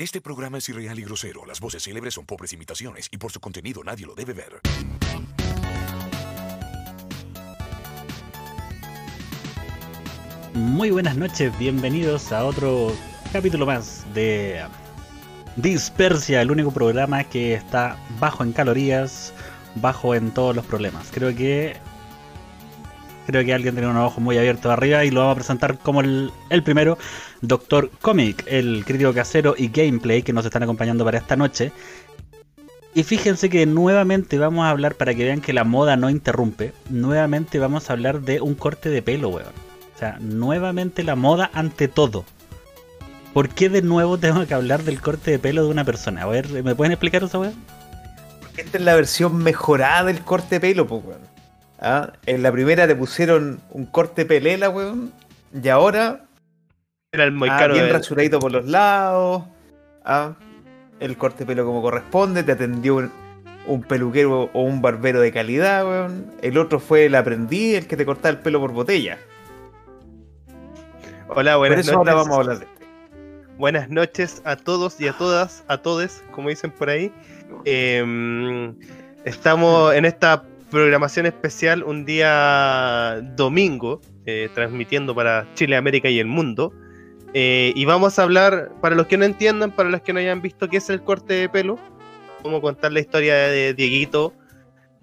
Este 0.00 0.20
programa 0.20 0.58
es 0.58 0.68
irreal 0.68 0.96
y 1.00 1.02
grosero. 1.02 1.44
Las 1.44 1.58
voces 1.58 1.82
célebres 1.82 2.14
son 2.14 2.24
pobres 2.24 2.52
imitaciones 2.52 3.08
y 3.10 3.16
por 3.16 3.32
su 3.32 3.40
contenido 3.40 3.82
nadie 3.82 4.06
lo 4.06 4.14
debe 4.14 4.32
ver. 4.32 4.60
Muy 10.54 10.92
buenas 10.92 11.16
noches, 11.16 11.52
bienvenidos 11.58 12.30
a 12.30 12.44
otro 12.44 12.92
capítulo 13.32 13.66
más 13.66 14.06
de 14.14 14.62
Dispersia, 15.56 16.42
el 16.42 16.52
único 16.52 16.70
programa 16.70 17.24
que 17.24 17.54
está 17.54 17.98
bajo 18.20 18.44
en 18.44 18.52
calorías, 18.52 19.34
bajo 19.74 20.14
en 20.14 20.30
todos 20.30 20.54
los 20.54 20.64
problemas. 20.64 21.08
Creo 21.10 21.34
que 21.34 21.76
creo 23.28 23.44
que 23.44 23.52
alguien 23.52 23.74
tiene 23.74 23.90
un 23.90 23.96
ojo 23.98 24.22
muy 24.22 24.38
abierto 24.38 24.70
arriba 24.70 25.04
y 25.04 25.10
lo 25.10 25.20
vamos 25.20 25.32
a 25.32 25.34
presentar 25.34 25.78
como 25.78 26.00
el, 26.00 26.32
primero, 26.64 26.96
Doctor 27.42 27.90
Comic, 28.00 28.42
el 28.48 28.86
crítico 28.86 29.12
casero 29.12 29.54
y 29.56 29.68
gameplay 29.68 30.22
que 30.22 30.32
nos 30.32 30.46
están 30.46 30.62
acompañando 30.62 31.04
para 31.04 31.18
esta 31.18 31.36
noche. 31.36 31.70
Y 32.94 33.02
fíjense 33.02 33.50
que 33.50 33.66
nuevamente 33.66 34.38
vamos 34.38 34.64
a 34.64 34.70
hablar, 34.70 34.94
para 34.94 35.12
que 35.14 35.24
vean 35.24 35.42
que 35.42 35.52
la 35.52 35.64
moda 35.64 35.98
no 35.98 36.08
interrumpe, 36.08 36.72
nuevamente 36.88 37.58
vamos 37.58 37.90
a 37.90 37.92
hablar 37.92 38.22
de 38.22 38.40
un 38.40 38.54
corte 38.54 38.88
de 38.88 39.02
pelo, 39.02 39.28
weón. 39.28 39.52
O 39.94 39.98
sea, 39.98 40.16
nuevamente 40.20 41.02
la 41.02 41.14
moda 41.14 41.50
ante 41.52 41.86
todo. 41.86 42.24
¿Por 43.34 43.50
qué 43.50 43.68
de 43.68 43.82
nuevo 43.82 44.16
tengo 44.16 44.46
que 44.46 44.54
hablar 44.54 44.84
del 44.84 45.02
corte 45.02 45.32
de 45.32 45.38
pelo 45.38 45.64
de 45.64 45.70
una 45.70 45.84
persona? 45.84 46.22
A 46.22 46.26
ver, 46.26 46.48
¿me 46.62 46.74
pueden 46.74 46.92
explicar 46.92 47.22
eso, 47.22 47.40
weón? 47.40 47.54
Porque 48.40 48.62
esta 48.62 48.78
es 48.78 48.84
la 48.84 48.94
versión 48.94 49.36
mejorada 49.36 50.04
del 50.04 50.22
corte 50.22 50.54
de 50.54 50.60
pelo, 50.60 50.86
pues, 50.86 51.04
weón. 51.04 51.27
¿Ah? 51.80 52.12
En 52.26 52.42
la 52.42 52.50
primera 52.52 52.86
te 52.86 52.96
pusieron 52.96 53.60
un 53.70 53.86
corte 53.86 54.24
pelela, 54.24 54.68
weón. 54.70 55.12
Y 55.62 55.68
ahora. 55.68 56.24
Era 57.12 57.24
el 57.24 57.32
muy 57.32 57.48
ah, 57.48 57.56
caro. 57.58 57.74
bien 57.74 57.86
de- 57.86 57.92
rasuradito 57.92 58.38
por 58.40 58.52
los 58.52 58.66
lados. 58.66 59.44
¿ah? 60.04 60.34
El 61.00 61.16
corte 61.16 61.46
pelo 61.46 61.64
como 61.64 61.80
corresponde. 61.82 62.42
Te 62.42 62.52
atendió 62.52 62.96
un, 62.96 63.12
un 63.66 63.82
peluquero 63.82 64.50
o 64.52 64.62
un 64.62 64.82
barbero 64.82 65.20
de 65.20 65.32
calidad, 65.32 65.86
weón. 65.86 66.26
El 66.42 66.58
otro 66.58 66.80
fue 66.80 67.06
el 67.06 67.14
aprendiz, 67.14 67.76
el 67.78 67.86
que 67.86 67.96
te 67.96 68.04
cortaba 68.04 68.30
el 68.30 68.38
pelo 68.38 68.60
por 68.60 68.72
botella. 68.72 69.18
Hola, 71.28 71.52
Por 71.52 71.58
buenas 71.58 71.80
eso 71.80 71.92
noches. 71.92 71.98
ahora 71.98 72.14
vamos 72.14 72.36
a 72.36 72.40
hablar 72.40 72.58
de 72.60 72.66
Buenas 73.58 73.88
noches 73.90 74.40
a 74.44 74.54
todos 74.56 75.00
y 75.00 75.08
a 75.08 75.12
todas, 75.12 75.64
a 75.68 75.78
todes, 75.78 76.22
como 76.30 76.48
dicen 76.48 76.70
por 76.70 76.88
ahí. 76.90 77.12
Eh, 77.64 78.72
estamos 79.24 79.94
en 79.94 80.04
esta 80.04 80.44
programación 80.70 81.26
especial 81.26 81.82
un 81.82 82.04
día 82.04 83.20
domingo, 83.36 84.00
eh, 84.26 84.48
transmitiendo 84.54 85.14
para 85.14 85.46
Chile, 85.54 85.76
América 85.76 86.08
y 86.08 86.18
el 86.18 86.26
mundo. 86.26 86.72
Eh, 87.34 87.72
y 87.74 87.84
vamos 87.84 88.18
a 88.18 88.22
hablar, 88.22 88.72
para 88.80 88.94
los 88.94 89.06
que 89.06 89.16
no 89.16 89.24
entiendan, 89.24 89.70
para 89.70 89.90
los 89.90 90.00
que 90.00 90.12
no 90.12 90.20
hayan 90.20 90.40
visto 90.40 90.68
qué 90.68 90.78
es 90.78 90.88
el 90.90 91.02
corte 91.02 91.34
de 91.34 91.48
pelo, 91.48 91.78
a 92.44 92.60
contar 92.60 92.92
la 92.92 93.00
historia 93.00 93.34
de 93.34 93.74
Dieguito 93.74 94.32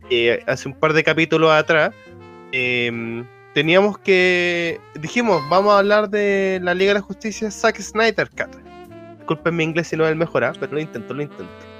eh, 0.09 0.43
hace 0.47 0.67
un 0.67 0.75
par 0.75 0.93
de 0.93 1.03
capítulos 1.03 1.51
atrás. 1.51 1.93
Eh, 2.51 3.23
teníamos 3.53 3.97
que. 3.97 4.79
Dijimos, 4.99 5.41
vamos 5.49 5.73
a 5.73 5.79
hablar 5.79 6.09
de 6.09 6.59
la 6.61 6.73
Liga 6.73 6.93
de 6.93 6.99
la 6.99 7.05
Justicia 7.05 7.49
Zack 7.51 7.79
Snyder 7.79 8.29
Cut. 8.29 8.55
Disculpen 9.17 9.55
mi 9.55 9.63
inglés 9.63 9.87
si 9.87 9.97
no 9.97 10.05
es 10.05 10.11
el 10.11 10.17
mejor, 10.17 10.43
¿ah? 10.43 10.53
pero 10.59 10.73
lo 10.73 10.79
intento, 10.79 11.13
lo 11.13 11.23
intento. 11.23 11.74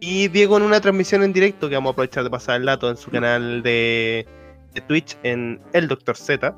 Y 0.00 0.28
Diego 0.28 0.56
en 0.56 0.62
una 0.62 0.80
transmisión 0.80 1.22
en 1.22 1.32
directo, 1.32 1.68
que 1.68 1.74
vamos 1.74 1.90
a 1.90 1.92
aprovechar 1.92 2.24
de 2.24 2.30
pasar 2.30 2.60
el 2.60 2.66
dato 2.66 2.88
en 2.88 2.96
su 2.96 3.10
canal 3.10 3.62
de, 3.62 4.26
de 4.74 4.80
Twitch, 4.82 5.16
en 5.24 5.60
El 5.72 5.88
Doctor 5.88 6.16
Z, 6.16 6.54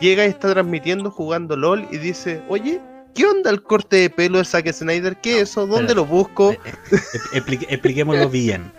llega 0.00 0.26
y 0.26 0.28
está 0.28 0.52
transmitiendo 0.52 1.10
jugando 1.10 1.56
LOL 1.56 1.86
y 1.92 1.98
dice, 1.98 2.42
oye, 2.48 2.80
¿qué 3.14 3.26
onda 3.26 3.50
el 3.50 3.62
corte 3.62 3.96
de 3.96 4.10
pelo 4.10 4.38
de 4.38 4.44
Zack 4.44 4.72
Snyder? 4.72 5.16
¿Qué 5.16 5.36
es 5.36 5.50
eso? 5.50 5.66
¿Dónde 5.68 5.94
lo 5.94 6.04
busco? 6.04 6.50
Eh, 6.50 6.58
eh, 6.64 6.98
expli- 7.34 7.66
expliquémoslo 7.68 8.28
bien. 8.28 8.72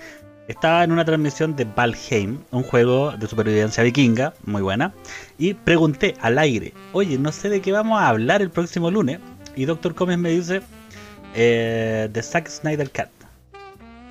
Estaba 0.50 0.84
en 0.84 0.92
una 0.92 1.06
transmisión 1.06 1.56
de 1.56 1.64
Valheim, 1.64 2.40
un 2.52 2.64
juego 2.64 3.14
de 3.14 3.28
supervivencia 3.28 3.82
vikinga, 3.82 4.34
muy 4.44 4.62
buena, 4.62 4.94
y 5.40 5.54
pregunté 5.56 6.16
al 6.22 6.38
aire, 6.38 6.74
oye, 6.92 7.18
no 7.18 7.32
sé 7.32 7.50
de 7.50 7.62
qué 7.62 7.72
vamos 7.72 8.00
a 8.00 8.10
hablar 8.10 8.42
el 8.42 8.52
próximo 8.52 8.92
lunes, 8.92 9.20
y 9.56 9.66
Doctor 9.66 9.96
Comes 9.96 10.20
me 10.20 10.30
dice, 10.30 10.62
eh, 11.34 12.10
de 12.12 12.22
Zack 12.22 12.48
Snyder 12.48 12.92
Cat, 12.92 13.10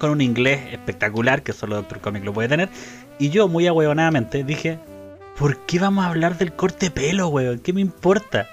con 0.04 0.10
un 0.10 0.20
inglés 0.20 0.60
espectacular, 0.70 1.42
que 1.42 1.54
solo 1.54 1.76
Doctor 1.76 1.98
Comic 2.00 2.25
lo 2.25 2.34
puede 2.34 2.47
tener, 2.47 2.69
y 3.19 3.31
yo 3.31 3.48
muy 3.48 3.66
ahueonadamente 3.66 4.44
dije, 4.44 4.78
¿por 5.38 5.56
qué 5.60 5.78
vamos 5.78 6.04
a 6.04 6.09
hablar 6.09 6.37
del 6.37 6.53
corte 6.53 6.87
de 6.87 6.91
pelo, 6.91 7.28
weón? 7.28 7.59
¿Qué 7.60 7.72
me 7.72 7.81
importa? 7.81 8.47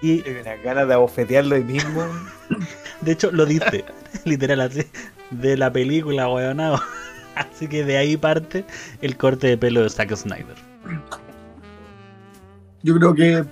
Y 0.00 0.18
Tengo 0.18 0.42
unas 0.42 0.62
ganas 0.62 0.86
de 0.86 0.94
abofetearlo 0.94 1.56
ahí 1.56 1.64
mismo. 1.64 2.06
de 3.00 3.12
hecho, 3.12 3.32
lo 3.32 3.46
dice, 3.46 3.84
literal 4.24 4.60
así, 4.60 4.84
de 5.32 5.56
la 5.56 5.72
película, 5.72 6.28
weonado. 6.28 6.80
Así 7.34 7.66
que 7.68 7.84
de 7.84 7.98
ahí 7.98 8.16
parte 8.16 8.64
el 9.02 9.18
corte 9.18 9.48
de 9.48 9.58
pelo 9.58 9.82
de 9.82 9.90
Zack 9.90 10.14
Snyder. 10.14 10.56
Yo 12.82 12.96
creo 12.96 13.14
que 13.14 13.44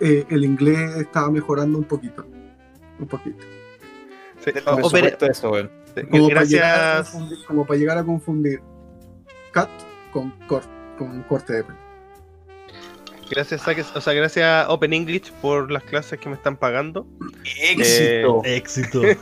eh, 0.00 0.24
el 0.28 0.44
inglés 0.44 0.98
estaba 0.98 1.30
mejorando 1.32 1.78
un 1.78 1.84
poquito. 1.84 2.24
Un 3.00 3.08
poquito. 3.08 3.38
Sí, 4.44 4.52
de 4.52 5.26
eso, 5.30 5.50
weón. 5.50 5.83
Como 6.10 6.28
para, 6.28 6.44
llegar 6.44 6.74
a 6.74 6.78
gracias. 6.94 7.10
confundir, 7.10 7.38
como 7.46 7.66
para 7.66 7.78
llegar 7.78 7.98
a 7.98 8.04
confundir 8.04 8.60
cat 9.52 9.68
con, 10.12 10.30
cor- 10.46 10.62
con 10.98 11.22
corte 11.24 11.52
de 11.54 11.64
pelo. 11.64 11.78
Gracias, 13.30 13.62
o 13.96 14.00
sea, 14.02 14.12
gracias 14.12 14.66
Open 14.68 14.92
English 14.92 15.32
por 15.40 15.70
las 15.70 15.82
clases 15.84 16.18
que 16.20 16.28
me 16.28 16.34
están 16.34 16.56
pagando. 16.56 17.06
¡Éxito! 17.62 18.42
Éxito. 18.44 19.00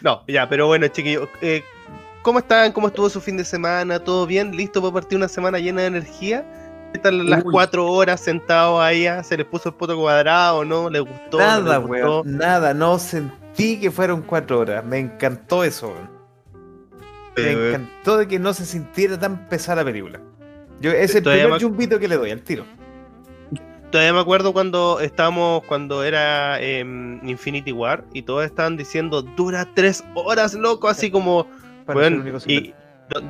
No, 0.00 0.22
ya, 0.28 0.48
pero 0.48 0.68
bueno, 0.68 0.86
chiquillos, 0.86 1.28
eh, 1.40 1.62
¿cómo 2.22 2.38
están? 2.38 2.70
¿Cómo 2.70 2.86
estuvo 2.86 3.10
su 3.10 3.20
fin 3.20 3.36
de 3.36 3.44
semana? 3.44 3.98
¿Todo 3.98 4.26
bien? 4.26 4.52
¿Listo 4.56 4.80
para 4.80 4.94
partir 4.94 5.18
una 5.18 5.26
semana 5.28 5.58
llena 5.58 5.80
de 5.82 5.88
energía? 5.88 6.44
¿Qué 6.92 7.00
tal 7.00 7.28
las 7.28 7.44
Uy. 7.44 7.50
cuatro 7.50 7.84
horas 7.86 8.20
sentados 8.20 8.80
ahí? 8.80 9.06
ah? 9.08 9.24
¿Se 9.24 9.36
les 9.36 9.44
puso 9.46 9.70
el 9.70 9.74
poto 9.74 9.96
cuadrado? 9.96 10.64
¿No? 10.64 10.88
¿Les 10.88 11.02
gustó? 11.02 11.38
Nada, 11.38 11.60
¿No 11.60 11.70
les 11.72 11.80
gustó? 11.80 12.22
weón. 12.22 12.36
Nada, 12.38 12.74
no 12.74 12.96
sentí 13.00 13.34
que 13.80 13.90
fueron 13.90 14.22
cuatro 14.22 14.60
horas. 14.60 14.84
Me 14.84 14.98
encantó 14.98 15.64
eso. 15.64 15.94
Me 17.36 17.52
encantó 17.52 18.16
de 18.18 18.26
que 18.26 18.38
no 18.38 18.52
se 18.52 18.64
sintiera 18.64 19.18
tan 19.18 19.48
pesada 19.48 19.82
la 19.82 19.84
película. 19.84 20.20
Yo, 20.80 20.90
es 20.92 21.14
el 21.14 21.22
Todavía 21.22 21.44
primer 21.44 21.60
me- 21.62 21.68
jumbito 21.68 21.98
que 21.98 22.08
le 22.08 22.16
doy 22.16 22.30
al 22.30 22.42
tiro. 22.42 22.64
Todavía 23.90 24.12
me 24.12 24.20
acuerdo 24.20 24.52
cuando 24.52 25.00
estábamos, 25.00 25.64
cuando 25.64 26.04
era 26.04 26.60
em, 26.60 27.26
Infinity 27.26 27.72
War 27.72 28.04
y 28.12 28.22
todos 28.22 28.44
estaban 28.44 28.76
diciendo, 28.76 29.22
dura 29.22 29.66
tres 29.74 30.04
horas, 30.14 30.52
loco, 30.54 30.88
así 30.88 31.10
como, 31.10 31.46
único 31.86 32.38
y 32.46 32.74
do- 33.08 33.22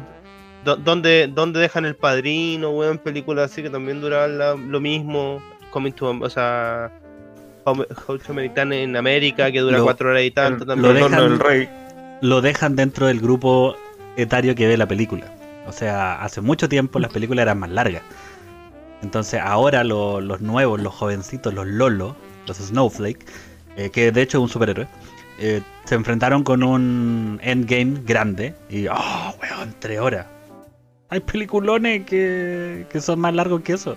do- 0.65 0.77
¿dónde, 0.77 1.31
dónde 1.33 1.61
dejan 1.61 1.85
el 1.85 1.95
padrino, 1.95 2.71
weón? 2.71 2.99
Películas 2.99 3.53
así 3.53 3.63
que 3.63 3.71
también 3.71 4.01
duraban 4.01 4.37
la- 4.39 4.55
lo 4.57 4.81
mismo, 4.81 5.41
Coming 5.71 5.93
to, 5.93 6.11
o 6.21 6.31
sea, 6.31 6.91
How, 7.73 7.87
How 8.07 8.19
to 8.19 8.33
American 8.33 8.73
en 8.73 8.97
América, 8.97 9.51
que 9.53 9.61
dura 9.61 9.79
Lo- 9.79 9.85
cuatro 9.85 10.11
horas 10.11 10.23
y 10.25 10.31
tanto 10.31 10.65
el- 10.65 10.69
también. 10.69 10.95
lo 10.95 11.01
dejan- 11.01 11.21
del 11.31 11.39
rey. 11.39 11.69
Lo 12.21 12.41
dejan 12.41 12.77
dentro 12.77 13.07
del 13.07 13.21
grupo 13.21 13.77
etario 14.17 14.55
que 14.55 14.67
ve 14.67 14.77
la 14.77 14.87
película. 14.89 15.33
O 15.67 15.73
sea, 15.73 16.23
hace 16.23 16.41
mucho 16.41 16.69
tiempo 16.69 16.99
las 16.99 17.13
películas 17.13 17.43
eran 17.43 17.59
más 17.61 17.71
largas. 17.71 18.03
Entonces 19.03 19.41
ahora 19.41 19.85
lo- 19.85 20.21
los 20.21 20.41
nuevos, 20.41 20.81
los 20.81 20.95
jovencitos, 20.95 21.55
los 21.55 21.67
Lolo, 21.67 22.17
los 22.47 22.57
Snowflake, 22.57 23.25
eh, 23.77 23.91
que 23.91 24.11
de 24.11 24.23
hecho 24.23 24.39
es 24.39 24.43
un 24.43 24.49
superhéroe, 24.49 24.89
eh, 25.39 25.63
se 25.85 25.95
enfrentaron 25.95 26.43
con 26.43 26.63
un 26.65 27.39
endgame 27.43 28.01
grande 28.05 28.55
y, 28.69 28.89
oh, 28.89 29.35
weón, 29.41 29.75
tres 29.79 30.01
horas. 30.01 30.27
Hay 31.11 31.21
peliculones 31.21 32.05
que, 32.05 32.87
que 32.91 33.01
son 33.01 33.21
más 33.21 33.33
largos 33.35 33.61
que 33.63 33.75
eso. 33.75 33.97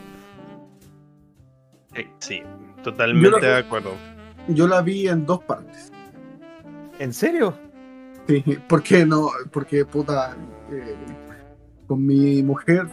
Sí, 1.95 2.05
Sí, 2.19 2.43
totalmente 2.83 3.45
de 3.45 3.57
acuerdo. 3.57 3.91
Yo 4.47 4.67
la 4.67 4.81
vi 4.81 5.07
en 5.07 5.25
dos 5.25 5.43
partes. 5.43 5.91
¿En 6.99 7.13
serio? 7.13 7.53
Sí, 8.27 8.41
¿Por 8.67 8.83
qué 8.83 9.05
no? 9.05 9.29
Porque, 9.51 9.85
puta, 9.85 10.35
eh, 10.71 10.95
con 11.87 12.05
mi 12.05 12.43
mujer 12.43 12.87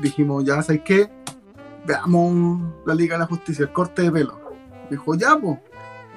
dijimos, 0.00 0.44
ya 0.44 0.60
sabes 0.62 0.82
qué, 0.84 1.10
veamos 1.86 2.62
la 2.86 2.94
Liga 2.94 3.14
de 3.14 3.20
la 3.20 3.26
Justicia, 3.26 3.64
el 3.64 3.72
corte 3.72 4.02
de 4.02 4.12
pelo. 4.12 4.40
Dijo, 4.90 5.14
ya, 5.14 5.36
pues. 5.36 5.58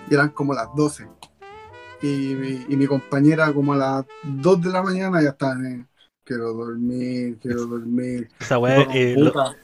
Y 0.09 0.13
eran 0.13 0.29
como 0.29 0.53
las 0.53 0.67
12. 0.75 1.07
Y, 2.01 2.35
mi- 2.35 2.65
y 2.67 2.75
mi 2.75 2.87
compañera 2.87 3.51
como 3.53 3.73
a 3.73 3.77
las 3.77 4.05
2 4.23 4.61
de 4.61 4.69
la 4.69 4.83
mañana 4.83 5.21
ya 5.21 5.29
estaba 5.29 5.53
en, 5.53 5.87
quiero 6.25 6.53
dormir, 6.53 7.37
quiero 7.41 7.65
dormir. 7.65 8.29
Esa 8.39 8.57
weá 8.57 8.85
No, 8.85 8.91
eh, 8.93 9.15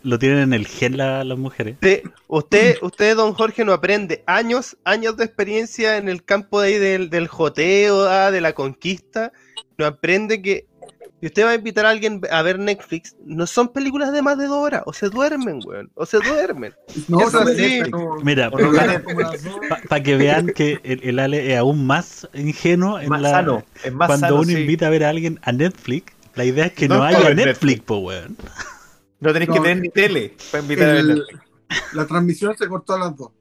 lo, 0.03 0.19
tienen 0.19 0.39
en 0.39 0.53
el 0.53 0.67
gen 0.67 0.95
la- 0.97 1.23
las 1.23 1.37
mujeres. 1.37 1.75
Usted, 1.75 2.03
usted, 2.27 2.77
usted, 2.81 3.15
don 3.15 3.33
Jorge, 3.33 3.65
no 3.65 3.73
aprende 3.73 4.23
años, 4.27 4.77
años 4.85 5.17
de 5.17 5.25
experiencia 5.25 5.97
en 5.97 6.07
el 6.07 6.23
campo 6.23 6.61
de 6.61 6.67
ahí 6.69 6.77
del, 6.79 7.09
del 7.09 7.27
joteo, 7.27 8.03
ah, 8.07 8.31
de 8.31 8.41
la 8.41 8.53
conquista. 8.53 9.33
No 9.77 9.85
aprende 9.85 10.41
que 10.41 10.67
si 11.19 11.27
usted 11.27 11.45
va 11.45 11.51
a 11.51 11.55
invitar 11.55 11.85
a 11.85 11.89
alguien 11.91 12.21
a 12.31 12.41
ver 12.41 12.57
Netflix, 12.57 13.15
no 13.25 13.45
son 13.45 13.67
películas 13.69 14.11
de 14.11 14.21
más 14.23 14.37
de 14.39 14.45
dos 14.47 14.57
horas, 14.57 14.81
o 14.85 14.93
se 14.93 15.07
duermen, 15.09 15.59
weón, 15.65 15.91
o 15.95 16.05
se 16.05 16.17
duermen. 16.17 16.73
No, 17.07 17.21
Eso 17.21 17.39
también, 17.43 17.85
sí. 17.85 17.91
pero- 17.91 18.15
Mira, 18.23 18.49
no 18.49 18.71
para 19.87 20.01
que 20.03 20.15
vean 20.15 20.47
que 20.47 20.79
el, 20.83 21.01
el 21.03 21.19
Ale 21.19 21.51
es 21.53 21.57
aún 21.59 21.85
más 21.85 22.27
ingenuo 22.33 22.99
en 22.99 23.09
más 23.09 23.21
la, 23.21 23.29
sano. 23.31 23.63
Es 23.83 23.93
más 23.93 24.07
cuando 24.07 24.27
sano, 24.27 24.35
uno 24.41 24.45
sí. 24.45 24.61
invita 24.61 24.87
a 24.87 24.89
ver 24.89 25.03
a 25.03 25.09
alguien 25.09 25.39
a 25.43 25.51
Netflix, 25.51 26.13
la 26.36 26.45
idea 26.45 26.66
es 26.66 26.74
que 26.74 26.88
no, 26.88 26.98
No 26.98 27.04
haya 27.04 27.19
Netflix, 27.19 27.45
Netflix. 27.45 27.81
po 27.81 27.98
weón. 27.98 28.38
No 29.19 29.33
tenéis 29.33 29.51
que 29.51 29.60
tener 29.60 29.80
ni 29.81 29.89
tele 29.89 30.36
para 30.51 30.63
invitar 30.63 30.89
a 30.89 31.04
Netflix. 31.04 31.39
la 31.94 32.06
transmisión 32.07 32.57
se 32.57 32.68
cortó 32.68 32.94
a 32.94 33.00
las 33.00 33.16
dos. 33.16 33.31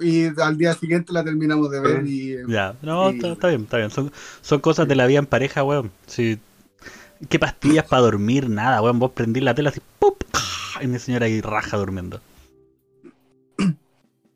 Y 0.00 0.26
al 0.40 0.58
día 0.58 0.74
siguiente 0.74 1.12
la 1.12 1.22
terminamos 1.22 1.70
de 1.70 1.80
ver 1.80 2.06
y 2.06 2.32
eh, 2.32 2.42
Ya, 2.48 2.74
no, 2.82 3.10
Y- 3.10 3.16
está, 3.16 3.32
está 3.32 3.48
bien, 3.48 3.62
está 3.62 3.76
bien. 3.76 3.90
Son, 3.90 4.10
son 4.40 4.60
cosas 4.60 4.88
de 4.88 4.96
la 4.96 5.06
vida 5.06 5.20
en 5.20 5.26
pareja, 5.26 5.62
weón. 5.62 5.92
Si, 6.06 6.38
¿Qué 7.28 7.38
pastillas 7.38 7.86
para 7.86 8.02
dormir? 8.02 8.48
Nada, 8.50 8.82
weón. 8.82 8.98
Vos 8.98 9.12
prendís 9.12 9.42
la 9.44 9.54
tela 9.54 9.70
así, 9.70 9.80
¡pup! 10.00 10.24
Y 10.80 10.88
mi 10.88 10.98
señora 10.98 11.26
ahí 11.26 11.40
raja 11.40 11.76
durmiendo. 11.76 12.20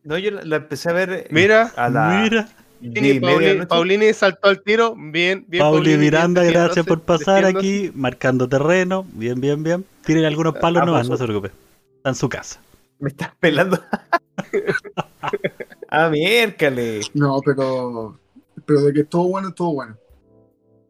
No, 0.05 0.17
yo 0.19 0.31
la, 0.31 0.45
la 0.45 0.57
empecé 0.57 0.91
a 0.91 0.93
ver 0.93 1.27
Mira, 1.33 1.73
a 1.75 1.89
la 1.91 2.21
Mira, 2.23 2.49
Paulini, 2.81 3.21
noche. 3.21 3.67
Paulini 3.67 4.13
saltó 4.13 4.49
al 4.49 4.63
tiro, 4.63 4.95
bien, 4.97 5.45
bien. 5.49 5.63
Pauli 5.63 5.79
Paulini, 5.79 5.97
Miranda, 5.99 6.43
bien, 6.43 6.55
gracias 6.55 6.87
por 6.87 7.01
pasar 7.01 7.45
aquí, 7.45 7.91
marcando 7.95 8.49
terreno. 8.49 9.07
Bien, 9.13 9.41
bien, 9.41 9.63
bien. 9.63 9.85
Tienen 10.05 10.25
algunos 10.25 10.55
palos 10.57 10.83
Ah, 10.83 10.87
nomás, 10.87 11.09
no 11.09 11.17
se 11.17 11.25
preocupe. 11.25 11.51
Está 11.97 12.11
en 12.11 12.15
su 12.15 12.29
casa. 12.29 12.61
Me 12.99 13.09
estás 13.09 13.31
pelando. 13.41 13.79
ah, 15.91 16.09
miércoles. 16.09 17.11
no, 17.15 17.41
pero 17.45 18.19
pero 18.65 18.81
de 18.83 18.93
que 18.93 19.01
estuvo 19.01 19.29
bueno, 19.29 19.49
estuvo 19.49 19.75
bueno. 19.75 19.97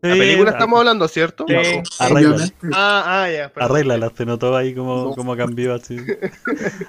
La 0.02 0.14
película 0.14 0.50
Sí, 0.50 0.54
estamos 0.56 0.78
hablando, 0.78 1.08
¿cierto? 1.08 1.44
Sí. 1.48 1.54
Arréglala. 1.98 2.48
Ah, 2.72 3.22
ah, 3.24 3.30
ya. 3.30 3.48
perdón. 3.48 3.70
Arréglala, 3.70 4.12
se 4.16 4.26
notó 4.26 4.56
ahí 4.56 4.74
como, 4.74 5.04
No. 5.04 5.10
como 5.12 5.36
cambió 5.36 5.74
así. 5.74 5.96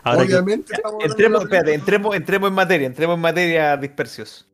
Ahora 0.03 0.27
que, 0.27 0.35
obviamente 0.35 0.73
estamos 0.73 0.93
hablando 0.95 1.13
Entremos, 1.13 1.41
espérate, 1.43 1.73
entremos, 1.73 2.15
entremos 2.15 2.49
en 2.49 2.53
materia, 2.55 2.85
entremos 2.87 3.15
en 3.15 3.21
materia 3.21 3.77
dispersios. 3.77 4.47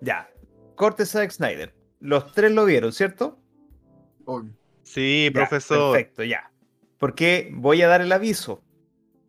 Ya. 0.00 0.28
Corte 0.74 1.04
Zack 1.06 1.30
Snyder. 1.30 1.74
Los 2.00 2.32
tres 2.32 2.52
lo 2.52 2.64
vieron, 2.64 2.92
¿cierto? 2.92 3.38
Obvio. 4.24 4.52
Sí, 4.82 5.26
Ya, 5.26 5.32
profesor. 5.32 5.92
Perfecto, 5.92 6.24
ya. 6.24 6.50
Porque 6.98 7.50
voy 7.52 7.82
a 7.82 7.88
dar 7.88 8.00
el 8.00 8.12
aviso. 8.12 8.62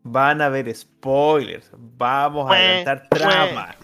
Van 0.04 0.42
a 0.42 0.48
haber 0.48 0.74
spoilers. 0.74 1.70
Vamos 1.78 2.50
a 2.52 2.56
adelantar 2.56 3.08
trama. 3.10 3.76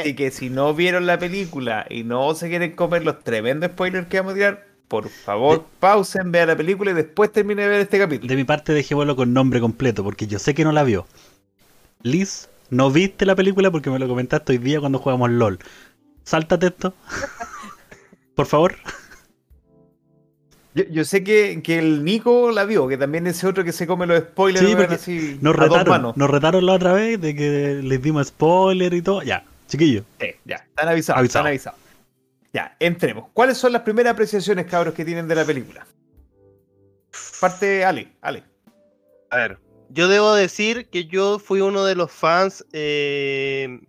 Así 0.00 0.14
que 0.14 0.30
si 0.30 0.50
no 0.50 0.74
vieron 0.74 1.06
la 1.06 1.18
película 1.18 1.86
y 1.88 2.04
no 2.04 2.34
se 2.34 2.48
quieren 2.48 2.72
comer 2.76 3.04
los 3.04 3.24
tremendos 3.24 3.70
spoilers 3.72 4.06
que 4.06 4.18
vamos 4.18 4.32
a 4.32 4.36
tirar, 4.36 4.66
por 4.86 5.08
favor, 5.08 5.66
pausen, 5.80 6.30
vean 6.30 6.48
la 6.48 6.56
película 6.56 6.90
y 6.90 6.94
después 6.94 7.32
termine 7.32 7.62
de 7.62 7.68
ver 7.68 7.80
este 7.80 7.98
capítulo. 7.98 8.28
de 8.28 8.36
mi 8.36 8.44
parte 8.44 8.72
dejémoslo 8.72 9.16
con 9.16 9.32
nombre 9.32 9.60
completo, 9.60 10.04
porque 10.04 10.26
yo 10.26 10.38
sé 10.38 10.54
que 10.54 10.64
no 10.64 10.72
la 10.72 10.84
vio. 10.84 11.06
Liz, 12.02 12.49
no 12.70 12.90
viste 12.90 13.26
la 13.26 13.34
película 13.36 13.70
porque 13.70 13.90
me 13.90 13.98
lo 13.98 14.08
comentaste 14.08 14.52
hoy 14.52 14.58
día 14.58 14.80
cuando 14.80 14.98
jugamos 14.98 15.30
LOL. 15.30 15.58
Sáltate 16.24 16.68
esto. 16.68 16.94
Por 18.34 18.46
favor. 18.46 18.76
Yo, 20.74 20.84
yo 20.84 21.04
sé 21.04 21.24
que, 21.24 21.60
que 21.64 21.78
el 21.80 22.04
Nico 22.04 22.52
la 22.52 22.64
vio, 22.64 22.86
que 22.86 22.96
también 22.96 23.26
ese 23.26 23.46
otro 23.46 23.64
que 23.64 23.72
se 23.72 23.86
come 23.88 24.06
los 24.06 24.20
spoilers 24.20 24.64
Sí, 24.64 24.76
porque 24.76 24.94
así 24.94 25.38
Nos 25.40 25.56
retaron, 25.56 26.12
nos 26.14 26.30
retaron 26.30 26.64
la 26.64 26.74
otra 26.74 26.92
vez 26.92 27.20
de 27.20 27.34
que 27.34 27.80
les 27.82 28.00
dimos 28.00 28.28
spoiler 28.28 28.94
y 28.94 29.02
todo. 29.02 29.22
Ya, 29.22 29.44
chiquillo. 29.66 30.04
Sí, 30.20 30.28
ya, 30.44 30.56
están 30.56 30.88
avisados, 30.88 31.18
Avisado. 31.18 31.24
están 31.24 31.46
avisados. 31.48 31.78
Ya, 32.52 32.76
entremos. 32.78 33.26
¿Cuáles 33.32 33.58
son 33.58 33.72
las 33.72 33.82
primeras 33.82 34.12
apreciaciones, 34.12 34.66
cabros, 34.66 34.94
que 34.94 35.04
tienen 35.04 35.26
de 35.26 35.34
la 35.34 35.44
película? 35.44 35.86
Parte 37.40 37.84
Ale, 37.84 38.12
Ale. 38.20 38.44
A 39.30 39.36
ver, 39.36 39.58
yo 39.92 40.08
debo 40.08 40.34
decir 40.34 40.88
que 40.88 41.06
yo 41.06 41.38
fui 41.38 41.60
uno 41.60 41.84
de 41.84 41.94
los 41.94 42.10
fans. 42.10 42.64
eh, 42.72 43.80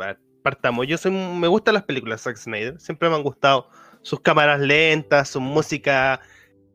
va, 0.00 0.18
partamos. 0.42 0.86
Yo 0.86 0.98
soy, 0.98 1.10
me 1.12 1.48
gustan 1.48 1.74
las 1.74 1.84
películas 1.84 2.20
de 2.20 2.24
Zack 2.24 2.36
Snyder. 2.36 2.80
Siempre 2.80 3.08
me 3.08 3.16
han 3.16 3.22
gustado 3.22 3.68
sus 4.02 4.20
cámaras 4.20 4.60
lentas, 4.60 5.30
su 5.30 5.40
música 5.40 6.20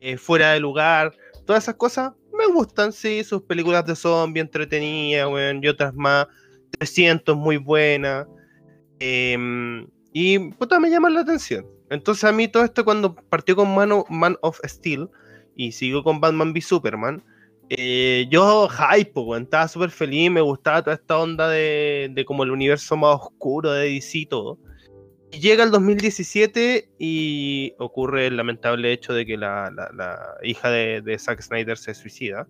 eh, 0.02 0.18
fuera 0.18 0.52
de 0.54 0.60
lugar. 0.60 1.14
Todas 1.46 1.64
esas 1.64 1.76
cosas 1.76 2.14
me 2.38 2.48
gustan, 2.48 2.92
sí. 2.92 3.24
Sus 3.24 3.44
películas 3.44 3.86
de 3.86 3.96
zombie 3.96 4.42
entretenidas, 4.42 5.28
weón, 5.28 5.64
y 5.64 5.68
otras 5.68 5.94
más. 5.94 6.28
300 6.80 7.36
muy 7.38 7.58
buenas. 7.58 8.28
em, 9.00 9.88
y 10.14 10.40
puta, 10.40 10.80
me 10.80 10.90
llaman 10.90 11.14
la 11.14 11.22
atención. 11.22 11.66
Entonces 11.90 12.24
a 12.24 12.32
mí 12.32 12.48
todo 12.48 12.64
esto 12.64 12.86
cuando 12.86 13.16
partió 13.16 13.56
con 13.56 13.74
Man 13.76 13.92
Man 14.10 14.38
of 14.42 14.60
Steel 14.64 15.10
y 15.56 15.72
siguió 15.74 16.04
con 16.04 16.20
Batman 16.22 16.52
v 16.52 16.62
Superman, 16.62 17.24
eh, 17.74 18.28
yo 18.30 18.68
hype, 18.68 19.18
weón, 19.18 19.44
estaba 19.44 19.66
súper 19.66 19.92
feliz, 19.92 20.30
me 20.30 20.42
gustaba 20.42 20.84
toda 20.84 20.98
esta 20.98 21.18
onda 21.18 21.48
de, 21.48 22.24
como 22.28 22.44
el 22.44 22.52
universo 22.52 22.98
más 22.98 23.16
oscuro 23.16 23.72
de 23.72 23.90
DC 23.90 24.18
y 24.18 24.26
todo. 24.26 24.60
Y 25.32 25.40
llega 25.40 25.64
el 25.64 25.72
2017 25.72 26.90
y 27.00 27.74
ocurre 27.80 28.28
el 28.28 28.36
lamentable 28.36 28.92
hecho 28.92 29.14
de 29.14 29.26
que 29.26 29.38
la, 29.38 29.72
hija 30.44 30.70
de, 30.70 31.02
de 31.02 31.18
Zack 31.18 31.42
Snyder 31.42 31.78
se 31.78 31.94
suicida. 31.94 32.46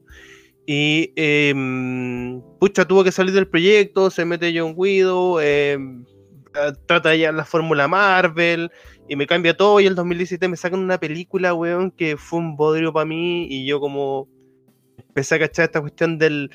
Y 0.65 1.13
em, 1.15 2.41
pucha, 2.59 2.85
tuvo 2.85 3.03
que 3.03 3.11
salir 3.11 3.35
del 3.35 3.47
proyecto, 3.47 4.09
se 4.09 4.25
mete 4.25 4.51
John 4.57 4.73
Widow, 4.75 5.39
eh, 5.39 5.77
trata 6.87 7.09
hallar 7.09 7.35
la 7.35 7.45
fórmula 7.45 7.87
Marvel 7.87 8.71
y 9.07 9.15
me 9.15 9.27
cambia 9.27 9.55
todo. 9.55 9.79
Y 9.79 9.85
el 9.85 9.93
2017 9.93 10.47
me 10.47 10.57
sacan 10.57 10.79
una 10.79 10.99
película, 10.99 11.53
weón, 11.53 11.91
que 11.91 12.17
fue 12.17 12.39
un 12.39 12.55
bodrio 12.55 12.91
para 12.91 13.05
mí. 13.05 13.45
Y 13.51 13.67
yo, 13.67 13.79
como 13.79 14.27
empecé 15.11 15.35
a 15.35 15.39
cachar 15.39 15.65
esta 15.65 15.81
cuestión 15.81 16.17
del 16.17 16.49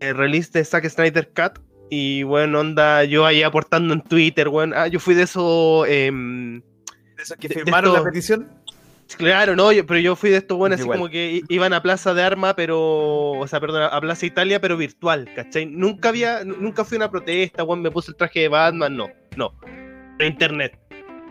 eh, 0.00 0.12
release 0.12 0.50
de 0.52 0.64
Zack 0.64 0.88
Snyder 0.88 1.30
Cut. 1.34 1.58
Y 1.90 2.22
bueno, 2.22 2.60
onda, 2.60 3.04
yo 3.04 3.26
ahí 3.26 3.42
aportando 3.42 3.92
en 3.92 4.00
Twitter, 4.02 4.48
weón. 4.48 4.72
Ah, 4.74 4.86
yo 4.86 4.98
fui 4.98 5.14
de 5.14 5.24
esos. 5.24 5.86
em, 5.88 6.62
¿Esos 7.18 7.36
que 7.36 7.48
De- 7.48 7.54
de 7.56 7.60
firmaron 7.62 7.92
la 7.92 8.02
petición? 8.02 8.48
Claro, 9.18 9.54
no, 9.54 9.70
yo- 9.72 9.84
pero 9.86 10.00
yo 10.00 10.16
fui 10.16 10.30
de 10.30 10.38
estos 10.38 10.56
buenos 10.56 10.80
así 10.80 10.88
como 10.88 11.08
que 11.10 11.42
iban 11.50 11.74
a 11.74 11.82
Plaza 11.82 12.14
de 12.14 12.22
Arma, 12.22 12.56
pero, 12.56 13.32
o 13.32 13.46
sea, 13.46 13.60
perdón, 13.60 13.82
a 13.92 14.00
Plaza 14.00 14.24
Italia, 14.24 14.58
pero 14.58 14.78
virtual, 14.78 15.28
¿cachai? 15.36 15.66
Nunca 15.66 16.08
había, 16.08 16.44
nu- 16.44 16.56
nunca 16.58 16.82
fui 16.84 16.96
a 16.96 17.00
una 17.00 17.10
protesta, 17.10 17.62
weón, 17.62 17.82
me 17.82 17.90
puse 17.90 18.12
el 18.12 18.16
traje 18.16 18.40
de 18.40 18.48
Batman, 18.48 18.96
no, 18.96 19.08
no. 19.36 19.52
Internet. 20.18 20.78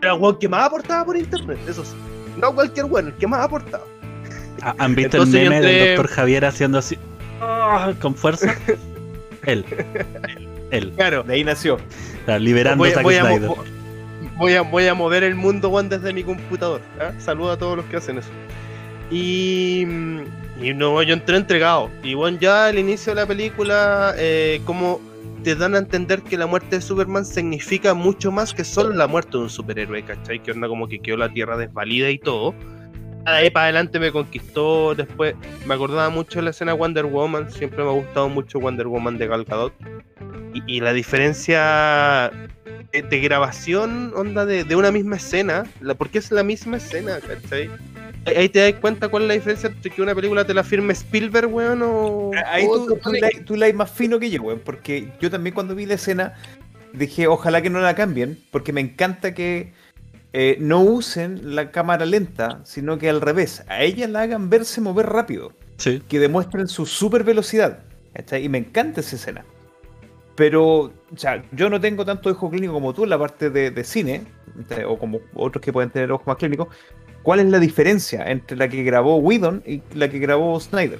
Era 0.00 0.14
weón 0.14 0.38
que 0.38 0.48
más 0.48 0.66
aportaba 0.66 1.04
por 1.04 1.16
internet, 1.16 1.58
eso 1.68 1.84
sí. 1.84 1.96
No 2.38 2.54
cualquier 2.54 2.86
weón, 2.86 3.08
el 3.08 3.14
que 3.16 3.26
más 3.26 3.44
aportaba. 3.44 3.84
¿Ha- 4.62 4.74
¿Han 4.78 4.94
visto 4.94 5.16
Entonces 5.18 5.42
el 5.42 5.50
meme 5.50 5.60
del 5.66 5.88
doctor 5.96 6.06
Javier 6.08 6.44
haciendo 6.44 6.78
así? 6.78 6.96
ah, 7.40 7.92
con 8.00 8.14
fuerza. 8.14 8.54
Él. 9.44 9.64
Él. 10.70 10.92
Claro. 10.96 11.22
De 11.24 11.34
ahí 11.34 11.44
nació. 11.44 11.74
O 11.74 11.78
sea, 12.26 12.38
liberando 12.38 12.78
Voy, 12.78 12.90
a 12.90 12.94
Zack 12.94 13.02
voy 13.02 13.14
a, 13.16 13.20
Snyder. 13.24 13.48
vo- 13.50 13.64
voy, 14.38 14.54
a, 14.54 14.62
voy 14.62 14.86
a 14.86 14.94
mover 14.94 15.24
el 15.24 15.34
mundo, 15.34 15.68
weón, 15.68 15.88
desde 15.88 16.12
mi 16.12 16.22
computador. 16.22 16.80
¿ah? 17.00 17.10
Saludo 17.18 17.50
a 17.52 17.58
todos 17.58 17.76
los 17.76 17.86
que 17.86 17.96
hacen 17.96 18.18
eso. 18.18 18.28
Y, 19.10 19.82
y 20.60 20.74
no, 20.74 21.02
yo 21.02 21.14
entré 21.14 21.36
entregado. 21.36 21.90
Y 22.02 22.14
bueno, 22.14 22.38
ya 22.40 22.66
al 22.66 22.78
inicio 22.78 23.14
de 23.14 23.20
la 23.20 23.26
película, 23.26 24.14
eh, 24.16 24.60
como 24.64 25.00
te 25.42 25.54
dan 25.56 25.74
a 25.74 25.78
entender 25.78 26.22
que 26.22 26.38
la 26.38 26.46
muerte 26.46 26.76
de 26.76 26.82
Superman 26.82 27.24
significa 27.24 27.94
mucho 27.94 28.30
más 28.30 28.54
que 28.54 28.62
solo 28.64 28.94
la 28.94 29.06
muerte 29.08 29.32
de 29.32 29.38
un 29.44 29.50
superhéroe, 29.50 30.02
¿cachai? 30.04 30.40
Que 30.40 30.52
onda 30.52 30.68
como 30.68 30.88
que 30.88 31.00
quedó 31.00 31.16
la 31.16 31.28
tierra 31.28 31.56
desvalida 31.56 32.08
y 32.10 32.18
todo. 32.18 32.54
De 33.24 33.30
ahí 33.30 33.50
para 33.50 33.64
adelante 33.64 33.98
me 33.98 34.10
conquistó. 34.10 34.94
Después 34.94 35.34
me 35.66 35.74
acordaba 35.74 36.10
mucho 36.10 36.38
de 36.38 36.44
la 36.44 36.50
escena 36.50 36.74
Wonder 36.74 37.06
Woman. 37.06 37.50
Siempre 37.50 37.82
me 37.82 37.90
ha 37.90 37.92
gustado 37.92 38.28
mucho 38.28 38.58
Wonder 38.58 38.86
Woman 38.88 39.18
de 39.18 39.26
Gal 39.26 39.44
Gadot. 39.44 39.72
Y, 40.54 40.62
y 40.76 40.80
la 40.80 40.92
diferencia 40.92 42.30
de, 42.92 43.02
de 43.02 43.20
grabación, 43.20 44.12
onda, 44.14 44.44
de, 44.44 44.64
de 44.64 44.76
una 44.76 44.90
misma 44.90 45.16
escena, 45.16 45.64
la, 45.80 45.94
porque 45.94 46.18
es 46.18 46.30
la 46.30 46.42
misma 46.42 46.76
escena, 46.76 47.18
¿cachai? 47.20 47.70
Ahí, 48.26 48.34
ahí 48.36 48.48
te 48.48 48.60
das 48.60 48.80
cuenta 48.80 49.08
cuál 49.08 49.24
es 49.24 49.28
la 49.28 49.34
diferencia 49.34 49.68
entre 49.68 49.90
que 49.90 50.02
una 50.02 50.14
película 50.14 50.46
te 50.46 50.54
la 50.54 50.62
firme 50.62 50.92
Spielberg, 50.92 51.52
weón, 51.52 51.80
o. 51.82 52.30
Ahí 52.46 52.66
o 52.68 52.86
tú, 52.86 52.98
tú, 53.02 53.12
la, 53.12 53.30
tú 53.44 53.56
la 53.56 53.66
hay 53.66 53.72
más 53.72 53.90
fino 53.90 54.18
que 54.18 54.30
yo, 54.30 54.42
weón. 54.42 54.60
Porque 54.60 55.08
yo 55.20 55.30
también 55.30 55.54
cuando 55.54 55.74
vi 55.74 55.86
la 55.86 55.94
escena 55.94 56.34
dije, 56.92 57.26
ojalá 57.26 57.62
que 57.62 57.70
no 57.70 57.80
la 57.80 57.94
cambien. 57.94 58.38
Porque 58.50 58.72
me 58.72 58.80
encanta 58.80 59.32
que 59.34 59.72
eh, 60.32 60.56
no 60.60 60.80
usen 60.80 61.54
la 61.54 61.70
cámara 61.70 62.06
lenta, 62.06 62.60
sino 62.64 62.98
que 62.98 63.08
al 63.08 63.20
revés. 63.20 63.64
A 63.68 63.82
ella 63.82 64.08
la 64.08 64.22
hagan 64.22 64.50
verse 64.50 64.80
mover 64.80 65.06
rápido. 65.06 65.52
Sí. 65.78 66.00
que 66.08 66.20
demuestren 66.20 66.68
su 66.68 66.86
super 66.86 67.24
velocidad. 67.24 67.80
Y 68.40 68.48
me 68.48 68.58
encanta 68.58 69.00
esa 69.00 69.16
escena. 69.16 69.44
Pero, 70.36 70.64
o 70.64 71.16
sea, 71.16 71.42
yo 71.52 71.68
no 71.68 71.80
tengo 71.80 72.04
tanto 72.04 72.30
ojo 72.30 72.50
clínico 72.50 72.72
como 72.72 72.94
tú 72.94 73.04
en 73.04 73.10
la 73.10 73.18
parte 73.18 73.50
de, 73.50 73.70
de 73.70 73.84
cine, 73.84 74.22
o 74.86 74.98
como 74.98 75.20
otros 75.34 75.62
que 75.62 75.72
pueden 75.72 75.90
tener 75.90 76.12
ojos 76.12 76.26
más 76.26 76.36
clínicos. 76.36 76.68
¿Cuál 77.22 77.40
es 77.40 77.46
la 77.46 77.58
diferencia 77.58 78.30
entre 78.30 78.56
la 78.56 78.68
que 78.68 78.82
grabó 78.82 79.16
Whedon 79.18 79.62
y 79.66 79.82
la 79.94 80.08
que 80.08 80.18
grabó 80.18 80.58
Snyder? 80.60 80.98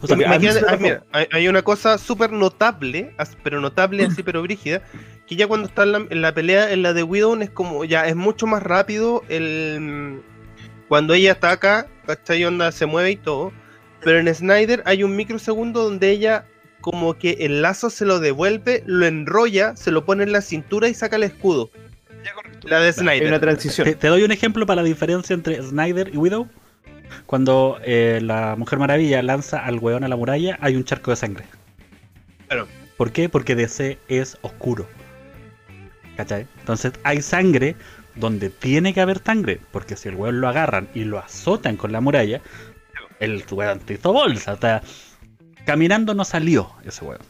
O 0.00 0.06
sea, 0.06 0.16
ah, 0.26 1.02
hay, 1.12 1.26
hay 1.32 1.48
una 1.48 1.62
cosa 1.62 1.98
súper 1.98 2.32
notable, 2.32 3.14
pero 3.42 3.60
notable 3.60 4.04
así, 4.04 4.22
pero 4.22 4.42
brígida, 4.42 4.82
que 5.26 5.36
ya 5.36 5.46
cuando 5.46 5.68
está 5.68 5.84
en 5.84 5.92
la, 5.92 6.06
en 6.10 6.22
la 6.22 6.34
pelea, 6.34 6.72
en 6.72 6.82
la 6.82 6.92
de 6.92 7.02
Widow, 7.02 7.40
es 7.40 7.50
como, 7.50 7.84
ya, 7.84 8.06
es 8.06 8.16
mucho 8.16 8.46
más 8.46 8.62
rápido 8.62 9.22
el... 9.28 10.22
Cuando 10.88 11.14
ella 11.14 11.38
acá, 11.40 11.86
¿cachai? 12.06 12.44
Onda 12.44 12.70
se 12.70 12.86
mueve 12.86 13.12
y 13.12 13.16
todo. 13.16 13.52
Pero 14.02 14.18
en 14.18 14.32
Snyder 14.32 14.82
hay 14.84 15.02
un 15.02 15.16
microsegundo 15.16 15.82
donde 15.82 16.10
ella 16.10 16.44
como 16.82 17.14
que 17.14 17.38
el 17.40 17.62
lazo 17.62 17.88
se 17.88 18.04
lo 18.04 18.20
devuelve, 18.20 18.82
lo 18.84 19.06
enrolla, 19.06 19.74
se 19.74 19.90
lo 19.90 20.04
pone 20.04 20.24
en 20.24 20.32
la 20.32 20.42
cintura 20.42 20.88
y 20.88 20.94
saca 20.94 21.16
el 21.16 21.22
escudo. 21.22 21.70
La 22.62 22.80
de 22.80 22.88
Hay 22.88 22.92
una 23.00 23.12
Snyder. 23.16 23.40
transición. 23.40 23.86
Te, 23.86 23.94
te 23.94 24.08
doy 24.08 24.22
un 24.22 24.30
ejemplo 24.32 24.66
para 24.66 24.82
la 24.82 24.88
diferencia 24.88 25.32
entre 25.32 25.62
Snyder 25.62 26.10
y 26.12 26.18
Widow. 26.18 26.48
Cuando 27.26 27.78
eh, 27.82 28.20
la 28.22 28.54
Mujer 28.56 28.78
Maravilla 28.78 29.22
lanza 29.22 29.64
al 29.64 29.78
weón 29.78 30.04
a 30.04 30.08
la 30.08 30.16
muralla, 30.16 30.58
hay 30.60 30.76
un 30.76 30.84
charco 30.84 31.10
de 31.10 31.16
sangre. 31.16 31.44
Claro. 32.48 32.68
¿Por 32.96 33.12
qué? 33.12 33.28
Porque 33.28 33.54
DC 33.54 33.98
es 34.08 34.36
oscuro. 34.42 34.86
¿Cachai? 36.16 36.46
Entonces 36.60 36.92
hay 37.02 37.20
sangre 37.22 37.76
donde 38.14 38.50
tiene 38.50 38.94
que 38.94 39.00
haber 39.00 39.20
sangre. 39.24 39.60
Porque 39.72 39.96
si 39.96 40.08
el 40.08 40.16
weón 40.16 40.40
lo 40.40 40.48
agarran 40.48 40.88
y 40.94 41.04
lo 41.04 41.18
azotan 41.18 41.76
con 41.76 41.92
la 41.92 42.00
muralla, 42.00 42.40
el 43.20 43.44
weón 43.50 43.80
te 43.80 43.94
hizo 43.94 44.12
bolsa. 44.12 44.52
O 44.54 44.58
sea, 44.58 44.82
caminando 45.66 46.14
no 46.14 46.24
salió 46.24 46.70
ese 46.84 47.04
weón. 47.04 47.20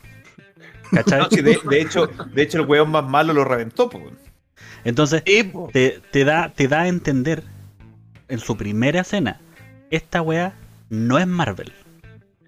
¿Cachai? 0.92 1.20
No, 1.20 1.28
sí, 1.30 1.40
de, 1.42 1.58
de 1.68 1.80
hecho, 1.80 2.06
de 2.06 2.42
hecho, 2.42 2.58
el 2.60 2.66
weón 2.66 2.90
más 2.90 3.04
malo 3.04 3.32
lo 3.32 3.44
reventó, 3.44 3.88
po. 3.88 4.00
Entonces, 4.84 5.24
te, 5.24 6.00
te 6.10 6.24
da, 6.24 6.52
te 6.54 6.68
da 6.68 6.82
a 6.82 6.88
entender 6.88 7.42
en 8.28 8.38
su 8.38 8.56
primera 8.56 9.00
escena, 9.00 9.40
esta 9.90 10.20
weá 10.22 10.54
no 10.90 11.18
es 11.18 11.26
Marvel. 11.26 11.72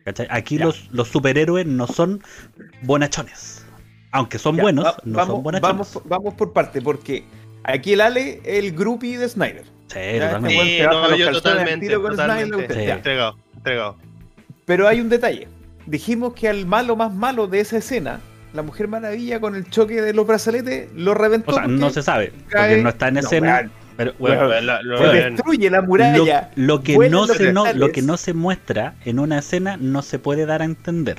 ¿Cachai? 0.05 0.29
Aquí 0.31 0.59
Ya. 0.59 0.67
los, 0.67 0.89
los 0.93 1.09
superhéroes 1.09 1.67
no 1.67 1.87
son 1.89 2.23
bonachones. 2.83 3.66
Aunque 4.17 4.39
son 4.39 4.57
Ya, 4.57 4.63
buenos, 4.63 4.85
va- 4.85 4.97
no 5.05 5.17
vamos, 5.19 5.35
son 5.35 5.43
bonachones. 5.43 5.73
vamos, 5.93 6.01
vamos 6.05 6.35
por 6.35 6.53
parte, 6.53 6.81
porque 6.83 7.25
aquí 7.65 7.93
el 7.95 8.01
Ale 8.01 8.41
es 8.45 8.65
el 8.65 8.73
groupie 8.73 9.19
de 9.19 9.29
Snyder. 9.29 9.65
Sí, 9.89 9.99
Ya, 10.17 10.27
totalmente. 10.27 10.57
weón 10.57 10.67
Sí, 10.69 10.77
te 10.79 10.87
baja 10.87 11.01
no, 11.01 11.09
los 11.09 11.19
yo 11.19 11.25
calzones 11.27 11.37
al 11.37 11.43
totalmente, 11.43 11.87
tiro 11.87 12.03
con 12.03 12.11
totalmente. 12.13 12.57
Snyder, 12.57 12.77
Sí. 12.81 12.87
ya. 12.87 12.95
Entregado, 12.95 13.39
entregado. 13.57 13.97
Pero 14.65 14.89
hay 14.89 15.01
un 15.01 15.09
detalle. 15.09 15.49
Dijimos 15.87 16.35
que 16.35 16.49
al 16.49 16.67
malo 16.67 16.97
más 16.97 17.15
malo 17.15 17.47
de 17.47 17.61
esa 17.61 17.77
escena, 17.77 18.21
la 18.53 18.63
Mujer 18.63 18.89
Maravilla 18.89 19.41
con 19.41 19.55
el 19.55 19.69
choque 19.71 20.01
de 20.03 20.13
los 20.13 20.27
brazaletes, 20.27 20.89
lo 20.95 21.15
reventó. 21.15 21.53
O 21.53 21.55
sea, 21.55 21.67
no 21.69 21.91
se 21.91 22.03
sabe, 22.03 22.33
porque 22.51 22.79
no 22.83 22.89
está 22.89 23.09
en 23.09 23.15
No, 23.15 23.21
escena. 23.21 23.71
pero, 23.97 24.13
bueno, 24.19 24.49
weón, 24.49 24.67
La- 24.67 24.83
lo- 24.83 24.99
se 24.99 25.05
weón. 25.05 25.35
destruye 25.37 25.71
la 25.71 25.83
muralla. 25.83 26.51
lo 26.57 26.83
que 26.83 26.95
vuelan 26.97 27.13
no 27.13 27.27
los 27.27 27.37
se 27.37 27.53
no, 27.53 27.61
lo 27.61 27.71
cristales. 27.71 27.93
que 27.93 28.03
no 28.03 28.17
se 28.17 28.33
muestra 28.35 28.95
en 29.05 29.21
una 29.21 29.39
escena 29.39 29.77
no 29.77 30.03
se 30.03 30.19
puede 30.19 30.47
dar 30.47 30.63
a 30.63 30.65
entender. 30.65 31.19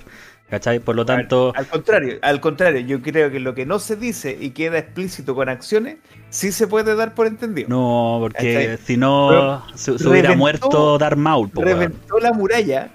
¿Cachai? 0.49 0.79
Por 0.79 0.95
lo 0.95 1.05
tanto, 1.05 1.51
Al 1.55 1.67
contrario, 1.67 2.19
al 2.21 2.39
contrario, 2.39 2.79
yo 2.81 3.01
creo 3.01 3.29
que 3.29 3.39
lo 3.41 3.53
que 3.53 3.65
no 3.65 3.79
se 3.79 3.97
dice 3.97 4.37
y 4.39 4.51
queda 4.51 4.77
explícito 4.77 5.35
con 5.35 5.49
acciones, 5.49 5.97
sí 6.29 6.53
se 6.53 6.67
puede 6.67 6.95
dar 6.95 7.13
por 7.15 7.27
entendido. 7.27 7.67
no, 7.67 8.19
porque 8.21 8.53
¿Cachai? 8.53 8.77
si 8.77 8.95
no 8.95 9.27
Pero 9.29 9.77
se, 9.77 9.99
se 9.99 10.07
hubiera 10.07 10.35
muerto 10.37 10.97
Darth 10.97 11.17
Maul. 11.17 11.49
po, 11.49 11.59
weón. 11.61 11.73
reventó 11.79 12.19
la 12.19 12.31
muralla, 12.31 12.89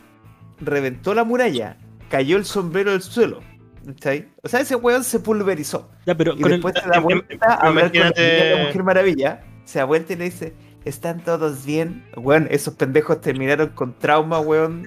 reventó 0.61 1.13
la 1.15 1.25
muralla, 1.25 1.77
cayó 2.09 2.39
el 2.39 2.45
sombrero 2.47 2.93
del 2.93 3.03
suelo. 3.03 3.41
¿cachai? 3.85 4.29
O 4.43 4.49
sea, 4.49 4.61
ese 4.61 4.77
weón 4.77 5.05
se 5.05 5.19
pulverizó. 5.21 5.91
Ya, 6.07 6.15
pero 6.17 6.33
Y 6.35 6.41
con 6.41 6.53
el- 6.53 6.59
después 6.63 6.75
se 6.83 6.89
da 6.89 7.01
vuelta 7.01 7.37
a 7.47 7.55
hablar 7.67 7.91
con 7.91 7.97
imagínate- 7.97 8.51
la 8.57 8.65
Mujer 8.65 8.83
Maravilla, 8.85 9.45
se 9.65 9.79
da 9.79 9.85
vuelta 9.85 10.13
y 10.15 10.17
le 10.17 10.25
dice, 10.25 10.55
¿están 10.87 11.21
todos 11.21 11.67
bien? 11.67 12.05
Weón, 12.17 12.47
esos 12.51 12.75
pendejos 12.75 13.21
terminaron 13.21 13.69
con 13.71 13.93
trauma, 13.99 14.41
weón. 14.41 14.87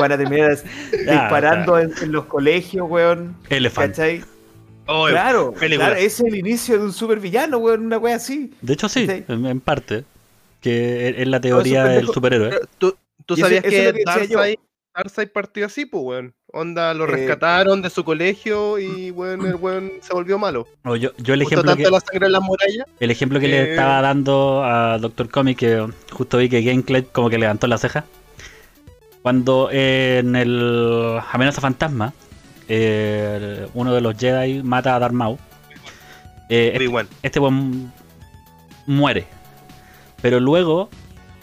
Van 0.00 0.12
a 0.12 0.16
terminar 0.18 0.58
disparando 0.92 1.78
en, 1.78 1.92
en 2.02 2.12
los 2.12 2.24
colegios, 2.26 2.86
weón. 2.88 3.36
Elephant. 3.48 3.90
¿Cachai? 3.96 4.24
Oh, 4.86 5.06
claro, 5.08 5.52
claro, 5.54 5.94
ese 5.94 6.04
es 6.06 6.20
el 6.20 6.34
inicio 6.36 6.76
de 6.78 6.84
un 6.84 6.92
supervillano, 6.92 7.58
weón, 7.58 7.86
una 7.86 7.98
wea 7.98 8.16
así. 8.16 8.52
De 8.60 8.72
hecho, 8.72 8.88
sí, 8.88 9.06
en, 9.28 9.46
en 9.46 9.60
parte. 9.60 10.04
Que 10.60 11.08
es- 11.20 11.26
la 11.28 11.40
teoría 11.40 11.84
del 11.84 12.06
superhéroe. 12.08 12.58
¿Tú, 12.78 12.96
tú 13.26 13.36
sabías 13.36 13.62
que. 13.64 13.92
Darkseid, 14.04 14.56
Darkseid 14.94 15.28
partió 15.30 15.66
así, 15.66 15.86
pues, 15.86 16.02
weón. 16.04 16.34
Onda, 16.52 16.92
lo 16.94 17.04
Eh, 17.04 17.06
rescataron 17.08 17.80
de 17.80 17.88
su 17.90 18.04
colegio 18.04 18.78
y, 18.78 19.10
weón, 19.10 19.46
el 19.46 19.54
weón 19.54 19.90
se 20.02 20.12
volvió 20.12 20.38
malo. 20.38 20.68
O 20.84 20.96
yo, 20.96 21.10
yo 21.16 21.32
el 21.34 21.42
ejemplo 21.42 21.64
tanto 21.64 21.84
que, 21.84 21.90
la 21.90 22.00
sangre 22.00 22.26
en 22.26 22.32
las 22.32 22.42
murallas. 22.42 22.86
el 23.00 23.10
ejemplo 23.10 23.40
que 23.40 23.48
le 23.48 23.70
estaba 23.70 24.02
dando 24.02 24.62
a 24.64 24.98
Doctor 24.98 25.30
Comic, 25.30 25.58
que 25.58 25.86
justo 26.10 26.38
vi 26.38 26.48
que 26.48 26.60
Gameclad 26.62 27.04
como 27.12 27.30
que 27.30 27.38
levantó 27.38 27.66
la 27.68 27.78
ceja. 27.78 28.04
Cuando 29.22 29.68
en 29.70 30.34
el 30.36 31.18
Amenaza 31.32 31.60
Fantasma, 31.60 32.12
eh, 32.68 33.66
uno 33.74 33.94
de 33.94 34.00
los 34.00 34.16
Jedi 34.16 34.62
mata 34.62 34.96
a 34.96 34.98
Darth 34.98 35.14
Maul. 35.14 35.38
eh, 36.48 36.72
este, 36.74 37.06
este 37.22 37.40
weón 37.40 37.92
muere. 38.86 39.26
Pero 40.20 40.40
luego, 40.40 40.90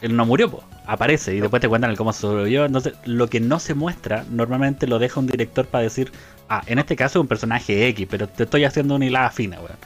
él 0.02 0.16
no 0.16 0.26
murió, 0.26 0.50
po. 0.52 0.64
aparece 0.86 1.36
y 1.36 1.40
después 1.40 1.62
te 1.62 1.70
cuentan 1.70 1.92
el 1.92 1.98
cómo 1.98 2.12
sobrevivió. 2.14 2.66
Entonces, 2.66 2.94
lo 3.06 3.28
que 3.30 3.40
no 3.40 3.60
se 3.60 3.76
muestra, 3.76 4.26
normalmente 4.32 4.88
lo 4.88 4.98
deja 5.00 5.20
un 5.20 5.28
director 5.28 5.66
para 5.68 5.84
decir, 5.84 6.12
ah, 6.50 6.64
en 6.66 6.80
este 6.80 6.96
caso 6.96 7.20
es 7.20 7.22
un 7.22 7.28
personaje 7.28 7.88
X, 7.90 8.08
pero 8.10 8.28
te 8.28 8.44
estoy 8.44 8.64
haciendo 8.66 8.96
una 8.96 9.06
hilada 9.06 9.30
fina, 9.30 9.58
weón. 9.58 9.78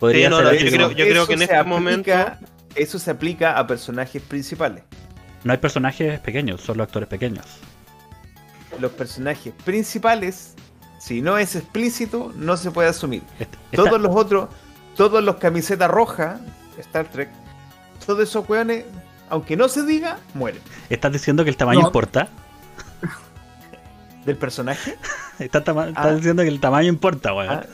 Podría 0.00 0.26
Sí, 0.26 0.30
no, 0.30 0.36
ser 0.38 0.44
no, 0.44 0.50
así 0.50 0.64
yo 0.64 0.70
creo- 0.70 0.90
yo 0.92 1.06
creo 1.06 1.26
que 1.26 1.34
en 1.34 1.42
este 1.42 1.62
momento- 1.64 2.12
Eso 2.74 2.98
se 2.98 3.10
aplica 3.10 3.58
a 3.58 3.66
personajes 3.66 4.20
principales. 4.22 4.82
No 5.44 5.52
hay 5.52 5.58
personajes 5.58 6.18
pequeños, 6.20 6.60
solo 6.60 6.82
actores 6.82 7.08
pequeños. 7.08 7.44
Los 8.80 8.92
personajes 8.92 9.52
principales, 9.64 10.54
si 10.98 11.20
no 11.22 11.38
es 11.38 11.56
explícito, 11.56 12.32
no 12.36 12.56
se 12.56 12.70
puede 12.70 12.88
asumir. 12.88 13.22
Todos 13.72 14.00
los 14.00 14.14
otros, 14.14 14.48
todos 14.96 15.22
los 15.22 15.36
camisetas 15.36 15.90
rojas, 15.90 16.40
Star 16.78 17.08
Trek, 17.10 17.28
todos 18.04 18.20
esos 18.28 18.48
weones, 18.48 18.84
aunque 19.30 19.56
no 19.56 19.68
se 19.68 19.84
diga, 19.84 20.18
mueren. 20.34 20.60
¿Estás 20.90 21.12
diciendo 21.12 21.44
que 21.44 21.50
el 21.50 21.56
tamaño 21.56 21.80
No. 21.80 21.86
importa? 21.86 22.28
¿Del 24.26 24.36
personaje? 24.36 24.96
Estás, 25.38 25.62
tama- 25.64 25.88
estás 25.88 26.06
Ah. 26.06 26.14
diciendo 26.14 26.42
que 26.42 26.48
el 26.48 26.60
tamaño 26.60 26.88
importa, 26.88 27.32
weón. 27.32 27.50
Ah, 27.50 27.66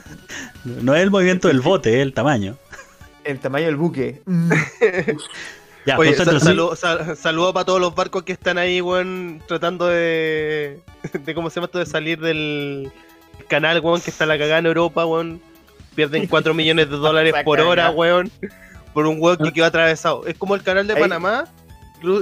No 0.65 0.93
es 0.95 1.01
el 1.01 1.09
movimiento 1.11 1.47
del 1.47 1.61
bote, 1.61 1.95
es 1.95 2.01
el 2.03 2.13
tamaño. 2.13 2.55
el 3.23 3.39
tamaño 3.39 3.65
del 3.65 3.75
buque. 3.75 4.21
Ya, 5.85 5.97
Oye, 5.99 6.09
concéntrate. 6.09 6.39
sal- 6.39 6.47
saludo, 6.49 6.75
sal- 6.75 7.15
saludo 7.17 7.53
para 7.53 7.65
todos 7.65 7.79
los 7.79 7.93
barcos 7.93 8.23
que 8.23 8.31
están 8.33 8.57
ahí, 8.57 8.81
weón, 8.81 9.41
tratando 9.47 9.85
de, 9.87 10.79
de 11.25 11.35
cómo 11.35 11.49
se 11.49 11.55
llama 11.55 11.65
esto, 11.65 11.79
de 11.79 11.85
salir 11.85 12.19
del 12.19 12.91
canal, 13.47 13.79
weón, 13.81 14.01
que 14.01 14.09
está 14.09 14.25
la 14.25 14.37
cagada 14.37 14.59
en 14.59 14.65
Europa, 14.65 15.05
weón. 15.05 15.41
Pierden 15.93 16.27
4 16.27 16.53
millones 16.53 16.89
de 16.89 16.97
dólares 16.97 17.33
La 17.33 17.43
por 17.43 17.59
hora, 17.61 17.91
weón, 17.91 18.31
por 18.93 19.05
un 19.05 19.17
weón 19.19 19.37
que 19.37 19.53
quedó 19.53 19.65
atravesado. 19.65 20.25
Es 20.25 20.35
como 20.37 20.55
el 20.55 20.63
canal 20.63 20.87
de 20.87 20.93
Ahí- 20.95 21.01
Panamá, 21.01 21.45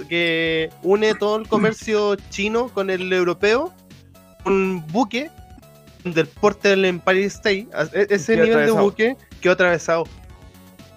que 0.09 0.69
une 0.81 1.13
todo 1.15 1.37
el 1.37 1.47
comercio 1.47 2.15
chino 2.29 2.67
con 2.69 2.89
el 2.89 3.11
europeo. 3.13 3.73
Un 4.45 4.85
buque 4.87 5.29
del 6.03 6.27
porte 6.27 6.67
del 6.69 6.83
Empire 6.83 7.23
State, 7.25 7.67
e- 7.93 8.07
ese 8.09 8.35
Quedó 8.35 8.45
nivel 8.45 8.65
de 8.65 8.71
buque, 8.73 9.17
quedó 9.39 9.53
atravesado. 9.53 10.03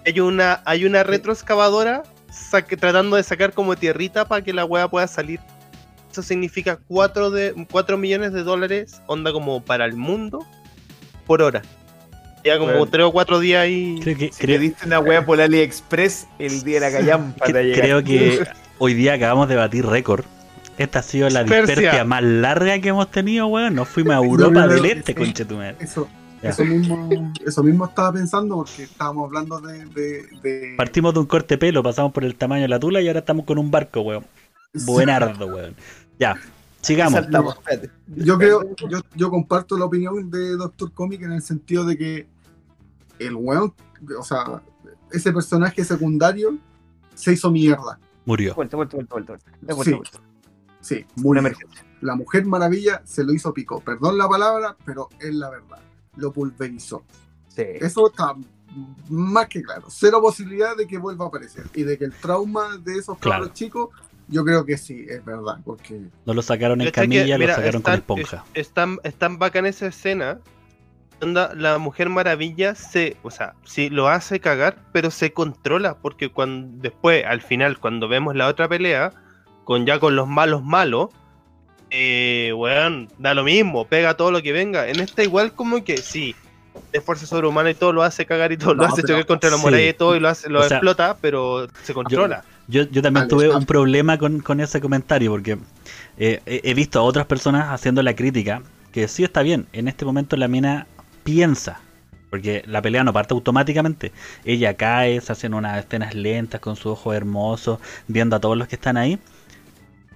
Hay 0.05 0.19
una, 0.19 0.61
hay 0.65 0.83
una 0.85 1.03
retroexcavadora 1.03 2.03
tratando 2.79 3.15
de 3.15 3.23
sacar 3.23 3.53
como 3.53 3.75
tierrita 3.75 4.27
para 4.27 4.43
que 4.43 4.53
la 4.53 4.65
weá 4.65 4.87
pueda 4.87 5.07
salir. 5.07 5.39
Eso 6.11 6.21
significa 6.23 6.79
4, 6.87 7.29
de, 7.31 7.67
4 7.69 7.97
millones 7.97 8.33
de 8.33 8.43
dólares, 8.43 9.01
onda 9.07 9.31
como 9.31 9.63
para 9.63 9.85
el 9.85 9.93
mundo, 9.95 10.45
por 11.25 11.41
hora. 11.41 11.61
Ya 12.43 12.57
como 12.57 12.71
Bueno. 12.71 12.85
3 12.87 13.05
o 13.05 13.11
4 13.11 13.39
días 13.39 13.61
ahí. 13.63 13.99
Creo 14.01 14.17
que, 14.17 14.31
Si 14.31 14.39
creo- 14.41 14.57
pediste 14.57 14.85
una 14.85 14.99
wea 14.99 15.25
por 15.25 15.39
AliExpress, 15.41 16.27
el 16.39 16.63
día 16.63 16.79
de 16.79 16.91
la 16.91 16.97
callampa 16.97 17.45
que- 17.45 17.51
creo 17.51 18.03
que 18.03 18.39
hoy 18.79 18.93
día 18.93 19.13
acabamos 19.13 19.49
de 19.49 19.55
batir 19.55 19.85
récord. 19.85 20.23
Esta 20.77 20.99
ha 20.99 21.03
sido 21.03 21.27
la 21.29 21.43
Dispersia. 21.43 22.03
más 22.03 22.21
larga 22.23 22.79
que 22.79 22.89
hemos 22.89 23.09
tenido, 23.11 23.47
weón. 23.47 23.73
Nos 23.75 23.89
fuimos 23.89 24.13
a 24.13 24.17
Europa 24.17 24.67
del 24.67 24.85
Este, 24.85 25.13
sí. 25.13 25.17
conchetumare. 25.19 25.75
Eso, 25.79 26.07
Eso 26.41 26.63
mismo, 26.65 27.09
eso 27.45 27.63
mismo 27.63 27.85
estaba 27.85 28.13
pensando 28.13 28.55
porque 28.57 28.83
estábamos 28.83 29.25
hablando 29.25 29.59
de, 29.59 29.85
de, 29.85 30.27
de- 30.43 30.73
Partimos 30.77 31.13
de 31.13 31.19
un 31.21 31.25
corte 31.25 31.57
pelo, 31.57 31.81
pasamos 31.81 32.11
por 32.11 32.23
el 32.23 32.35
tamaño 32.35 32.63
de 32.63 32.67
la 32.67 32.79
tula 32.79 33.01
y 33.01 33.07
ahora 33.07 33.19
estamos 33.19 33.45
con 33.45 33.57
un 33.57 33.71
barco, 33.71 34.01
weón. 34.01 34.25
Buenardo, 34.85 35.47
weón. 35.47 35.75
Ya, 36.19 36.35
sigamos. 36.81 37.13
Saltamos. 37.13 37.59
Yo 38.15 38.37
creo, 38.37 38.75
yo, 38.89 38.99
yo 39.15 39.29
comparto 39.29 39.77
la 39.77 39.85
opinión 39.85 40.29
de 40.29 40.55
Doctor 40.57 40.91
Comic 40.91 41.21
en 41.23 41.31
el 41.31 41.41
sentido 41.41 41.85
de 41.85 41.97
que 41.97 42.27
el 43.19 43.35
weón, 43.35 43.73
o 44.17 44.23
sea, 44.23 44.61
ese 45.11 45.31
personaje 45.33 45.83
secundario 45.83 46.57
se 47.15 47.33
hizo 47.33 47.49
mierda. 47.49 47.99
Murió. 48.25 48.53
Vuelta, 48.53 48.75
vuelta, 48.77 48.97
vuelta, 48.97 49.15
vuelta. 49.65 49.83
Sí. 49.83 49.99
Sí, 50.81 51.05
Una 51.15 51.23
murió. 51.23 51.39
emergencia. 51.39 51.83
La 52.01 52.15
Mujer 52.15 52.45
Maravilla 52.45 53.01
se 53.05 53.23
lo 53.23 53.33
hizo 53.33 53.53
pico. 53.53 53.81
Perdón 53.81 54.17
la 54.19 54.29
palabra, 54.29 54.75
pero 54.85 55.09
es 55.19 55.33
la 55.33 55.49
verdad. 55.49 55.79
Lo 56.17 56.31
pulverizó. 56.31 57.03
Sí. 57.47 57.63
Eso 57.79 58.07
está 58.09 58.35
más 59.09 59.47
que 59.47 59.61
claro. 59.63 59.87
Cero 59.89 60.19
posibilidad 60.21 60.75
de 60.75 60.85
que 60.85 60.97
vuelva 60.97 61.25
a 61.25 61.27
aparecer. 61.29 61.65
Y 61.73 61.83
de 61.83 61.97
que 61.97 62.05
el 62.05 62.13
trauma 62.13 62.77
de 62.77 62.97
esos 62.97 63.17
Claro. 63.17 63.43
cabros 63.43 63.53
chicos, 63.57 63.89
yo 64.27 64.43
creo 64.43 64.65
que 64.65 64.77
sí, 64.77 65.05
es 65.09 65.23
verdad. 65.23 65.59
Porque 65.63 66.01
No 66.25 66.33
lo 66.33 66.41
sacaron 66.41 66.81
en 66.81 66.87
¿Cachai 66.87 67.07
que, 67.09 67.17
camilla, 67.19 67.37
lo 67.37 67.47
sacaron 67.47 67.81
con 67.81 67.93
esponja. 67.93 68.45
Es, 68.53 68.67
es 68.67 68.73
tan, 68.73 68.99
es 69.03 69.15
tan 69.15 69.39
bacán 69.39 69.65
esa 69.65 69.87
escena 69.87 70.39
onda, 71.21 71.53
la 71.55 71.77
Mujer 71.77 72.09
Maravilla 72.09 72.75
se, 72.75 73.17
o 73.23 73.31
sea, 73.31 73.53
sí 73.63 73.89
lo 73.89 74.07
hace 74.07 74.39
cagar, 74.39 74.77
pero 74.91 75.11
se 75.11 75.33
controla, 75.33 75.97
porque 75.97 76.29
cuando 76.29 76.77
después, 76.81 77.25
al 77.25 77.41
final, 77.41 77.79
cuando 77.79 78.07
vemos 78.07 78.35
la 78.35 78.47
otra 78.47 78.67
pelea, 78.67 79.13
con 79.63 79.85
ya 79.85 79.99
con 79.99 80.15
los 80.15 80.27
malos 80.27 80.63
malos, 80.63 81.09
eh, 81.89 82.51
weón, 82.55 83.09
da 83.17 83.33
lo 83.33 83.43
mismo, 83.43 83.85
pega 83.85 84.15
todo 84.15 84.31
lo 84.31 84.41
que 84.41 84.51
venga. 84.51 84.87
En 84.87 84.99
esta 84.99 85.23
igual 85.23 85.53
como 85.53 85.83
que 85.83 85.97
sí, 85.97 86.35
de 86.91 87.01
fuerza 87.01 87.25
sobrehumana 87.25 87.69
y 87.71 87.75
todo 87.75 87.93
lo 87.93 88.03
hace 88.03 88.25
cagar 88.25 88.51
y 88.51 88.57
todo, 88.57 88.73
lo 88.73 88.85
hace 88.85 89.01
pero- 89.01 89.07
chocar 89.15 89.25
contra 89.25 89.49
la 89.49 89.57
sí. 89.57 89.61
muralla 89.63 89.89
y 89.89 89.93
todo 89.93 90.15
y 90.15 90.19
lo 90.19 90.29
hace, 90.29 90.49
lo 90.49 90.59
O 90.59 90.63
sea, 90.63 90.77
explota, 90.77 91.17
pero 91.21 91.67
se 91.83 91.93
controla. 91.93 92.43
Yo, 92.67 92.83
yo 92.83 93.01
también 93.01 93.27
Vale, 93.27 93.29
tuve 93.29 93.53
ah. 93.53 93.57
un 93.57 93.65
problema 93.65 94.17
con, 94.17 94.41
con 94.41 94.59
ese 94.59 94.81
comentario 94.81 95.31
porque 95.31 95.57
eh, 96.17 96.41
he, 96.45 96.61
he 96.63 96.73
visto 96.73 96.99
a 96.99 97.03
otras 97.03 97.25
personas 97.25 97.69
haciendo 97.69 98.03
la 98.03 98.13
crítica 98.15 98.61
que 98.91 99.07
sí 99.07 99.23
está 99.23 99.41
bien, 99.41 99.67
en 99.73 99.87
este 99.87 100.03
momento 100.05 100.35
la 100.35 100.47
mina 100.47 100.87
piensa, 101.23 101.79
porque 102.29 102.63
la 102.65 102.81
pelea 102.81 103.03
no 103.03 103.13
parte 103.13 103.33
automáticamente, 103.33 104.11
ella 104.43 104.73
cae, 104.75 105.21
se 105.21 105.31
hacen 105.31 105.53
unas 105.53 105.77
escenas 105.79 106.13
lentas 106.15 106.59
con 106.59 106.75
su 106.75 106.89
ojo 106.89 107.13
hermoso, 107.13 107.79
viendo 108.07 108.35
a 108.35 108.39
todos 108.39 108.57
los 108.57 108.67
que 108.67 108.75
están 108.75 108.97
ahí, 108.97 109.17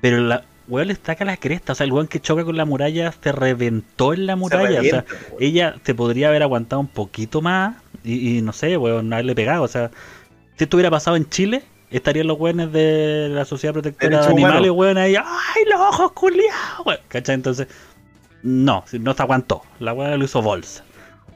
pero 0.02 0.18
la 0.20 0.44
weón 0.72 0.88
le 0.88 0.96
saca 0.96 1.26
la 1.26 1.38
cresta, 1.38 1.74
o 1.74 1.76
sea, 1.76 1.84
el 1.86 1.92
weón 1.92 2.08
que 2.08 2.20
choca 2.20 2.44
con 2.46 2.58
la 2.58 2.66
muralla 2.66 3.12
se 3.12 3.32
reventó 3.32 4.14
en 4.14 4.26
la 4.26 4.36
muralla, 4.36 4.80
o 4.80 4.84
sea, 4.84 5.06
ella 5.40 5.76
se 5.84 5.94
podría 5.94 6.30
haber 6.30 6.42
aguantado 6.42 6.80
un 6.80 6.88
poquito 6.88 7.42
más 7.42 7.76
y, 8.04 8.38
y 8.38 8.42
no 8.42 8.54
sé, 8.54 8.78
weón, 8.78 9.10
no 9.10 9.16
haberle 9.16 9.36
pegado. 9.36 9.64
O 9.64 9.68
sea, 9.68 9.92
si 10.58 10.64
esto 10.64 10.78
hubiera 10.78 10.90
pasado 10.90 11.18
en 11.18 11.30
Chile, 11.30 11.62
estarían 11.92 12.28
los 12.28 12.40
weones 12.40 12.72
de 12.72 13.28
la 13.30 13.46
Sociedad 13.46 13.74
Protectora 13.74 14.22
de 14.22 14.28
Animales, 14.28 14.72
weón, 14.72 14.98
ahí, 14.98 15.16
¡ay, 15.16 15.64
los 15.70 15.80
ojos 15.82 16.14
culiados! 16.14 16.86
weón! 16.86 17.00
¿Cachai? 17.10 17.36
Entonces, 17.36 17.68
no, 18.42 18.84
no 18.94 19.14
se 19.14 19.22
aguantó. 19.22 19.62
La 19.80 19.94
weón 19.94 20.18
lo 20.18 20.26
hizo 20.26 20.42
bolsa. 20.42 20.84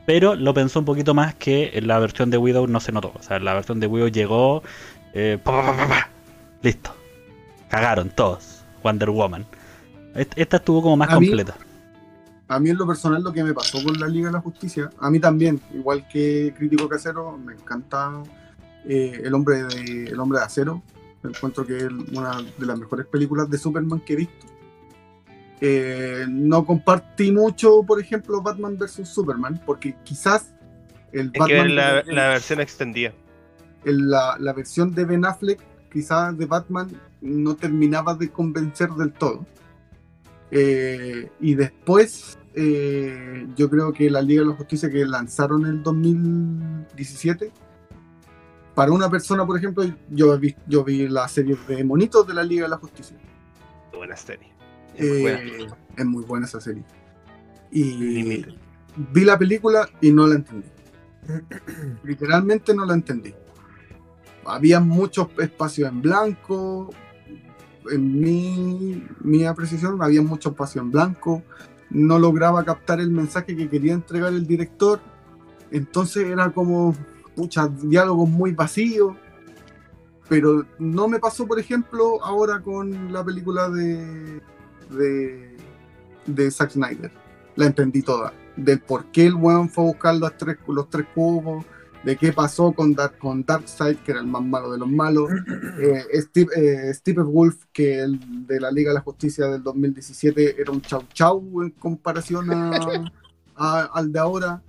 Pero 0.05 0.35
lo 0.35 0.53
pensó 0.53 0.79
un 0.79 0.85
poquito 0.85 1.13
más 1.13 1.35
que 1.35 1.71
en 1.73 1.87
la 1.87 1.99
versión 1.99 2.29
de 2.29 2.37
Widow 2.37 2.67
no 2.67 2.79
se 2.79 2.91
notó. 2.91 3.11
O 3.15 3.23
sea, 3.23 3.39
la 3.39 3.53
versión 3.53 3.79
de 3.79 3.87
Widow 3.87 4.07
llegó. 4.09 4.63
eh, 5.13 5.37
pa, 5.43 5.51
pa, 5.51 5.65
pa, 5.65 5.77
pa, 5.77 5.87
pa. 5.89 6.09
listo. 6.61 6.95
Cagaron 7.69 8.09
todos. 8.11 8.54
Wonder 8.85 9.09
Woman. 9.09 9.45
Est- 10.13 10.33
Esta 10.37 10.57
estuvo 10.57 10.81
como 10.83 10.95
más 10.97 11.09
A 11.09 11.19
mí- 11.19 11.27
completa. 11.27 11.55
A 12.47 12.59
mí 12.59 12.69
en 12.69 12.77
lo 12.77 12.85
personal 12.85 13.23
lo 13.23 13.33
que 13.33 13.43
me 13.43 13.53
pasó 13.55 13.83
con 13.83 13.99
la 13.99 14.07
Liga 14.07 14.27
de 14.27 14.33
la 14.33 14.39
Justicia, 14.41 14.91
a 14.99 15.09
mí 15.09 15.19
también, 15.19 15.59
igual 15.73 16.07
que 16.07 16.53
Crítico 16.55 16.87
Casero, 16.87 17.35
me 17.39 17.53
encanta 17.53 18.21
eh, 18.87 19.19
el, 19.23 19.33
hombre 19.33 19.63
de, 19.63 20.03
el 20.05 20.19
hombre 20.19 20.37
de 20.39 20.45
Acero. 20.45 20.83
Encuentro 21.23 21.65
que 21.65 21.77
es 21.77 21.85
una 22.13 22.39
de 22.59 22.65
las 22.67 22.77
mejores 22.77 23.07
películas 23.07 23.49
de 23.49 23.57
Superman 23.57 23.99
que 24.01 24.13
he 24.13 24.15
visto. 24.17 24.45
Eh, 25.59 26.25
no 26.29 26.63
compartí 26.65 27.31
mucho, 27.31 27.81
por 27.81 27.99
ejemplo, 27.99 28.39
Batman 28.43 28.77
vs. 28.77 29.07
Superman, 29.09 29.59
porque 29.65 29.95
quizás 30.03 30.53
el 31.11 31.31
Hay 31.33 31.47
que 31.47 31.53
ver 31.53 31.75
Batman 31.75 32.15
la, 32.15 32.27
versión 32.27 32.59
extendida. 32.61 33.11
el- 33.85 34.07
la, 34.09 34.35
la 34.39 34.53
versión 34.53 34.93
de 34.93 35.03
Ben 35.05 35.25
Affleck, 35.25 35.59
quizás 35.91 36.37
de 36.37 36.45
Batman, 36.45 36.89
no 37.25 37.55
terminaba 37.55 38.15
de 38.15 38.29
convencer 38.29 38.91
del 38.91 39.11
todo. 39.11 39.45
Eh, 40.51 41.31
y 41.41 41.55
después, 41.55 42.37
eh, 42.53 43.47
yo 43.55 43.69
creo 43.69 43.91
que 43.91 44.09
la 44.09 44.21
Liga 44.21 44.43
de 44.43 44.49
la 44.49 44.55
Justicia 44.55 44.89
que 44.89 45.05
lanzaron 45.05 45.65
en 45.65 45.71
el 45.71 45.83
2017, 45.83 47.51
para 48.75 48.91
una 48.91 49.09
persona, 49.09 49.45
por 49.45 49.57
ejemplo, 49.57 49.83
yo 50.09 50.37
vi, 50.37 50.55
yo 50.67 50.83
vi 50.83 51.07
la 51.07 51.27
serie 51.27 51.57
de 51.67 51.83
monitos 51.83 52.27
de 52.27 52.33
la 52.33 52.43
Liga 52.43 52.63
de 52.63 52.69
la 52.69 52.77
Justicia. 52.77 53.17
Buena 53.93 54.15
serie. 54.15 54.53
Es 54.95 55.09
muy 55.09 55.21
buena. 55.21 55.39
Eh, 55.39 55.67
es 55.97 56.05
muy 56.05 56.23
buena 56.23 56.45
esa 56.45 56.61
serie. 56.61 56.83
Y 57.71 58.45
vi 58.95 59.25
la 59.25 59.37
película 59.37 59.89
y 59.99 60.11
no 60.11 60.27
la 60.27 60.35
entendí. 60.35 60.67
Literalmente 62.03 62.73
no 62.75 62.85
la 62.85 62.93
entendí. 62.93 63.33
Había 64.45 64.79
muchos 64.79 65.29
espacios 65.39 65.89
en 65.89 66.01
blanco. 66.01 66.93
En 67.91 68.19
mi, 68.19 69.05
mi 69.21 69.45
apreciación, 69.45 70.01
había 70.01 70.21
mucho 70.21 70.49
espacio 70.49 70.81
en 70.81 70.91
blanco. 70.91 71.43
No 71.89 72.19
lograba 72.19 72.63
captar 72.63 72.99
el 72.99 73.11
mensaje 73.11 73.55
que 73.55 73.69
quería 73.69 73.93
entregar 73.93 74.33
el 74.33 74.47
director. 74.47 74.99
Entonces 75.71 76.25
era 76.25 76.51
como, 76.51 76.95
pucha, 77.35 77.67
diálogos 77.67 78.29
muy 78.29 78.51
vacíos. 78.53 79.15
Pero 80.27 80.65
no 80.79 81.07
me 81.07 81.19
pasó, 81.19 81.45
por 81.47 81.59
ejemplo, 81.59 82.23
ahora 82.23 82.59
con 82.61 83.13
la 83.13 83.23
película 83.23 83.69
de, 83.69 84.41
de, 84.89 85.57
de 86.25 86.51
Zack 86.51 86.71
Snyder. 86.71 87.11
La 87.55 87.67
entendí 87.67 88.01
toda. 88.01 88.33
Del 88.55 88.79
por 88.79 89.05
qué 89.11 89.27
el 89.27 89.35
weón 89.35 89.69
fue 89.69 89.83
a 89.83 89.87
buscar 89.87 90.15
los 90.15 90.89
tres 90.89 91.05
cubos, 91.13 91.65
de 92.05 92.15
qué 92.17 92.31
pasó 92.31 92.71
con, 92.71 92.93
Dark, 92.93 93.17
con 93.17 93.43
Darkseid, 93.43 93.97
que 93.97 94.11
era 94.11 94.21
el 94.21 94.27
más 94.27 94.43
malo 94.43 94.71
de 94.71 94.77
los 94.77 94.89
malos. 94.89 95.29
Eh, 95.77 96.21
Steve, 96.21 96.47
eh, 96.55 96.93
Stephen 96.93 97.25
Wolf, 97.25 97.65
que 97.73 97.99
el 97.99 98.47
de 98.47 98.59
la 98.61 98.71
Liga 98.71 98.91
de 98.91 98.95
la 98.95 99.01
Justicia 99.01 99.47
del 99.47 99.61
2017 99.61 100.61
era 100.61 100.71
un 100.71 100.81
chau 100.81 101.03
chau 101.13 101.61
en 101.63 101.71
comparación 101.71 102.49
a, 102.51 102.71
a- 103.55 103.89
al 103.93 104.11
de 104.11 104.19
ahora. 104.19 104.63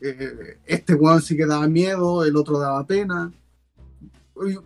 Eh, 0.00 0.58
este 0.66 0.94
weón 0.94 1.20
sí 1.22 1.36
que 1.36 1.46
daba 1.46 1.66
miedo, 1.66 2.24
el 2.24 2.36
otro 2.36 2.58
daba 2.58 2.86
pena. 2.86 3.32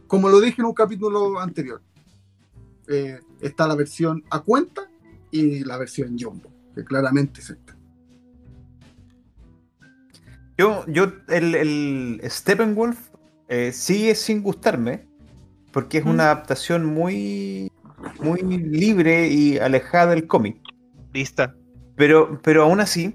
Como 0.07 0.29
lo 0.29 0.41
dije 0.41 0.61
en 0.61 0.67
un 0.67 0.75
capítulo 0.75 1.39
anterior, 1.41 1.81
eh, 2.89 3.21
está 3.41 3.67
la 3.69 3.77
versión 3.77 4.23
a 4.29 4.41
cuenta 4.41 4.91
y 5.31 5.65
la 5.65 5.79
versión 5.79 6.17
Jumbo, 6.19 6.51
que 6.75 6.85
claramente 6.85 7.41
es 7.41 7.51
esta. 7.51 7.77
Yo, 10.61 10.85
yo 10.89 11.11
el, 11.29 11.55
el 11.55 12.21
Steppenwolf 12.27 12.99
eh, 13.49 13.73
sigue 13.73 14.15
sin 14.15 14.43
gustarme, 14.43 15.07
porque 15.73 15.97
es 15.97 16.05
una 16.05 16.25
adaptación 16.25 16.85
muy, 16.85 17.73
muy 18.21 18.43
libre 18.43 19.29
y 19.29 19.57
alejada 19.57 20.09
del 20.09 20.27
cómic. 20.27 20.59
Lista. 21.15 21.57
Pero, 21.97 22.39
pero 22.43 22.65
aún 22.65 22.79
así, 22.81 23.15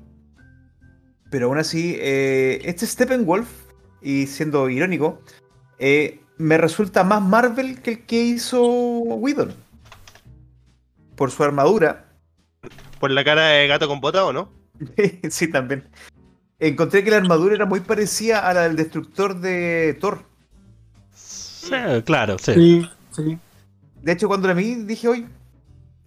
pero 1.30 1.46
aún 1.46 1.60
así, 1.60 1.96
eh, 2.00 2.62
este 2.66 2.88
Steppenwolf, 2.88 3.48
y 4.02 4.26
siendo 4.26 4.68
irónico, 4.68 5.22
eh, 5.78 6.22
me 6.40 6.58
resulta 6.58 7.04
más 7.04 7.22
Marvel 7.22 7.80
que 7.80 7.92
el 7.92 8.06
que 8.08 8.24
hizo 8.24 8.66
Whedon. 8.66 9.54
Por 11.16 11.30
su 11.30 11.44
armadura. 11.44 12.12
Por 13.00 13.12
la 13.12 13.24
cara 13.24 13.50
de 13.50 13.68
gato 13.68 13.88
con 13.88 14.02
bota, 14.02 14.26
¿o 14.26 14.34
no? 14.34 14.52
sí, 15.30 15.48
también. 15.48 15.88
Encontré 16.60 17.04
que 17.04 17.12
la 17.12 17.18
armadura 17.18 17.56
era 17.56 17.66
muy 17.66 17.82
parecida 17.82 18.48
a 18.48 18.54
la 18.54 18.62
del 18.62 18.76
destructor 18.76 19.40
de 19.40 19.98
Thor. 20.00 20.24
Sí, 21.14 21.72
claro, 22.06 22.38
sí. 22.40 22.54
Sí, 22.54 22.90
sí. 23.12 23.38
De 24.02 24.12
hecho, 24.12 24.28
cuando 24.28 24.48
la 24.48 24.54
vi, 24.54 24.76
dije, 24.76 25.08
oye, 25.08 25.26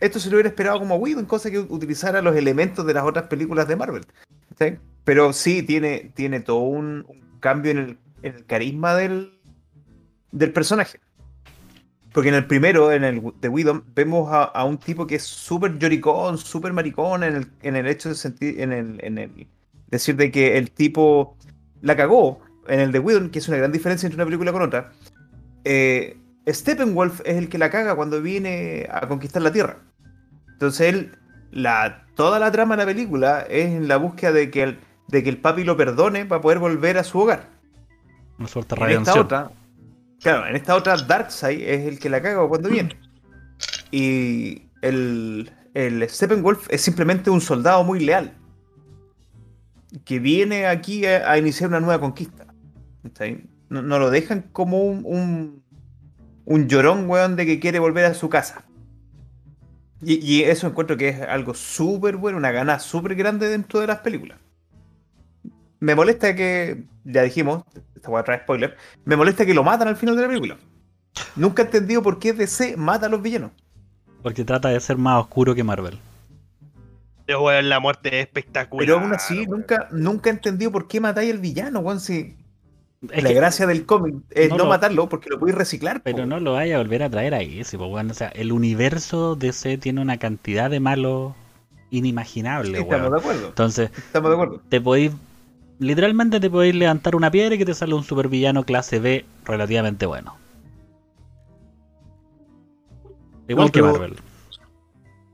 esto 0.01 0.21
se 0.21 0.31
lo 0.31 0.37
hubiera 0.37 0.49
esperado 0.49 0.79
como 0.79 0.97
Whedon, 0.97 1.27
cosa 1.27 1.51
que 1.51 1.59
utilizara 1.59 2.23
los 2.23 2.37
elementos 2.37 2.87
de 2.87 2.95
las 2.95 3.05
otras 3.05 3.27
películas 3.27 3.67
de 3.69 3.77
Marvel. 3.77 4.07
¿sí? 4.59 4.77
Pero 5.05 5.33
sí, 5.33 5.63
tiene, 5.63 6.13
tiene 6.15 6.41
todo 6.41 6.61
un, 6.61 7.05
un 7.09 7.41
cambio 7.41 7.73
en 7.73 7.79
el, 7.79 7.99
en 8.23 8.37
el 8.37 8.47
carisma 8.47 8.95
del, 8.95 9.33
del 10.31 10.53
personaje. 10.53 11.01
Porque 12.13 12.31
en 12.31 12.37
el 12.37 12.47
primero, 12.47 12.91
en 12.91 13.05
el 13.05 13.23
de 13.41 13.49
Whedon, 13.49 13.85
vemos 13.95 14.33
a, 14.33 14.45
a 14.45 14.65
un 14.65 14.79
tipo 14.79 15.07
que 15.07 15.17
es 15.17 15.25
súper 15.25 15.79
lloricón, 15.79 16.39
súper 16.39 16.73
maricón 16.73 17.23
en 17.23 17.37
el, 17.37 17.51
en 17.63 17.77
el 17.77 17.87
hecho 17.87 18.09
de 18.09 18.15
sentir, 18.15 18.61
en 18.61 18.73
el, 18.73 18.99
en 19.05 19.19
el 19.19 19.47
decir 19.91 20.17
de 20.17 20.31
que 20.31 20.59
el 20.59 20.71
tipo 20.71 21.37
la 21.81 21.97
cagó. 21.97 22.41
En 22.67 22.81
el 22.81 22.93
de 22.93 22.99
Whedon, 22.99 23.31
que 23.31 23.39
es 23.39 23.49
una 23.49 23.57
gran 23.57 23.73
diferencia 23.73 24.07
entre 24.07 24.17
una 24.17 24.27
película 24.27 24.53
con 24.53 24.63
otra. 24.63 24.93
Eh, 25.65 26.19
Steppenwolf 26.47 27.21
es 27.25 27.37
el 27.37 27.49
que 27.49 27.59
la 27.59 27.71
caga 27.71 27.95
cuando 27.95 28.21
viene 28.21 28.87
a 28.91 29.07
conquistar 29.09 29.43
la 29.43 29.53
Tierra. 29.53 29.79
Entonces 30.53 30.89
él, 30.89 31.19
la, 31.51 32.07
toda 32.15 32.39
la 32.39 32.51
trama 32.51 32.77
de 32.77 32.83
la 32.83 32.87
película 32.87 33.41
es 33.49 33.67
en 33.67 33.89
la 33.89 33.97
búsqueda 33.97 34.33
de 34.33 34.51
que 34.51 34.63
el, 34.63 34.79
de 35.09 35.23
que 35.23 35.31
el 35.31 35.39
papi 35.39 35.65
lo 35.65 35.77
perdone 35.77 36.27
para 36.27 36.41
poder 36.41 36.59
volver 36.59 36.99
a 36.99 37.05
su 37.05 37.21
hogar. 37.21 37.49
Una 38.39 38.49
suerte 38.49 38.75
de 38.75 38.93
En 38.93 39.01
esta 39.01 39.21
otra, 39.21 39.51
claro, 40.21 40.47
en 40.47 40.57
esta 40.57 40.75
otra 40.75 40.97
Darkseid 40.97 41.63
es 41.63 41.87
el 41.87 41.99
que 41.99 42.09
la 42.09 42.23
caga 42.23 42.47
cuando 42.47 42.69
viene. 42.69 42.97
Y 43.91 44.63
el, 44.83 45.51
el 45.75 46.09
Steppenwolf 46.09 46.67
es 46.71 46.83
simplemente 46.83 47.31
un 47.31 47.41
soldado 47.41 47.83
muy 47.85 48.01
leal. 48.01 48.33
Que 50.05 50.19
viene 50.19 50.67
aquí 50.67 51.07
a, 51.07 51.37
iniciar 51.39 51.71
una 51.71 51.81
nueva 51.81 52.01
conquista. 52.01 52.47
No, 53.69 53.99
lo 53.99 54.11
dejan 54.11 54.43
como 54.53 54.83
un, 54.83 55.63
llorón, 56.47 57.09
weón, 57.09 57.37
de 57.37 57.47
que 57.47 57.61
quiere 57.61 57.79
volver 57.79 58.05
a 58.05 58.15
su 58.15 58.29
casa. 58.29 58.65
Y, 60.01 60.25
y 60.25 60.45
eso 60.45 60.67
encuentro 60.67 60.97
que 60.97 61.09
es 61.09 61.21
algo 61.23 61.55
súper 61.55 62.17
bueno, 62.17 62.39
una 62.39 62.53
gana 62.53 62.79
súper 62.79 63.15
grande 63.15 63.49
dentro 63.49 63.81
de 63.81 63.89
las 63.89 63.99
películas. 63.99 64.39
Me 65.81 65.95
molesta 65.95 66.35
que, 66.35 66.85
ya 67.05 67.23
dijimos, 67.23 67.65
esta 67.95 68.11
voy 68.11 68.21
a 68.21 68.25
traer 68.25 68.43
spoiler, 68.43 68.77
me 69.05 69.17
molesta 69.17 69.47
que 69.47 69.55
lo 69.55 69.63
matan 69.63 69.89
al 69.89 69.97
final 69.97 70.17
de 70.17 70.23
la 70.23 70.29
película. 70.29 70.57
Nunca 71.37 71.63
he 71.63 71.65
entendido 71.67 72.03
por 72.03 72.19
qué 72.19 72.33
DC 72.33 72.77
mata 72.77 73.07
a 73.07 73.09
los 73.09 73.23
villanos. 73.23 73.53
Porque 74.23 74.45
trata 74.45 74.69
de 74.69 74.81
ser 74.81 74.97
más 74.97 75.21
oscuro 75.21 75.55
que 75.55 75.65
Marvel. 75.65 75.99
Pero, 77.29 77.43
weón, 77.43 77.69
la 77.69 77.79
muerte 77.79 78.09
es 78.09 78.25
espectacular. 78.27 78.87
Pero 78.87 78.99
aún 79.01 79.13
así, 79.13 79.41
weón. 79.41 79.51
nunca, 79.51 79.89
nunca 79.93 80.31
he 80.31 80.33
entendido 80.33 80.73
por 80.73 80.89
qué 80.89 80.99
matáis 80.99 81.31
al 81.31 81.37
villano, 81.39 81.81
weón. 81.81 82.01
Si 82.01 82.35
Es 83.11 83.23
la 83.23 83.29
que- 83.29 83.35
gracia 83.35 83.67
del 83.67 83.85
cómic 83.85 84.15
es 84.31 84.49
no 84.49 84.57
no, 84.57 84.65
lo- 84.65 84.71
matarlo 84.71 85.11
porque 85.11 85.29
lo 85.29 85.39
podéis 85.39 85.59
reciclar. 85.59 86.01
Pero 86.03 86.21
po. 86.21 86.25
no 86.27 86.41
lo 86.41 86.55
vaya 86.55 86.77
a 86.77 86.79
volver 86.79 87.03
a 87.03 87.11
traer 87.11 87.35
ahí, 87.35 87.57
pues, 87.63 87.77
bueno, 87.77 88.13
o 88.13 88.15
sea, 88.15 88.29
el 88.29 88.51
universo 88.51 89.37
DC 89.37 89.77
tiene 89.77 90.01
una 90.01 90.17
cantidad 90.17 90.71
de 90.71 90.81
malos 90.81 91.35
inimaginable, 91.91 92.79
Sí, 92.79 92.83
estamos 92.83 93.01
weón. 93.03 93.13
de 93.13 93.19
acuerdo. 93.21 93.49
Entonces, 93.49 93.91
Estamos 93.95 94.31
de 94.31 94.35
acuerdo. 94.35 94.63
te 94.71 94.81
podéis, 94.81 95.13
literalmente 95.81 96.41
te 96.41 96.49
podéis 96.49 96.77
levantar 96.77 97.15
una 97.15 97.31
piedra 97.31 97.55
y 97.57 97.59
que 97.59 97.67
te 97.67 97.75
sale 97.75 97.93
un 97.93 98.05
supervillano 98.05 98.65
clase 98.65 99.01
B 99.01 99.27
relativamente 99.45 100.07
bueno. 100.07 100.35
Igual 103.49 103.67
No, 103.67 103.73
que 103.73 103.83
Marvel. 103.83 104.17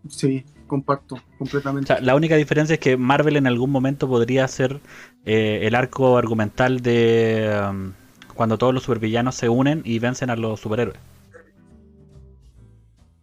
Sí, 0.09 0.45
comparto 0.67 1.17
O 1.17 1.21
completamente. 1.39 1.87
sea, 1.89 2.01
la 2.01 2.15
única 2.15 2.37
diferencia 2.37 2.75
es 2.75 2.81
que 2.81 2.97
Marvel 2.97 3.37
en 3.37 3.47
algún 3.47 3.71
momento 3.71 4.09
podría 4.09 4.47
ser 4.49 4.81
eh, 5.25 5.61
el 5.63 5.75
arco 5.75 6.17
argumental 6.19 6.81
de 6.81 7.61
um, 7.71 7.93
cuando 8.35 8.59
todos 8.59 8.75
los 8.75 8.83
supervillanos 8.83 9.35
se 9.35 9.49
unen 9.49 9.83
y 9.85 9.99
vencen 9.99 10.31
a 10.31 10.37
los 10.37 10.61
superhéroes. 10.61 10.99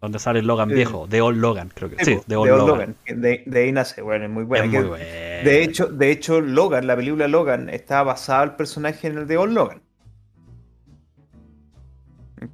Donde 0.01 0.17
sale 0.17 0.41
Logan 0.41 0.69
viejo, 0.69 1.06
de 1.06 1.21
Old 1.21 1.38
Logan, 1.39 1.71
creo 1.75 1.91
que. 1.91 2.04
Sí, 2.04 2.17
de 2.25 2.36
Old 2.36 2.49
Logan. 2.49 2.95
De, 3.06 3.43
de 3.45 3.60
ahí 3.60 3.71
nace, 3.71 4.01
bueno, 4.01 4.25
es 4.25 4.32
muy 4.32 4.43
buena. 4.43 4.65
Es 4.65 4.84
muy. 4.84 4.99
De 4.99 5.63
hecho, 5.63 5.88
de 5.88 6.10
hecho, 6.10 6.41
Logan, 6.41 6.88
la 6.88 6.95
película 6.95 7.27
Logan, 7.27 7.69
está 7.69 8.01
basada 8.01 8.43
el 8.45 8.56
personaje 8.56 9.08
en 9.08 9.19
el 9.19 9.27
de 9.27 9.38
Old 9.38 9.54
Logan. 9.54 9.82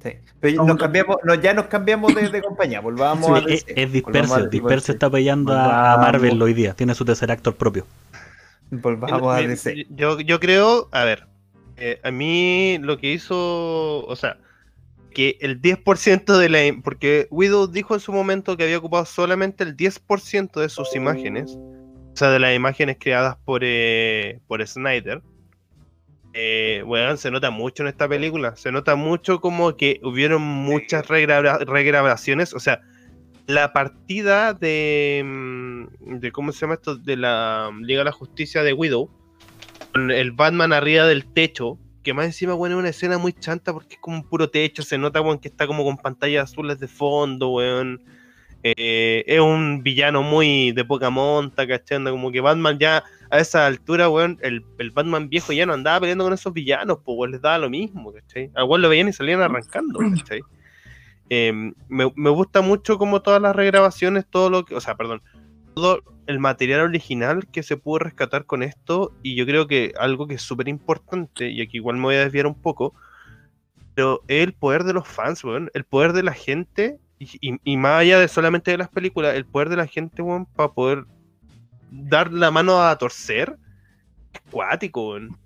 Sí. 0.02 0.10
Pero 0.40 0.64
nos 0.64 0.76
cambiamos, 0.76 1.16
no, 1.24 1.34
ya 1.34 1.54
nos 1.54 1.66
cambiamos 1.66 2.14
de, 2.14 2.28
de 2.28 2.42
compañía, 2.42 2.80
volvamos 2.80 3.26
Sí, 3.26 3.32
a 3.32 3.38
es, 3.38 3.66
DC. 3.66 3.72
es 3.74 3.74
Volvamos 3.76 3.92
Dispersio. 3.92 4.34
a- 4.36 4.48
Dispersio 4.48 4.92
está 4.94 5.06
apoyando 5.06 5.52
a, 5.54 5.94
a. 5.94 5.96
Marvel 5.98 6.40
hoy 6.42 6.52
día. 6.54 6.74
Tiene 6.74 6.94
su 6.94 7.04
tercer 7.06 7.30
actor 7.30 7.54
propio. 7.56 7.86
Volvamos 8.70 9.34
a 9.34 9.40
DC. 9.40 9.86
Yo, 9.90 10.20
yo 10.20 10.40
creo, 10.40 10.88
a 10.92 11.04
ver, 11.04 11.26
eh, 11.78 12.00
a 12.02 12.10
mí 12.10 12.78
lo 12.82 12.98
que 12.98 13.12
hizo, 13.12 14.04
o 14.04 14.14
sea, 14.16 14.36
que 15.14 15.38
el 15.40 15.62
10% 15.62 16.36
de 16.36 16.48
la... 16.50 16.80
Porque 16.84 17.26
Widow 17.30 17.66
dijo 17.66 17.94
en 17.94 18.00
su 18.00 18.12
momento 18.12 18.56
que 18.58 18.64
había 18.64 18.78
ocupado 18.78 19.06
solamente 19.06 19.64
el 19.64 19.74
10% 19.76 20.60
de 20.60 20.68
sus 20.68 20.94
imágenes, 20.94 21.56
o 21.56 22.12
sea, 22.14 22.28
de 22.30 22.38
las 22.40 22.54
imágenes 22.54 22.98
creadas 23.00 23.36
por, 23.44 23.62
eh, 23.64 24.38
por 24.46 24.64
Snyder. 24.66 25.22
Eh, 26.34 26.82
weón, 26.86 27.18
se 27.18 27.30
nota 27.30 27.50
mucho 27.50 27.82
en 27.82 27.88
esta 27.88 28.08
película, 28.08 28.54
se 28.56 28.70
nota 28.70 28.94
mucho 28.96 29.40
como 29.40 29.76
que 29.76 29.98
hubieron 30.02 30.42
muchas 30.42 31.08
regraba- 31.08 31.58
regrabaciones, 31.64 32.52
o 32.54 32.60
sea, 32.60 32.80
la 33.46 33.72
partida 33.72 34.52
de, 34.52 35.22
mm, 35.24 36.18
de 36.20 36.30
cómo 36.32 36.52
se 36.52 36.60
llama 36.60 36.74
esto 36.74 36.96
de 36.96 37.16
la 37.16 37.70
Liga 37.80 38.00
de 38.00 38.04
la 38.04 38.12
Justicia 38.12 38.62
de 38.62 38.74
Widow 38.74 39.10
con 39.92 40.10
el 40.10 40.32
Batman 40.32 40.72
arriba 40.74 41.06
del 41.06 41.24
techo 41.32 41.78
que 42.04 42.12
más 42.12 42.26
encima 42.26 42.52
bueno 42.54 42.76
es 42.76 42.80
una 42.80 42.88
escena 42.90 43.18
muy 43.18 43.32
chanta 43.32 43.72
porque 43.72 43.94
es 43.94 44.00
como 44.00 44.18
un 44.18 44.22
puro 44.28 44.50
techo 44.50 44.82
se 44.82 44.98
nota 44.98 45.20
weón, 45.22 45.38
que 45.38 45.48
está 45.48 45.66
como 45.66 45.82
con 45.82 45.96
pantallas 45.96 46.50
azules 46.50 46.78
de 46.78 46.88
fondo 46.88 47.48
weón. 47.50 48.02
Eh, 48.62 49.24
es 49.26 49.40
un 49.40 49.82
villano 49.82 50.22
muy 50.22 50.72
de 50.72 50.84
poca 50.84 51.10
monta 51.10 51.66
¿cachai? 51.66 52.02
Como 52.04 52.30
que 52.30 52.40
Batman 52.40 52.78
ya 52.78 53.02
a 53.30 53.38
esa 53.38 53.66
altura 53.66 54.08
weón 54.08 54.38
el, 54.42 54.64
el 54.78 54.90
Batman 54.90 55.28
viejo 55.28 55.52
ya 55.52 55.66
no 55.66 55.74
andaba 55.74 56.00
peleando 56.00 56.24
con 56.24 56.32
esos 56.32 56.52
villanos 56.52 56.98
pues 57.04 57.30
les 57.30 57.40
daba 57.42 57.58
lo 57.58 57.68
mismo 57.70 58.12
¿cachai? 58.12 58.50
weón 58.66 58.82
lo 58.82 58.88
veían 58.88 59.08
y 59.08 59.12
salían 59.12 59.40
arrancando 59.40 60.00
¿cachai? 60.16 60.40
Eh, 61.30 61.52
me, 61.88 62.10
me 62.16 62.30
gusta 62.30 62.62
mucho 62.62 62.96
como 62.96 63.20
todas 63.20 63.42
las 63.42 63.54
regrabaciones, 63.54 64.24
todo 64.26 64.48
lo 64.48 64.64
que, 64.64 64.74
o 64.74 64.80
sea, 64.80 64.94
perdón, 64.96 65.20
todo 65.74 66.00
el 66.26 66.38
material 66.38 66.80
original 66.80 67.46
que 67.48 67.62
se 67.62 67.76
pudo 67.76 67.98
rescatar 67.98 68.46
con 68.46 68.62
esto, 68.62 69.12
y 69.22 69.34
yo 69.34 69.44
creo 69.44 69.66
que 69.66 69.92
algo 69.98 70.26
que 70.26 70.34
es 70.36 70.42
súper 70.42 70.68
importante, 70.68 71.50
y 71.50 71.60
aquí 71.60 71.76
igual 71.76 71.96
me 71.96 72.04
voy 72.04 72.14
a 72.14 72.20
desviar 72.24 72.46
un 72.46 72.54
poco, 72.54 72.94
pero 73.94 74.22
es 74.26 74.42
el 74.42 74.54
poder 74.54 74.84
de 74.84 74.94
los 74.94 75.06
fans, 75.06 75.44
weón, 75.44 75.70
el 75.74 75.84
poder 75.84 76.14
de 76.14 76.22
la 76.22 76.32
gente, 76.32 76.98
y- 77.18 77.58
y 77.62 77.76
más 77.76 78.00
allá 78.00 78.18
de 78.20 78.28
solamente 78.28 78.70
de 78.70 78.78
las 78.78 78.88
películas, 78.88 79.34
el 79.34 79.44
poder 79.44 79.68
de 79.68 79.76
la 79.76 79.86
gente, 79.86 80.22
weón, 80.22 80.46
para 80.46 80.72
poder 80.72 81.04
dar 81.90 82.32
la 82.32 82.50
mano 82.50 82.82
a 82.82 82.96
torcer, 82.98 83.56
es 84.32 84.40
cuático, 84.50 85.10
weón. 85.10 85.38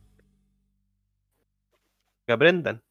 Que 2.26 2.32
aprendan. 2.32 2.82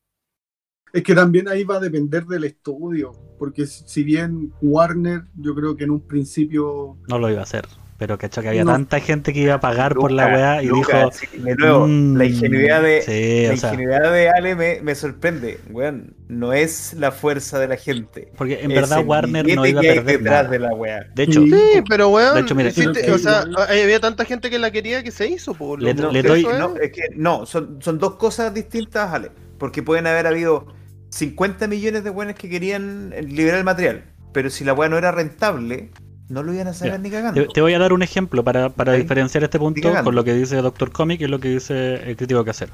Es 0.93 1.03
que 1.03 1.15
también 1.15 1.47
ahí 1.47 1.63
va 1.63 1.77
a 1.77 1.79
depender 1.79 2.25
del 2.25 2.43
estudio, 2.43 3.13
porque 3.39 3.65
si 3.65 3.83
si 3.87 4.03
bien 4.03 4.51
Warner, 4.61 5.23
yo 5.35 5.55
creo 5.55 5.77
que 5.77 5.85
en 5.85 5.91
un 5.91 6.05
principio 6.05 6.97
No 7.07 7.17
lo 7.17 7.29
iba 7.29 7.39
a 7.39 7.43
hacer. 7.43 7.65
Pero 8.01 8.17
cachó 8.17 8.41
que 8.41 8.47
había 8.49 8.63
No. 8.63 8.71
tanta 8.71 8.99
gente 8.99 9.31
que 9.31 9.41
iba 9.41 9.53
a 9.53 9.59
pagar 9.59 9.93
por 9.93 10.11
la 10.11 10.25
weá 10.25 10.63
y 10.63 10.65
Luca, 10.65 10.97
dijo. 10.97 11.11
sí, 11.11 11.27
de 11.37 11.53
nuevo, 11.55 11.85
"Mm, 11.87 12.17
la 12.17 12.25
ingenuidad 12.25 12.81
de, 12.81 13.01
Sí, 13.03 13.45
la 13.47 13.53
o 13.53 13.57
sea. 13.57 13.73
ingenuidad 13.75 14.11
de 14.11 14.29
Ale 14.29 14.55
me, 14.55 14.81
me 14.81 14.95
sorprende. 14.95 15.59
Weón, 15.69 16.15
no 16.27 16.51
es 16.51 16.95
la 16.95 17.11
fuerza 17.11 17.59
de 17.59 17.67
la 17.67 17.77
gente. 17.77 18.31
Porque 18.35 18.59
en 18.63 18.71
es 18.71 18.75
verdad 18.81 19.05
Warner 19.05 19.45
no 19.55 19.67
iba 19.67 19.81
a 19.81 19.83
perder 19.83 20.03
detrás 20.17 20.23
nada. 20.45 20.49
de 20.49 20.57
la 20.57 20.73
weá. 20.73 21.05
De 21.13 21.21
hecho, 21.21 21.43
Sí. 21.43 21.53
Pero 21.87 22.09
weón, 22.09 22.33
De 22.33 22.41
hecho, 22.41 22.55
mire, 22.55 22.69
hiciste- 22.69 23.01
pero- 23.01 23.13
o 23.13 23.19
sea, 23.19 23.45
había 23.69 23.99
tanta 23.99 24.25
gente 24.25 24.49
que 24.49 24.57
la 24.57 24.71
quería 24.71 25.03
que 25.03 25.11
se 25.11 25.27
hizo, 25.27 25.53
po, 25.53 25.77
Le- 25.77 25.93
loco. 25.93 26.07
No, 26.07 26.11
le 26.11 26.23
pero 26.23 26.33
doy- 26.33 26.41
es 26.41 26.47
que 26.51 26.57
no, 26.57 26.75
es 26.77 26.91
que 26.91 27.01
no, 27.15 27.45
son, 27.45 27.77
son 27.83 27.99
dos 27.99 28.15
cosas 28.15 28.51
distintas, 28.51 29.13
Ale. 29.13 29.29
Porque 29.59 29.83
pueden 29.83 30.07
haber 30.07 30.25
habido 30.25 30.65
50 31.09 31.67
millones 31.67 32.03
de 32.03 32.09
buenos 32.09 32.33
que 32.33 32.49
querían 32.49 33.13
liberar 33.27 33.59
el 33.59 33.63
material. 33.63 34.05
Pero 34.33 34.49
si 34.49 34.63
la 34.63 34.73
weá 34.73 34.89
no 34.89 34.97
era 34.97 35.11
rentable, 35.11 35.91
no 36.31 36.43
lo 36.43 36.53
iban 36.53 36.67
a 36.67 36.71
Ya. 36.71 36.97
ni 36.97 37.09
cagando. 37.09 37.41
te, 37.41 37.47
te 37.53 37.61
voy 37.61 37.73
a 37.73 37.79
dar 37.79 37.93
un 37.93 38.01
ejemplo 38.03 38.43
para, 38.43 38.69
para 38.69 38.93
diferenciar 38.93 39.43
este 39.43 39.59
punto 39.59 39.91
con 40.03 40.15
lo 40.15 40.23
que 40.23 40.33
dice 40.33 40.55
Doctor 40.57 40.91
Comic 40.91 41.21
y 41.21 41.27
lo 41.27 41.39
que 41.39 41.49
dice 41.49 41.95
el 42.09 42.15
crítico 42.15 42.43
casero. 42.45 42.73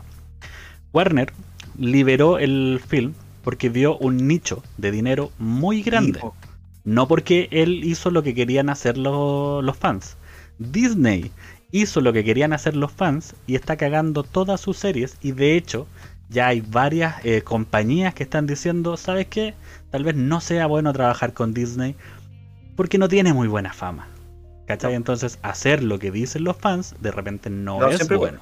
Warner 0.93 1.31
liberó 1.77 2.39
el 2.39 2.79
film 2.85 3.13
porque 3.43 3.69
vio 3.69 3.97
un 3.97 4.27
nicho 4.27 4.63
de 4.77 4.91
dinero 4.91 5.31
muy 5.37 5.81
grande. 5.83 6.19
Hijo. 6.19 6.35
No 6.83 7.07
porque 7.07 7.47
él 7.51 7.83
hizo 7.83 8.11
lo 8.11 8.23
que 8.23 8.33
querían 8.33 8.69
hacer 8.69 8.97
lo- 8.97 9.61
los 9.61 9.77
fans. 9.77 10.17
Disney 10.59 11.31
hizo 11.71 12.01
lo 12.01 12.13
que 12.13 12.23
querían 12.23 12.53
hacer 12.53 12.75
los 12.75 12.91
fans 12.91 13.35
y 13.45 13.55
está 13.55 13.75
cagando 13.75 14.23
todas 14.23 14.61
sus 14.61 14.77
series. 14.77 15.17
Y 15.21 15.31
de 15.33 15.55
hecho, 15.55 15.85
ya 16.29 16.47
hay 16.47 16.61
varias 16.61 17.15
eh, 17.25 17.41
compañías 17.41 18.13
que 18.13 18.23
están 18.23 18.47
diciendo, 18.47 18.97
¿sabes 18.97 19.27
qué? 19.27 19.53
Tal 19.91 20.03
vez 20.03 20.15
no 20.15 20.41
sea 20.41 20.65
bueno 20.67 20.91
trabajar 20.93 21.33
con 21.33 21.53
Disney 21.53 21.95
porque 22.77 22.97
no 22.97 23.09
tiene 23.09 23.33
muy 23.33 23.49
buena 23.49 23.73
fama. 23.73 24.07
¿Cachai? 24.67 24.93
Entonces, 24.95 25.39
hacer 25.43 25.81
lo 25.83 25.97
que 25.99 26.11
dicen 26.11 26.43
los 26.45 26.55
fans 26.57 26.95
de 27.01 27.11
repente 27.11 27.49
no, 27.49 27.79
No, 27.79 27.89
es 27.89 28.07
bueno. 28.07 28.39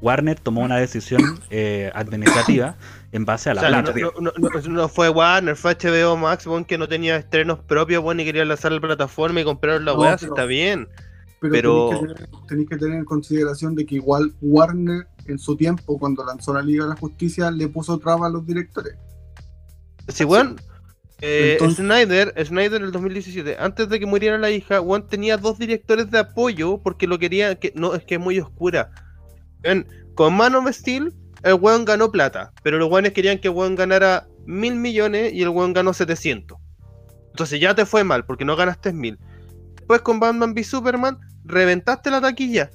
Warner 0.00 0.38
tomó 0.40 0.62
una 0.62 0.76
decisión 0.76 1.20
eh, 1.50 1.90
administrativa 1.94 2.74
en 3.12 3.24
base 3.24 3.48
a 3.50 3.52
O 3.52 3.54
la 3.56 3.60
sea, 3.60 3.70
no, 3.70 3.84
plata. 3.92 4.00
no- 4.00 4.12
no- 4.20 4.32
no- 4.60 4.68
no 4.68 4.88
fue 4.88 5.08
Warner, 5.08 5.54
fue 5.56 5.76
HBO 5.76 6.16
Max, 6.16 6.46
weón, 6.48 6.64
que 6.64 6.76
no 6.78 6.88
tenía 6.88 7.16
estrenos 7.16 7.60
propios, 7.60 8.02
weón, 8.02 8.18
y 8.18 8.24
quería 8.24 8.44
lanzar 8.44 8.72
la 8.72 8.80
plataforma 8.80 9.40
y 9.40 9.44
compraron 9.44 9.84
la 9.84 9.96
pero- 9.96 10.14
está 10.14 10.44
bien. 10.44 10.88
Pero, 11.40 11.52
Pero- 11.52 11.88
Tenéis, 11.88 12.00
que 12.00 12.14
tener, 12.16 12.46
tenéis 12.48 12.68
que 12.68 12.76
tener 12.76 12.98
en 12.98 13.04
consideración 13.04 13.74
de 13.76 13.86
que 13.86 13.94
igual 13.96 14.32
Warner 14.40 15.06
en 15.26 15.38
su 15.38 15.56
tiempo, 15.56 15.98
cuando 15.98 16.24
lanzó 16.24 16.52
la 16.54 16.62
Liga 16.62 16.84
de 16.84 16.90
la 16.90 16.96
Justicia, 16.96 17.50
le 17.52 17.68
puso 17.68 17.98
traba 17.98 18.26
a 18.26 18.30
los 18.30 18.44
directores. 18.46 18.94
Sí, 20.08 20.24
weón. 20.24 20.60
Eh, 21.22 21.52
Entonces- 21.52 21.78
Snyder, 21.78 22.34
Snyder 22.44 22.80
en 22.80 22.86
el 22.86 22.92
2017, 22.92 23.56
antes 23.58 23.88
de 23.88 24.00
que 24.00 24.06
muriera 24.06 24.36
la 24.38 24.50
hija, 24.50 24.80
weón 24.80 25.06
tenía 25.06 25.36
dos 25.36 25.58
directores 25.58 26.10
de 26.10 26.18
apoyo 26.18 26.78
porque 26.82 27.06
lo 27.06 27.18
quería, 27.18 27.54
que 27.54 27.72
no, 27.76 27.94
es 27.94 28.04
que 28.04 28.16
es 28.16 28.20
muy 28.20 28.38
oscura. 28.40 28.90
Weón, 29.64 29.86
con 30.14 30.34
Man 30.36 30.54
of 30.56 30.68
Steel, 30.70 31.14
el 31.44 31.54
weón 31.54 31.84
ganó 31.84 32.10
plata, 32.10 32.52
pero 32.62 32.78
los 32.78 32.90
weones 32.90 33.12
querían 33.12 33.38
que 33.38 33.48
weón 33.48 33.76
ganara 33.76 34.26
mil 34.46 34.74
millones 34.74 35.32
y 35.32 35.42
el 35.42 35.48
weón 35.48 35.72
ganó 35.72 35.94
700. 35.94 36.58
Entonces 37.30 37.60
ya 37.60 37.74
te 37.74 37.86
fue 37.86 38.04
mal 38.04 38.26
porque 38.26 38.44
no 38.44 38.56
ganaste 38.56 38.92
mil. 38.92 39.18
Después 39.76 40.02
con 40.02 40.20
Batman 40.20 40.50
v 40.52 40.64
Superman, 40.64 41.18
reventaste 41.44 42.10
la 42.10 42.20
taquilla. 42.20 42.70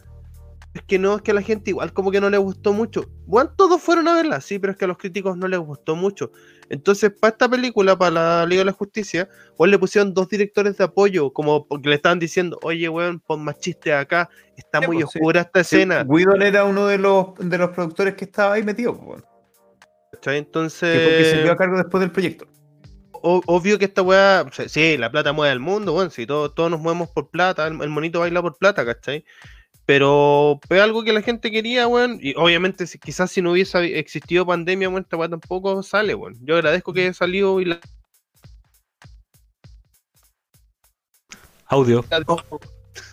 Es 0.77 0.83
que 0.83 0.99
no, 0.99 1.15
es 1.15 1.21
que 1.23 1.31
a 1.31 1.33
la 1.33 1.41
gente 1.41 1.71
igual 1.71 1.91
como 1.91 2.11
que 2.11 2.21
no 2.21 2.29
le 2.29 2.37
gustó 2.37 2.71
mucho. 2.71 3.09
Bueno, 3.25 3.51
todos 3.57 3.81
fueron 3.81 4.07
a 4.07 4.13
verla, 4.13 4.41
sí, 4.41 4.59
pero 4.59 4.71
es 4.73 4.77
que 4.77 4.85
a 4.85 4.87
los 4.87 4.97
críticos 4.97 5.35
no 5.35 5.47
les 5.47 5.59
gustó 5.59 5.95
mucho. 5.95 6.31
Entonces, 6.69 7.11
para 7.19 7.31
esta 7.31 7.49
película, 7.49 7.97
para 7.97 8.11
la 8.11 8.45
Liga 8.45 8.59
de 8.61 8.65
la 8.65 8.71
Justicia, 8.73 9.27
weón, 9.57 9.71
le 9.71 9.79
pusieron 9.79 10.13
dos 10.13 10.29
directores 10.29 10.77
de 10.77 10.83
apoyo, 10.83 11.31
como 11.33 11.65
porque 11.67 11.89
le 11.89 11.95
estaban 11.95 12.19
diciendo, 12.19 12.59
oye, 12.61 12.87
weón, 12.89 13.19
pon 13.21 13.43
más 13.43 13.57
chistes 13.59 13.91
acá, 13.93 14.29
está 14.55 14.81
Sí, 14.81 14.85
muy 14.85 14.97
pues, 14.97 15.09
sí. 15.13 15.17
oscura 15.19 15.41
esta 15.41 15.63
Sí, 15.63 15.77
escena. 15.77 16.03
Whedon 16.07 16.43
era 16.43 16.63
uno 16.65 16.85
de 16.85 16.99
los, 16.99 17.27
de 17.39 17.57
los 17.57 17.71
productores 17.71 18.13
que 18.13 18.25
estaba 18.25 18.53
ahí 18.53 18.63
metido, 18.63 18.93
pues, 18.95 19.07
weón, 19.07 19.25
¿cachai? 20.11 20.45
que 20.45 20.51
fue 20.51 21.09
el 21.09 21.17
que 21.17 21.25
se 21.25 21.37
Entonces, 21.37 21.43
dio 21.43 21.51
a 21.51 21.57
cargo 21.57 21.77
después 21.77 22.01
del 22.01 22.11
proyecto. 22.11 22.45
obvio 23.11 23.79
que 23.79 23.85
esta 23.85 24.03
weá, 24.03 24.45
sí, 24.67 24.97
la 24.97 25.09
plata 25.11 25.33
mueve 25.33 25.51
al 25.53 25.59
mundo, 25.59 25.95
weón, 25.95 26.11
si 26.11 26.27
todos, 26.27 26.53
todos 26.53 26.69
nos 26.69 26.79
movemos 26.81 27.09
por 27.09 27.29
plata, 27.29 27.65
el, 27.67 27.81
el 27.81 27.89
monito 27.89 28.19
baila 28.19 28.41
por 28.41 28.57
plata, 28.57 28.85
¿cachai? 28.85 29.25
Pero 29.87 30.59
es 30.69 30.81
algo 30.81 31.01
que 31.05 31.13
la 31.13 31.21
gente 31.21 31.49
quería, 31.49 31.87
weón, 31.87 32.19
y 32.21 32.33
obviamente 32.35 32.85
si, 32.85 32.99
quizás 32.99 33.31
si 33.31 33.41
no 33.41 33.53
hubiese 33.53 33.97
existido 33.97 34.45
pandemia, 34.45 34.89
weón, 34.89 35.03
esta 35.03 35.15
weá 35.15 35.29
tampoco 35.29 35.81
sale, 35.81 36.13
weón. 36.13 36.35
Yo 36.41 36.55
agradezco 36.55 36.91
que 36.91 37.03
haya 37.03 37.13
salido 37.13 37.61
y 37.61 37.65
la... 37.65 37.79
Audio. 41.67 42.03
Oh, 42.27 42.59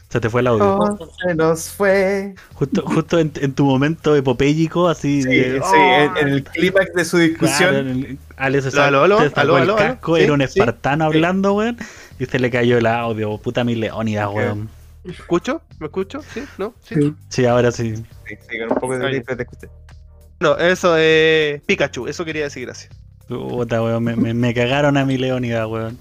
Se 0.09 0.21
te 0.21 0.29
fue 0.29 0.41
el 0.41 0.49
audio. 0.49 0.99
Se 1.27 1.35
nos 1.37 1.69
fue. 1.71 2.35
Justo, 2.55 2.83
justo 2.87 3.19
en, 3.21 3.31
en 3.41 3.53
tu 3.53 3.65
momento 3.65 4.15
epopéyico, 4.17 4.89
así. 4.89 5.23
Sí, 5.23 5.29
de- 5.29 5.61
sí, 5.61 5.77
en, 5.77 6.17
en 6.17 6.29
el 6.29 6.45
clímax 6.45 6.93
de 6.95 7.05
su 7.05 7.17
Claro, 7.19 7.29
discusión. 7.31 7.75
en 7.77 7.89
el- 7.89 8.19
Alex 8.37 8.65
se 8.73 8.81
Aló, 8.81 9.05
aló, 9.05 9.23
el 9.23 9.33
aló, 9.37 9.57
aló. 9.57 9.77
casco, 9.77 10.17
Sí, 10.17 10.23
era 10.25 10.33
un 10.33 10.41
espartano 10.43 11.09
sí. 11.11 11.15
hablando, 11.17 11.55
weón, 11.55 11.77
y 12.19 12.27
se 12.27 12.39
le 12.41 12.51
cayó 12.51 12.79
el 12.79 12.87
audio. 12.87 13.39
Puta 13.39 13.63
mi 13.63 13.77
Leónidas, 13.77 14.29
weón. 14.33 14.69
¿Me 15.05 15.13
escucho? 15.13 15.63
¿Me 15.79 15.87
escucho? 15.87 16.21
¿Sí? 16.23 16.45
¿No? 16.59 16.75
¿Sí? 16.81 16.95
Sí. 16.95 17.15
Sí, 17.29 17.47
ahora 17.47 17.71
sí. 17.71 17.95
Sí, 17.97 18.05
sí, 18.49 18.59
con 18.59 18.73
un 18.73 18.77
poco 18.81 18.99
de 18.99 19.21
te 19.21 19.43
escuché. 19.43 19.69
No, 20.41 20.57
eso 20.57 20.97
es 20.97 21.61
Pikachu, 21.63 22.07
eso 22.09 22.25
quería 22.25 22.45
decir, 22.45 22.65
gracias. 22.67 22.91
Puta, 23.29 23.83
weón, 23.83 24.03
me, 24.05 24.17
me- 24.17 24.35
me 24.35 24.53
cagaron 24.55 24.97
a 24.97 25.05
mi 25.05 25.17
Leónidas, 25.17 25.67
weón. 25.69 25.99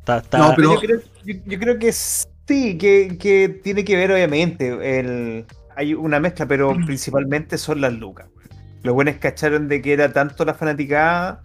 Está, 0.00 0.18
está- 0.18 0.38
No, 0.38 0.52
pero- 0.56 0.74
Yo 0.74 0.80
creo, 0.80 1.00
yo, 1.24 1.34
yo 1.46 1.58
creo 1.58 1.78
que 1.78 1.92
sí, 1.92 2.76
que, 2.78 3.16
que 3.18 3.48
tiene 3.62 3.84
que 3.84 3.96
ver, 3.96 4.12
obviamente. 4.12 4.98
El, 4.98 5.46
hay 5.76 5.94
una 5.94 6.20
mezcla, 6.20 6.46
pero 6.46 6.74
principalmente 6.86 7.56
son 7.58 7.80
las 7.80 7.92
lucas. 7.92 8.26
Los 8.82 8.94
buenos 8.94 9.16
cacharon 9.16 9.68
de 9.68 9.80
que 9.80 9.92
era 9.94 10.12
tanto 10.12 10.44
la 10.44 10.54
fanaticada. 10.54 11.42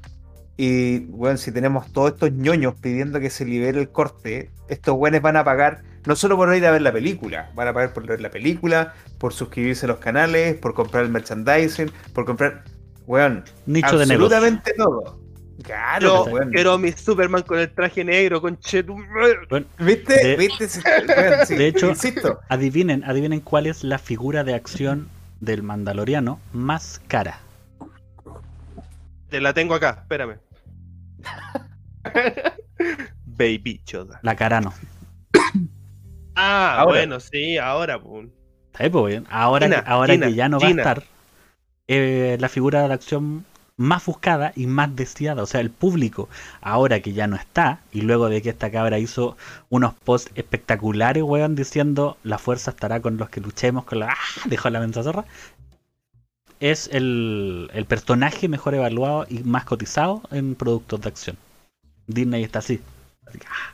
Y 0.57 0.99
bueno, 1.05 1.38
si 1.38 1.53
tenemos 1.53 1.89
todos 1.93 2.12
estos 2.13 2.33
ñoños 2.33 2.73
pidiendo 2.81 3.21
que 3.21 3.29
se 3.29 3.45
libere 3.45 3.79
el 3.79 3.89
corte, 3.91 4.51
estos 4.67 4.97
buenos 4.97 5.21
van 5.21 5.38
a 5.38 5.43
pagar 5.45 5.83
no 6.05 6.15
solo 6.15 6.35
por 6.38 6.55
ir 6.55 6.65
a 6.65 6.71
ver 6.71 6.81
la 6.81 6.91
película, 6.91 7.51
van 7.55 7.67
a 7.67 7.73
pagar 7.73 7.93
por 7.93 8.05
ver 8.05 8.21
la 8.21 8.29
película, 8.31 8.93
por 9.17 9.33
suscribirse 9.33 9.85
a 9.85 9.89
los 9.89 9.97
canales, 9.99 10.55
por 10.55 10.73
comprar 10.73 11.03
el 11.03 11.09
merchandising, 11.12 11.91
por 12.13 12.25
comprar, 12.25 12.63
weón, 13.05 13.43
nicho 13.65 13.97
de 13.97 14.03
absolutamente 14.03 14.73
todo. 14.77 15.19
Claro, 15.63 16.25
Yo 16.25 16.31
weón. 16.31 16.51
quiero 16.51 16.77
mi 16.77 16.91
Superman 16.93 17.41
con 17.43 17.59
el 17.59 17.69
traje 17.69 18.05
negro, 18.05 18.39
con 18.41 18.57
Chetum. 18.59 19.03
Bueno, 19.49 19.65
¿Viste? 19.79 20.13
De- 20.27 20.38
¿Viste? 20.38 20.69
Sí, 20.69 20.79
weón, 20.85 21.45
sí, 21.45 21.55
de 21.55 21.67
hecho- 21.67 21.89
insisto. 21.89 22.39
adivinen, 22.47 23.03
adivinen 23.03 23.41
cuál 23.41 23.67
es 23.67 23.83
la 23.83 23.97
figura 23.99 24.45
de 24.45 24.53
acción 24.55 25.09
del 25.41 25.62
Mandaloriano 25.63 26.39
más 26.53 27.01
cara. 27.09 27.39
Te 29.29 29.41
la 29.41 29.53
tengo 29.53 29.75
acá, 29.75 29.99
espérame. 30.01 30.38
Baby 33.25 33.81
Yoda. 33.85 34.19
La 34.23 34.35
Carano. 34.35 34.73
Ah, 36.41 36.80
Ahora. 36.80 36.99
bueno, 36.99 37.19
sí, 37.19 37.58
ahora. 37.58 37.95
Está 38.71 38.89
pues, 38.89 39.06
bien. 39.08 39.28
Ahora, 39.30 39.65
Gina, 39.67 39.84
que, 39.84 39.89
ahora 39.89 40.13
Gina, 40.13 40.28
que 40.28 40.34
ya 40.36 40.47
no 40.47 40.60
Gina. 40.60 40.84
va 40.84 40.89
a 40.89 40.93
estar, 40.93 41.04
eh, 41.88 42.38
la 42.39 42.47
figura 42.49 42.88
de 42.88 42.93
acción 42.93 43.45
más 43.75 44.06
buscada 44.06 44.54
y 44.56 44.65
más 44.67 44.95
deseada. 44.95 45.43
O 45.43 45.45
sea, 45.45 45.60
el 45.60 45.69
público, 45.69 46.30
ahora 46.62 47.02
que 47.02 47.12
ya 47.12 47.28
no 47.28 47.36
está, 47.36 47.82
y 47.91 48.02
luego 48.02 48.30
de 48.30 48.41
que 48.41 48.49
esta 48.49 48.71
cabra 48.71 48.99
hizo 48.99 49.36
unos 49.69 49.93
posts 49.95 50.32
espectaculares, 50.36 51.23
weón, 51.23 51.56
diciendo 51.56 52.17
la 52.23 52.38
fuerza 52.38 52.71
estará 52.71 53.02
con 53.02 53.17
los 53.17 53.30
que 53.30 53.41
luchemos, 53.41 53.84
con 53.84 53.99
la. 53.99 54.08
¡Ah! 54.12 54.41
Dejó 54.45 54.69
la 54.69 54.80
mensa 54.80 55.04
zorra. 55.04 55.25
Es 56.62 56.89
el, 56.93 57.69
el 57.73 57.86
personaje 57.86 58.47
mejor 58.47 58.75
evaluado 58.75 59.25
y 59.30 59.39
más 59.43 59.65
cotizado 59.65 60.21
en 60.32 60.56
productos 60.56 61.02
de 61.02 61.08
acción. 61.10 61.38
Disney 62.08 62.43
está 62.43 62.60
así. 62.60 62.80
Así 63.28 63.39
que, 63.39 63.47
ah. 63.47 63.73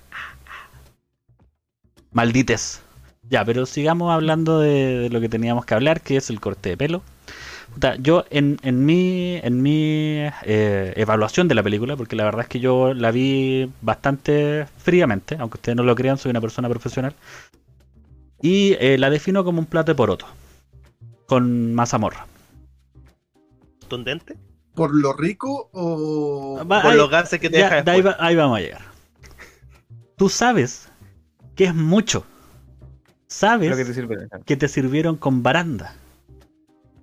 Maldites. 2.16 2.82
Ya, 3.30 3.44
pero 3.44 3.66
sigamos 3.66 4.10
hablando 4.14 4.62
de, 4.62 5.00
de 5.00 5.10
lo 5.10 5.20
que 5.20 5.28
teníamos 5.28 5.66
que 5.66 5.74
hablar, 5.74 6.00
que 6.00 6.16
es 6.16 6.30
el 6.30 6.40
corte 6.40 6.70
de 6.70 6.78
pelo. 6.78 7.02
Puta, 7.74 7.96
yo 7.98 8.24
en, 8.30 8.58
en 8.64 8.86
mi, 8.86 9.36
en 9.44 9.62
mi 9.62 10.20
eh, 10.44 10.94
evaluación 10.96 11.50
de 11.50 11.56
la 11.56 11.62
película, 11.64 11.98
porque 11.98 12.16
la 12.16 12.24
verdad 12.24 12.44
es 12.44 12.48
que 12.48 12.62
yo 12.62 12.94
la 12.94 13.12
vi 13.12 13.70
bastante 13.82 14.66
fríamente, 14.78 15.36
aunque 15.40 15.58
ustedes 15.58 15.76
no 15.76 15.84
lo 15.84 15.94
crean, 15.94 16.18
soy 16.18 16.30
una 16.30 16.40
persona 16.40 16.70
profesional. 16.70 17.14
Y 18.42 18.78
eh, 18.80 18.98
la 18.98 19.10
defino 19.10 19.44
como 19.44 19.60
un 19.60 19.66
plato 19.66 19.92
de 19.92 19.96
poroto, 19.96 20.26
con 21.26 21.74
mazamorra. 21.76 22.28
¿Contundente? 23.82 24.38
¿Por 24.74 24.96
lo 24.96 25.12
rico 25.12 25.70
o.? 25.74 26.64
Va- 26.66 26.82
Por 26.82 26.92
ahí- 26.92 26.98
los 26.98 27.10
gases 27.10 27.42
que 27.42 27.50
te 27.50 27.58
ya, 27.58 27.64
deja 27.66 27.82
de 27.84 27.92
ahí, 27.92 28.02
va- 28.02 28.16
ahí 28.20 28.36
vamos 28.38 28.58
a 28.58 28.62
llegar. 28.62 28.82
Tú 30.16 30.30
sabes 30.30 30.90
que 31.56 31.66
es 31.66 31.76
mucho. 31.76 32.26
Sabes 33.28 33.70
que 33.76 33.86
te 33.86 33.94
sirve. 33.94 34.28
que 34.46 34.56
te 34.58 34.68
sirvieron 34.68 35.16
con 35.18 35.42
baranda. 35.44 35.96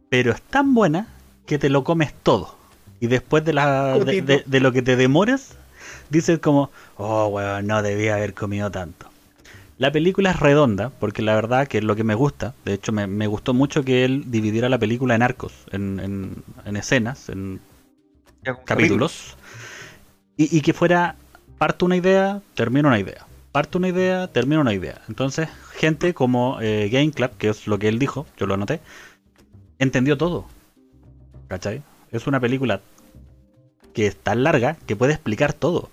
Pero 0.09 0.33
es 0.33 0.43
tan 0.43 0.75
buena 0.75 1.07
que 1.47 1.59
te 1.59 1.69
lo 1.69 1.85
comes 1.85 2.13
todo. 2.23 2.57
Y 3.01 3.07
después 3.09 3.45
de, 3.45 3.53
la, 3.53 3.95
de, 4.05 4.23
de- 4.27 4.45
de 4.47 4.61
lo 4.61 4.73
que 4.73 4.83
te 4.83 4.95
demores, 4.97 5.57
dices 6.11 6.39
como, 6.39 6.71
oh, 6.97 7.27
weón, 7.27 7.67
no 7.67 7.83
debía 7.83 8.15
haber 8.15 8.35
comido 8.35 8.71
tanto. 8.71 9.07
La 9.79 9.91
película 9.91 10.31
es 10.31 10.39
redonda, 10.39 10.91
porque 10.91 11.23
la 11.23 11.35
verdad 11.35 11.67
que 11.67 11.79
es 11.79 11.85
lo 11.85 11.97
que 11.97 12.05
me 12.05 12.15
gusta. 12.15 12.55
De 12.65 12.75
hecho, 12.75 12.93
me, 12.93 13.09
me 13.09 13.27
gustó 13.27 13.53
mucho 13.55 13.83
que 13.85 14.05
él 14.05 14.25
dividiera 14.29 14.69
la 14.69 14.79
película 14.79 15.17
en 15.17 15.23
arcos, 15.23 15.53
en, 15.73 15.99
en- 15.99 16.45
en 16.65 16.77
escenas, 16.77 17.29
en 17.29 17.61
capítulos. 18.65 19.37
Y, 20.37 20.57
y 20.57 20.61
que 20.61 20.73
fuera, 20.73 21.17
parto 21.59 21.85
una 21.87 21.97
idea, 21.97 22.41
termino 22.55 22.89
una 22.89 23.01
idea. 23.01 23.27
Parto 23.53 23.79
una 23.79 23.89
idea, 23.89 24.29
termino 24.29 24.61
una 24.63 24.73
idea. 24.73 25.03
Entonces, 25.09 25.49
gente 25.75 26.15
como 26.15 26.59
eh, 26.63 26.89
Game 26.91 27.11
Club, 27.11 27.31
que 27.37 27.49
es 27.51 27.67
lo 27.67 27.79
que 27.79 27.89
él 27.89 27.99
dijo, 27.99 28.27
yo 28.39 28.47
lo 28.47 28.55
anoté, 28.55 28.81
entendió 29.79 30.17
todo. 30.17 30.47
¿Cachai? 31.49 31.83
Es 32.11 32.27
una 32.27 32.41
película 32.41 32.81
que 33.93 34.07
es 34.07 34.17
tan 34.17 34.43
larga 34.43 34.77
que 34.87 34.97
puede 34.97 35.13
explicar 35.13 35.53
todo. 35.53 35.91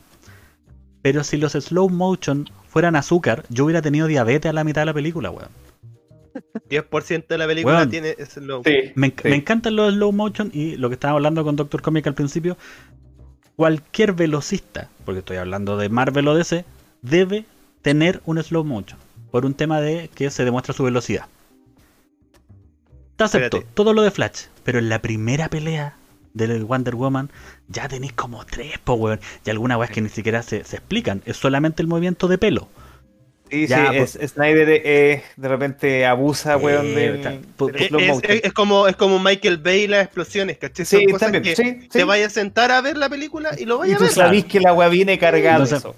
Pero 1.02 1.24
si 1.26 1.36
los 1.38 1.52
slow 1.54 1.90
motion 1.90 2.50
fueran 2.70 2.96
azúcar, 2.96 3.44
yo 3.50 3.66
hubiera 3.66 3.82
tenido 3.82 4.08
diabetes 4.08 4.50
a 4.50 4.54
la 4.54 4.64
mitad 4.64 4.82
de 4.84 4.86
la 4.88 4.94
película, 4.94 5.30
weón. 5.30 5.50
10% 6.70 7.28
de 7.28 7.38
la 7.38 7.48
película 7.48 7.90
tiene 7.90 8.16
slow. 8.26 8.62
Sí. 8.66 8.92
Me, 8.96 9.08
enc- 9.14 9.22
Sí. 9.24 9.30
me 9.30 9.36
encantan 9.36 9.76
los 9.76 9.94
slow 9.94 10.14
motion 10.14 10.50
y 10.54 10.78
lo 10.78 10.88
que 10.90 10.94
estaba 10.94 11.14
hablando 11.16 11.44
con 11.44 11.58
Doctor 11.58 11.82
Comic 11.82 12.08
al 12.08 12.14
principio, 12.14 12.56
cualquier 13.58 14.14
velocista, 14.14 14.88
porque 15.04 15.20
estoy 15.20 15.38
hablando 15.38 15.76
de 15.76 15.90
Marvel 15.90 16.28
o 16.30 16.36
DC, 16.36 16.64
debe 17.02 17.46
tener 17.82 18.22
un 18.26 18.42
slow 18.44 18.64
motion 18.64 19.00
por 19.32 19.46
un 19.46 19.54
tema 19.54 19.80
de 19.82 20.10
que 20.14 20.30
se 20.32 20.44
demuestra 20.46 20.74
su 20.74 20.84
velocidad. 20.84 21.26
Te 23.16 23.24
acepto 23.26 23.58
Espérate. 23.58 23.74
todo 23.76 23.94
lo 23.94 24.02
de 24.02 24.12
Flash, 24.12 24.44
pero 24.64 24.80
en 24.80 24.90
la 24.90 25.02
primera 25.02 25.50
pelea 25.50 25.96
de 26.34 26.60
Wonder 26.64 26.96
Woman 26.96 27.30
ya 27.68 27.88
tenéis 27.90 28.14
como 28.14 28.46
tres, 28.46 28.78
po, 28.80 28.94
weón. 28.94 29.20
Y 29.46 29.50
algunas 29.50 29.78
weas 29.78 29.92
que 29.92 30.02
ni 30.02 30.10
siquiera 30.10 30.42
se, 30.42 30.64
se 30.64 30.78
explican, 30.78 31.22
es 31.26 31.38
solamente 31.38 31.82
el 31.82 31.88
movimiento 31.88 32.28
de 32.28 32.38
pelo. 32.38 32.70
Sí, 33.52 33.66
Ya, 33.68 33.92
sí, 33.92 33.98
pues. 33.98 34.16
es- 34.16 34.32
Snyder 34.32 34.70
eh, 34.86 35.24
de 35.36 35.48
repente 35.48 36.06
abusa, 36.06 36.56
weón, 36.58 36.86
Eh, 36.86 36.94
del, 36.94 37.22
ta- 37.22 37.30
del 37.32 37.42
pu- 37.58 37.72
Es, 37.76 37.88
slow 37.88 38.00
es- 38.00 38.08
motion. 38.08 38.32
es- 38.32 38.44
es 38.44 38.54
como, 38.54 38.88
es 38.88 38.96
como 38.96 39.20
Michael 39.20 39.58
Bay 39.58 39.82
y 39.82 39.88
las 39.88 40.06
explosiones, 40.06 40.58
¿cachai? 40.58 40.86
Son 40.86 41.00
Sí, 41.00 41.06
cosas 41.08 41.32
también, 41.32 41.44
que 41.44 41.56
sí, 41.56 41.88
te 41.90 42.00
sí. 42.00 42.06
vayas 42.06 42.28
a 42.28 42.36
sentar 42.36 42.72
a 42.72 42.80
ver 42.82 42.96
la 42.96 43.10
película 43.10 43.50
y 43.58 43.66
lo 43.66 43.76
Y 43.78 43.80
vayas 43.80 43.96
a 43.96 44.00
tú 44.00 44.04
ver. 44.06 44.14
sabís 44.14 44.46
que 44.46 44.60
la 44.60 44.72
weá 44.74 44.88
viene 44.88 45.18
cargada 45.18 45.58
de 45.58 45.64
Entonces, 45.64 45.80
eso. 45.80 45.96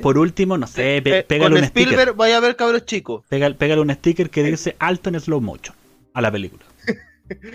Por, 0.00 0.18
último, 0.18 0.58
no 0.58 0.66
sé, 0.66 1.00
pe- 1.02 1.18
Eh, 1.18 1.22
pégale 1.22 1.50
con 1.54 1.62
un 1.62 1.68
sticker. 1.68 1.82
Spielberg 1.92 2.16
vaya 2.16 2.36
a 2.36 2.40
ver 2.40 2.56
cabros 2.56 2.84
chicos. 2.84 3.22
Pega- 3.28 3.54
pégale 3.54 3.80
un 3.80 3.90
sticker 3.90 4.28
que 4.30 4.42
dice 4.42 4.76
alto 4.78 5.08
en 5.08 5.20
slow 5.20 5.40
motion 5.40 5.74
a 6.14 6.20
la 6.20 6.30
película. 6.32 6.62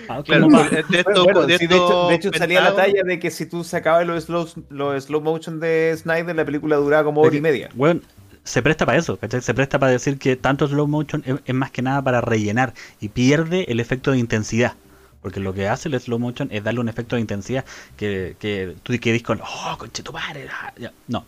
Ah, 0.09 0.23
Claro, 0.25 0.47
de 0.47 0.53
de 0.53 0.57
Bueno, 0.57 0.87
esto, 0.97 1.23
bueno, 1.25 1.45
de 1.45 1.57
sí, 1.59 1.67
de 1.67 1.75
hecho, 1.75 1.85
esto 1.85 2.07
de 2.09 2.15
hecho 2.15 2.31
salía 2.35 2.61
la 2.61 2.73
talla 2.75 3.03
de 3.03 3.19
que 3.19 3.29
si 3.29 3.45
tú 3.45 3.63
sacabas 3.63 4.07
los 4.07 4.23
slow, 4.23 4.47
los 4.69 5.03
slow 5.03 5.21
motion 5.21 5.59
de 5.59 5.93
Snyder, 5.95 6.35
la 6.35 6.45
película 6.45 6.77
duraba 6.77 7.03
como 7.03 7.21
hora 7.21 7.35
y 7.35 7.41
media. 7.41 7.69
Weón, 7.75 8.01
se 8.43 8.63
presta 8.63 8.87
para 8.87 8.97
eso, 8.97 9.17
¿cachai? 9.17 9.41
Se 9.41 9.53
presta 9.53 9.77
para 9.77 9.91
decir 9.91 10.17
que 10.17 10.35
tanto 10.35 10.67
slow 10.67 10.87
motion 10.87 11.21
es, 11.27 11.35
es 11.45 11.53
más 11.53 11.69
que 11.69 11.83
nada 11.83 12.01
para 12.01 12.21
rellenar 12.21 12.73
y 12.99 13.09
pierde 13.09 13.65
el 13.67 13.79
efecto 13.79 14.09
de 14.11 14.17
intensidad. 14.17 14.73
Porque 15.21 15.39
lo 15.41 15.53
que 15.53 15.67
hace 15.67 15.89
el 15.89 15.99
slow 15.99 16.17
motion 16.17 16.47
es 16.51 16.63
darle 16.63 16.79
un 16.79 16.89
efecto 16.89 17.15
de 17.17 17.21
intensidad 17.21 17.63
que, 17.97 18.35
que 18.39 18.75
tú 18.81 18.97
quedís 18.99 19.21
con, 19.21 19.41
oh, 19.41 19.77
conchetumare, 19.77 20.47
ah", 20.49 20.73
ya. 20.79 20.91
No. 21.07 21.25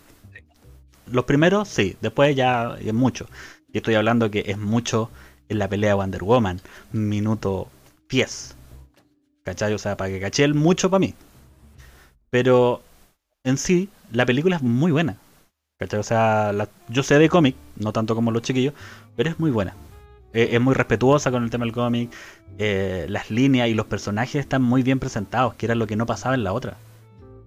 Los 1.10 1.24
primeros, 1.24 1.68
sí, 1.68 1.96
después 2.00 2.34
ya 2.36 2.76
es 2.80 2.94
mucho. 2.94 3.26
Y 3.72 3.78
estoy 3.78 3.94
hablando 3.94 4.30
que 4.30 4.44
es 4.46 4.58
mucho 4.58 5.10
en 5.48 5.58
la 5.58 5.68
pelea 5.68 5.90
de 5.90 5.94
Wonder 5.94 6.22
Woman, 6.24 6.60
minuto 6.92 7.68
10. 8.08 8.56
¿Cachai? 9.44 9.72
O 9.74 9.78
sea, 9.78 9.96
para 9.96 10.10
que 10.10 10.20
caché 10.20 10.44
el 10.44 10.54
mucho 10.54 10.90
para 10.90 11.00
mí. 11.00 11.14
Pero 12.30 12.82
en 13.44 13.56
sí, 13.56 13.88
la 14.12 14.26
película 14.26 14.56
es 14.56 14.62
muy 14.62 14.92
buena. 14.92 15.16
¿Cachai? 15.78 16.00
O 16.00 16.02
sea, 16.04 16.52
la- 16.52 16.68
yo 16.88 17.02
sé 17.02 17.18
de 17.18 17.28
cómic, 17.28 17.56
no 17.76 17.92
tanto 17.92 18.14
como 18.14 18.30
los 18.30 18.42
chiquillos, 18.42 18.74
pero 19.16 19.30
es 19.30 19.40
muy 19.40 19.50
buena. 19.50 19.74
Eh, 20.32 20.50
es 20.52 20.60
muy 20.60 20.74
respetuosa 20.74 21.30
con 21.30 21.42
el 21.44 21.50
tema 21.50 21.64
del 21.64 21.74
cómic. 21.74 22.10
eh, 22.62 23.06
las 23.08 23.30
líneas 23.30 23.68
y 23.68 23.74
los 23.74 23.86
personajes 23.86 24.34
están 24.36 24.60
muy 24.60 24.82
bien 24.82 24.98
presentados, 24.98 25.54
que 25.54 25.64
era 25.64 25.74
lo 25.74 25.86
que 25.86 25.96
no 25.96 26.04
pasaba 26.04 26.34
en 26.34 26.44
la 26.44 26.52
otra. 26.52 26.76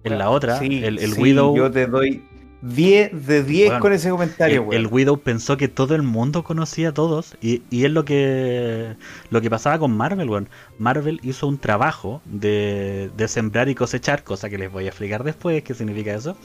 En 0.02 0.18
la 0.18 0.28
otra, 0.28 0.58
Sí, 0.58 0.80
el, 0.82 0.98
el 0.98 1.12
sí, 1.12 1.20
Widow. 1.22 1.54
Yo 1.56 1.70
te 1.70 1.86
doy 1.86 2.24
10 2.64 3.26
de 3.26 3.42
10 3.44 3.70
Weón, 3.70 3.80
con 3.80 3.92
ese 3.92 4.10
comentario, 4.10 4.60
el, 4.60 4.60
weón. 4.60 4.82
el 4.82 4.86
Widow 4.86 5.18
pensó 5.22 5.56
que 5.56 5.68
todo 5.68 5.94
el 5.94 6.02
mundo 6.02 6.44
conocía 6.44 6.90
a 6.90 6.94
todos 6.94 7.36
y, 7.40 7.62
y 7.70 7.84
es 7.84 7.90
lo 7.90 8.04
que 8.04 8.96
lo 9.30 9.40
que 9.40 9.50
pasaba 9.50 9.78
con 9.78 9.96
Marvel, 9.96 10.28
weón. 10.30 10.48
Marvel 10.78 11.20
hizo 11.22 11.46
un 11.46 11.58
trabajo 11.58 12.22
de, 12.24 13.10
de 13.16 13.28
sembrar 13.28 13.68
y 13.68 13.74
cosechar, 13.74 14.24
cosa 14.24 14.48
que 14.50 14.58
les 14.58 14.70
voy 14.72 14.86
a 14.86 14.88
explicar 14.88 15.24
después 15.24 15.62
qué 15.62 15.74
significa 15.74 16.14
eso, 16.14 16.36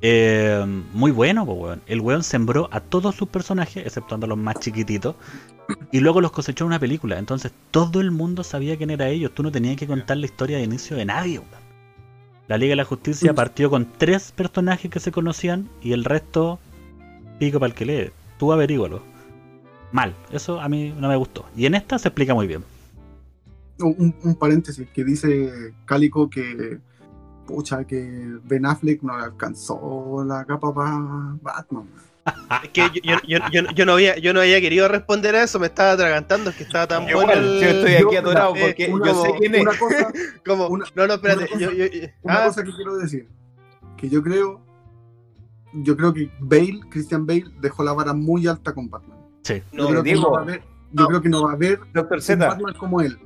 Eh, 0.00 0.64
muy 0.92 1.10
bueno, 1.12 1.44
pues, 1.46 1.58
weón. 1.58 1.82
El 1.86 2.00
weón 2.00 2.22
sembró 2.24 2.68
a 2.72 2.80
todos 2.80 3.16
sus 3.16 3.28
personajes, 3.28 3.84
exceptuando 3.86 4.26
a 4.26 4.28
los 4.30 4.38
más 4.38 4.58
chiquititos, 4.60 5.16
y 5.92 6.00
luego 6.00 6.20
los 6.20 6.32
cosechó 6.32 6.64
en 6.64 6.68
una 6.68 6.80
película. 6.80 7.18
Entonces 7.18 7.52
todo 7.70 8.00
el 8.00 8.10
mundo 8.12 8.44
sabía 8.44 8.76
quién 8.78 8.90
era 8.90 9.08
ellos. 9.08 9.32
Tú 9.34 9.42
no 9.42 9.52
tenías 9.52 9.76
que 9.76 9.86
contar 9.88 10.18
la 10.18 10.26
historia 10.26 10.58
de 10.58 10.64
inicio 10.64 10.96
de 10.96 11.04
nadie, 11.06 11.38
weón. 11.40 11.67
La 12.48 12.56
Liga 12.56 12.72
de 12.72 12.76
la 12.76 12.84
Justicia 12.84 13.34
partió 13.34 13.68
con 13.68 13.86
tres 13.98 14.32
personajes 14.32 14.90
que 14.90 15.00
se 15.00 15.12
conocían 15.12 15.68
y 15.82 15.92
el 15.92 16.04
resto, 16.04 16.58
pico 17.38 17.60
para 17.60 17.68
el 17.68 17.74
que 17.74 17.84
lee. 17.84 18.10
Tú 18.38 18.52
averígualo. 18.52 19.02
Mal. 19.92 20.14
Eso 20.32 20.58
a 20.58 20.68
mí 20.68 20.94
no 20.98 21.08
me 21.08 21.16
gustó. 21.16 21.44
Y 21.54 21.66
en 21.66 21.74
esta 21.74 21.98
se 21.98 22.08
explica 22.08 22.34
muy 22.34 22.46
bien. 22.46 22.64
Un, 23.80 24.14
un 24.22 24.34
paréntesis 24.34 24.88
que 24.88 25.04
dice 25.04 25.74
Cálico 25.84 26.30
que 26.30 26.80
pucha 27.46 27.84
que 27.84 28.38
Ben 28.44 28.64
Affleck 28.64 29.02
no 29.02 29.12
alcanzó 29.12 30.24
la 30.26 30.44
capa 30.44 30.74
para 30.74 31.36
Batman. 31.42 31.86
Es 32.62 32.68
que 32.72 32.80
yo, 32.82 33.00
yo- 33.02 33.18
yo- 33.26 33.38
yo- 33.50 33.70
yo 33.74 33.86
no 33.86 33.92
había, 33.94 34.16
yo 34.18 34.32
no 34.34 34.40
había 34.40 34.60
querido 34.60 34.88
responder 34.88 35.34
a 35.36 35.42
eso, 35.44 35.58
me 35.58 35.66
estaba 35.66 35.92
atragantando, 35.92 36.50
es 36.50 36.56
que 36.56 36.62
estaba 36.64 36.86
tan 36.86 37.04
bueno 37.12 37.32
el- 37.32 37.60
yo 37.60 37.66
estoy 37.68 37.94
aquí 37.94 38.14
Yo- 38.14 38.20
atorado 38.20 38.54
eh, 38.56 38.60
porque 38.66 38.88
Una, 38.92 39.06
yo 39.06 39.22
sé 39.22 39.30
quién 39.38 39.54
es. 39.54 39.62
una 39.62 39.78
cosa, 39.78 40.12
como, 40.46 40.66
una- 40.68 40.86
no, 40.94 41.06
no, 41.06 41.14
espérate, 41.14 41.40
una 41.40 41.48
cosa- 41.48 41.60
yo- 41.60 41.72
yo- 41.72 41.86
yo- 41.86 42.08
una 42.22 42.34
ah, 42.42 42.46
cosa 42.46 42.64
que 42.64 42.72
quiero 42.74 42.96
decir, 42.96 43.28
que 43.96 44.08
yo 44.08 44.22
creo, 44.22 44.60
yo 45.72 45.96
creo 45.96 46.12
que 46.14 46.30
Bale, 46.40 46.80
Christian 46.90 47.26
Bale, 47.26 47.44
dejó 47.60 47.82
la 47.84 47.92
vara 47.92 48.12
muy 48.12 48.46
alta 48.46 48.72
con 48.72 48.88
Batman. 48.88 49.18
Sí. 49.42 49.62
Yo 49.72 49.82
no, 49.84 49.88
creo 49.88 50.02
que 50.02 50.10
Diego. 50.10 50.22
no 50.22 50.30
va 50.32 50.38
a 50.40 50.42
haber, 50.42 50.62
yo 50.92 51.06
creo 51.06 51.20
que 51.22 51.28
no 51.28 51.42
va 51.44 51.50
a 51.50 51.54
haber 51.54 51.80
Doctor 51.92 52.16
un 52.18 52.22
Z, 52.22 52.46
Batman 52.48 52.74
como 52.74 53.00
él. 53.00 53.18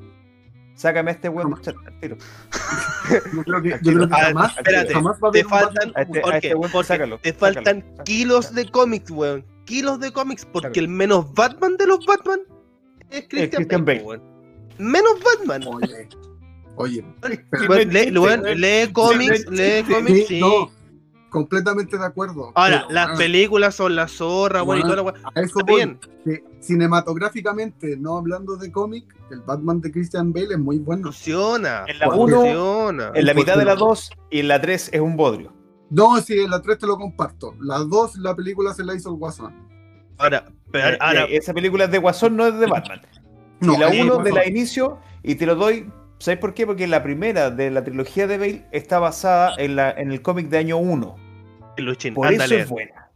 Sácame 0.75 1.11
a 1.11 1.15
este 1.15 1.29
weón 1.29 1.51
del 1.55 1.61
chat 1.61 1.75
al 1.87 2.01
tiro. 2.01 2.17
Yo 3.33 3.43
creo 3.45 3.63
que, 3.63 3.69
yo 3.71 3.75
Aquí 3.77 3.85
creo 3.85 3.99
no- 3.99 4.09
que 4.09 4.15
a 4.15 4.19
ver, 4.19 4.27
jamás, 4.35 4.57
espérate, 4.57 4.95
jamás 4.95 5.17
va 5.23 5.29
a 5.29 5.33
te 5.33 5.41
haber 5.41 5.47
faltan- 5.51 5.75
Batman 5.75 5.93
A 5.97 6.05
como 6.07 6.15
este, 6.15 6.19
él. 6.19 6.23
a 6.23 6.25
¿Por 6.25 6.35
este 6.35 6.49
qué? 6.49 6.55
weón, 6.55 6.73
Porque 6.73 6.87
sácalo. 6.89 7.19
te 7.19 7.33
sácalo, 7.33 7.55
faltan 7.55 7.81
sácalo, 7.81 8.05
kilos 8.05 8.45
sácalo. 8.47 8.63
de 8.65 8.71
cómics, 8.71 9.11
weón. 9.11 9.47
Kilos 9.65 10.01
de 10.01 10.13
cómics, 10.13 10.45
porque 10.47 10.69
Sácalo. 10.69 10.85
el 10.85 10.89
menos 10.89 11.35
Batman 11.35 11.77
de 11.77 11.87
los 11.87 12.05
Batman 12.07 12.41
es 13.11 13.29
Christian, 13.29 13.51
Christian 13.51 13.85
Bale, 13.85 13.99
Bale. 14.03 14.09
weón. 14.09 14.23
Menos 14.79 15.13
Batman. 15.23 15.63
Oye, 15.67 16.09
oye, 16.77 17.05
Sí, 17.53 17.67
Weón, 17.69 18.43
no 18.43 18.55
lee, 18.55 18.93
cómics, 18.93 19.45
no 19.47 19.53
lee 19.53 19.83
cómics, 19.89 20.19
sí, 20.19 20.25
sí. 20.27 20.41
no, 20.41 20.71
completamente 21.31 21.97
de 21.99 22.05
acuerdo. 22.05 22.51
Ahora, 22.55 22.81
pero, 22.83 22.91
las 22.95 23.07
weón, 23.09 23.19
películas 23.19 23.75
son 23.75 23.95
la 23.95 24.09
zorra, 24.09 24.63
weón, 24.63 24.81
y 24.81 24.95
la 24.95 25.03
weón. 25.03 25.15
a 25.35 25.41
eso 25.41 25.59
Está 25.61 25.71
voy, 25.73 25.77
bien. 25.77 26.01
que 26.25 26.45
cinematográficamente, 26.63 27.97
no 27.97 28.17
hablando 28.17 28.57
de 28.57 28.71
cómic, 28.71 29.05
el 29.31 29.41
Batman 29.41 29.81
de 29.81 29.91
Christian 29.91 30.33
Bale 30.33 30.53
es 30.55 30.59
muy 30.59 30.79
bueno. 30.79 31.05
Funciona. 31.05 31.85
En 31.87 31.99
la. 31.99 32.07
En 33.15 33.27
la 33.27 33.35
mitad 33.35 33.57
de 33.59 33.65
la 33.65 33.73
Porque- 33.73 33.85
2 33.85 34.11
y 34.31 34.41
en 34.41 34.49
la 34.49 34.61
3 34.61 34.91
es 34.93 35.01
un 35.01 35.17
bodrio. 35.17 35.53
No, 35.91 36.19
sí, 36.21 36.39
en 36.39 36.51
la 36.51 36.63
3 36.63 36.79
te 36.79 36.87
lo 36.87 36.97
comparto. 36.97 37.55
La 37.61 37.79
2, 37.79 38.17
la 38.19 38.35
película 38.35 38.73
se 38.73 38.85
la 38.85 38.95
hizo 38.95 39.11
el 39.11 39.17
Guasón. 39.17 39.55
Ahora, 40.19 40.47
pero 40.71 40.89
Eh, 40.91 40.99
ahora, 41.01 41.25
eh, 41.25 41.37
esa 41.37 41.53
película 41.53 41.85
es 41.85 41.91
de 41.91 41.99
Guasón, 41.99 42.37
no 42.37 42.47
es 42.47 42.59
de 42.59 42.67
Batman. 42.67 43.01
No, 43.61 43.75
y 43.75 43.79
la 43.79 43.89
es 43.89 44.01
1 44.03 44.19
de 44.19 44.33
la 44.33 44.47
inicio, 44.47 44.99
y 45.23 45.35
te 45.35 45.45
lo 45.47 45.55
doy, 45.55 45.91
¿sabes 46.19 46.39
por 46.41 46.55
qué? 46.55 46.67
Porque 46.67 46.87
la 46.87 47.03
primera 47.03 47.51
de 47.51 47.71
la 47.71 47.85
trilogía 47.85 48.27
de 48.27 48.39
Bale 48.39 48.67
está 48.73 48.99
basada 48.99 49.55
en, 49.59 49.77
la, 49.77 49.91
en 49.91 50.11
el 50.13 50.23
cómic 50.23 50.49
de 50.49 50.59
año 50.59 50.79
1. 50.79 51.17
Luchín, 51.79 52.15
Por 52.15 52.33
eso 52.33 52.55
es 52.55 52.69
buena. 52.69 53.11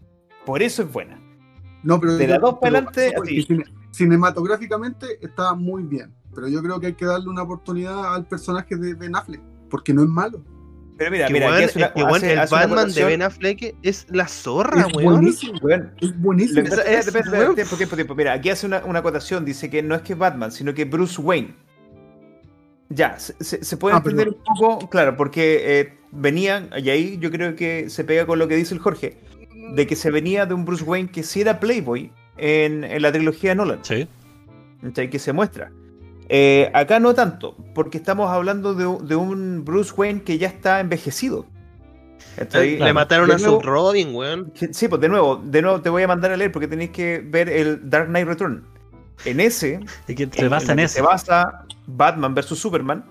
Por 0.44 0.62
eso 0.62 0.82
es 0.82 0.92
buena. 0.92 1.20
No, 1.87 2.01
pero 2.01 2.16
De 2.16 2.27
la 2.27 2.38
dos 2.38 2.59
para 2.61 2.79
adelante, 2.79 3.14
cine- 3.46 3.64
cinematográficamente 3.92 5.18
está 5.25 5.55
muy 5.55 5.83
bien. 5.85 6.12
Pero 6.35 6.49
yo 6.49 6.62
creo 6.62 6.79
que 6.81 6.88
hay 6.88 6.94
que 6.94 7.07
darle 7.07 7.29
una 7.29 7.42
oportunidad 7.42 8.14
al 8.14 8.27
personaje 8.27 8.77
de 8.77 8.94
Ben 8.94 9.16
Affleck, 9.16 9.40
porque 9.70 9.94
no 9.94 10.03
es 10.03 10.09
malo. 10.09 10.42
Pero 10.99 11.11
mira, 11.11 11.27
Que 11.27 11.33
mira, 11.35 11.55
hace 11.55 11.79
una, 11.79 11.87
hace- 12.09 12.33
el 12.33 12.38
hace 12.38 12.55
Batman 12.55 12.92
de. 12.92 13.05
Ben 13.05 13.22
Affleck 13.22 13.77
es 13.83 14.07
la 14.11 14.27
zorra, 14.29 14.81
es 14.88 14.94
weón. 14.96 15.14
buenísimo. 15.14 15.59
Weón, 15.62 15.92
Es 16.01 16.18
buenísimo. 16.20 16.61
Es- 16.62 17.12
weón. 17.31 17.55
tiempo, 17.55 17.77
tiempo, 17.77 17.96
tiempo. 17.96 18.14
Mira, 18.14 18.33
aquí 18.33 18.51
hace 18.51 18.66
una, 18.66 18.85
una 18.85 18.99
acotación. 18.99 19.44
Dice 19.44 19.70
que 19.70 19.83
no 19.83 19.94
es 19.94 20.03
que 20.03 20.14
Batman, 20.14 20.51
sino 20.53 20.75
que 20.75 20.85
Bruce 20.87 21.20
Wayne. 21.20 21.55
Ya, 22.88 23.18
se, 23.18 23.35
se- 23.42 23.64
se 23.64 23.77
puede 23.77 23.96
Ah, 23.96 24.03
pero- 24.03 24.18
entender 24.20 24.38
un 24.38 24.57
poco, 24.59 24.88
claro, 24.88 25.16
porque 25.16 25.81
eh, 25.81 25.99
venían, 26.12 26.70
y 26.79 26.88
ahí 26.90 27.18
yo 27.18 27.31
creo 27.31 27.57
que 27.57 27.90
se 27.90 28.05
pega 28.05 28.27
con 28.27 28.38
lo 28.38 28.46
que 28.49 28.57
dice 28.57 28.75
el 28.75 28.81
Jorge, 28.81 29.18
de 29.74 29.87
que 29.87 29.96
se 29.96 30.11
venía 30.11 30.46
de 30.46 30.55
un 30.55 30.64
Bruce 30.64 30.85
Wayne 30.85 31.11
que 31.11 31.22
sí 31.22 31.40
era 31.40 31.61
Playboy 31.61 32.12
en, 32.37 32.85
en 32.85 33.02
la 33.02 33.12
trilogía 33.12 33.50
de 33.50 33.57
Nolan, 33.57 33.79
Sí. 33.83 34.09
que 35.11 35.18
se 35.18 35.33
muestra. 35.33 35.70
Eh, 36.29 36.70
acá 36.74 36.98
no 37.00 37.14
tanto, 37.14 37.57
porque 37.74 37.98
estamos 37.98 38.31
hablando 38.31 38.74
de, 38.74 38.87
un- 38.87 39.07
de 39.07 39.14
un 39.16 39.64
Bruce 39.64 39.92
Wayne 39.96 40.22
que 40.22 40.38
ya 40.38 40.48
está 40.48 40.81
envejecido. 40.81 41.46
Le 42.52 42.92
mataron 42.92 43.31
a 43.31 43.38
nuevo- 43.38 43.61
su 43.61 43.66
Robin, 43.66 44.14
weón. 44.14 44.52
Sí, 44.72 44.88
pues 44.88 45.00
de 45.00 45.09
nuevo, 45.09 45.37
de 45.42 45.62
nuevo 45.62 45.81
te 45.81 45.88
voy 45.88 46.02
a 46.02 46.09
mandar 46.09 46.33
a 46.33 46.37
leer 46.37 46.52
porque 46.52 46.68
tenéis 46.68 46.90
que 46.90 47.22
ver 47.24 47.48
el 47.48 47.88
Dark 47.88 48.09
Knight 48.09 48.26
Return. 48.26 48.64
En 49.24 49.40
ese, 49.40 49.81
Y 50.07 50.14
que 50.14 50.24
en- 50.24 50.33
se 50.33 50.48
basa 50.48 50.72
en 50.72 50.79
que 50.79 50.85
eso. 50.85 50.94
se 50.96 51.02
basa 51.02 51.64
Batman 51.87 52.35
vs 52.35 52.59
Superman, 52.59 53.05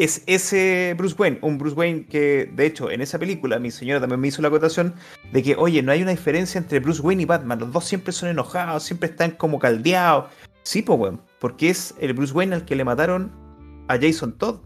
es 0.00 0.22
ese 0.26 0.94
Bruce 0.96 1.14
Wayne, 1.18 1.38
un 1.42 1.58
Bruce 1.58 1.76
Wayne 1.76 2.06
que, 2.06 2.50
de 2.54 2.66
hecho, 2.66 2.90
en 2.90 3.02
esa 3.02 3.18
película 3.18 3.58
mi 3.58 3.70
señora 3.70 4.00
también 4.00 4.20
me 4.20 4.28
hizo 4.28 4.40
la 4.40 4.48
acotación 4.48 4.94
de 5.32 5.42
que, 5.42 5.56
oye, 5.56 5.82
no 5.82 5.92
hay 5.92 6.00
una 6.02 6.12
diferencia 6.12 6.58
entre 6.58 6.80
Bruce 6.80 7.02
Wayne 7.02 7.22
y 7.22 7.26
Batman, 7.26 7.58
los 7.58 7.72
dos 7.72 7.84
siempre 7.84 8.12
son 8.12 8.30
enojados, 8.30 8.82
siempre 8.82 9.10
están 9.10 9.32
como 9.32 9.58
caldeados. 9.58 10.30
Sí, 10.62 10.82
pues, 10.82 10.98
weón, 10.98 11.20
porque 11.38 11.70
es 11.70 11.94
el 12.00 12.14
Bruce 12.14 12.32
Wayne 12.32 12.54
al 12.54 12.64
que 12.64 12.76
le 12.76 12.84
mataron 12.84 13.30
a 13.88 13.98
Jason 14.00 14.38
Todd, 14.38 14.60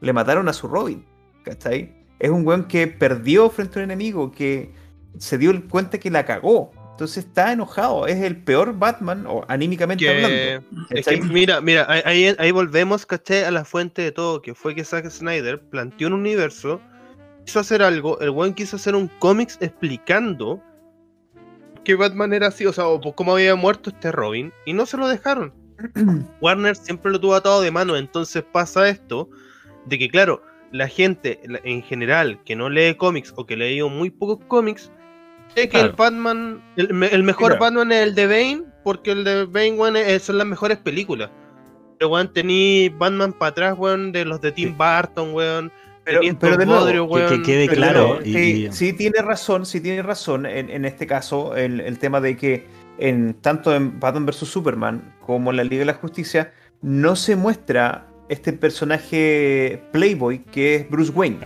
le 0.00 0.12
mataron 0.12 0.48
a 0.48 0.52
su 0.52 0.66
Robin, 0.66 1.04
¿cachai? 1.44 1.94
Es 2.18 2.30
un 2.30 2.46
weón 2.46 2.64
que 2.64 2.88
perdió 2.88 3.50
frente 3.50 3.78
a 3.78 3.84
un 3.84 3.84
enemigo, 3.84 4.32
que 4.32 4.72
se 5.18 5.38
dio 5.38 5.52
cuenta 5.68 5.98
que 5.98 6.10
la 6.10 6.24
cagó. 6.24 6.72
Entonces 6.92 7.24
está 7.24 7.52
enojado, 7.52 8.06
es 8.06 8.22
el 8.22 8.36
peor 8.36 8.78
Batman, 8.78 9.24
o 9.26 9.44
anímicamente 9.48 10.04
Que, 10.04 10.10
hablando. 10.10 10.86
es 10.90 11.06
que, 11.06 11.18
¿cachai? 11.18 11.32
mira, 11.32 11.60
mira, 11.60 11.86
ahí- 11.88 12.34
ahí, 12.38 12.50
volvemos, 12.52 13.06
caché, 13.06 13.44
a 13.44 13.50
la 13.50 13.64
fuente 13.64 14.02
de 14.02 14.12
todo, 14.12 14.40
que 14.42 14.54
fue 14.54 14.74
que 14.74 14.84
Zack 14.84 15.08
Snyder 15.08 15.60
planteó 15.60 16.08
un 16.08 16.12
universo, 16.14 16.80
quiso 17.44 17.60
hacer 17.60 17.82
algo, 17.82 18.20
el 18.20 18.30
weón 18.30 18.54
quiso 18.54 18.76
hacer 18.76 18.94
un 18.94 19.08
cómics 19.18 19.56
explicando 19.60 20.62
que 21.84 21.94
Batman 21.96 22.32
era 22.32 22.48
así, 22.48 22.66
o 22.66 22.72
sea, 22.72 22.86
o 22.86 23.00
cómo 23.14 23.32
había 23.32 23.56
muerto 23.56 23.90
este 23.90 24.12
Robin, 24.12 24.52
y 24.66 24.72
no 24.72 24.86
se 24.86 24.96
lo 24.96 25.08
dejaron. 25.08 25.52
Warner 26.40 26.76
siempre 26.76 27.10
lo 27.10 27.18
tuvo 27.20 27.34
atado 27.34 27.60
de 27.62 27.70
mano, 27.72 27.96
entonces 27.96 28.44
pasa 28.52 28.88
esto, 28.88 29.28
de 29.86 29.98
que 29.98 30.08
claro, 30.08 30.42
la 30.70 30.86
gente 30.88 31.40
en 31.64 31.82
general 31.82 32.38
que 32.44 32.54
no 32.54 32.68
lee 32.70 32.94
cómics 32.94 33.32
o 33.36 33.46
que 33.46 33.56
leído 33.56 33.88
muy 33.88 34.10
pocos 34.10 34.44
cómics, 34.46 34.92
que 35.54 35.80
el. 35.80 35.92
Batman, 35.92 36.62
el, 36.76 37.02
el 37.04 37.22
mejor 37.22 37.56
Claro. 37.56 37.60
Batman 37.60 37.92
es 37.92 38.02
el 38.02 38.14
de 38.14 38.26
Bane, 38.26 38.62
porque 38.84 39.12
el 39.12 39.24
de 39.24 39.44
Bane, 39.46 39.72
weón, 39.72 39.96
es- 39.96 40.22
son 40.22 40.38
las 40.38 40.46
mejores 40.46 40.78
películas. 40.78 41.30
Pero, 41.98 42.10
weón, 42.10 42.32
tení 42.32 42.88
Batman 42.88 43.32
para 43.32 43.50
atrás, 43.50 43.74
weón, 43.78 44.12
de 44.12 44.24
los 44.24 44.40
de 44.40 44.52
Tim 44.52 44.70
Sí. 44.70 44.74
Burton, 44.76 45.34
weón. 45.34 45.72
Pero, 46.04 46.20
pero 46.40 46.56
de 46.56 46.66
nuevo, 46.66 47.14
que- 47.14 47.42
quede 47.42 47.66
Pero 47.66 47.76
claro, 47.76 48.18
no, 48.20 48.26
y- 48.26 48.32
sí, 48.32 48.66
y- 48.68 48.72
sí 48.72 48.92
tiene 48.92 49.22
razón, 49.22 49.64
sí 49.66 49.80
tiene 49.80 50.02
razón 50.02 50.46
en, 50.46 50.68
en 50.68 50.84
este 50.84 51.06
caso 51.06 51.54
el, 51.54 51.78
el 51.80 51.98
tema 52.00 52.20
de 52.20 52.36
que 52.36 52.66
en 52.98 53.34
tanto 53.34 53.72
en 53.72 54.00
Batman 54.00 54.26
vs 54.26 54.38
Superman 54.38 55.14
como 55.24 55.52
en 55.52 55.58
la 55.58 55.64
Liga 55.64 55.80
de 55.80 55.84
la 55.86 55.94
Justicia 55.94 56.52
no 56.80 57.14
se 57.14 57.36
muestra 57.36 58.08
este 58.28 58.52
personaje 58.52 59.80
Playboy 59.92 60.40
que 60.40 60.74
es 60.74 60.90
Bruce 60.90 61.12
Wayne. 61.12 61.38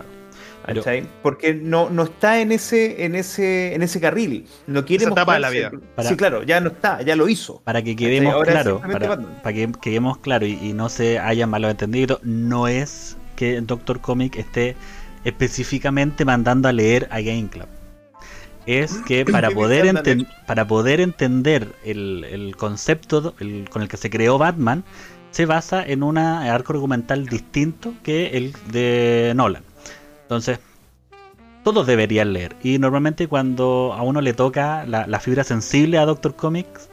Porque 1.23 1.53
no, 1.53 1.89
no 1.89 2.03
está 2.03 2.39
en 2.41 2.51
ese, 2.51 3.05
en 3.05 3.15
ese, 3.15 3.73
en 3.73 3.81
ese 3.83 3.99
carril. 4.01 4.45
No 4.67 4.85
quiere 4.85 5.03
Esa 5.05 5.11
etapa 5.13 5.33
de 5.35 5.39
la 5.39 5.49
vida. 5.49 5.71
Para- 5.95 6.09
Sí, 6.09 6.15
claro, 6.15 6.43
ya 6.43 6.59
no 6.59 6.69
está, 6.69 7.01
ya 7.01 7.15
lo 7.15 7.29
hizo. 7.29 7.61
Para 7.63 7.81
que 7.81 7.95
quedemos 7.95 8.33
Ahora 8.33 8.51
claro, 8.51 8.81
para, 8.81 9.53
que 9.53 9.71
quedemos 9.81 10.17
claro 10.17 10.45
y, 10.45 10.53
y 10.53 10.73
no 10.73 10.89
se 10.89 11.19
haya 11.19 11.47
malentendido, 11.47 12.19
no 12.23 12.67
es 12.67 13.17
que 13.35 13.61
Doctor 13.61 14.01
Comic 14.01 14.35
esté 14.35 14.75
específicamente 15.23 16.25
mandando 16.25 16.67
a 16.69 16.73
leer 16.73 17.07
a 17.11 17.19
Game 17.21 17.47
Club. 17.49 17.67
Es 18.65 18.93
que 19.07 19.25
para 19.25 19.49
poder, 19.51 19.85
para 20.45 20.67
poder 20.67 21.01
entender 21.01 21.69
el, 21.85 22.25
el 22.29 22.55
concepto 22.55 23.35
el- 23.39 23.69
con 23.69 23.81
el 23.81 23.87
que 23.87 23.97
se 23.97 24.09
creó 24.09 24.37
Batman, 24.37 24.83
se 25.31 25.45
basa 25.45 25.85
en 25.85 26.03
un 26.03 26.17
arco 26.17 26.73
argumental 26.73 27.25
distinto 27.27 27.93
que 28.01 28.27
el 28.37 28.53
de 28.71 29.33
Nolan. 29.35 29.63
Entonces, 30.27 30.59
todos 31.63 31.87
deberían 31.87 32.33
leer. 32.33 32.55
Y 32.61 32.79
normalmente 32.79 33.27
cuando 33.27 33.93
a 33.95 34.01
uno 34.01 34.19
le 34.21 34.33
toca 34.33 34.85
la, 34.85 35.07
la 35.07 35.19
fibra 35.19 35.43
sensible 35.43 35.97
a 35.97 36.05
Doctor 36.05 36.35
Comics, 36.35 36.89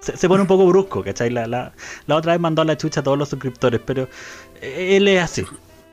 se, 0.00 0.16
se 0.16 0.28
pone 0.28 0.42
un 0.42 0.48
poco 0.48 0.66
brusco, 0.66 1.02
¿cachai? 1.04 1.30
La, 1.30 1.46
la, 1.46 1.72
la 2.06 2.16
otra 2.16 2.32
vez 2.32 2.40
mandó 2.40 2.62
a 2.62 2.64
la 2.64 2.76
chucha 2.76 3.00
a 3.00 3.02
todos 3.04 3.16
los 3.18 3.28
suscriptores, 3.28 3.80
pero 3.84 4.08
eh, 4.60 4.96
él 4.96 5.06
es 5.08 5.22
así. 5.22 5.44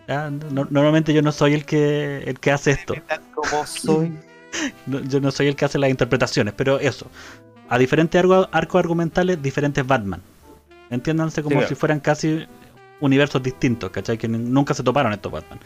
normalmente 0.08 1.14
yo 1.14 1.22
no 1.22 1.32
soy 1.32 1.54
el 1.54 1.66
que, 1.66 2.24
el 2.26 2.40
que 2.40 2.52
hace 2.52 2.72
esto. 2.72 2.96
Como 3.34 3.66
soy. 3.66 4.12
No- 4.88 5.00
yo 5.02 5.20
no 5.22 5.30
soy 5.30 5.46
el 5.48 5.56
que 5.56 5.66
hace 5.66 5.78
las 5.78 5.92
interpretaciones, 5.92 6.56
pero 6.58 6.80
eso. 6.80 7.06
A 7.70 7.78
diferentes 7.78 8.20
arco- 8.20 8.50
arcos 8.52 8.80
argumentales, 8.80 9.40
diferentes 9.44 9.86
Batman. 9.86 10.24
Entiéndanse 10.90 11.44
como 11.44 11.62
Sí, 11.62 11.68
si 11.68 11.76
fueran 11.76 12.00
casi 12.00 12.48
universos 13.00 13.44
distintos, 13.44 13.92
¿cachai? 13.92 14.18
Que 14.18 14.28
nunca 14.28 14.74
se 14.74 14.82
toparon 14.82 15.14
estos 15.14 15.32
Batman. 15.32 15.60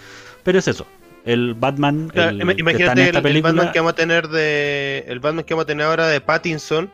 Pero 0.43 0.59
es 0.59 0.67
eso. 0.67 0.85
El 1.25 1.53
Batman, 1.53 2.09
Claro, 2.09 2.29
el 2.31 2.41
ima- 2.41 2.47
que 2.47 2.51
está 2.51 2.59
en 2.59 2.59
imagínate 2.59 3.29
el, 3.29 3.41
Batman 3.41 3.71
que 3.71 3.79
vamos 3.79 3.93
a 3.93 3.95
tener 3.95 4.27
de. 4.27 5.05
El 5.07 5.19
Batman 5.19 5.43
que 5.45 5.53
vamos 5.53 5.63
a 5.63 5.67
tener 5.67 5.85
ahora 5.85 6.07
de 6.07 6.19
Pattinson 6.21 6.91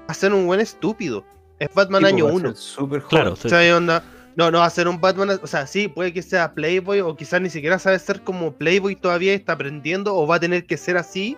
va 0.00 0.04
a 0.08 0.14
ser 0.14 0.32
un 0.32 0.46
buen 0.46 0.60
estúpido. 0.60 1.24
Es 1.58 1.68
Batman 1.74 2.02
Tipo, 2.04 2.14
año 2.14 2.24
va 2.26 2.30
a 2.30 2.34
1. 2.34 2.48
ser 2.50 2.56
Súper 2.56 3.00
joven. 3.00 3.08
claro, 3.08 3.36
sí. 3.36 3.46
O 3.46 3.50
sea, 3.50 3.60
¿qué 3.60 3.72
onda? 3.74 4.02
No, 4.36 4.50
no 4.50 4.58
va 4.58 4.66
a 4.66 4.70
ser 4.70 4.88
un 4.88 5.00
Batman, 5.00 5.38
o 5.42 5.46
sea, 5.46 5.66
sí, 5.66 5.86
puede 5.88 6.12
que 6.12 6.20
sea 6.22 6.54
Playboy 6.54 7.00
o 7.00 7.14
quizás 7.16 7.40
ni 7.40 7.50
siquiera 7.50 7.78
sabe 7.78 7.98
ser 8.00 8.22
como 8.22 8.52
Playboy 8.52 8.96
todavía 8.96 9.32
está 9.32 9.52
aprendiendo 9.52 10.14
o 10.16 10.26
va 10.26 10.36
a 10.36 10.40
tener 10.40 10.66
que 10.66 10.76
ser 10.76 10.96
así 10.96 11.36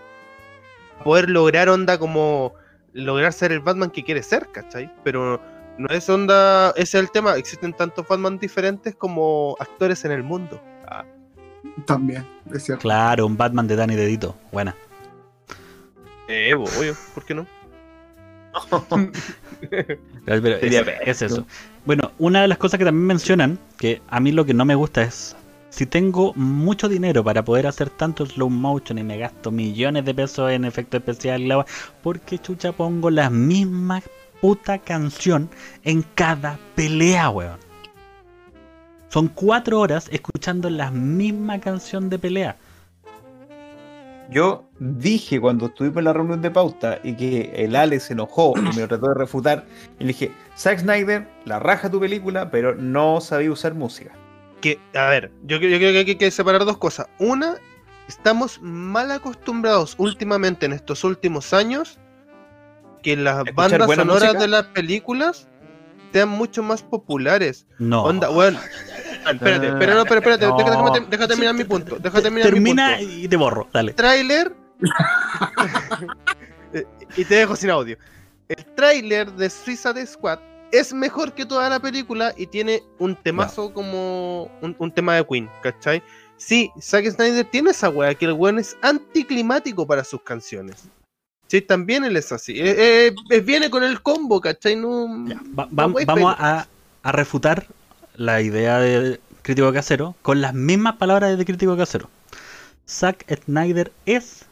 para 0.93 1.05
poder 1.05 1.29
lograr 1.31 1.69
onda 1.69 1.99
como 1.99 2.55
lograr 2.95 3.35
ser 3.35 3.53
el 3.53 3.61
Batman 3.61 3.91
que 3.91 4.03
quiere 4.03 4.23
ser, 4.23 4.49
¿cachai? 4.51 4.91
Pero 5.05 5.39
no 5.77 5.89
es 5.91 6.09
onda, 6.09 6.71
ese 6.71 6.97
es 6.97 7.05
el 7.05 7.11
tema, 7.11 7.37
existen 7.37 7.75
tantos 7.75 8.09
Batman 8.09 8.39
diferentes 8.39 8.95
como 8.95 9.57
actores 9.61 10.03
en 10.07 10.13
el 10.13 10.23
mundo. 10.23 10.59
Ah, 10.87 11.05
También, 11.87 12.27
es 12.53 12.65
cierto. 12.65 12.83
claro, 12.83 13.27
un 13.27 13.37
Batman 13.37 13.67
de 13.67 13.77
Danny 13.77 13.95
Dedito, 13.95 14.35
buena. 14.53 14.75
eh, 16.29 16.55
obvio, 16.55 16.95
¿por 17.15 17.25
qué 17.25 17.35
no? 17.35 17.47
Pero 20.25 20.57
es, 20.57 21.23
eso. 21.23 21.47
Bueno, 21.85 22.13
una 22.19 22.43
de 22.43 22.49
las 22.49 22.59
cosas 22.59 22.79
que 22.79 22.85
también 22.85 23.07
mencionan, 23.07 23.59
que 23.79 24.01
a 24.09 24.21
mí 24.21 24.33
lo 24.33 24.45
que 24.45 24.55
no 24.55 24.65
me 24.65 24.75
gusta 24.75 25.03
es, 25.03 25.37
si 25.71 25.87
tengo 25.87 26.33
mucho 26.35 26.89
dinero 26.89 27.23
para 27.23 27.45
poder 27.45 27.67
hacer 27.67 27.91
tanto 27.91 28.25
slow 28.25 28.49
motion 28.49 28.99
y 28.99 29.03
me 29.03 29.19
gasto 29.19 29.51
millones 29.51 30.05
de 30.05 30.15
pesos 30.15 30.51
en 30.51 30.63
la 31.49 31.59
wea, 31.59 31.67
¿por 32.03 32.21
qué 32.21 32.39
chucha 32.39 32.73
pongo 32.73 33.11
la 33.11 33.31
misma 33.31 34.03
puta 34.41 34.79
canción 34.79 35.51
en 35.85 36.03
cada 36.15 36.59
pelea, 36.75 37.31
weón? 37.31 37.66
Son 39.09 39.29
cuatro 39.29 39.81
horas 39.81 40.09
escuchando 40.11 40.69
la 40.71 40.91
misma 40.91 41.61
canción 41.61 42.11
de 42.11 42.19
pelea. 42.19 42.57
Yo 44.31 44.65
dije 44.81 45.41
cuando 45.41 45.67
estuvimos 45.67 45.99
en 45.99 46.05
la 46.05 46.13
reunión 46.13 46.43
de 46.43 46.51
pauta 46.51 46.99
y 47.05 47.15
que 47.15 47.53
el 47.55 47.77
Ale 47.77 48.01
se 48.01 48.15
enojó 48.15 48.55
y 48.57 48.61
me 48.77 48.87
trató 48.89 49.09
de 49.09 49.15
refutar, 49.15 49.65
y 50.01 50.03
le 50.03 50.09
dije, 50.09 50.33
Zack 50.59 50.81
Snyder, 50.81 51.29
la 51.45 51.61
raja 51.61 51.89
tu 51.91 52.01
película, 52.01 52.51
pero 52.51 52.75
no 52.75 53.21
sabía 53.21 53.53
usar 53.53 53.75
música. 53.75 54.11
que, 54.61 54.81
a 54.95 55.07
ver, 55.11 55.31
yo, 55.45 55.59
creo- 55.59 55.71
yo 55.71 55.79
creo 55.79 55.93
que 55.93 55.99
hay 56.11 56.17
que 56.17 56.31
separar 56.33 56.65
dos 56.65 56.77
cosas. 56.79 57.07
Una, 57.21 57.55
estamos 58.09 58.59
mal 58.61 59.13
acostumbrados 59.13 59.95
últimamente 59.99 60.67
en 60.67 60.73
estos 60.73 61.05
últimos 61.05 61.53
años 61.53 61.99
que 63.05 63.17
las 63.17 63.47
¿Escuchar 63.47 63.55
bandas 63.71 63.95
sonoras 63.97 64.23
música? 64.25 64.41
de 64.41 64.49
las 64.49 64.65
películas 64.65 65.47
sean 66.13 66.31
mucho 66.31 66.65
más 66.65 66.83
populares. 66.83 67.67
No. 67.79 68.03
Onda, 68.03 68.29
weón. 68.31 68.57
Ah, 69.27 69.33
Espérate, 69.33 69.73
pero 69.79 69.95
no, 69.95 70.05
pero 70.05 70.17
espérate, 70.21 70.47
No. 70.47 70.57
déjame, 70.57 71.07
deja 71.11 71.29
terminar 71.29 71.55
mi 71.55 71.65
punto. 71.65 71.99
Deja 71.99 72.23
terminar 72.23 72.47
mi 72.49 72.53
Termina 72.55 72.97
punto. 72.99 73.13
y 73.13 73.29
te 73.29 73.37
borro, 73.37 73.69
dale. 73.73 73.93
Tráiler. 73.93 74.55
y 77.17 77.25
te 77.25 77.35
dejo 77.35 77.57
sin 77.57 77.71
audio. 77.71 77.97
El 78.49 78.65
tráiler 78.75 79.33
de 79.33 79.51
Suicide 79.51 80.07
Squad 80.07 80.39
es 80.71 80.93
mejor 80.93 81.33
que 81.33 81.47
toda 81.47 81.69
la 81.69 81.81
película 81.81 82.33
y 82.37 82.47
tiene 82.47 82.83
un 82.99 83.17
temazo 83.17 83.73
como 83.73 84.45
un, 84.61 84.77
un 84.79 84.93
tema 84.93 85.15
de 85.17 85.27
Queen, 85.27 85.49
¿cachai? 85.63 86.03
Sí, 86.37 86.71
Zack 86.81 87.07
Snyder 87.11 87.45
tiene 87.47 87.71
esa 87.71 87.89
weá, 87.89 88.15
que 88.15 88.27
el 88.27 88.33
weón 88.33 88.59
es 88.59 88.77
anticlimático 88.83 89.87
para 89.87 90.05
sus 90.05 90.21
canciones. 90.23 90.85
Sí, 91.49 91.63
también 91.63 92.05
él 92.05 92.17
es 92.17 92.31
así. 92.33 92.61
Eh, 92.61 93.07
eh, 93.09 93.15
eh, 93.31 93.41
viene 93.41 93.71
con 93.71 93.83
el 93.85 94.03
combo, 94.03 94.41
¿cachai? 94.41 94.77
No, 94.77 95.07
Va- 95.59 95.67
no 95.71 95.71
vam- 95.71 95.93
voy, 95.93 96.05
vamos 96.05 96.35
a 96.39 96.67
refutar 97.05 97.67
la 98.17 98.41
idea 98.43 98.79
de 98.79 99.21
Crítico 99.43 99.73
Casero 99.73 100.15
con 100.23 100.41
las 100.41 100.55
mismas 100.55 100.97
palabras 100.97 101.37
de 101.37 101.45
Crítico 101.45 101.77
Casero. 101.77 102.09
Zack 102.89 103.25
Snyder 103.45 103.93
es 104.07 104.47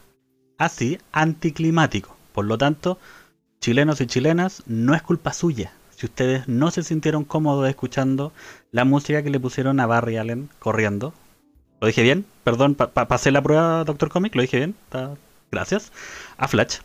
así 0.57 0.97
anticlimático. 1.11 2.15
Por 2.33 2.45
lo 2.45 2.57
tanto, 2.57 2.97
chilenos 3.59 4.01
y 4.01 4.07
chilenas, 4.07 4.63
no 4.67 4.93
es 4.95 5.01
culpa 5.01 5.33
suya. 5.33 5.71
Si 5.95 6.05
ustedes 6.05 6.47
no 6.47 6.71
se 6.71 6.83
sintieron 6.83 7.23
cómodos 7.23 7.67
escuchando 7.69 8.33
la 8.71 8.83
música 8.83 9.23
que 9.23 9.29
le 9.29 9.39
pusieron 9.39 9.79
a 9.79 9.85
Barry 9.85 10.17
Allen 10.17 10.49
corriendo. 10.59 11.13
¿Lo 11.79 11.87
dije 11.87 12.03
bien? 12.03 12.25
Perdón, 12.43 12.75
pa- 12.75 12.91
pa- 12.91 13.07
pasé 13.07 13.31
la 13.31 13.41
prueba, 13.41 13.83
Doctor 13.85 14.09
Comic, 14.09 14.35
lo 14.35 14.41
dije 14.41 14.57
bien. 14.57 14.75
Gracias. 15.51 15.91
A 16.37 16.47
Flash. 16.49 16.79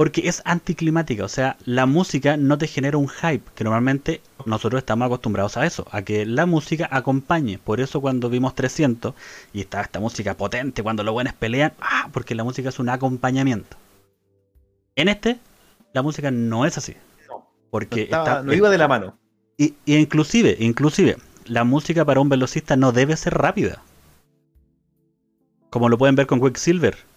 Porque 0.00 0.26
es 0.30 0.40
anticlimática, 0.46 1.26
o 1.26 1.28
sea, 1.28 1.58
la 1.66 1.84
música 1.84 2.38
no 2.38 2.56
te 2.56 2.66
genera 2.66 2.96
un 2.96 3.06
hype, 3.10 3.42
que 3.54 3.64
normalmente 3.64 4.22
nosotros 4.46 4.78
estamos 4.78 5.04
acostumbrados 5.04 5.58
a 5.58 5.66
eso, 5.66 5.86
a 5.90 6.00
que 6.00 6.24
la 6.24 6.46
música 6.46 6.88
acompañe. 6.90 7.58
Por 7.58 7.80
eso 7.82 8.00
cuando 8.00 8.30
vimos 8.30 8.54
300 8.54 9.12
y 9.52 9.60
estaba 9.60 9.82
esta 9.84 10.00
música 10.00 10.38
potente, 10.38 10.82
cuando 10.82 11.02
los 11.04 11.12
buenos 11.12 11.34
pelean, 11.34 11.74
ah, 11.82 12.08
porque 12.14 12.34
la 12.34 12.44
música 12.44 12.70
es 12.70 12.78
un 12.78 12.88
acompañamiento. 12.88 13.76
En 14.96 15.08
este, 15.08 15.38
la 15.92 16.00
música 16.00 16.30
no 16.30 16.64
es 16.64 16.78
así. 16.78 16.96
No, 17.28 17.46
Porque 17.70 18.04
Estaba- 18.04 18.24
está- 18.24 18.42
no 18.42 18.54
iba 18.54 18.70
de 18.70 18.78
la 18.78 18.88
mano. 18.88 19.18
y, 19.58 19.74
y 19.84 19.96
inclusive, 19.96 20.56
inclusive, 20.60 21.18
la 21.44 21.64
música 21.64 22.06
para 22.06 22.20
un 22.20 22.30
velocista 22.30 22.74
no 22.74 22.92
debe 22.92 23.18
ser 23.18 23.34
rápida. 23.34 23.82
Como 25.68 25.90
lo 25.90 25.98
pueden 25.98 26.16
ver 26.16 26.26
con 26.26 26.40
Quicksilver. 26.40 27.09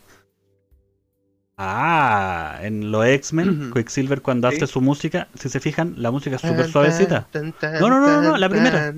Ah, 1.58 2.60
en 2.62 2.92
los 2.92 3.06
X-Men. 3.06 3.72
Quicksilver 3.74 4.22
cuando 4.22 4.50
Sí. 4.50 4.58
hace 4.58 4.68
su 4.68 4.82
música, 4.82 5.28
si 5.36 5.50
se 5.50 5.60
fijan, 5.60 5.94
la 5.98 6.10
música 6.12 6.36
es 6.38 6.42
súper 6.42 6.70
suavecita. 6.70 7.28
No, 7.34 7.90
no, 7.90 8.00
no, 8.00 8.08
no, 8.08 8.22
no, 8.22 8.38
la 8.38 8.50
primera. 8.50 8.94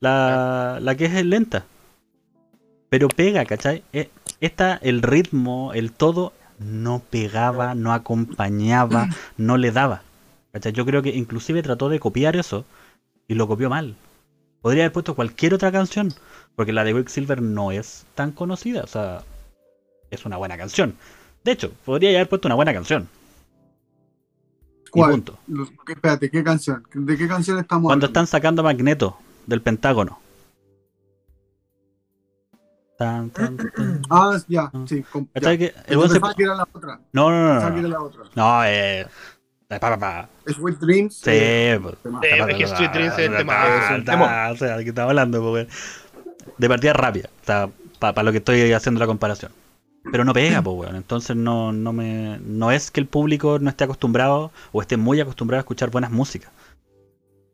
La, 0.00 0.78
la 0.80 0.94
que 0.96 1.06
es 1.06 1.24
lenta. 1.24 1.64
Pero 2.88 3.08
pega, 3.08 3.44
¿cachai? 3.44 3.84
Eh, 3.92 4.10
Esta, 4.40 4.76
el 4.82 5.02
ritmo, 5.02 5.72
el 5.74 5.92
todo, 5.92 6.32
no 6.58 7.00
pegaba, 7.10 7.74
no 7.74 7.92
acompañaba, 7.92 9.08
no 9.36 9.56
le 9.58 9.70
daba. 9.70 10.02
¿Cachai? 10.52 10.72
Yo 10.72 10.84
creo 10.86 11.02
que 11.02 11.10
inclusive 11.10 11.62
trató 11.62 11.88
de 11.90 12.00
copiar 12.00 12.34
eso 12.36 12.64
y 13.28 13.34
lo 13.34 13.46
copió 13.46 13.68
mal. 13.70 13.94
Podría 14.62 14.84
haber 14.84 14.92
puesto 14.92 15.14
cualquier 15.14 15.54
otra 15.54 15.70
canción, 15.70 16.12
porque 16.56 16.72
la 16.72 16.82
de 16.84 16.92
Quicksilver 16.94 17.40
no 17.40 17.70
es 17.70 18.06
tan 18.14 18.32
conocida, 18.32 18.82
o 18.82 18.86
sea, 18.86 19.22
es 20.10 20.24
una 20.24 20.36
buena 20.38 20.56
canción. 20.58 20.96
De 21.44 21.52
hecho, 21.52 21.72
podría 21.84 22.10
haber 22.10 22.28
puesto 22.28 22.48
una 22.48 22.54
buena 22.54 22.72
canción. 22.72 23.08
Y 24.86 24.90
¿Cuál? 24.90 25.10
punto. 25.12 25.38
Los- 25.46 25.70
Espérate, 25.88 26.30
¿qué 26.30 26.42
canción? 26.44 26.84
¿De 26.92 27.16
qué 27.16 27.28
canción 27.28 27.58
estamos 27.58 27.84
Cuando 27.84 28.06
hablando? 28.06 28.06
están 28.06 28.26
sacando 28.26 28.62
a 28.62 28.64
Magneto 28.64 29.16
del 29.46 29.62
Pentágono. 29.62 30.18
Tan, 32.98 33.30
tan, 33.30 33.56
tan. 33.56 34.02
Ah, 34.10 34.36
ya, 34.46 34.70
sí. 34.86 35.02
com- 35.10 35.26
ya. 35.34 35.40
¿Cachai 35.40 35.58
que 35.58 35.74
el 35.86 36.10
se- 36.10 36.20
que 36.36 36.42
era 36.42 36.54
la 36.54 36.68
otra. 36.70 37.00
No, 37.12 37.30
no, 37.30 37.54
no, 37.54 37.60
no. 37.68 37.74
que 37.74 37.80
era 37.80 37.88
la 37.88 38.02
otra. 38.02 38.22
no 38.34 38.64
eh. 38.66 39.06
pa, 39.68 39.78
pa, 39.80 39.98
pa. 39.98 40.28
Sweet 40.46 40.78
Dreams. 40.78 41.14
Sí, 41.14 41.30
eh, 41.32 41.78
pues. 41.82 41.96
tema. 42.02 42.20
Eh, 42.22 42.44
es 42.50 42.56
que 42.58 42.66
Sweet 42.66 42.92
Dreams 42.92 43.12
es 43.18 43.18
el 43.30 43.36
tema. 43.38 43.54
Es 43.86 43.98
un 43.98 44.04
temón. 44.04 44.28
O 44.52 44.56
sea, 44.56 44.76
¿de 44.76 44.82
qué 44.84 44.90
estaba 44.90 45.08
hablando? 45.10 45.40
pues, 45.40 45.52
weón? 45.54 45.68
De 46.58 46.68
partida 46.68 46.92
rápida. 46.92 47.30
O 47.42 47.46
sea, 47.46 47.70
para 47.98 48.22
lo 48.22 48.32
que 48.32 48.38
estoy 48.38 48.70
haciendo 48.72 48.98
la 48.98 49.06
comparación. 49.06 49.52
Pero 50.10 50.24
no 50.24 50.32
pega, 50.32 50.62
pues, 50.62 50.76
weón. 50.76 50.96
Entonces 50.96 51.36
no, 51.36 51.72
no 51.72 51.92
me. 51.92 52.38
No 52.44 52.70
es 52.70 52.90
que 52.90 53.00
el 53.00 53.06
público 53.06 53.58
no 53.58 53.68
esté 53.70 53.84
acostumbrado 53.84 54.50
o 54.72 54.80
esté 54.80 54.96
muy 54.96 55.20
acostumbrado 55.20 55.58
a 55.58 55.62
escuchar 55.62 55.90
buenas 55.90 56.10
músicas. 56.10 56.50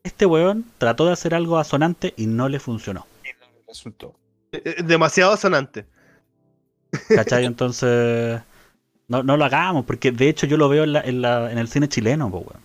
Este 0.04 0.26
weón 0.26 0.64
trató 0.78 1.06
de 1.06 1.12
hacer 1.12 1.34
algo 1.34 1.58
asonante 1.58 2.14
y 2.16 2.26
no 2.26 2.48
le 2.48 2.60
funcionó. 2.60 3.06
Resultó. 3.66 4.14
Eh, 4.52 4.62
eh, 4.64 4.82
Demasiado 4.84 5.36
sonante. 5.36 5.86
¿Cachai? 7.08 7.44
Entonces. 7.46 8.40
No, 9.08 9.22
no 9.22 9.36
lo 9.36 9.44
hagamos, 9.44 9.84
porque 9.84 10.10
de 10.10 10.28
hecho 10.28 10.46
yo 10.46 10.56
lo 10.56 10.68
veo 10.68 10.82
en, 10.84 10.92
la- 10.92 11.00
en, 11.00 11.22
la- 11.22 11.50
en 11.52 11.58
el 11.58 11.68
cine 11.68 11.88
chileno, 11.88 12.30
po, 12.30 12.38
weón. 12.38 12.62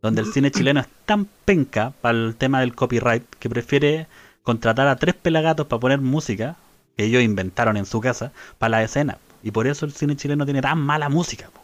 Donde 0.00 0.20
el 0.22 0.32
cine 0.32 0.50
chileno 0.50 0.80
es 0.80 0.88
tan 1.06 1.26
penca 1.44 1.92
para 2.00 2.18
el 2.18 2.34
tema 2.36 2.60
del 2.60 2.74
copyright 2.74 3.22
que 3.38 3.48
prefiere 3.48 4.08
contratar 4.42 4.88
a 4.88 4.96
tres 4.96 5.14
pelagatos 5.14 5.66
para 5.68 5.78
poner 5.78 6.00
música 6.00 6.56
que 6.96 7.04
ellos 7.04 7.22
inventaron 7.22 7.76
en 7.76 7.86
su 7.86 8.00
casa 8.00 8.32
para 8.58 8.70
la 8.70 8.82
escena. 8.82 9.18
Y 9.42 9.50
por 9.50 9.66
eso 9.66 9.86
el 9.86 9.92
cine 9.92 10.16
chileno 10.16 10.44
tiene 10.44 10.62
tan 10.62 10.78
mala 10.80 11.08
música. 11.08 11.50
po. 11.52 11.60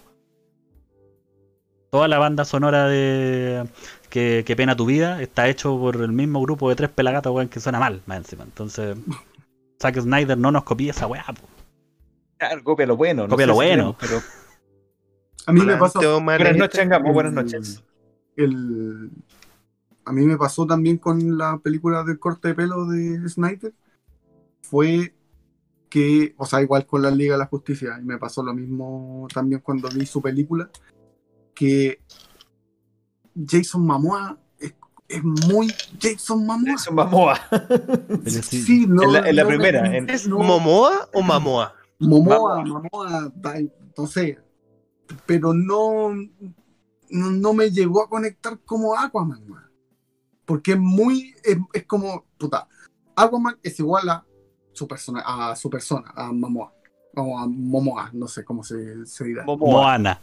Toda 1.91 2.07
la 2.09 2.19
banda 2.19 2.45
sonora 2.45 2.87
de 2.87 3.67
que, 4.11 4.43
que 4.47 4.57
pena 4.57 4.77
tu 4.77 4.85
vida 4.85 5.23
está 5.23 5.49
hecho 5.49 5.79
por 5.79 5.97
el 5.97 6.13
mismo 6.13 6.43
grupo 6.43 6.69
de 6.69 6.77
tres 6.77 6.91
pelagatos, 6.91 7.33
weón, 7.35 7.49
que 7.49 7.61
suena 7.61 7.79
mal, 7.79 8.03
más 8.07 8.19
encima. 8.19 8.45
Entonces, 8.45 8.97
Zack 9.81 10.01
Snyder 10.01 10.37
no 10.37 10.51
nos 10.53 10.65
copie 10.65 10.91
esa 10.91 11.07
weá, 11.07 11.25
po. 11.25 11.47
Claro, 12.39 12.63
copia 12.63 12.87
lo 12.87 12.97
bueno. 12.97 13.23
no 13.23 13.29
Copia 13.31 13.45
sé 13.45 13.47
lo 13.49 13.53
si 13.55 13.57
bueno. 13.57 13.97
queremos, 13.99 14.25
A 15.47 15.53
mí 15.53 15.61
me 15.63 15.77
pasó. 15.77 16.01
Pero... 16.01 16.21
Buenas 16.21 16.57
noches, 16.57 16.81
Angamo, 16.81 17.13
buenas 17.13 17.31
el- 17.31 17.35
noches. 17.37 17.83
el- 18.37 19.11
a 20.05 20.13
mí 20.13 20.25
me 20.27 20.37
pasó 20.39 20.67
también 20.67 20.99
con 20.99 21.39
la 21.39 21.59
película 21.59 22.03
del 22.05 22.19
corte 22.19 22.49
de 22.49 22.55
pelo 22.55 22.87
de 22.87 23.29
Snyder. 23.29 23.73
Fue 24.63 25.15
que, 25.89 26.35
o 26.37 26.45
sea, 26.47 26.61
igual 26.63 26.87
con 26.87 27.03
la 27.03 27.11
Liga 27.11 27.35
de 27.35 27.39
la 27.39 27.47
Justicia, 27.47 27.99
y 28.01 28.05
me 28.05 28.19
pasó 28.19 28.43
lo 28.43 28.55
mismo 28.55 29.27
también 29.33 29.61
cuando 29.61 29.89
vi 29.89 30.05
su 30.07 30.21
película, 30.21 30.71
que 31.55 32.01
Jason 33.47 33.85
Momoa 33.87 34.39
es, 34.59 34.75
es 35.09 35.23
muy 35.25 35.73
Jason 36.01 36.45
Momoa. 36.47 36.75
Es 36.75 36.87
un 36.89 36.95
Mamoa. 36.97 37.41
Sí, 38.27 38.63
Sí, 38.63 38.87
no, 38.87 39.03
En 39.05 39.13
la- 39.13 39.29
en 39.29 39.37
la 39.37 39.43
no 39.45 39.49
me- 39.49 39.57
primera, 39.57 39.97
en- 39.97 40.11
¿Es 40.11 40.27
no, 40.29 40.39
Momoa 40.39 41.09
o 41.13 41.23
Mamoa? 41.23 41.75
Momoa, 42.01 42.65
Momoa, 42.65 43.33
ay, 43.45 43.73
no 43.97 44.07
sé. 44.07 44.39
Pero 45.27 45.55
no, 45.55 46.13
no, 47.11 47.31
no 47.31 47.53
me 47.55 47.71
llegó 47.71 48.03
a 48.03 48.09
conectar 48.09 48.59
como 48.65 48.95
Aquaman, 48.97 49.49
man. 49.49 49.65
Porque 50.45 50.73
es 50.73 50.79
muy, 50.79 51.35
es, 51.45 51.57
es 51.73 51.85
como, 51.87 52.25
puta, 52.39 52.69
Aquaman 53.17 53.57
es 53.63 53.79
igual 53.81 54.09
a 54.11 54.25
su 54.79 54.89
persona, 54.89 55.23
a 55.27 55.57
su 55.57 55.69
persona, 55.69 56.13
a 56.15 56.33
Momoa. 56.33 56.73
O 57.17 57.39
a 57.39 57.47
Momoa, 57.49 58.11
no 58.13 58.29
sé 58.29 58.45
cómo 58.45 58.63
se, 58.63 59.05
se 59.07 59.25
dirá. 59.25 59.45
Momoa. 59.45 59.71
Moana. 59.83 60.21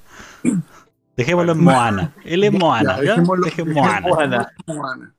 Dejémoslo 1.18 1.52
en 1.54 1.60
Moana. 1.64 2.14
Él 2.24 2.44
es 2.44 2.52
Moana. 2.52 2.98
Ya, 3.04 3.16
dejémoslo- 3.18 3.74
Moana. 3.74 4.02
Moana. 4.08 4.54
Moana. 4.68 5.16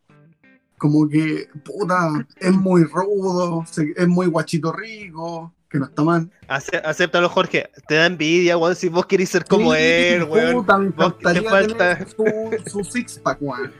Como 0.79 1.09
que, 1.09 1.49
puta, 1.65 2.27
es 2.39 2.53
muy 2.53 2.85
rudo, 2.85 3.65
es 3.97 4.09
muy 4.09 4.27
guachito 4.27 4.73
rico, 4.73 5.55
que 5.71 5.79
no 5.79 5.87
está 5.87 6.03
mal. 6.03 6.31
Ace- 6.49 6.83
acéptalo, 6.85 7.31
Jorge. 7.31 7.71
Te 7.89 7.95
da 7.95 8.07
envidia, 8.07 8.59
weón, 8.59 8.77
si 8.77 8.89
vos 8.91 9.07
querés 9.07 9.31
ser 9.31 9.45
como 9.47 9.73
Sí, 9.73 9.79
él, 9.81 10.25
weón. 10.25 10.53
Puta, 10.57 10.77
me 10.79 10.89
Vos- 10.91 11.19
te 11.19 11.31
encantaría 11.31 11.51
falta- 11.51 11.95
tener 11.97 12.09
su, 12.11 12.71
su 12.71 12.85
six 12.85 13.19
pack, 13.19 13.39
weón. 13.41 13.73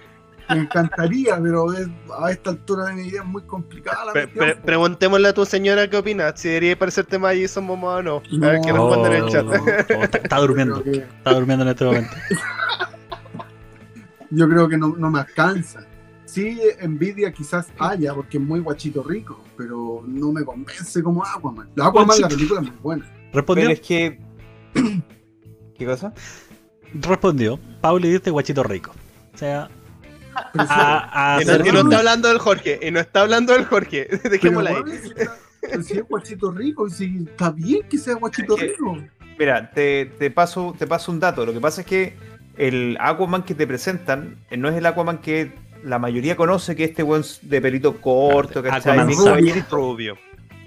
Me 0.55 0.61
encantaría, 0.61 1.39
pero 1.43 1.73
es- 1.73 1.89
a 2.21 2.31
esta 2.31 2.51
altura 2.51 2.87
de 2.87 2.95
mi 2.95 3.03
vida 3.11 3.21
es 3.21 3.27
muy 3.27 3.43
complicada 3.43 4.05
la 4.07 4.13
Pre- 4.13 4.55
preguntémosle 4.57 5.29
a 5.29 5.35
tu 5.35 5.45
señora 5.45 5.89
qué 5.91 5.97
opina, 5.97 6.37
si 6.37 6.49
debería 6.49 6.79
parecerte 6.79 7.19
más 7.19 7.35
Jason 7.41 7.65
Momoa 7.65 7.97
o 7.97 8.03
no. 8.03 8.17
A 8.17 8.51
ver 8.51 8.61
qué 8.61 8.73
responde 8.73 9.09
en 9.17 9.25
el 9.25 9.29
chat. 9.31 9.47
Está, 10.03 10.19
está 10.19 10.37
durmiendo. 10.39 10.83
Que- 10.85 10.99
Está 10.99 11.35
durmiendo 11.35 11.65
en 11.65 11.71
este 11.71 11.85
momento. 11.85 12.15
yo 14.31 14.49
creo 14.49 14.69
que 14.69 14.77
no, 14.77 14.95
no 14.97 15.11
me 15.11 15.21
alcanza. 15.21 15.81
Sí, 16.25 16.61
envidia 16.81 17.33
quizás 17.33 17.69
haya, 17.79 18.13
porque 18.13 18.37
es 18.39 18.43
muy 18.43 18.61
guachito 18.61 19.03
rico, 19.03 19.41
pero 19.57 20.03
no 20.07 20.33
me 20.33 20.45
convence 20.45 21.03
como 21.03 21.25
Aquaman. 21.25 21.69
La 21.77 21.87
Aquaman, 21.87 22.21
la 22.21 22.29
película 22.29 22.61
es 22.61 22.67
muy 22.69 22.77
buena. 22.83 23.05
Respondió. 23.33 23.65
Pero 23.69 23.73
es 23.75 23.81
que. 23.81 24.21
¿Qué 25.79 25.87
cosa? 25.87 26.13
Respondió. 26.95 27.59
Pauli 27.81 28.11
dice 28.11 28.31
guachito 28.31 28.63
rico. 28.65 28.93
O 29.35 29.39
sea, 29.39 29.69
a, 30.59 31.37
a 31.37 31.43
Y 31.43 31.45
no, 31.47 31.53
está 31.81 31.99
hablando 31.99 32.29
del 32.29 32.39
Jorge, 32.39 32.79
y 32.83 32.91
no 32.91 33.01
está 33.01 33.23
hablando 33.23 33.53
del 33.53 33.65
Jorge. 33.65 34.09
Dejémosla 34.31 34.71
ahí. 34.71 34.77
está- 35.17 35.37
pero 35.61 35.83
si 35.83 35.95
es 35.99 36.05
guachito 36.09 36.53
rico, 36.53 36.89
si 36.89 37.25
está 37.29 37.51
bien 37.51 37.83
que 37.89 37.99
sea 37.99 38.15
guachito 38.15 38.55
Es 38.57 38.61
que- 38.61 38.69
rico. 38.69 38.99
Mira, 39.39 39.71
te, 39.71 40.07
te 40.19 40.31
paso, 40.31 40.75
te 40.79 40.87
paso 40.87 41.11
un 41.13 41.21
dato. 41.21 41.45
Lo 41.45 41.53
que 41.53 41.61
pasa 41.61 41.81
es 41.83 41.87
que 41.87 42.15
el 42.57 42.97
Aquaman 43.01 43.43
que 43.43 43.55
te 43.55 43.67
presentan 43.67 44.39
eh, 44.51 44.57
no 44.57 44.69
es 44.69 44.77
el 44.77 44.87
Aquaman 44.87 45.19
que 45.19 45.53
la 45.85 45.99
mayoría 45.99 46.37
conoce, 46.37 46.75
que 46.75 46.85
este 46.85 47.03
buen 47.03 47.23
de 47.43 47.61
pelito 47.61 48.01
corto, 48.01 48.63
Bien 48.63 48.81
Savage. 48.81 49.15
caballito. 49.17 49.77
Rubio. 49.77 50.17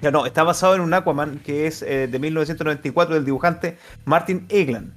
Ya 0.02 0.12
no, 0.12 0.26
está 0.26 0.44
basado 0.44 0.76
en 0.76 0.82
un 0.82 0.94
Aquaman 0.94 1.40
que 1.40 1.66
es 1.66 1.82
eh, 1.82 2.08
de 2.08 2.20
1994 2.20 3.16
del 3.16 3.26
dibujante 3.26 3.78
Martin 4.06 4.46
Egland, 4.50 4.94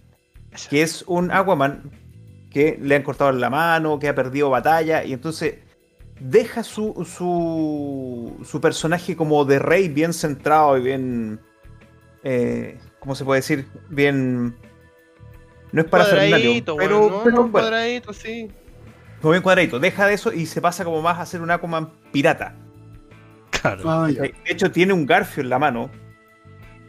que 0.68 0.82
es 0.82 1.02
un 1.06 1.30
Aquaman 1.30 1.82
que 2.52 2.78
le 2.80 2.96
han 2.96 3.02
cortado 3.02 3.32
la 3.32 3.50
mano, 3.50 3.98
que 3.98 4.08
ha 4.08 4.14
perdido 4.14 4.50
batalla 4.50 5.04
y 5.04 5.12
entonces 5.12 5.56
deja 6.20 6.62
su, 6.62 7.06
su, 7.06 8.44
su 8.44 8.60
personaje 8.60 9.16
como 9.16 9.44
de 9.44 9.58
rey 9.58 9.88
bien 9.88 10.12
centrado 10.12 10.76
y 10.78 10.82
bien, 10.82 11.40
eh, 12.22 12.78
¿cómo 13.00 13.14
se 13.14 13.24
puede 13.24 13.40
decir? 13.40 13.66
Bien... 13.88 14.54
No 15.72 15.80
es 15.80 15.88
para 15.88 16.04
Cuadradito, 16.04 16.76
pero, 16.76 16.98
weón, 16.98 17.10
¿no? 17.10 17.24
pero 17.24 17.42
Un 17.42 17.50
bueno, 17.50 17.70
cuadradito, 17.70 18.12
sí. 18.12 18.48
como 19.22 19.32
bien 19.32 19.42
cuadradito. 19.42 19.80
Deja 19.80 20.06
de 20.06 20.12
eso 20.12 20.30
y 20.30 20.44
se 20.44 20.60
pasa 20.60 20.84
como 20.84 21.00
más 21.00 21.18
a 21.18 21.24
ser 21.24 21.40
un 21.40 21.50
Aquaman 21.50 21.90
pirata. 22.12 22.54
Claro. 23.48 23.90
Ah. 23.90 24.06
De 24.06 24.34
hecho, 24.44 24.70
tiene 24.70 24.92
un 24.92 25.06
garfio 25.06 25.42
en 25.42 25.48
la 25.48 25.58
mano. 25.58 25.90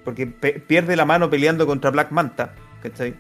Porque 0.04 0.28
pierde 0.28 0.98
la 0.98 1.06
mano 1.06 1.30
peleando 1.30 1.66
contra 1.66 1.92
Black 1.92 2.12
Manta. 2.12 2.56
¿cachai? 2.84 3.16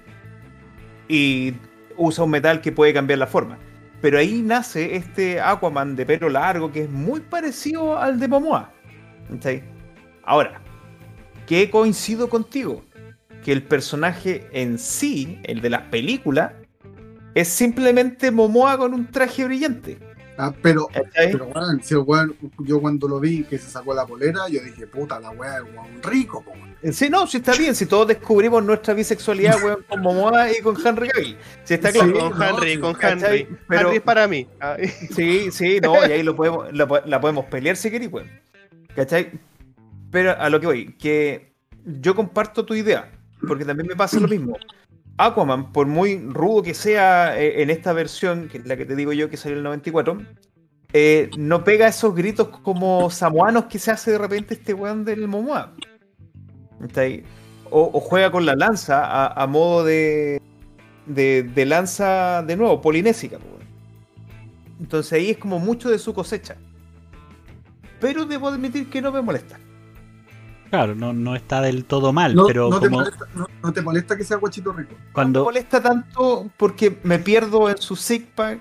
Y 1.08 1.54
usa 1.98 2.24
un 2.24 2.32
metal 2.32 2.62
que 2.62 2.72
puede 2.72 2.94
cambiar 2.94 3.20
la 3.20 3.28
forma. 3.28 3.58
Pero 4.02 4.18
ahí 4.18 4.42
nace 4.42 4.96
este 4.96 5.40
Aquaman 5.40 5.96
de 5.96 6.06
pelo 6.06 6.30
largo 6.30 6.72
que 6.72 6.84
es 6.84 6.90
muy 6.90 7.22
parecido 7.22 7.98
al 7.98 8.20
de 8.20 8.28
Momoa. 8.28 8.72
Ahora, 10.24 10.62
¿qué 11.48 11.70
coincido 11.70 12.30
contigo? 12.30 12.84
Que 13.44 13.52
el 13.52 13.64
personaje 13.64 14.48
en 14.52 14.78
sí, 14.78 15.40
el 15.44 15.62
de 15.62 15.70
las 15.70 15.84
películas, 15.84 16.52
es 17.34 17.48
simplemente 17.48 18.32
Momoa 18.32 18.78
con 18.78 18.94
un 18.94 19.08
traje 19.08 19.46
brillante. 19.46 19.98
Ah, 20.38 20.52
pero, 20.64 20.88
¿cachai? 20.88 21.32
pero 21.32 21.46
weón, 21.46 21.84
si 21.84 21.94
weón- 21.96 22.36
yo 22.60 22.82
cuando 22.82 23.08
lo 23.08 23.20
vi 23.20 23.44
que 23.44 23.58
se 23.60 23.70
sacó 23.70 23.94
la 23.94 24.06
polera, 24.06 24.48
yo 24.50 24.62
dije, 24.62 24.88
puta, 24.88 25.20
la 25.20 25.30
weá 25.30 25.58
es 25.58 25.64
weón 25.64 26.02
rico, 26.04 26.44
po, 26.44 26.52
weón. 26.52 26.74
Sí, 26.94 27.10
no, 27.10 27.28
sí 27.28 27.38
está 27.38 27.54
bien. 27.56 27.76
Si 27.76 27.86
todos 27.86 28.08
descubrimos 28.08 28.64
nuestra 28.64 28.94
bisexualidad, 28.94 29.64
weón, 29.64 29.86
con 29.88 30.02
Momoa 30.02 30.52
y 30.52 30.62
con 30.62 30.76
Henry 30.86 31.08
Cavill. 31.10 31.38
Sí, 31.64 31.74
está 31.76 31.92
Sí, 31.92 32.00
claro. 32.00 32.30
con 32.32 32.40
no, 32.40 32.46
Henry, 32.50 32.80
con 32.80 32.94
¿cachai? 32.96 33.42
Henry. 33.42 33.58
Pero- 33.68 33.82
Henry 33.82 33.96
es 33.98 34.02
para 34.04 34.28
mí. 34.28 34.48
Ah, 34.60 34.76
Sí, 35.16 35.52
sí, 35.52 35.80
no, 35.82 35.96
y 36.08 36.12
ahí 36.12 36.24
lo 36.24 36.36
podemos, 36.36 36.74
lo 36.74 36.88
la 37.06 37.22
podemos 37.22 37.46
pelear 37.46 37.76
si 37.78 37.92
queréis, 37.92 38.12
weón. 38.12 38.30
¿Cachai? 38.96 39.32
Pero 40.12 40.32
a 40.40 40.50
lo 40.50 40.60
que 40.60 40.66
voy, 40.68 40.94
que 40.98 41.54
yo 41.86 42.16
comparto 42.16 42.66
tu 42.66 42.74
idea, 42.74 43.12
porque 43.48 43.66
también 43.66 43.88
me 43.88 43.96
pasa 43.96 44.20
lo 44.20 44.28
mismo. 44.28 44.58
Aquaman, 45.18 45.72
por 45.72 45.88
muy 45.88 46.18
rudo 46.18 46.64
que 46.64 46.74
sea 46.74 47.40
eh, 47.40 47.62
en 47.62 47.70
esta 47.70 47.94
versión, 47.94 48.50
que 48.50 48.58
es 48.58 48.66
la 48.66 48.76
que 48.78 48.86
te 48.86 48.96
digo 48.96 49.14
yo 49.14 49.30
que 49.30 49.38
salió 49.38 49.54
en 49.54 49.60
el 49.60 49.64
94, 49.64 50.18
eh, 50.94 51.30
no 51.38 51.64
pega 51.64 51.88
esos 51.88 52.16
gritos 52.16 52.48
como 52.48 53.10
samoanos 53.10 53.66
que 53.66 53.80
se 53.80 53.92
hace 53.92 54.12
de 54.12 54.18
repente 54.18 54.56
este 54.56 54.74
weón 54.74 55.06
del 55.06 55.28
Momoa. 55.28 55.74
¿Cachai? 56.82 57.24
O, 57.70 57.92
o 57.94 58.00
juega 58.00 58.32
con 58.32 58.46
la 58.46 58.56
lanza 58.56 59.28
a, 59.28 59.48
modo 59.48 59.84
de, 59.84 60.40
de, 61.06 61.66
lanza, 61.66 62.44
de 62.44 62.56
nuevo, 62.56 62.82
polinésica. 62.82 63.40
po, 63.40 63.46
weón. 63.46 63.68
Entonces 64.80 65.14
ahí 65.14 65.32
es 65.32 65.38
como 65.38 65.60
mucho 65.60 65.90
de 65.90 65.98
su 65.98 66.14
cosecha. 66.14 66.58
Pero 68.00 68.26
debo 68.26 68.50
admitir 68.50 68.90
que 68.90 69.02
no 69.02 69.12
me 69.12 69.22
molesta. 69.22 69.60
Claro, 70.74 70.96
no, 70.96 71.14
no 71.14 71.36
está 71.36 71.62
del 71.62 71.86
todo 71.86 72.12
mal, 72.14 72.34
No, 72.34 72.48
pero 72.48 72.68
no 72.68 72.80
te 72.80 72.90
molesta, 72.90 73.26
no- 73.36 73.46
no 73.62 73.74
te 73.74 73.82
molesta 73.84 74.18
que 74.18 74.24
sea 74.24 74.38
guachito 74.38 74.74
rico. 74.74 74.94
No 74.98 75.06
me 75.06 75.14
cuando. 75.14 75.44
molesta 75.44 75.80
tanto 75.84 76.50
porque 76.58 76.98
me 77.04 77.20
pierdo 77.20 77.70
en 77.70 77.78
su 77.78 77.96
zig 77.96 78.26
pack, 78.34 78.60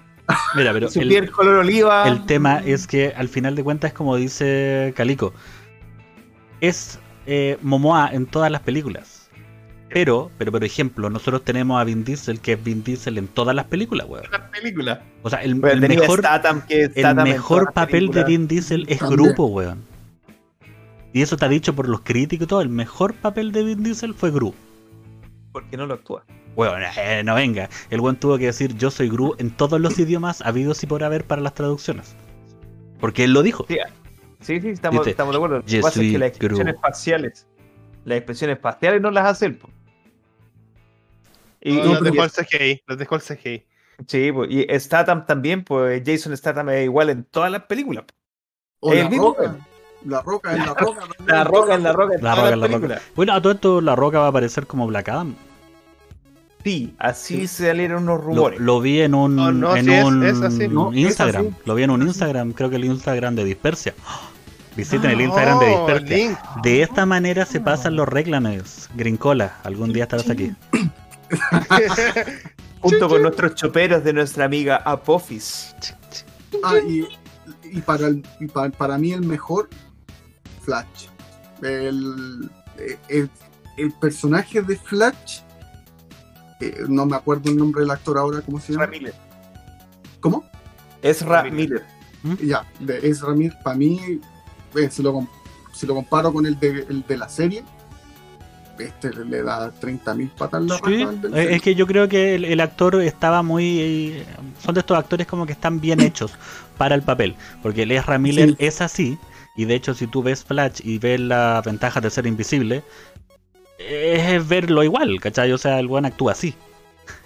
Mira, 0.54 0.74
pero 0.74 0.90
su 0.90 1.00
el, 1.00 1.08
piel 1.08 1.30
color 1.30 1.54
oliva. 1.60 2.06
el 2.06 2.26
tema 2.26 2.58
es 2.58 2.86
que 2.86 3.14
al 3.16 3.30
final 3.30 3.56
de 3.56 3.64
cuentas 3.64 3.92
es 3.92 3.96
como 3.96 4.16
dice 4.16 4.92
Calico. 4.94 5.32
Es 6.60 6.98
eh, 7.24 7.56
Momoa 7.62 8.10
en 8.12 8.26
todas 8.26 8.50
las 8.50 8.60
películas. 8.60 9.30
Pero, 9.88 10.30
pero 10.36 10.52
por 10.52 10.64
ejemplo, 10.64 11.08
nosotros 11.08 11.42
tenemos 11.44 11.80
a 11.80 11.84
Vin 11.84 12.04
Diesel, 12.04 12.40
que 12.40 12.52
es 12.52 12.62
Vin 12.62 12.84
Diesel 12.84 13.16
en 13.16 13.26
todas 13.26 13.56
las 13.56 13.64
películas, 13.68 14.06
weón. 14.06 14.26
la 14.30 14.50
película. 14.50 15.02
O 15.22 15.30
sea, 15.30 15.42
el, 15.42 15.54
mejor, 15.56 16.18
Statham, 16.18 16.60
que 16.66 16.90
el 16.94 17.14
mejor 17.14 17.64
las 17.64 17.72
papel 17.72 18.08
de 18.08 18.22
películas. 18.22 18.26
Vin 18.26 18.48
Diesel 18.48 18.84
es 18.90 18.98
También. 18.98 19.18
grupo, 19.22 19.46
weón. 19.46 19.91
Y 21.12 21.22
eso 21.22 21.34
está 21.34 21.48
dicho 21.48 21.74
por 21.74 21.88
los 21.88 22.00
críticos 22.00 22.44
y 22.46 22.48
todo. 22.48 22.60
El 22.62 22.68
mejor 22.70 23.14
papel 23.14 23.52
de 23.52 23.64
Vin 23.64 23.82
Diesel 23.82 24.14
fue 24.14 24.30
Gru. 24.30 24.54
Porque 25.52 25.76
no 25.76 25.86
lo 25.86 25.94
actúa. 25.94 26.24
Weón, 26.56 26.82
eh, 26.96 27.22
no 27.24 27.34
venga. 27.34 27.68
El 27.90 28.00
weón 28.00 28.16
tuvo 28.16 28.38
que 28.38 28.46
decir 28.46 28.76
yo 28.76 28.90
soy 28.90 29.08
Gru 29.08 29.34
en 29.38 29.50
todos 29.50 29.80
los 29.80 29.98
idiomas 29.98 30.40
habidos 30.42 30.82
y 30.82 30.86
por 30.86 31.04
haber 31.04 31.24
para 31.24 31.42
las 31.42 31.54
traducciones. 31.54 32.14
Porque 33.00 33.24
él 33.24 33.32
lo 33.32 33.42
dijo. 33.42 33.66
Sí, 33.68 33.78
Sí, 34.40 34.60
sí, 34.60 34.68
estamos, 34.70 35.02
Dice, 35.02 35.10
estamos 35.10 35.32
de 35.34 35.36
acuerdo. 35.36 35.56
Lo 35.58 35.64
que 35.64 35.70
"Je 35.70 35.80
pasa 35.80 36.02
es 36.02 36.10
que 36.12 36.18
las 36.18 36.28
expresiones 36.30 36.74
Gru". 36.74 36.80
faciales, 36.82 37.46
las 38.04 38.16
expresiones 38.18 38.58
faciales 38.58 39.00
no 39.00 39.10
las 39.12 39.26
hace 39.26 39.46
él. 39.46 39.56
po. 39.56 39.70
Y, 41.60 41.74
No, 41.74 41.84
y- 41.84 41.88
los 41.94 42.02
dejó 42.02 42.24
el 42.24 42.30
CGI, 42.30 42.82
los 42.86 42.98
dejó 42.98 43.14
el 43.14 43.20
CGI. 43.22 43.64
sí, 44.08 44.32
po, 44.32 44.44
y 44.44 44.66
Statham 44.80 45.26
también, 45.26 45.62
pues 45.62 46.02
Jason 46.04 46.36
Statham 46.36 46.70
es 46.70 46.84
igual 46.84 47.10
en 47.10 47.22
todas 47.24 47.52
las 47.52 47.62
películas. 47.66 48.04
El 48.82 48.98
la 48.98 49.08
mismo, 49.08 49.28
roca. 49.38 49.56
La 50.04 50.22
roca 50.22 50.52
es 50.52 50.58
la 50.58 50.74
roca. 50.74 51.00
La 51.26 51.44
roca 51.44 51.74
en 51.74 51.82
la 51.82 51.92
roca 51.92 52.14
en 52.16 52.22
La 52.24 52.34
Roca, 52.34 52.56
las 52.56 52.70
la 52.70 52.78
Roca. 52.78 53.00
Bueno, 53.14 53.32
a 53.34 53.42
todo 53.42 53.52
esto 53.52 53.80
La 53.80 53.96
Roca 53.96 54.18
va 54.18 54.26
a 54.26 54.28
aparecer 54.28 54.66
como 54.66 54.86
Black 54.86 55.08
Adam. 55.08 55.34
Sí, 56.64 56.94
así 56.98 57.48
salieron 57.48 58.04
unos 58.04 58.22
rumores. 58.22 58.60
lo 58.60 58.80
vi 58.80 59.00
en 59.00 59.14
un, 59.14 59.34
No, 59.34 59.50
no, 59.52 59.74
en 59.76 59.84
sí 59.84 59.92
es- 59.92 60.04
un 60.04 60.24
es 60.24 60.40
así. 60.42 60.64
Es 60.64 60.70
Instagram. 60.94 61.46
así. 61.48 61.56
Lo 61.64 61.74
vi 61.74 61.82
en 61.82 61.90
un 61.90 62.02
Instagram, 62.02 62.52
creo 62.52 62.70
que 62.70 62.76
el 62.76 62.84
Instagram 62.84 63.34
de 63.34 63.44
Dispersia. 63.44 63.94
Visiten 64.76 65.10
el 65.10 65.20
Instagram 65.20 65.58
de 65.58 65.66
Dispersia. 65.66 66.16
Link. 66.16 66.38
De 66.62 66.82
esta 66.82 67.04
manera 67.04 67.44
se 67.46 67.60
pasan 67.60 67.96
los 67.96 68.08
reclames. 68.08 68.88
Grincola, 68.94 69.56
algún 69.64 69.92
día 69.92 70.04
estarás 70.04 70.30
aquí. 70.30 70.52
Junto 72.80 73.08
con 73.08 73.22
nuestros 73.22 73.54
choperos 73.54 74.02
de 74.04 74.12
nuestra 74.12 74.44
amiga 74.44 74.76
Apophis. 74.84 75.74
Ah, 76.64 76.74
y, 76.86 77.06
y 77.64 77.80
para, 77.80 78.08
el- 78.08 78.26
y 78.40 78.46
pa- 78.46 78.70
para 78.70 78.98
mí 78.98 79.12
el 79.12 79.22
mejor, 79.22 79.68
Flash. 80.64 81.06
El, 81.62 82.50
el, 83.08 83.30
el 83.76 83.92
personaje 84.00 84.62
de 84.62 84.76
Flash, 84.76 85.40
eh, 86.60 86.84
no 86.88 87.06
me 87.06 87.16
acuerdo 87.16 87.50
el 87.50 87.56
nombre 87.56 87.82
del 87.82 87.90
actor 87.90 88.18
ahora, 88.18 88.40
¿cómo 88.40 88.60
se 88.60 88.72
llama? 88.72 88.86
Ramírez. 88.86 89.14
¿Cómo? 90.20 90.44
Ezra 91.02 91.42
Miller. 91.44 91.84
Miller. 92.22 92.46
Ya, 92.46 92.64
de 92.80 93.08
Ezra 93.08 93.32
Miller, 93.34 93.56
para 93.64 93.76
mí, 93.76 94.20
eh, 94.76 94.88
si, 94.90 95.02
lo, 95.02 95.12
com- 95.12 95.26
si 95.72 95.86
lo 95.86 95.94
comparo 95.94 96.32
con 96.32 96.46
el 96.46 96.58
de, 96.58 96.86
el 96.88 97.04
de 97.06 97.16
la 97.16 97.28
serie, 97.28 97.64
este 98.78 99.12
le 99.12 99.42
da 99.42 99.70
30.000 99.80 100.30
patas 100.30 100.62
la 100.64 100.76
Sí, 100.84 101.06
eh, 101.34 101.48
es 101.50 101.62
que 101.62 101.74
yo 101.74 101.86
creo 101.86 102.08
que 102.08 102.34
el, 102.36 102.44
el 102.44 102.60
actor 102.60 103.00
estaba 103.02 103.42
muy. 103.42 104.24
Son 104.64 104.74
de 104.74 104.80
estos 104.80 104.96
actores 104.98 105.26
como 105.26 105.46
que 105.46 105.52
están 105.52 105.80
bien 105.80 106.00
hechos 106.00 106.32
para 106.78 106.94
el 106.94 107.02
papel. 107.02 107.36
Porque 107.62 107.82
el 107.82 107.92
Ezra 107.92 108.18
Miller 108.18 108.50
Sí. 108.50 108.56
es 108.58 108.80
así. 108.80 109.18
Y 109.56 109.64
de 109.66 109.74
hecho, 109.74 109.94
si 109.94 110.06
tú 110.06 110.22
ves 110.22 110.44
Flash 110.44 110.80
y 110.82 110.98
ves 110.98 111.20
las 111.20 111.64
ventajas 111.64 112.02
de 112.02 112.10
ser 112.10 112.26
invisible, 112.26 112.82
es 113.78 114.48
verlo 114.48 114.82
igual, 114.82 115.20
¿cachai? 115.20 115.52
O 115.52 115.58
sea, 115.58 115.78
el 115.78 115.88
buen 115.88 116.04
actúa 116.04 116.32
así. 116.32 116.54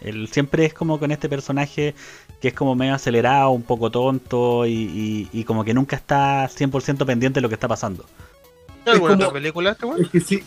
Él 0.01 0.29
siempre 0.33 0.64
es 0.64 0.74
como 0.74 0.99
con 0.99 1.11
este 1.12 1.29
personaje 1.29 1.95
que 2.41 2.49
es 2.49 2.55
como 2.55 2.74
medio 2.74 2.95
acelerado, 2.95 3.51
un 3.51 3.62
poco 3.62 3.91
tonto 3.91 4.66
y, 4.66 4.72
y- 4.72 5.29
y 5.33 5.45
como 5.45 5.64
que 5.64 5.72
nunca 5.74 5.97
está 5.97 6.49
100% 6.49 7.05
pendiente 7.07 7.39
de 7.39 7.43
lo 7.43 7.49
que 7.49 7.55
está 7.55 7.68
pasando. 7.68 8.05
¿Alguna 8.85 9.12
como- 9.14 9.24
otra 9.24 9.33
película 9.33 9.70
este 9.72 9.87
weón? 9.87 10.03
Es 10.03 10.11
que 10.11 10.20
sí, 10.20 10.43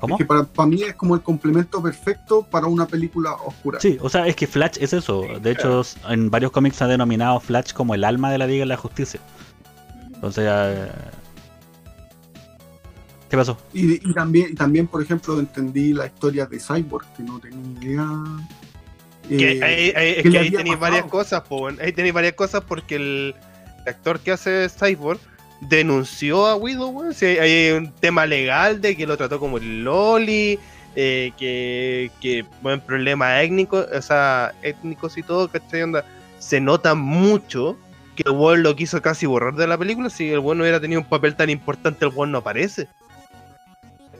¿Cómo? 0.00 0.14
es 0.14 0.18
que 0.18 0.24
para, 0.24 0.44
para 0.44 0.68
mí 0.68 0.82
es 0.82 0.94
como 0.94 1.14
el 1.16 1.22
complemento 1.22 1.82
perfecto 1.82 2.42
para 2.48 2.66
una 2.68 2.86
película 2.86 3.32
oscura. 3.34 3.80
Sí, 3.80 3.98
o 4.00 4.08
sea, 4.08 4.26
es 4.28 4.36
que 4.36 4.46
Flash 4.46 4.76
es 4.80 4.92
eso. 4.92 5.24
De 5.40 5.50
hecho, 5.50 5.82
en 6.08 6.30
varios 6.30 6.52
cómics 6.52 6.76
se 6.76 6.84
ha 6.84 6.86
denominado 6.86 7.40
Flash 7.40 7.72
como 7.72 7.94
el 7.94 8.04
alma 8.04 8.30
de 8.30 8.38
la 8.38 8.46
Liga 8.46 8.62
de 8.62 8.66
la 8.66 8.76
Justicia. 8.76 9.20
Entonces, 10.18 10.44
eh, 10.48 10.88
¿qué 13.30 13.36
pasó? 13.36 13.56
Y, 13.72 13.94
y 14.08 14.14
también, 14.14 14.54
también, 14.54 14.86
por 14.86 15.02
ejemplo, 15.02 15.38
entendí 15.38 15.92
la 15.92 16.06
historia 16.06 16.46
de 16.46 16.58
Cyborg, 16.58 17.06
que 17.16 17.22
no 17.22 17.38
tenía 17.38 17.80
idea. 17.82 18.08
Que 19.28 19.52
eh, 19.58 19.62
ahí, 19.62 19.92
ahí- 19.94 20.10
es 20.16 20.22
¿qué 20.22 20.30
que 20.30 20.38
ahí 20.38 20.50
tenéis 20.50 20.76
pasado? 20.76 20.80
varias 20.80 21.04
cosas, 21.10 21.42
po, 21.42 21.68
ahí 21.68 21.92
tenéis 21.92 22.14
varias 22.14 22.32
cosas 22.32 22.62
porque 22.66 22.96
el, 22.96 23.34
el 23.84 23.88
actor 23.88 24.18
que 24.20 24.32
hace 24.32 24.68
Cyborg 24.68 25.20
denunció 25.60 26.46
a 26.46 26.56
Widow, 26.56 27.10
hay, 27.20 27.26
hay 27.38 27.70
un 27.72 27.92
tema 27.92 28.24
legal 28.26 28.80
de 28.80 28.96
que 28.96 29.06
lo 29.06 29.16
trató 29.16 29.38
como 29.38 29.58
el 29.58 29.84
Loli, 29.84 30.58
eh, 30.96 31.32
que, 31.36 32.10
que 32.20 32.44
buen 32.62 32.80
problema 32.80 33.40
étnico, 33.42 33.84
o 33.94 34.02
sea, 34.02 34.54
étnicos 34.62 35.18
y 35.18 35.22
todo, 35.22 35.48
¿cachai? 35.48 35.82
Onda, 35.82 36.04
se 36.38 36.60
nota 36.60 36.94
mucho 36.94 37.76
que 38.18 38.28
el 38.28 38.36
weón 38.36 38.64
lo 38.64 38.74
quiso 38.74 39.00
casi 39.00 39.26
borrar 39.26 39.54
de 39.54 39.68
la 39.68 39.78
película. 39.78 40.10
Si 40.10 40.28
el 40.30 40.40
weón 40.40 40.58
no 40.58 40.64
hubiera 40.64 40.80
tenido 40.80 41.00
un 41.00 41.08
papel 41.08 41.36
tan 41.36 41.50
importante, 41.50 42.04
el 42.04 42.12
weón 42.12 42.32
no 42.32 42.38
aparece. 42.38 42.88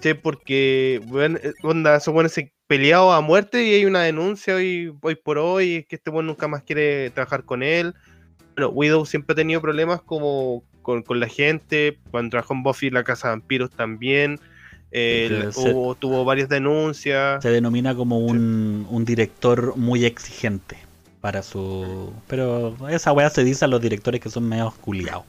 Sí, 0.00 0.14
porque, 0.14 1.00
weón, 1.08 1.40
eh, 1.42 1.52
onda, 1.64 1.96
esos 1.96 2.14
weones 2.14 2.32
se 2.32 2.52
peleado 2.68 3.12
a 3.12 3.20
muerte 3.20 3.64
y 3.64 3.74
hay 3.74 3.84
una 3.86 4.02
denuncia 4.02 4.54
hoy, 4.54 4.94
hoy 5.00 5.16
por 5.16 5.38
hoy, 5.38 5.84
que 5.88 5.96
este 5.96 6.10
weón 6.10 6.26
nunca 6.26 6.46
más 6.46 6.62
quiere 6.62 7.10
trabajar 7.10 7.42
con 7.44 7.62
él. 7.64 7.94
Bueno, 8.54 8.68
Widow 8.70 9.06
siempre 9.06 9.32
ha 9.32 9.36
tenido 9.36 9.60
problemas 9.60 10.00
como 10.02 10.62
con, 10.82 11.02
con 11.02 11.18
la 11.18 11.28
gente, 11.28 11.98
cuando 12.10 12.30
trabajó 12.30 12.54
en 12.54 12.62
Buffy 12.62 12.90
la 12.90 13.02
Casa 13.04 13.28
de 13.28 13.32
Vampiros 13.34 13.70
también. 13.70 14.38
Debe 14.92 15.52
ser. 15.52 15.74
hubo- 15.74 15.94
tuvo 15.96 16.24
varias 16.24 16.48
denuncias. 16.48 17.42
Se 17.42 17.50
denomina 17.50 17.94
como 17.94 18.18
un, 18.20 18.86
un 18.88 19.04
director 19.04 19.76
muy 19.76 20.04
exigente 20.04 20.78
para 21.20 21.42
su... 21.42 22.12
Pero 22.26 22.76
esa 22.88 23.12
weá 23.12 23.30
se 23.30 23.44
dice 23.44 23.64
a 23.64 23.68
los 23.68 23.80
directores 23.80 24.20
que 24.20 24.30
son 24.30 24.48
medio 24.48 24.72
culiados. 24.80 25.24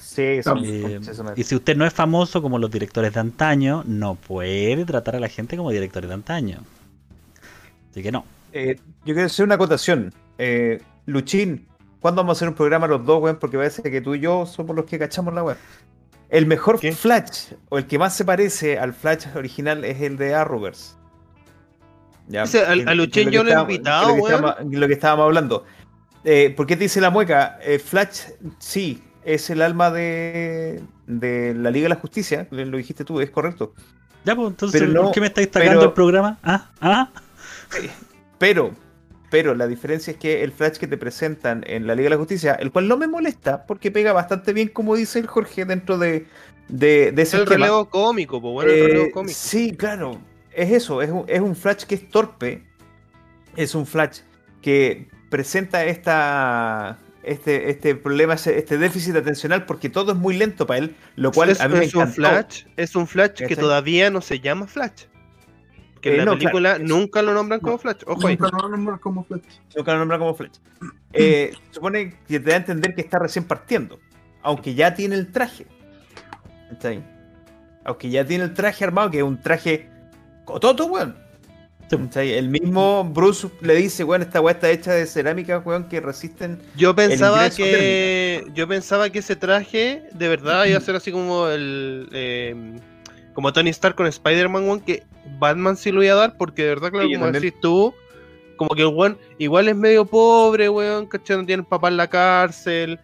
Sí, 0.00 0.42
son, 0.42 0.60
Eh, 0.62 1.00
y 1.36 1.44
si 1.44 1.54
usted 1.54 1.74
no 1.74 1.86
es 1.86 1.94
famoso 1.94 2.42
como 2.42 2.58
los 2.58 2.70
directores 2.70 3.14
de 3.14 3.20
antaño, 3.20 3.82
no 3.86 4.14
puede 4.14 4.84
tratar 4.84 5.16
a 5.16 5.20
la 5.20 5.28
gente 5.28 5.56
como 5.56 5.70
directores 5.70 6.08
de 6.08 6.14
antaño. 6.14 6.58
Así 7.90 8.02
que 8.02 8.12
no. 8.12 8.26
Eh, 8.52 8.76
yo 9.06 9.14
quiero 9.14 9.24
hacer 9.24 9.46
una 9.46 9.54
acotación. 9.54 10.12
Eh, 10.36 10.82
Luchín, 11.06 11.66
¿cuándo 12.00 12.20
vamos 12.20 12.36
a 12.36 12.38
hacer 12.38 12.48
un 12.48 12.54
programa 12.54 12.86
los 12.86 13.06
dos, 13.06 13.22
weón? 13.22 13.38
Porque 13.38 13.56
parece 13.56 13.82
que 13.82 14.02
tú 14.02 14.14
y 14.14 14.20
yo 14.20 14.44
somos 14.44 14.76
los 14.76 14.84
que 14.84 14.98
cachamos 14.98 15.32
la 15.32 15.44
web. 15.44 15.56
El 16.28 16.44
mejor 16.44 16.78
¿Qué? 16.78 16.92
Flash, 16.92 17.52
o 17.70 17.78
el 17.78 17.86
que 17.86 17.98
más 17.98 18.14
se 18.14 18.26
parece 18.26 18.78
al 18.78 18.92
Flash 18.92 19.26
original, 19.34 19.82
es 19.84 20.02
el 20.02 20.18
de 20.18 20.34
Arrowverse. 20.34 20.94
Ya, 22.28 22.44
Ese, 22.44 22.64
al- 22.64 22.84
que- 22.84 22.90
a 22.90 22.94
Luchín 22.94 23.30
yo 23.30 23.42
lo 23.44 23.50
he 23.50 23.60
invitado, 23.60 24.06
que 24.06 24.08
Lo 24.08 24.14
que, 24.16 24.20
weón. 24.22 24.34
estábamos, 24.44 24.74
lo 24.74 24.86
que 24.88 24.92
estábamos 24.94 25.24
hablando. 25.24 25.64
Eh, 26.24 26.54
¿Por 26.56 26.66
qué 26.66 26.76
te 26.76 26.84
dice 26.84 27.00
la 27.00 27.10
mueca? 27.10 27.58
Eh, 27.62 27.78
Flash, 27.78 28.20
sí, 28.58 29.02
es 29.24 29.50
el 29.50 29.60
alma 29.62 29.90
de, 29.90 30.80
de 31.06 31.54
la 31.54 31.70
Liga 31.70 31.84
de 31.84 31.88
la 31.90 32.00
Justicia, 32.00 32.46
lo 32.50 32.76
dijiste 32.76 33.04
tú, 33.04 33.20
es 33.20 33.30
correcto. 33.30 33.74
Ya, 34.24 34.36
pues 34.36 34.48
entonces, 34.50 34.80
Pero 34.80 34.92
no, 34.92 35.02
¿por 35.02 35.12
qué 35.12 35.20
me 35.20 35.26
estáis 35.26 35.48
sacando 35.52 35.72
pero- 35.80 35.84
el 35.88 35.92
programa? 35.94 36.38
Ah, 36.44 36.70
ah. 36.80 37.10
Pero, 38.38 38.70
pero 39.30 39.54
la 39.54 39.66
diferencia 39.66 40.12
es 40.12 40.16
que 40.16 40.42
el 40.42 40.52
Flash 40.52 40.76
que 40.76 40.86
te 40.86 40.96
presentan 40.96 41.64
en 41.66 41.86
la 41.86 41.94
Liga 41.94 42.06
de 42.06 42.10
la 42.10 42.18
Justicia, 42.18 42.54
el 42.54 42.70
cual 42.70 42.88
no 42.88 42.96
me 42.96 43.06
molesta, 43.08 43.64
porque 43.66 43.90
pega 43.90 44.12
bastante 44.12 44.52
bien, 44.52 44.68
como 44.68 44.94
dice 44.94 45.18
el 45.18 45.26
Jorge, 45.26 45.64
dentro 45.64 45.98
de, 45.98 46.26
de, 46.68 47.12
de 47.12 47.22
Es 47.22 47.28
ese 47.28 47.38
el 47.38 47.42
esquema. 47.44 47.66
relevo 47.66 47.88
cómico, 47.88 48.40
pues 48.40 48.52
bueno, 48.52 48.70
el 48.70 48.78
Eh, 48.78 48.86
relevo 48.88 49.10
cómico. 49.12 49.34
Sí, 49.36 49.72
claro. 49.76 50.18
Es 50.54 50.70
eso, 50.70 51.02
es 51.02 51.10
un, 51.10 51.24
es 51.28 51.40
un 51.40 51.56
Flash 51.56 51.84
que 51.84 51.94
es 51.94 52.08
torpe. 52.08 52.62
Es 53.56 53.74
un 53.74 53.86
Flash 53.86 54.20
que 54.60 55.08
presenta 55.30 55.84
esta, 55.84 56.98
este, 57.22 57.70
este 57.70 57.94
problema, 57.94 58.34
este 58.34 58.78
déficit 58.78 59.16
atencional, 59.16 59.66
porque 59.66 59.88
todo 59.88 60.12
es 60.12 60.18
muy 60.18 60.36
lento 60.36 60.66
para 60.66 60.78
él, 60.78 60.96
lo 61.16 61.32
cual 61.32 61.50
es, 61.50 61.60
a 61.60 61.68
mí 61.68 61.78
me 61.78 61.84
es 61.84 61.94
un. 61.94 62.08
Flash, 62.08 62.64
es 62.76 62.94
un 62.96 63.06
Flash 63.06 63.44
que 63.46 63.56
todavía 63.56 64.10
no 64.10 64.20
se 64.20 64.40
llama 64.40 64.66
Flash. 64.66 65.04
Que 66.00 66.10
Eh, 66.10 66.12
en 66.12 66.18
la 66.18 66.24
no, 66.24 66.32
película 66.32 66.76
claro. 66.76 66.84
nunca 66.84 67.22
lo 67.22 67.32
nombran 67.32 67.60
como 67.60 67.78
Flash. 67.78 68.02
Ojo 68.06 68.26
ahí. 68.26 68.36
Nunca 68.36 68.56
lo 68.56 68.68
nombran 68.68 68.98
como 68.98 69.24
Flash. 69.24 69.42
Nunca 69.76 69.92
lo 69.92 69.98
nombra 70.00 70.18
como 70.18 70.34
Flash. 70.34 70.56
Eh, 71.12 71.52
supone 71.70 72.14
que 72.26 72.40
te 72.40 72.50
da 72.50 72.54
a 72.54 72.58
entender 72.58 72.94
que 72.94 73.02
está 73.02 73.18
recién 73.18 73.44
partiendo, 73.44 74.00
aunque 74.42 74.74
ya 74.74 74.94
tiene 74.94 75.14
el 75.14 75.30
traje. 75.30 75.66
¿Está 76.70 76.88
ahí? 76.88 77.04
Aunque 77.84 78.10
ya 78.10 78.24
tiene 78.24 78.44
el 78.44 78.54
traje 78.54 78.84
armado, 78.84 79.10
que 79.10 79.18
es 79.18 79.24
un 79.24 79.40
traje 79.40 79.88
cototo, 80.44 80.86
weón. 80.86 81.22
El 82.14 82.48
mismo 82.48 83.04
Bruce 83.04 83.50
le 83.60 83.74
dice, 83.74 84.02
weón, 84.02 84.22
esta 84.22 84.40
weá 84.40 84.54
está 84.54 84.70
hecha 84.70 84.92
de 84.92 85.06
cerámica, 85.06 85.58
weón, 85.58 85.88
que 85.88 86.00
resisten. 86.00 86.58
Yo 86.74 86.94
pensaba 86.94 87.50
que 87.50 88.46
yo 88.54 88.66
pensaba 88.66 89.10
que 89.10 89.18
ese 89.18 89.36
traje 89.36 90.04
de 90.12 90.28
verdad 90.28 90.64
iba 90.64 90.78
a 90.78 90.80
ser 90.80 90.96
así 90.96 91.12
como 91.12 91.48
el 91.48 92.08
eh, 92.12 92.80
como 93.34 93.52
Tony 93.52 93.70
Stark 93.70 93.94
con 93.94 94.06
Spider-Man 94.06 94.64
weón, 94.64 94.80
que 94.80 95.02
Batman 95.38 95.76
sí 95.76 95.92
lo 95.92 96.02
iba 96.02 96.14
a 96.14 96.16
dar 96.16 96.36
porque 96.38 96.62
de 96.62 96.68
verdad 96.68 96.90
claro 96.90 97.08
Sí, 97.08 97.14
como 97.14 97.30
decís 97.30 97.54
tú 97.60 97.94
como 98.56 98.70
que 98.74 98.82
el 98.82 98.88
weón 98.88 99.18
igual 99.38 99.68
es 99.68 99.76
medio 99.76 100.06
pobre 100.06 100.68
weón 100.68 101.06
¿cachai? 101.06 101.36
no 101.36 101.46
tiene 101.46 101.62
papá 101.62 101.88
en 101.88 101.96
la 101.98 102.08
cárcel 102.08 102.98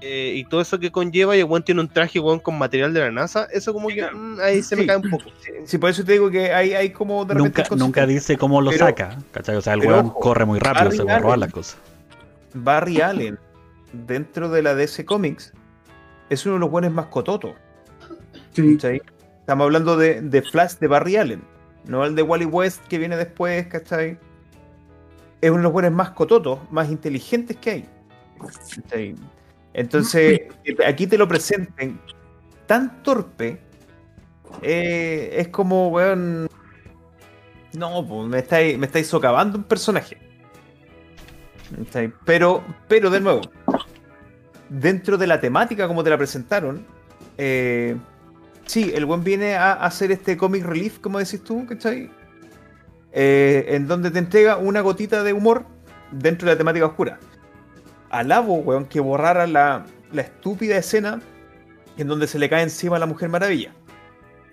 eh, 0.00 0.32
y 0.36 0.44
todo 0.44 0.60
eso 0.60 0.78
que 0.78 0.90
conlleva 0.92 1.36
y 1.36 1.40
el 1.40 1.44
weón 1.46 1.62
tiene 1.64 1.80
un 1.80 1.88
traje 1.88 2.20
weón 2.20 2.38
con 2.40 2.58
material 2.58 2.92
de 2.92 3.00
la 3.00 3.10
NASA 3.10 3.46
eso 3.52 3.72
como 3.72 3.88
que 3.88 3.96
claro. 3.96 4.16
mm, 4.18 4.38
ahí 4.40 4.62
se 4.62 4.76
me 4.76 4.86
cae 4.86 4.96
un 4.98 5.08
poco 5.10 5.24
Sí, 5.64 5.78
por 5.78 5.88
eso 5.90 6.04
te 6.04 6.12
digo 6.12 6.30
que 6.30 6.52
hay, 6.52 6.74
hay 6.74 6.90
como 6.90 7.24
de 7.24 7.34
repente. 7.34 7.48
Nunca, 7.60 7.62
cosas 7.68 7.78
nunca 7.78 8.06
dice 8.06 8.36
cómo 8.36 8.60
lo 8.60 8.70
Pero- 8.70 8.86
saca. 8.86 9.18
¿cachai? 9.32 9.56
O 9.56 9.62
sea, 9.62 9.74
el 9.74 9.80
weón 9.80 10.06
ojo, 10.06 10.20
corre 10.20 10.44
muy 10.44 10.58
rápido, 10.58 10.84
Barry 10.86 10.96
se 10.98 11.04
va 11.04 11.14
a 11.14 11.18
robar 11.20 11.34
Allen- 11.38 11.40
las 11.40 11.52
cosas. 11.52 11.78
Barry 12.54 13.00
Allen, 13.00 13.38
dentro 13.92 14.48
de 14.50 14.62
la 14.62 14.74
DC 14.74 15.04
Comics, 15.04 15.52
es 16.28 16.44
uno 16.44 16.54
de 16.56 16.60
los 16.60 16.70
buenos 16.70 16.92
más 16.92 17.06
cototos. 17.06 17.52
Sí, 18.52 18.74
¿cachai? 18.76 19.00
Estamos 19.40 19.64
hablando 19.64 19.96
de, 19.96 20.20
de 20.20 20.42
Flash 20.42 20.74
de 20.80 20.86
Barry 20.86 21.16
Allen, 21.16 21.42
no 21.86 22.04
el 22.04 22.14
de 22.14 22.22
Wally 22.22 22.44
West 22.46 22.82
que 22.88 22.98
viene 22.98 23.16
después, 23.16 23.66
¿cachai? 23.68 24.18
Es 25.40 25.50
uno 25.50 25.58
de 25.58 25.62
los 25.64 25.72
buenos 25.72 25.92
más 25.92 26.10
cototos, 26.10 26.58
más 26.70 26.90
inteligentes 26.90 27.56
que 27.56 27.70
hay. 27.70 27.88
¿cachai? 28.74 29.14
Entonces, 29.74 30.42
aquí 30.86 31.06
te 31.06 31.18
lo 31.18 31.28
presenten 31.28 32.00
tan 32.66 33.02
torpe, 33.02 33.60
eh, 34.62 35.34
es 35.36 35.48
como, 35.48 35.88
weón. 35.88 36.48
No, 37.74 38.06
pues 38.06 38.28
me 38.28 38.38
estáis, 38.38 38.78
me 38.78 38.86
estáis 38.86 39.08
socavando 39.08 39.58
un 39.58 39.64
personaje. 39.64 40.16
Pero, 42.24 42.62
pero 42.88 43.10
de 43.10 43.20
nuevo, 43.20 43.40
dentro 44.68 45.18
de 45.18 45.26
la 45.26 45.40
temática 45.40 45.88
como 45.88 46.04
te 46.04 46.10
la 46.10 46.16
presentaron, 46.16 46.86
eh, 47.36 47.96
Sí, 48.66 48.92
el 48.94 49.04
buen 49.04 49.22
viene 49.22 49.54
a 49.56 49.72
hacer 49.74 50.10
este 50.10 50.36
comic 50.36 50.64
relief, 50.64 50.98
como 50.98 51.18
decís 51.18 51.42
tú, 51.44 51.66
¿cachai? 51.66 52.10
Eh, 53.12 53.66
en 53.68 53.86
donde 53.86 54.10
te 54.10 54.18
entrega 54.18 54.56
una 54.56 54.80
gotita 54.80 55.22
de 55.22 55.32
humor 55.32 55.66
dentro 56.10 56.48
de 56.48 56.54
la 56.54 56.58
temática 56.58 56.86
oscura. 56.86 57.18
Alabo, 58.18 58.56
weón, 58.56 58.86
que 58.86 59.00
borrara 59.00 59.46
la, 59.46 59.84
la 60.12 60.22
estúpida 60.22 60.76
escena 60.76 61.20
en 61.96 62.08
donde 62.08 62.26
se 62.26 62.38
le 62.38 62.48
cae 62.48 62.62
encima 62.62 62.96
a 62.96 62.98
la 62.98 63.06
Mujer 63.06 63.28
Maravilla. 63.28 63.72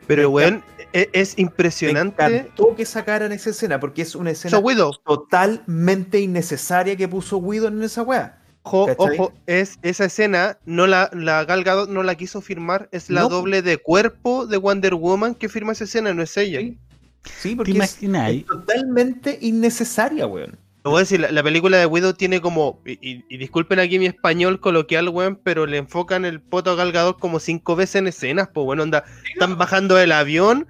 pero 0.08 0.24
Me 0.24 0.28
weón 0.28 0.64
e- 0.94 1.10
es 1.14 1.38
Me 1.38 1.44
impresionante 1.44 2.24
encantó 2.26 2.76
que 2.76 2.86
sacaran 2.86 3.32
esa 3.32 3.50
escena, 3.52 3.80
porque 3.80 4.02
es 4.02 4.16
una 4.16 4.32
escena 4.32 4.62
totalmente 5.06 6.20
innecesaria 6.20 6.96
que 6.96 7.08
puso 7.08 7.38
Whedon 7.38 7.78
en 7.78 7.84
esa 7.84 8.04
weá. 8.04 8.38
Ojo, 8.64 8.88
ojo, 8.98 9.34
es 9.48 9.80
esa 9.82 10.06
escena, 10.06 10.60
no 10.66 10.86
la, 10.86 11.10
la 11.14 11.46
Gal 11.46 11.64
Gadot 11.64 11.90
no 11.90 12.04
la 12.04 12.14
quiso 12.14 12.42
firmar, 12.42 12.90
es 12.92 13.10
la 13.10 13.22
No. 13.22 13.30
doble 13.30 13.64
de 13.64 13.78
cuerpo 13.78 14.46
de 14.46 14.58
Wonder 14.58 14.94
Woman 14.94 15.34
que 15.34 15.50
firma 15.50 15.72
esa 15.72 15.86
escena, 15.86 16.14
no 16.14 16.22
es 16.22 16.38
ella. 16.38 16.60
Sí, 16.60 16.78
Sí, 17.24 17.50
¿Te 17.52 17.56
porque 17.58 17.72
es, 17.78 17.98
es 18.02 18.46
totalmente 18.46 19.38
innecesaria, 19.42 20.26
weón. 20.28 20.58
Lo 20.84 20.92
voy 20.92 20.98
a 20.98 21.02
decir, 21.02 21.20
la, 21.20 21.32
la 21.32 21.44
película 21.44 21.78
de 21.78 21.86
Widow 21.86 22.14
tiene 22.14 22.42
como, 22.42 22.82
y, 22.86 22.94
y- 23.08 23.24
y 23.30 23.38
disculpen 23.38 23.80
aquí 23.80 24.00
mi 24.00 24.08
español 24.08 24.60
coloquial, 24.60 25.10
weón, 25.10 25.36
pero 25.44 25.66
le 25.68 25.78
enfocan 25.78 26.26
el 26.26 26.42
poto 26.42 26.72
a 26.72 26.76
Gal 26.76 26.92
Gadot 26.92 27.20
como 27.20 27.40
cinco 27.40 27.76
veces 27.76 27.96
en 27.98 28.08
escenas, 28.08 28.50
pues 28.52 28.66
bueno, 28.66 28.82
onda, 28.84 29.04
están 29.32 29.58
bajando 29.58 29.96
del 29.96 30.12
avión. 30.12 30.68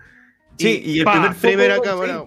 Sí, 0.57 0.81
y 0.83 0.99
el 0.99 1.05
pa, 1.05 1.13
primer 1.13 1.35
primera 1.37 1.75
sí. 1.75 1.81
cámara. 1.81 2.25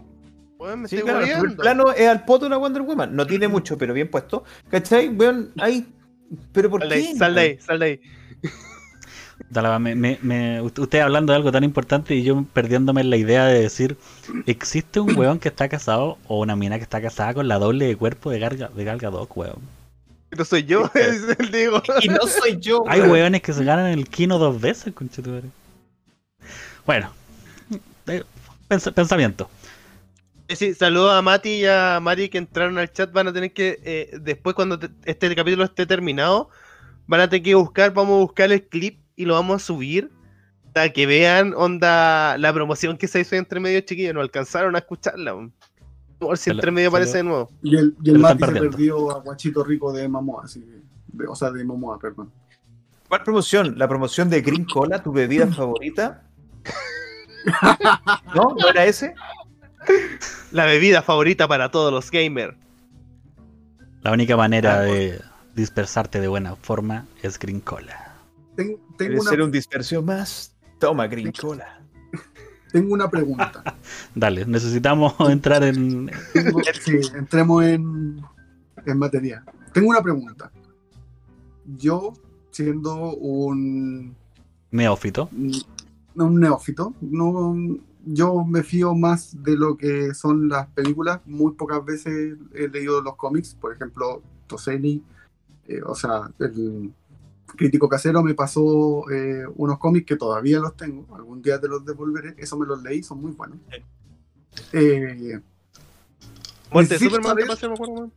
Weón, 0.59 0.80
me 0.82 0.89
Sí, 0.89 0.97
estoy 0.97 1.11
claro, 1.11 1.20
el 1.20 1.24
primer 1.26 1.43
hueveando. 1.43 1.62
plano 1.62 1.93
es 1.93 2.09
al 2.09 2.24
poto 2.24 2.41
de 2.41 2.47
una 2.47 2.57
Wonder 2.57 2.82
Woman. 2.82 3.14
No 3.14 3.26
tiene 3.26 3.49
mucho, 3.49 3.76
pero 3.76 3.93
bien 3.93 4.09
puesto. 4.09 4.45
¿Cachai? 4.70 5.09
Weón, 5.09 5.53
ahí. 5.59 5.87
¿Pero 6.53 6.70
por 6.70 6.80
Sal 6.80 6.89
qué? 6.89 6.95
ahí, 6.95 7.16
sal 7.16 7.35
de 7.35 7.41
ahí, 7.41 7.59
sal 7.61 7.78
de 7.80 7.85
ahí. 7.87 8.01
Dale, 9.55 9.79
me, 9.79 9.95
me, 9.95 10.19
me- 10.21 10.61
usted 10.61 10.99
hablando 10.99 11.33
de 11.33 11.37
algo 11.37 11.53
tan 11.53 11.63
importante 11.63 12.15
y 12.17 12.25
yo 12.25 12.45
perdiéndome 12.53 13.03
en 13.03 13.11
la 13.11 13.17
idea 13.17 13.45
de 13.47 13.61
decir, 13.61 13.97
¿existe 14.47 14.99
un 14.99 15.17
weón 15.17 15.39
que 15.39 15.49
está 15.49 15.69
casado 15.69 16.19
o 16.27 16.41
una 16.41 16.57
mina 16.57 16.77
que 16.77 16.83
está 16.83 17.01
casada 17.01 17.33
con 17.35 17.47
la 17.47 17.61
doble 17.61 17.87
de 17.87 17.95
cuerpo 17.97 18.31
de 18.31 18.41
Gal, 18.41 18.71
de 18.75 18.85
Gal 18.85 18.99
Gadot, 18.99 19.31
weón? 19.37 19.61
No 20.37 20.45
soy 20.45 20.65
yo, 20.65 20.91
es 20.95 21.23
el 21.39 21.53
Diego. 21.53 21.81
Y 22.03 22.09
no 22.09 22.27
soy 22.27 22.59
yo. 22.59 22.83
Hay 22.89 22.99
weón. 23.01 23.13
weones 23.13 23.43
que 23.43 23.53
se 23.53 23.63
ganan 23.63 23.87
el 23.87 24.09
Kino 24.09 24.39
dos 24.39 24.61
veces, 24.61 24.93
conchetumare. 24.93 25.47
Bueno, 26.85 27.13
eh, 28.09 28.25
pens- 28.69 28.93
pensamiento. 28.93 29.49
Eh, 30.49 30.57
Sí, 30.57 30.75
saludos 30.75 31.13
a 31.15 31.23
Mati 31.23 31.49
y 31.61 31.67
a 31.67 32.01
Mari 32.03 32.29
que 32.29 32.39
entraron 32.39 32.77
al 32.79 32.93
chat. 32.93 33.13
Van 33.13 33.29
a 33.29 33.33
tener 33.33 33.53
que, 33.53 33.81
eh, 33.85 34.19
después 34.21 34.55
cuando 34.57 34.79
te- 34.81 34.91
este 35.05 35.33
capítulo 35.37 35.63
esté 35.65 35.87
terminado, 35.87 36.51
van 37.07 37.21
a 37.21 37.31
tener 37.31 37.45
que 37.45 37.55
buscar, 37.55 37.95
vamos 37.95 38.17
a 38.17 38.23
buscar 38.23 38.51
el 38.53 38.65
clip 38.67 38.99
y 39.17 39.25
lo 39.25 39.35
vamos 39.35 39.62
a 39.62 39.65
subir 39.65 40.11
para 40.73 40.89
que 40.93 41.07
vean 41.07 41.55
onda 41.57 42.37
la 42.39 42.53
promoción 42.53 42.97
que 42.97 43.07
se 43.09 43.21
hizo 43.21 43.37
entre 43.37 43.61
medio 43.61 43.81
chiquillos. 43.81 44.15
No 44.15 44.21
alcanzaron 44.21 44.75
a 44.75 44.79
escucharla. 44.79 45.35
Por 46.19 46.39
si 46.39 46.51
entre 46.51 46.71
medio 46.71 46.89
aparece 46.89 47.19
de 47.19 47.25
nuevo. 47.25 47.51
Y 47.62 47.77
el, 47.77 47.95
y 48.03 48.11
el 48.11 48.19
Mati 48.19 48.45
se 48.45 48.53
perdió 48.53 49.11
a 49.11 49.21
Guachito 49.21 49.62
Rico 49.65 49.93
de 49.93 50.09
Momoa, 50.09 50.45
así 50.45 50.61
de- 50.61 51.27
o 51.29 51.35
sea, 51.37 51.51
de 51.51 51.65
Momoa, 51.65 51.99
perdón. 51.99 52.33
¿Cuál 53.09 53.23
promoción? 53.23 53.75
¿La 53.79 53.87
promoción 53.87 54.31
de 54.31 54.41
Green 54.41 54.65
Cola, 54.65 55.03
tu 55.03 55.12
bebida 55.12 55.47
favorita? 55.53 56.23
¿No? 58.35 58.57
¿No 58.59 58.69
era 58.69 58.85
ese? 58.85 59.15
La 60.51 60.65
bebida 60.65 61.03
favorita 61.03 61.47
para 61.47 61.71
todos 61.71 61.93
los 61.93 62.11
gamers. 62.11 62.57
La 64.03 64.12
única 64.12 64.37
manera 64.37 64.79
Ah, 64.79 64.81
de 64.83 65.21
dispersarte 65.55 66.21
de 66.21 66.29
buena 66.29 66.57
forma 66.57 67.07
es 67.23 67.39
Green 67.39 67.61
Cola. 67.61 68.04
Ten- 68.57 68.79
tengo, 68.97 69.21
una, 69.21 69.31
ser 69.31 69.43
un 69.43 69.51
dispersio 69.51 70.03
más. 70.03 70.55
Toma, 70.79 71.07
Green 71.07 71.33
Cola. 71.33 71.81
tengo 72.73 72.95
una 72.95 73.09
pregunta. 73.09 73.63
Dale, 74.15 74.45
necesitamos 74.47 75.15
entrar 75.29 75.63
en... 75.65 76.11
Tengo- 76.33 76.61
sí, 76.81 76.99
entremos 77.17 77.65
en, 77.65 78.21
en 78.87 78.99
materia. 78.99 79.45
Tengo 79.73 79.89
una 79.89 80.03
pregunta. 80.03 80.51
Yo, 81.79 82.13
siendo 82.51 83.15
un, 83.15 84.15
Neófito. 84.71 85.29
un 85.33 86.41
neófito, 86.41 86.95
no, 87.01 87.57
yo 88.05 88.45
me 88.45 88.63
fío 88.63 88.95
más 88.95 89.43
de 89.43 89.57
lo 89.57 89.77
que 89.77 90.15
son 90.15 90.49
las 90.49 90.67
películas. 90.69 91.21
Muy 91.25 91.53
pocas 91.55 91.85
veces 91.85 92.37
he 92.55 92.69
leído 92.69 93.01
los 93.01 93.17
cómics, 93.17 93.55
por 93.55 93.73
ejemplo, 93.73 94.23
Toselli, 94.47 95.03
eh, 95.67 95.81
o 95.85 95.95
sea, 95.95 96.31
el 96.39 96.93
crítico 97.47 97.89
casero 97.89 98.23
me 98.23 98.35
pasó 98.35 99.09
eh, 99.11 99.45
unos 99.57 99.79
cómics 99.79 100.07
que 100.07 100.17
todavía 100.17 100.59
los 100.59 100.77
tengo. 100.77 101.15
Algún 101.15 101.43
día 101.43 101.61
te 101.61 101.69
los 101.69 101.85
devolveré. 101.85 102.35
Eso 102.39 102.59
me 102.59 102.67
los 102.67 102.83
leí, 102.83 103.03
son 103.03 103.21
muy 103.21 103.33
buenos. 103.33 103.59
Eh, 104.73 105.41
Muerte 106.73 106.95
de 106.95 107.01
Superman, 107.01 107.37
¿te 107.37 107.47
pasa? 107.47 107.69
Me 107.69 107.75
acuerdo, 107.75 108.11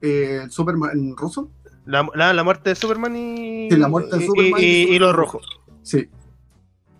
eh, 0.00 0.40
el 0.44 0.50
Superman 0.50 0.90
en 0.92 1.16
ruso. 1.16 1.50
La, 1.84 2.06
la, 2.14 2.32
la 2.32 2.44
muerte 2.44 2.70
de 2.70 2.76
Superman 2.76 3.14
y. 3.16 3.68
Sí, 3.70 3.76
la 3.76 3.88
muerte 3.88 4.18
de 4.18 4.26
Superman 4.26 4.60
y, 4.60 4.64
y 4.64 4.94
y- 4.94 4.98
los 4.98 5.14
rojos. 5.14 5.46
Sí. 5.82 6.08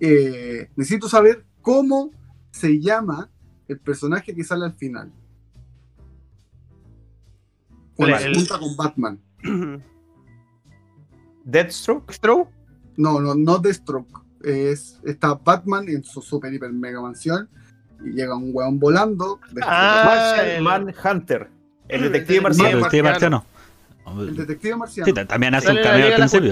Necesito 0.01 1.09
saber 1.09 1.45
cómo 1.63 2.11
se 2.51 2.81
llama 2.81 3.29
el 3.69 3.79
personaje 3.81 4.35
que 4.35 4.45
sale 4.45 4.65
al 4.65 4.75
final. 4.75 5.13
Cuando 7.95 8.19
se 8.19 8.35
junta 8.35 8.59
con 8.59 8.77
Batman. 8.77 9.21
Deathstroke. 11.47 12.13
Stroke. 12.13 12.51
No, 12.97 13.21
no, 13.21 13.35
no 13.35 13.59
Deathstroke. 13.59 14.21
Es, 14.43 15.01
está 15.05 15.35
Batman 15.35 15.89
en 15.89 16.05
su 16.05 16.21
super 16.21 16.53
hiper 16.53 16.73
mega 16.73 17.01
mansión 17.01 17.49
y 18.05 18.11
llega 18.11 18.37
un 18.37 18.51
weón 18.53 18.79
volando. 18.79 19.41
Ah, 19.63 20.37
el- 20.45 20.63
Manhunter. 20.63 21.49
El 21.89 22.05
el 22.05 22.13
detective 22.13 22.41
marciano. 22.43 22.69
El 22.71 22.77
detective 22.77 23.03
marciano. 23.03 23.45
el 24.21 24.37
detective 24.37 24.77
marciano. 24.77 25.07
Sí, 25.07 25.13
ta- 25.13 25.27
también 25.27 25.55
hace 25.55 25.71
un 25.71 25.77
cameo 25.83 26.07
al 26.07 26.15
principio. 26.15 26.51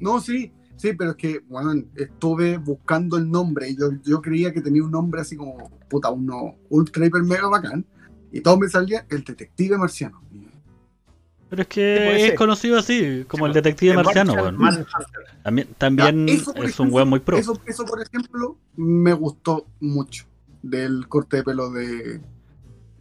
No, 0.00 0.20
sí, 0.20 0.52
sí, 0.76 0.92
pero 0.92 1.10
es 1.12 1.16
que, 1.16 1.40
weón, 1.48 1.88
estuve 1.96 2.58
buscando 2.58 3.16
el 3.16 3.30
nombre 3.30 3.70
y 3.70 3.76
yo, 3.76 3.88
yo 4.04 4.20
creía 4.20 4.52
que 4.52 4.60
tenía 4.60 4.82
un 4.84 4.90
nombre 4.90 5.22
así 5.22 5.34
como, 5.36 5.70
puta, 5.88 6.10
uno 6.10 6.56
ultra 6.68 7.06
hiper 7.06 7.22
mega 7.22 7.48
bacán. 7.48 7.84
Y 8.32 8.40
todo 8.42 8.58
me 8.58 8.68
salía 8.68 9.06
el 9.08 9.24
detective 9.24 9.78
marciano. 9.78 10.20
Pero 11.48 11.62
es 11.62 11.68
que 11.68 12.16
es 12.16 12.22
ser. 12.22 12.34
conocido 12.34 12.78
así, 12.78 13.24
como 13.28 13.46
el 13.46 13.52
detective 13.52 13.94
marciano. 13.94 14.34
También, 15.42 15.68
también 15.78 16.26
Ya, 16.26 16.34
eso, 16.34 16.52
por 16.52 16.64
es 16.64 16.80
un 16.80 16.92
weón 16.92 17.08
muy 17.08 17.20
pro. 17.20 17.36
Eso, 17.36 17.60
eso, 17.66 17.84
por 17.84 18.02
ejemplo, 18.02 18.56
me 18.76 19.12
gustó 19.12 19.66
mucho 19.80 20.24
del 20.62 21.06
corte 21.08 21.38
de 21.38 21.42
pelo 21.44 21.70
de, 21.70 22.20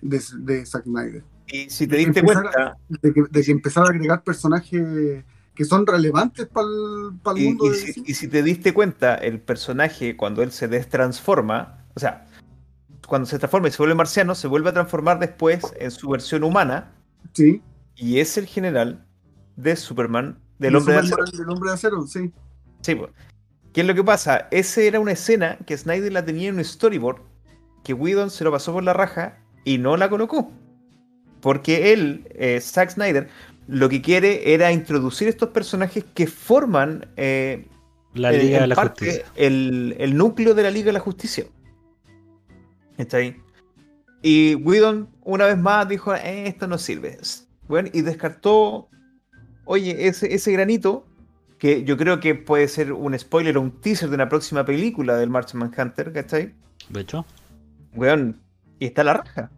de, 0.01 0.21
de 0.39 0.65
Zack 0.65 0.83
Snyder. 0.83 1.23
Y 1.47 1.69
si 1.69 1.87
te 1.87 1.97
diste 1.97 2.19
Empezar 2.19 2.43
cuenta, 2.43 2.77
De 2.89 3.13
que, 3.13 3.23
de 3.29 3.43
que 3.43 3.51
empezar 3.51 3.85
a 3.85 3.89
agregar 3.89 4.23
personajes 4.23 5.23
que 5.55 5.63
son 5.65 5.87
relevantes 5.87 6.47
para 6.47 6.67
el 6.67 7.41
y, 7.41 7.47
mundo 7.47 7.65
y 7.67 7.69
de 7.69 7.75
si, 7.75 8.03
y 8.05 8.13
si 8.13 8.27
te 8.27 8.43
diste 8.43 8.73
cuenta, 8.73 9.15
el 9.15 9.39
personaje 9.39 10.15
cuando 10.17 10.43
él 10.43 10.51
se 10.51 10.67
destransforma, 10.67 11.85
o 11.95 11.99
sea, 11.99 12.27
cuando 13.07 13.25
se 13.25 13.39
transforma 13.39 13.69
y 13.69 13.71
se 13.71 13.77
vuelve 13.77 13.95
marciano, 13.95 14.35
se 14.35 14.47
vuelve 14.47 14.69
a 14.69 14.73
transformar 14.73 15.19
después 15.19 15.63
en 15.79 15.91
su 15.91 16.09
versión 16.09 16.43
humana 16.43 16.91
Sí, 17.33 17.61
y 17.95 18.19
es 18.19 18.37
el 18.37 18.45
general 18.45 19.05
de 19.55 19.75
Superman, 19.75 20.39
del 20.59 20.73
de 20.73 20.77
hombre 20.77 20.93
de 20.95 20.99
acero. 21.01 21.25
del 21.25 21.49
hombre 21.49 21.69
de 21.69 21.73
acero, 21.75 22.07
sí. 22.07 22.31
Sí. 22.81 22.97
¿Qué 23.73 23.81
es 23.81 23.87
lo 23.87 23.95
que 23.95 24.03
pasa? 24.03 24.47
Esa 24.51 24.81
era 24.81 24.99
una 24.99 25.11
escena 25.13 25.57
que 25.65 25.77
Snyder 25.77 26.11
la 26.13 26.23
tenía 26.23 26.49
en 26.49 26.55
un 26.55 26.63
storyboard, 26.63 27.21
que 27.83 27.93
Whedon 27.93 28.29
se 28.29 28.43
lo 28.43 28.51
pasó 28.51 28.71
por 28.73 28.83
la 28.83 28.93
raja 28.93 29.37
y 29.63 29.77
no 29.77 29.97
la 29.97 30.09
colocó. 30.09 30.51
Porque 31.41 31.91
él, 31.93 32.27
eh, 32.31 32.59
Zack 32.61 32.91
Snyder, 32.91 33.27
lo 33.67 33.89
que 33.89 34.01
quiere 34.01 34.53
era 34.53 34.71
introducir 34.71 35.27
estos 35.27 35.49
personajes 35.49 36.03
que 36.13 36.25
forman 36.27 37.07
eh, 37.17 37.67
La 38.13 38.33
en- 38.33 38.39
Liga 38.39 38.61
de 38.61 38.67
la 38.67 38.75
parte 38.75 39.05
Justicia. 39.05 39.31
El, 39.35 39.95
el 39.99 40.15
núcleo 40.15 40.53
de 40.53 40.63
la 40.63 40.71
Liga 40.71 40.87
de 40.87 40.93
la 40.93 40.99
Justicia. 40.99 41.45
¿Está 42.97 43.17
ahí? 43.17 43.35
Y 44.21 44.55
Whedon, 44.55 45.09
una 45.23 45.45
vez 45.47 45.57
más, 45.57 45.87
dijo: 45.87 46.15
"Eh, 46.15 46.47
Esto 46.47 46.67
no 46.67 46.77
sirve. 46.77 47.17
Bueno, 47.67 47.89
y 47.93 48.01
descartó, 48.01 48.89
oye, 49.65 50.07
ese, 50.07 50.33
ese 50.33 50.51
granito, 50.51 51.05
que 51.57 51.83
yo 51.83 51.97
creo 51.97 52.19
que 52.19 52.35
puede 52.35 52.67
ser 52.67 52.93
un 52.93 53.17
spoiler 53.17 53.57
o 53.57 53.61
un 53.61 53.71
teaser 53.81 54.09
de 54.09 54.15
una 54.15 54.29
próxima 54.29 54.65
película 54.65 55.15
del 55.17 55.29
Martian 55.29 55.59
Manhunter, 55.59 56.11
¿cachai? 56.13 56.53
De 56.89 57.01
hecho, 57.01 57.25
Weón, 57.95 58.39
y 58.77 58.85
está 58.85 59.03
la 59.03 59.13
raja. 59.13 59.49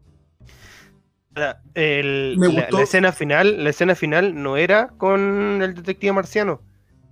Ahora, 1.36 1.62
el- 1.74 2.36
Me 2.38 2.48
la, 2.48 2.62
gustó. 2.62 2.78
la 2.78 2.84
escena 2.84 3.12
final, 3.12 3.64
la 3.64 3.70
escena 3.70 3.96
final 3.96 4.42
no 4.42 4.58
era 4.58 4.90
con 4.98 5.62
el 5.62 5.74
detective 5.76 6.14
marciano, 6.14 6.62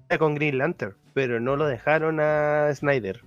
era 0.10 0.18
con 0.18 0.36
Green 0.36 0.58
Lantern, 0.58 0.96
pero 1.14 1.40
no 1.40 1.56
lo 1.56 1.66
dejaron 1.68 2.20
a 2.20 2.70
Snyder. 2.74 3.22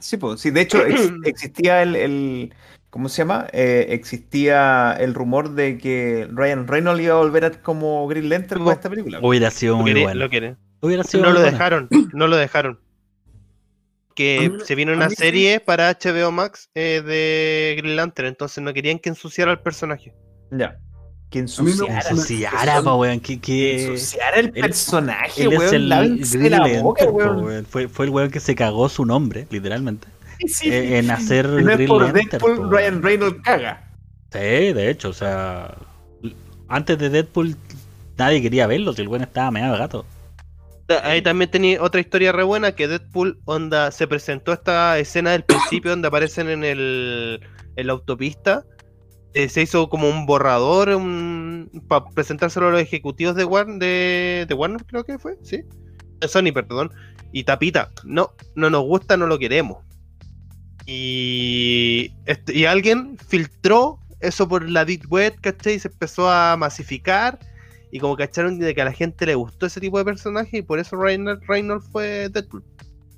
Sí, 0.00 0.16
pues, 0.18 0.40
sí, 0.40 0.50
de 0.50 0.60
hecho 0.62 0.84
ex- 0.84 1.12
existía 1.24 1.82
el, 1.82 1.96
el- 1.96 2.54
¿cómo 2.90 3.08
se 3.08 3.18
llama? 3.18 3.46
Eh, 3.52 3.86
existía 3.90 4.92
el 4.98 5.14
rumor 5.14 5.50
de 5.54 5.78
que 5.78 6.28
Ryan 6.32 6.66
Reynolds 6.66 7.02
iba 7.02 7.14
a 7.14 7.18
volver 7.18 7.44
a- 7.44 7.50
como 7.62 8.06
Green 8.08 8.28
Lantern 8.28 8.60
para 8.64 8.74
po. 8.74 8.78
esta 8.78 8.90
película. 8.90 9.18
hubiera 9.22 9.50
sido 9.50 9.76
muy 9.76 9.84
quiere- 9.92 10.02
bueno. 10.02 10.20
lo 10.20 10.30
quiere. 10.30 10.56
Hubiera 10.80 11.02
sido 11.04 11.24
No 11.24 11.30
muy 11.30 11.34
lo 11.34 11.40
bueno. 11.40 11.52
dejaron, 11.52 11.88
no 12.12 12.26
lo 12.28 12.36
dejaron. 12.36 12.78
Que 14.14 14.50
mí 14.50 14.58
se 14.64 14.74
vino 14.74 14.92
una 14.92 15.08
sí. 15.10 15.16
serie 15.16 15.60
para 15.60 15.90
HBO 15.90 16.32
Max 16.32 16.70
eh, 16.74 17.02
de 17.06 17.76
Green 17.78 17.94
Lantern, 17.96 18.28
entonces 18.28 18.62
no 18.64 18.72
querían 18.74 18.98
que 18.98 19.08
ensuciara 19.10 19.52
al 19.52 19.60
personaje. 19.62 20.12
Ya. 20.50 20.76
Que 21.30 21.38
ensuciara. 21.40 21.94
gusta- 21.94 22.10
Ensuciara, 22.10 22.82
pa, 22.82 22.94
weón. 22.96 23.20
Que, 23.20 23.38
que... 23.40 23.84
Ensuciara 23.92 24.38
el 24.40 24.46
él- 24.46 24.62
personaje, 24.62 25.42
Él 25.44 25.52
es 25.52 25.58
weón. 25.58 25.74
el 25.74 25.88
la 26.50 26.82
boca, 26.82 27.04
fue 27.88 28.06
el 28.06 28.10
weón 28.10 28.30
que 28.30 28.40
se 28.40 28.54
cagó 28.56 28.88
su 28.88 29.04
nombre, 29.04 29.46
literalmente. 29.50 30.08
Sí. 30.46 30.70
eh, 30.70 30.98
En 30.98 31.10
hacer 31.10 31.46
Y 31.46 31.64
no 31.64 31.70
es 31.70 31.76
Green 31.76 31.88
por 31.88 32.02
Lantern. 32.02 32.28
Deadpool, 32.30 32.56
po, 32.56 32.70
Ryan. 32.70 33.02
Reynolds 33.02 33.40
caga. 33.42 33.90
Sí, 34.32 34.38
de 34.38 34.90
hecho, 34.90 35.10
o 35.10 35.12
sea. 35.12 35.74
Antes 36.68 36.98
de 36.98 37.08
Deadpool, 37.08 37.56
nadie 38.18 38.42
quería 38.42 38.66
verlo, 38.66 38.92
si 38.92 39.00
el 39.02 39.08
weón 39.08 39.22
estaba 39.22 39.50
medio 39.50 39.72
gato. 39.72 40.04
Ahí 41.02 41.20
también 41.22 41.50
tenía 41.50 41.82
otra 41.82 42.00
historia 42.00 42.32
re 42.32 42.42
buena 42.42 42.72
que 42.72 42.88
Deadpool 42.88 43.38
onda 43.44 43.90
se 43.90 44.06
presentó 44.06 44.52
esta 44.52 44.98
escena 44.98 45.32
del 45.32 45.44
principio 45.44 45.90
donde 45.90 46.08
aparecen 46.08 46.48
en 46.48 46.64
el 46.64 47.40
en 47.76 47.86
la 47.86 47.92
autopista 47.92 48.64
eh, 49.34 49.48
se 49.48 49.62
hizo 49.62 49.88
como 49.88 50.08
un 50.08 50.26
borrador 50.26 50.98
para 51.86 52.06
presentárselo 52.06 52.68
a 52.68 52.70
los 52.72 52.80
ejecutivos 52.80 53.36
de, 53.36 53.44
Warner, 53.44 53.78
de, 53.78 54.46
de 54.48 54.54
Warner, 54.54 54.84
creo 54.86 55.04
que 55.04 55.18
fue, 55.18 55.36
¿sí? 55.42 55.62
De 56.20 56.26
Sony, 56.28 56.50
perdón. 56.52 56.90
Y 57.30 57.44
tapita, 57.44 57.90
no, 58.04 58.32
no 58.54 58.70
nos 58.70 58.82
gusta, 58.82 59.16
no 59.16 59.26
lo 59.26 59.38
queremos. 59.38 59.84
Y, 60.90 62.14
este, 62.24 62.56
y 62.56 62.64
alguien 62.64 63.18
filtró 63.28 63.98
eso 64.20 64.48
por 64.48 64.68
la 64.68 64.86
Deep 64.86 65.02
Web, 65.10 65.34
¿cachai? 65.42 65.74
Y 65.74 65.78
se 65.78 65.88
empezó 65.88 66.30
a 66.30 66.56
masificar. 66.56 67.38
Y 67.92 68.00
como 68.00 68.16
cacharon 68.16 68.58
de 68.58 68.74
que 68.74 68.80
a 68.80 68.86
la 68.86 68.92
gente 68.92 69.26
le 69.26 69.34
gustó 69.34 69.66
ese 69.66 69.80
tipo 69.80 69.98
de 69.98 70.04
personaje 70.06 70.58
y 70.58 70.62
por 70.62 70.78
eso 70.78 70.96
Reynolds, 70.96 71.46
Reynolds 71.46 71.86
fue 71.92 72.30
Deadpool. 72.30 72.64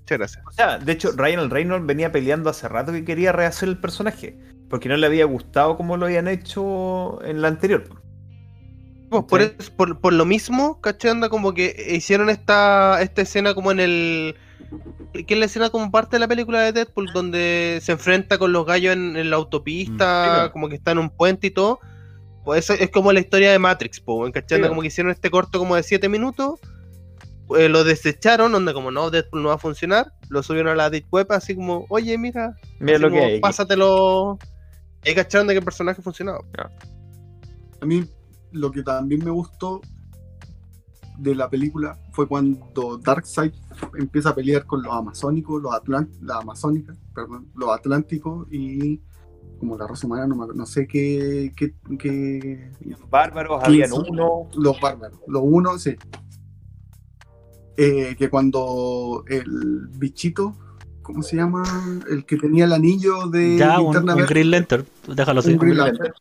Muchas 0.00 0.18
gracias. 0.18 0.44
O 0.48 0.52
sea, 0.52 0.78
de 0.78 0.92
hecho, 0.92 1.12
Ryan 1.16 1.48
Reynolds 1.48 1.86
venía 1.86 2.10
peleando 2.10 2.50
hace 2.50 2.66
rato 2.68 2.90
que 2.92 3.04
quería 3.04 3.30
rehacer 3.30 3.68
el 3.68 3.78
personaje. 3.78 4.36
Porque 4.68 4.88
no 4.88 4.96
le 4.96 5.06
había 5.06 5.24
gustado 5.24 5.76
como 5.76 5.96
lo 5.96 6.06
habían 6.06 6.26
hecho 6.28 7.22
en 7.24 7.40
la 7.40 7.48
anterior. 7.48 7.84
Pues 9.10 9.24
por, 9.24 9.42
es- 9.42 9.70
por, 9.70 10.00
por 10.00 10.12
lo 10.12 10.24
mismo, 10.24 10.80
¿cachai? 10.80 11.12
Anda 11.12 11.28
como 11.28 11.54
que 11.54 11.86
hicieron 11.90 12.30
esta, 12.30 13.00
esta 13.00 13.22
escena 13.22 13.54
como 13.54 13.70
en 13.72 13.80
el. 13.80 14.34
Que 15.12 15.34
es 15.34 15.38
la 15.38 15.46
escena 15.46 15.70
como 15.70 15.90
parte 15.90 16.16
de 16.16 16.20
la 16.20 16.28
película 16.28 16.60
de 16.62 16.72
Deadpool, 16.72 17.10
donde 17.12 17.78
se 17.82 17.92
enfrenta 17.92 18.38
con 18.38 18.52
los 18.52 18.64
gallos 18.66 18.92
en, 18.94 19.16
en 19.16 19.30
la 19.30 19.36
autopista, 19.36 20.46
Mm. 20.48 20.52
como 20.52 20.68
que 20.68 20.76
está 20.76 20.92
en 20.92 20.98
un 20.98 21.10
puente 21.10 21.48
y 21.48 21.50
todo. 21.50 21.80
Pues 22.44 22.64
eso 22.64 22.72
es 22.74 22.90
como 22.90 23.12
la 23.12 23.20
historia 23.20 23.52
de 23.52 23.58
Matrix, 23.58 24.00
po, 24.00 24.26
Sí. 24.26 24.32
como 24.68 24.80
que 24.80 24.86
hicieron 24.88 25.10
este 25.12 25.30
corto 25.30 25.58
como 25.58 25.76
de 25.76 25.82
7 25.82 26.08
minutos. 26.08 26.58
eh, 27.58 27.68
lo 27.68 27.82
desecharon, 27.82 28.52
donde 28.52 28.72
como 28.72 28.92
no, 28.92 29.10
Deadpool 29.10 29.42
no 29.42 29.48
va 29.48 29.56
a 29.56 29.58
funcionar. 29.58 30.12
Lo 30.28 30.40
subieron 30.44 30.70
a 30.70 30.76
la 30.76 30.88
Deep 30.88 31.06
Web, 31.10 31.26
así 31.30 31.56
como, 31.56 31.84
oye, 31.88 32.16
mira, 32.16 32.54
Mira 32.78 32.98
lo 33.00 33.08
que 33.08 33.14
como, 33.16 33.24
hay. 33.26 33.32
aquí. 33.32 33.40
Pásatelo. 33.40 34.38
Ahí 35.04 35.16
cacharon 35.16 35.48
de 35.48 35.54
que 35.54 35.58
el 35.58 35.64
personaje 35.64 36.00
funcionaba. 36.00 36.38
A 37.80 37.84
mí 37.86 38.04
lo 38.52 38.70
que 38.70 38.84
también 38.84 39.24
me 39.24 39.32
gustó 39.32 39.80
de 41.18 41.34
la 41.34 41.48
película 41.50 41.98
fue 42.12 42.26
cuando 42.26 42.98
Darkseid 42.98 43.52
empieza 43.98 44.30
a 44.30 44.34
pelear 44.34 44.64
con 44.66 44.82
los 44.82 44.92
amazónicos, 44.92 45.62
los 45.62 45.74
atlant 45.74 46.10
la 46.22 46.38
amazónica, 46.38 46.96
perdón, 47.14 47.48
los 47.54 47.70
atlánticos 47.70 48.46
y 48.50 49.00
como 49.58 49.76
la 49.76 49.86
raza 49.86 50.06
humana, 50.06 50.26
no, 50.26 50.34
me- 50.36 50.54
no 50.54 50.64
sé 50.64 50.86
qué, 50.86 51.52
qué, 51.54 51.74
qué- 51.98 52.72
Bárbaros, 53.10 53.62
habían 53.62 53.90
uno. 53.92 54.48
los 54.54 54.80
bárbaros, 54.80 55.20
los 55.26 55.42
unos, 55.44 55.82
sí. 55.82 55.94
Eh, 57.76 58.14
que 58.18 58.28
cuando 58.28 59.24
el 59.28 59.88
bichito, 59.98 60.54
¿cómo 61.02 61.22
se 61.22 61.36
llama? 61.36 61.62
El 62.10 62.24
que 62.26 62.36
tenía 62.36 62.64
el 62.64 62.72
anillo 62.72 63.28
de 63.28 63.56
Ya, 63.58 63.80
un. 63.80 63.94
Green 64.26 64.50
Lantern, 64.50 64.84
déjalo 65.14 65.40
así. 65.40 65.52
Un 65.52 65.58
Green 65.58 65.74
Green 65.74 65.86
Lantern. 65.86 66.12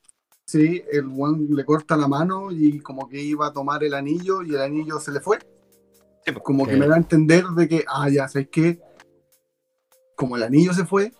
Sí, 0.50 0.84
el 0.92 1.06
one 1.16 1.46
le 1.52 1.64
corta 1.64 1.96
la 1.96 2.08
mano 2.08 2.52
y 2.52 2.80
como 2.80 3.08
que 3.08 3.22
iba 3.22 3.46
a 3.46 3.54
tomar 3.54 3.84
el 3.84 3.94
anillo 3.94 4.42
y 4.42 4.56
el 4.56 4.62
anillo 4.62 5.00
se 5.00 5.12
le 5.12 5.20
fue. 5.20 5.38
Sí, 6.26 6.32
pues, 6.32 6.40
Como 6.44 6.66
que 6.66 6.76
me 6.76 6.88
da 6.88 6.96
a 6.96 6.98
entender 6.98 7.46
de 7.50 7.68
que, 7.68 7.86
ah, 7.88 8.10
ya 8.10 8.28
sabes 8.28 8.48
que 8.50 8.80
como 10.16 10.38
el 10.38 10.42
anillo 10.42 10.74
se 10.74 10.86
fue, 10.86 11.14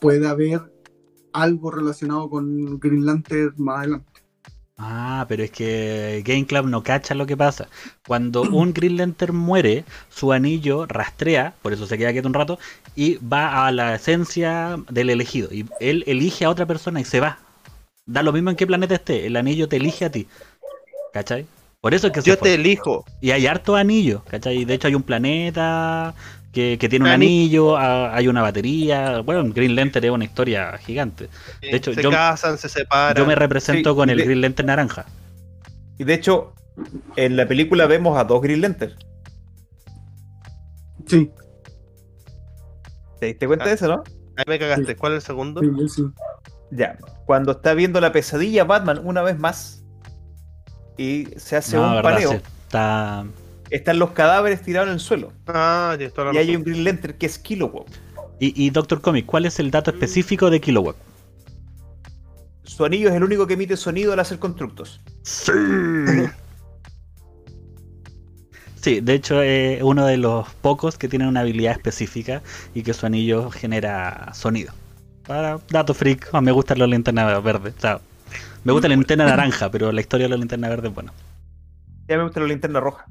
puede 0.00 0.26
haber 0.26 0.72
algo 1.32 1.70
relacionado 1.70 2.28
con 2.28 2.80
Green 2.80 3.06
Lantern 3.06 3.54
más 3.58 3.78
adelante. 3.78 4.12
Ah, 4.76 5.24
pero 5.28 5.44
es 5.44 5.52
que 5.52 6.24
Game 6.26 6.44
Club 6.44 6.66
no 6.66 6.82
cacha 6.82 7.14
lo 7.14 7.26
que 7.26 7.36
pasa. 7.36 7.68
Cuando 8.08 8.42
un 8.50 8.74
Green 8.74 8.96
Lantern 8.96 9.36
muere, 9.36 9.84
su 10.08 10.32
anillo 10.32 10.86
rastrea, 10.86 11.54
por 11.62 11.72
eso 11.72 11.86
se 11.86 11.96
queda 11.96 12.10
quieto 12.10 12.26
un 12.26 12.34
rato, 12.34 12.58
y 12.96 13.18
va 13.18 13.68
a 13.68 13.70
la 13.70 13.94
esencia 13.94 14.78
del 14.90 15.10
elegido. 15.10 15.52
Y 15.52 15.64
él 15.78 16.02
elige 16.08 16.44
a 16.44 16.50
otra 16.50 16.66
persona 16.66 17.00
y 17.00 17.04
se 17.04 17.20
va. 17.20 17.38
Da 18.06 18.22
lo 18.22 18.32
mismo 18.32 18.50
en 18.50 18.56
qué 18.56 18.66
planeta 18.66 18.94
esté, 18.94 19.26
el 19.26 19.36
anillo 19.36 19.68
te 19.68 19.76
elige 19.76 20.04
a 20.04 20.10
ti. 20.10 20.26
¿Cachai? 21.12 21.46
Por 21.80 21.94
eso 21.94 22.08
es 22.08 22.12
que 22.12 22.22
se 22.22 22.30
Yo 22.30 22.36
fue. 22.36 22.48
te 22.50 22.54
elijo. 22.54 23.04
Y 23.20 23.30
hay 23.30 23.46
hartos 23.46 23.76
anillos, 23.78 24.22
¿cachai? 24.24 24.64
De 24.64 24.74
hecho 24.74 24.88
hay 24.88 24.94
un 24.94 25.02
planeta 25.02 26.14
que, 26.52 26.76
que 26.78 26.88
tiene 26.88 27.04
un 27.06 27.10
Ani- 27.10 27.26
anillo, 27.26 27.76
ah, 27.76 28.14
hay 28.14 28.28
una 28.28 28.42
batería. 28.42 29.20
Bueno, 29.20 29.44
Green 29.54 29.74
Lantern 29.74 30.04
es 30.04 30.10
una 30.10 30.24
historia 30.24 30.76
gigante. 30.78 31.28
De 31.62 31.76
hecho, 31.76 31.94
se 31.94 32.02
yo- 32.02 32.10
casan, 32.10 32.58
se 32.58 32.68
separan. 32.68 33.16
Yo 33.16 33.26
me 33.26 33.34
represento 33.34 33.90
Sí, 33.90 33.96
con 33.96 34.10
el 34.10 34.18
de- 34.18 34.24
Green 34.24 34.40
Lantern 34.40 34.66
naranja. 34.66 35.06
Y 35.98 36.04
de 36.04 36.14
hecho, 36.14 36.52
en 37.16 37.36
la 37.36 37.46
película 37.46 37.86
vemos 37.86 38.18
a 38.18 38.24
dos 38.24 38.42
Green 38.42 38.60
Lantern. 38.60 38.94
Sí, 41.06 41.30
¿Te 43.20 43.26
diste 43.26 43.46
cuenta 43.46 43.66
de 43.66 43.74
eso, 43.74 43.88
no? 43.88 44.02
Ahí 44.36 44.44
me 44.48 44.58
cagaste. 44.58 44.96
¿Cuál 44.96 45.12
es 45.12 45.16
el 45.18 45.22
segundo? 45.26 45.60
sí, 45.60 45.88
sí. 45.88 46.02
Ya. 46.74 46.98
Cuando 47.26 47.52
está 47.52 47.74
viendo 47.74 48.00
la 48.00 48.12
pesadilla 48.12 48.64
Batman 48.64 49.00
una 49.04 49.22
vez 49.22 49.38
más 49.38 49.84
y 50.98 51.28
se 51.36 51.56
hace 51.56 51.76
No, 51.76 51.84
un 51.84 51.94
verdad, 51.94 52.02
paneo. 52.02 52.32
Está. 52.32 53.24
están 53.70 53.98
los 53.98 54.10
cadáveres 54.12 54.62
tirados 54.62 54.88
en 54.88 54.94
el 54.94 55.00
suelo. 55.00 55.32
Ah, 55.46 55.94
tienes 55.96 56.14
toda 56.14 56.32
la 56.32 56.34
Y 56.34 56.38
hay 56.38 56.56
un 56.56 56.64
Green 56.64 56.84
Lantern 56.84 57.16
que 57.18 57.26
es 57.26 57.38
Kilowog. 57.38 57.86
Y, 58.40 58.66
y 58.66 58.70
Doctor 58.70 59.00
Comic, 59.00 59.26
¿cuál 59.26 59.46
es 59.46 59.58
el 59.58 59.70
dato 59.70 59.90
específico 59.90 60.50
de 60.50 60.60
Kilowatt? 60.60 60.96
Su 62.64 62.84
anillo 62.84 63.08
es 63.08 63.14
el 63.14 63.22
único 63.24 63.46
que 63.46 63.54
emite 63.54 63.76
sonido 63.76 64.12
al 64.12 64.20
hacer 64.20 64.38
constructos. 64.38 65.00
Sí. 65.22 65.52
Sí, 68.80 69.00
de 69.00 69.14
hecho 69.14 69.40
es 69.42 69.82
uno 69.82 70.04
de 70.06 70.16
los 70.18 70.48
pocos 70.56 70.98
que 70.98 71.08
tienen 71.08 71.28
una 71.28 71.40
habilidad 71.40 71.72
específica 71.72 72.42
y 72.74 72.82
que 72.82 72.92
su 72.92 73.06
anillo 73.06 73.50
genera 73.50 74.32
sonido. 74.34 74.74
Para 75.26 75.58
dato 75.70 75.94
freak, 75.94 76.28
ah, 76.32 76.40
me 76.40 76.52
gustan 76.52 76.78
los 76.78 76.88
linternas 76.88 77.42
verdes. 77.42 77.74
O 77.76 77.80
sea, 77.80 78.00
me 78.62 78.72
gusta 78.72 78.88
la 78.88 78.94
linterna 78.96 79.24
naranja, 79.26 79.70
pero 79.70 79.90
la 79.92 80.00
historia 80.00 80.26
de 80.26 80.30
la 80.30 80.36
linterna 80.36 80.68
verde 80.68 80.88
es 80.88 80.94
buena. 80.94 81.12
Ya 82.08 82.16
me 82.18 82.24
gusta 82.24 82.40
la 82.40 82.46
linterna 82.46 82.80
roja. 82.80 83.06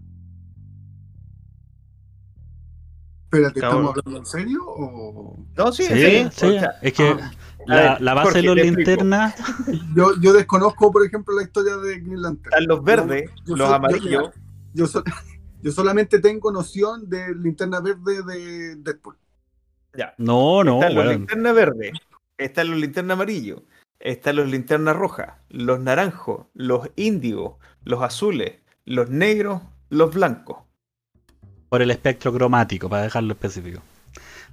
Espérate. 3.25 3.59
¿estamos 3.59 3.89
hablando 3.97 4.19
en 4.19 4.25
serio? 4.27 4.59
O... 4.65 5.39
No, 5.57 5.71
sí, 5.71 5.83
Sí, 5.83 5.89
serio. 5.89 6.29
sí, 6.31 6.45
O 6.45 6.51
sea, 6.59 6.75
es 6.83 6.93
que 6.93 7.03
ah, 7.19 7.31
la, 7.65 7.75
a 7.75 7.81
ver, 7.93 8.01
la 8.01 8.13
base 8.13 8.25
Jorge, 8.25 8.41
de 8.41 8.47
los 8.47 8.55
linternas 8.57 9.35
yo, 9.95 10.11
yo 10.21 10.33
desconozco, 10.33 10.91
por 10.91 11.03
ejemplo, 11.03 11.35
la 11.35 11.41
historia 11.43 11.77
de 11.77 11.99
Green 11.99 12.21
Lantern. 12.21 12.53
están 12.53 12.67
los 12.67 12.83
verdes, 12.83 13.31
Yo- 13.37 13.43
yo 13.45 13.55
los 13.55 13.67
soy- 13.67 13.75
amarillos. 13.75 14.29
Yo, 14.75 14.85
so- 14.87 15.03
yo 15.63 15.71
solamente 15.71 16.19
tengo 16.19 16.51
noción 16.51 17.09
de 17.09 17.33
linterna 17.33 17.79
verde 17.79 18.21
de 18.21 18.75
Deadpool. 18.75 19.17
Ya. 19.95 20.13
No, 20.17 20.63
no, 20.63 20.75
están 20.75 20.95
los 20.95 21.05
weón. 21.05 21.17
linternas 21.19 21.55
verdes, 21.55 21.91
están 22.37 22.69
los 22.71 22.79
linternas 22.79 23.15
amarillos, 23.15 23.61
están 23.99 24.35
los 24.37 24.49
linternas 24.49 24.95
rojas, 24.95 25.33
los 25.49 25.79
naranjos, 25.79 26.47
los 26.53 26.89
índigos, 26.95 27.55
los 27.83 28.01
azules, 28.01 28.59
los 28.85 29.09
negros, 29.09 29.61
los 29.89 30.13
blancos. 30.13 30.57
Por 31.69 31.81
el 31.81 31.91
espectro 31.91 32.33
cromático, 32.33 32.89
para 32.89 33.03
dejarlo 33.03 33.33
específico. 33.33 33.81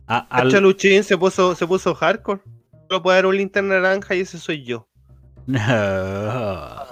A- 0.06 0.26
al- 0.30 0.48
Cacha 0.48 0.60
Luchín 0.60 1.04
se 1.04 1.16
puso, 1.18 1.54
se 1.54 1.66
puso 1.66 1.94
hardcore. 1.94 2.40
Solo 2.88 3.02
puede 3.02 3.16
dar 3.18 3.26
un 3.26 3.36
linterna 3.36 3.80
naranja 3.80 4.14
y 4.14 4.20
ese 4.20 4.38
soy 4.38 4.64
yo. 4.64 4.88
No. 5.46 5.58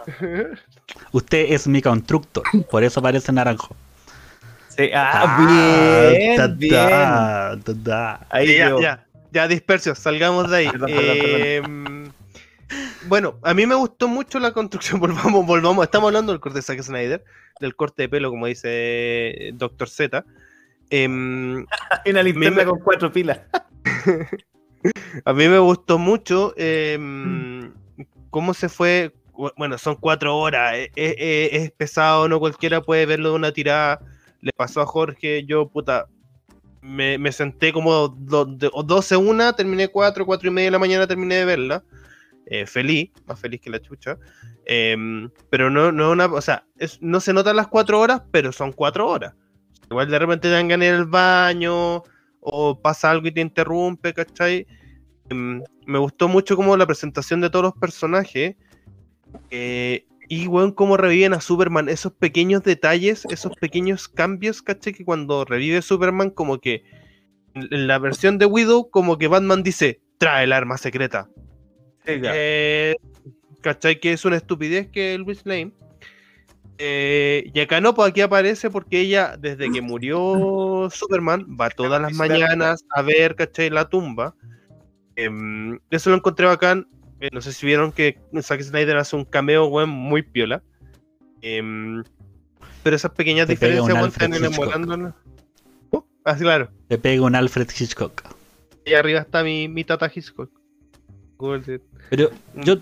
Usted 1.13 1.47
es 1.53 1.67
mi 1.69 1.83
constructor, 1.83 2.43
por 2.71 2.83
eso 2.85 3.03
parece 3.03 3.33
naranjo. 3.33 3.75
Sí, 4.79 4.91
ah, 4.95 5.37
bien, 5.45 6.37
ta, 6.37 6.47
bien. 6.47 6.71
ta, 6.71 7.59
ta, 7.65 7.75
ta. 7.85 8.27
Ahí 8.31 8.57
ya, 8.57 8.69
yo. 8.71 8.81
ya, 8.81 9.05
ya, 9.33 9.49
dispersión, 9.49 9.97
salgamos 9.97 10.49
de 10.51 10.57
ahí. 10.57 10.69
Perdón, 10.71 10.91
perdón, 10.95 11.17
Eh, 11.19 11.63
Bueno, 13.09 13.39
a 13.43 13.55
mí 13.55 13.67
me 13.67 13.75
gustó 13.75 14.07
mucho 14.07 14.39
la 14.39 14.53
construcción. 14.53 15.01
Volvamos, 15.01 15.45
volvamos. 15.45 15.85
Estamos 15.85 16.09
hablando 16.09 16.31
del 16.33 16.41
corte 16.41 16.59
de 16.59 16.63
Zack 16.63 16.81
Snyder, 16.83 17.25
del 17.61 17.75
corte 17.75 18.03
de 18.03 18.09
pelo, 18.09 18.31
como 18.31 18.47
dice 18.47 19.51
Doctor 19.55 19.89
Z. 19.89 20.25
Em, 20.91 21.67
Una 22.07 22.23
linterna 22.23 22.59
Me- 22.59 22.65
con 22.67 22.79
cuatro 22.79 23.11
pilas. 23.11 23.41
a 25.25 25.33
mí 25.33 25.49
me 25.49 25.59
gustó 25.59 25.99
mucho 25.99 26.55
em, 26.57 27.73
cómo 28.31 28.55
se 28.55 28.69
fue. 28.69 29.13
Bueno, 29.57 29.77
son 29.79 29.97
cuatro 29.97 30.37
horas. 30.37 30.75
e- 30.75 30.91
e- 30.95 31.17
e- 31.19 31.57
Es, 31.65 31.71
pesado, 31.73 32.29
no 32.29 32.39
cualquiera 32.39 32.81
puede 32.81 33.07
verlo 33.07 33.31
de 33.31 33.35
una 33.35 33.51
tirada. 33.53 34.01
Le 34.41 34.53
pasó 34.53 34.81
a 34.81 34.87
Jorge, 34.87 35.45
yo, 35.45 35.69
puta. 35.69 36.07
Me, 36.81 37.19
me 37.19 37.33
senté 37.33 37.73
como 37.73 38.09
do- 38.09 38.45
de- 38.45 38.71
o 38.73 38.83
12 38.85 39.17
una, 39.17 39.53
terminé 39.53 39.89
4, 39.89 40.25
4 40.25 40.49
y 40.49 40.53
media 40.53 40.69
de 40.69 40.73
la 40.73 40.79
mañana, 40.79 41.07
terminé 41.09 41.35
de 41.37 41.45
verla. 41.45 41.83
Eh, 42.47 42.67
feliz, 42.67 43.11
más 43.27 43.39
feliz 43.41 43.61
que 43.61 43.69
la 43.69 43.81
chucha. 43.81 44.17
Em, 44.65 45.29
pero 45.51 45.71
no, 45.71 45.91
no 45.93 46.13
una, 46.13 46.27
o 46.27 46.41
sea, 46.41 46.65
es- 46.79 47.03
no 47.03 47.21
se 47.21 47.33
notan 47.33 47.57
las 47.57 47.67
4 47.69 48.01
horas, 48.01 48.23
pero 48.31 48.53
son 48.53 48.73
4 48.73 49.09
horas. 49.09 49.35
Igual 49.91 50.09
de 50.11 50.19
repente 50.19 50.49
te 50.49 50.53
dan 50.55 50.69
ganas 50.69 50.89
al 50.91 51.07
baño, 51.07 52.03
o 52.41 52.81
pasa 52.81 53.11
algo 53.11 53.27
y 53.29 53.33
te 53.33 53.41
interrumpe, 53.41 54.15
¿cachai? 54.15 54.67
Em, 55.31 55.63
me 55.87 55.99
gustó 55.99 56.29
mucho 56.29 56.57
como 56.57 56.77
la 56.77 56.87
presentación 56.87 57.41
de 57.41 57.51
todos 57.51 57.65
los 57.65 57.75
personajes. 57.75 58.55
eh, 59.51 60.07
y, 60.29 60.47
weón, 60.47 60.73
cómo 60.73 60.97
reviven 60.97 61.33
a 61.33 61.41
Superman. 61.41 61.89
Esos 61.89 62.13
pequeños 62.13 62.63
detalles, 62.63 63.25
esos 63.31 63.57
pequeños 63.57 64.09
cambios, 64.09 64.63
¿cachai? 64.63 64.93
Que 64.93 65.05
cuando 65.05 65.45
revive 65.45 65.81
Superman, 65.83 66.31
como 66.31 66.59
que 66.59 66.85
en 67.55 67.87
la 67.87 67.99
versión 67.99 68.39
de 68.39 68.47
Widow, 68.47 68.91
como 68.91 69.19
que 69.19 69.27
Batman 69.27 69.63
dice, 69.63 70.01
trae 70.19 70.45
el 70.45 70.53
arma 70.53 70.77
secreta. 70.77 71.29
Sí. 72.05 72.21
Eh, 72.23 72.97
¿cachai? 73.63 74.01
Que 74.01 74.13
es 74.13 74.25
una 74.25 74.37
estupidez 74.37 74.89
que 74.89 75.17
Luis 75.19 75.43
Lane. 75.45 75.73
Eh, 76.79 77.51
y 77.53 77.61
acá 77.61 77.81
no, 77.81 77.95
pues 77.95 78.11
aquí 78.11 78.21
aparece 78.21 78.71
porque 78.71 79.01
ella, 79.01 79.37
desde 79.37 79.71
que 79.71 79.81
murió 79.81 80.89
Superman, 80.93 81.57
va 81.61 81.71
todas 81.71 82.01
las 82.01 82.13
mañanas 82.13 82.85
a 82.91 83.03
ver, 83.03 83.35
¿cachai? 83.35 83.71
La 83.71 83.89
tumba. 83.89 84.35
Em, 85.17 85.81
eso 85.91 86.11
lo 86.11 86.17
encontré 86.17 86.47
bacán. 86.47 86.87
Eh, 87.21 87.31
no 87.33 87.41
sé 87.41 87.53
si 87.53 87.67
vieron 87.67 87.93
que 87.93 88.19
Zack 88.41 88.63
Snyder 88.63 88.97
hace 88.97 89.17
un 89.17 89.25
cameo, 89.25 89.67
weón, 89.67 89.91
muy 89.91 90.23
piola. 90.23 90.63
Em, 91.43 92.03
pero 92.83 92.97
esas 92.97 93.11
pequeñas 93.13 93.47
Te 93.47 93.55
diferencias, 93.55 93.95
weón, 93.95 94.09
están 94.09 94.35
enamorándonos. 94.35 95.15
Uh, 95.91 96.03
ah, 96.25 96.37
claro. 96.37 96.71
Te 96.89 96.99
pega 96.99 97.23
un 97.23 97.35
Alfred 97.35 97.69
Hitchcock. 97.69 98.23
Y 98.85 98.95
arriba 98.95 99.21
está 99.21 99.43
mi, 99.43 99.69
mi 99.69 99.85
tata 99.85 100.11
Hitchcock. 100.13 100.51
Pero 102.11 102.31
Un 102.55 102.63
yo 102.63 102.79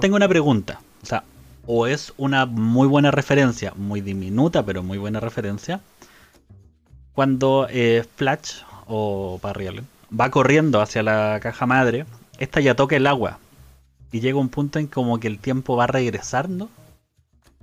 tengo 0.00 0.16
una 0.16 0.28
pregunta. 0.28 0.80
O 1.02 1.06
sea, 1.06 1.24
o 1.66 1.86
es 1.86 2.12
una 2.16 2.46
muy 2.46 2.86
buena 2.86 3.10
referencia, 3.10 3.72
muy 3.76 4.00
diminuta, 4.00 4.64
pero 4.64 4.82
muy 4.82 4.98
buena 4.98 5.20
referencia. 5.20 5.80
Cuando 7.12 7.66
eh, 7.70 8.04
Flash 8.16 8.62
o 8.86 9.38
Barry 9.42 9.66
Allen 9.66 9.86
va 10.18 10.30
corriendo 10.30 10.80
hacia 10.80 11.02
la 11.02 11.40
caja 11.42 11.66
madre, 11.66 12.06
esta 12.38 12.60
ya 12.60 12.74
toca 12.74 12.96
el 12.96 13.06
agua. 13.06 13.38
Y 14.12 14.20
llega 14.20 14.38
un 14.38 14.48
punto 14.48 14.78
en 14.78 14.86
como 14.86 15.20
que 15.20 15.28
el 15.28 15.38
tiempo 15.38 15.76
va 15.76 15.86
regresando. 15.86 16.68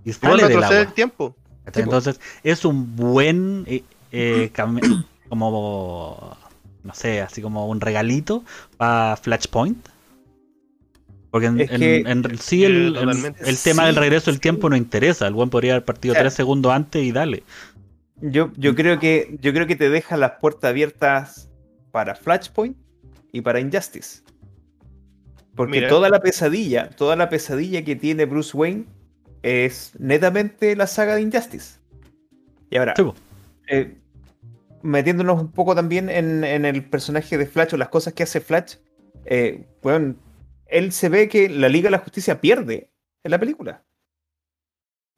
Y 0.06 0.14
sale 0.14 0.48
del 0.48 0.64
agua. 0.64 0.80
el 0.80 0.94
tiempo. 0.94 1.36
¿cachai? 1.66 1.84
Entonces, 1.84 2.20
es 2.44 2.64
un 2.66 2.96
buen 2.96 3.64
eh, 3.68 3.84
eh, 4.12 4.52
como 5.30 6.38
no 6.84 6.94
sé, 6.94 7.20
así 7.22 7.42
como 7.42 7.68
un 7.68 7.82
regalito 7.82 8.44
para 8.78 9.18
Flashpoint. 9.18 9.90
Porque 11.32 11.48
en, 11.48 11.58
sí 12.40 12.64
el, 12.64 12.96
Eh, 12.96 13.34
el- 13.46 13.58
tema 13.58 13.86
del 13.86 13.98
regreso 13.98 14.28
del 14.32 14.36
sí. 14.36 14.42
tiempo 14.42 14.70
no 14.70 14.78
interesa. 14.78 15.28
El 15.28 15.34
buen 15.34 15.50
podría 15.50 15.74
haber 15.74 15.84
partido 15.86 16.16
tres 16.16 16.34
segundos 16.34 16.72
antes 16.72 17.04
y 17.04 17.12
dale. 17.12 17.44
Yo, 18.22 18.52
yo 18.56 18.74
creo 18.74 18.98
que 19.00 19.38
yo 19.42 19.54
creo 19.54 19.68
que 19.68 19.76
te 19.76 19.90
deja 19.90 20.16
las 20.18 20.32
puertas 20.40 20.70
abiertas 20.70 21.50
para 21.92 22.16
Flashpoint 22.16 22.78
y 23.34 23.42
para 23.42 23.60
Injustice. 23.60 24.22
Porque 25.58 25.78
Mira. 25.78 25.90
toda 25.90 26.10
la 26.10 26.22
pesadilla, 26.22 26.90
toda 26.92 27.18
la 27.18 27.28
pesadilla 27.28 27.84
que 27.84 27.96
tiene 27.96 28.26
Bruce 28.26 28.56
Wayne 28.56 28.86
es 29.42 29.92
netamente 30.00 30.76
la 30.76 30.88
saga 30.88 31.16
de 31.16 31.24
Injustice. 31.24 31.80
Y 32.70 32.78
ahora, 32.78 32.94
eh, 33.68 33.98
metiéndonos 34.84 35.42
un 35.42 35.52
poco 35.52 35.74
también 35.74 36.10
en, 36.10 36.44
en 36.44 36.64
el 36.64 36.86
personaje 36.86 37.38
de 37.38 37.48
Flash 37.48 37.74
o 37.74 37.78
las 37.78 37.90
cosas 37.90 38.14
que 38.14 38.24
hace 38.24 38.40
Flash, 38.40 38.76
eh, 39.26 39.66
bueno, 39.82 40.16
él 40.68 40.92
se 40.92 41.10
ve 41.10 41.28
que 41.28 41.50
la 41.50 41.70
Liga 41.70 41.88
de 41.88 41.92
la 41.92 42.04
Justicia 42.04 42.40
pierde 42.40 42.92
en 43.24 43.32
la 43.32 43.40
película. 43.40 43.84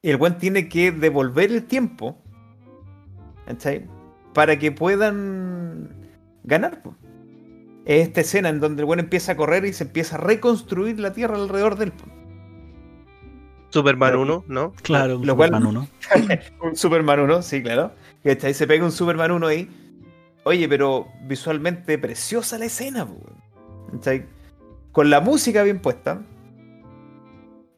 Y 0.01 0.09
el 0.09 0.17
buen 0.17 0.37
tiene 0.37 0.69
que 0.69 0.91
devolver 0.91 1.51
el 1.51 1.65
tiempo 1.65 2.23
para 4.33 4.57
que 4.57 4.71
puedan 4.71 6.09
ganar. 6.43 6.81
Es 7.89 8.07
esta 8.07 8.21
escena 8.21 8.49
en 8.49 8.59
donde 8.59 8.83
el 8.83 8.85
buen 8.85 8.99
empieza 8.99 9.31
a 9.31 9.35
correr 9.35 9.65
y 9.65 9.73
se 9.73 9.83
empieza 9.83 10.15
a 10.15 10.19
reconstruir 10.19 10.99
la 10.99 11.11
Tierra 11.11 11.37
alrededor 11.37 11.75
de 11.75 11.85
él. 11.85 11.91
po. 11.91 12.05
Superman 13.69 14.09
Pero- 14.11 14.21
1, 14.21 14.43
¿no? 14.47 14.73
Claro, 14.83 15.17
un 15.17 15.25
Lo 15.25 15.35
cual- 15.35 15.49
Superman 15.49 15.65
uno. 15.75 15.87
Un 16.61 16.75
Superman 16.75 17.19
1, 17.21 17.41
sí, 17.41 17.63
claro. 17.63 17.91
¿Cachai? 18.23 18.53
Se 18.53 18.67
pega 18.67 18.85
un 18.85 18.91
Superman 18.91 19.31
1 19.31 19.47
ahí. 19.47 19.67
Oye, 20.43 20.69
pero 20.69 21.07
visualmente 21.27 21.97
preciosa 21.97 22.59
la 22.59 22.65
escena, 22.65 23.07
¿cachai? 23.91 24.25
Con 24.91 25.09
la 25.09 25.19
música 25.19 25.63
bien 25.63 25.79
puesta. 25.79 26.21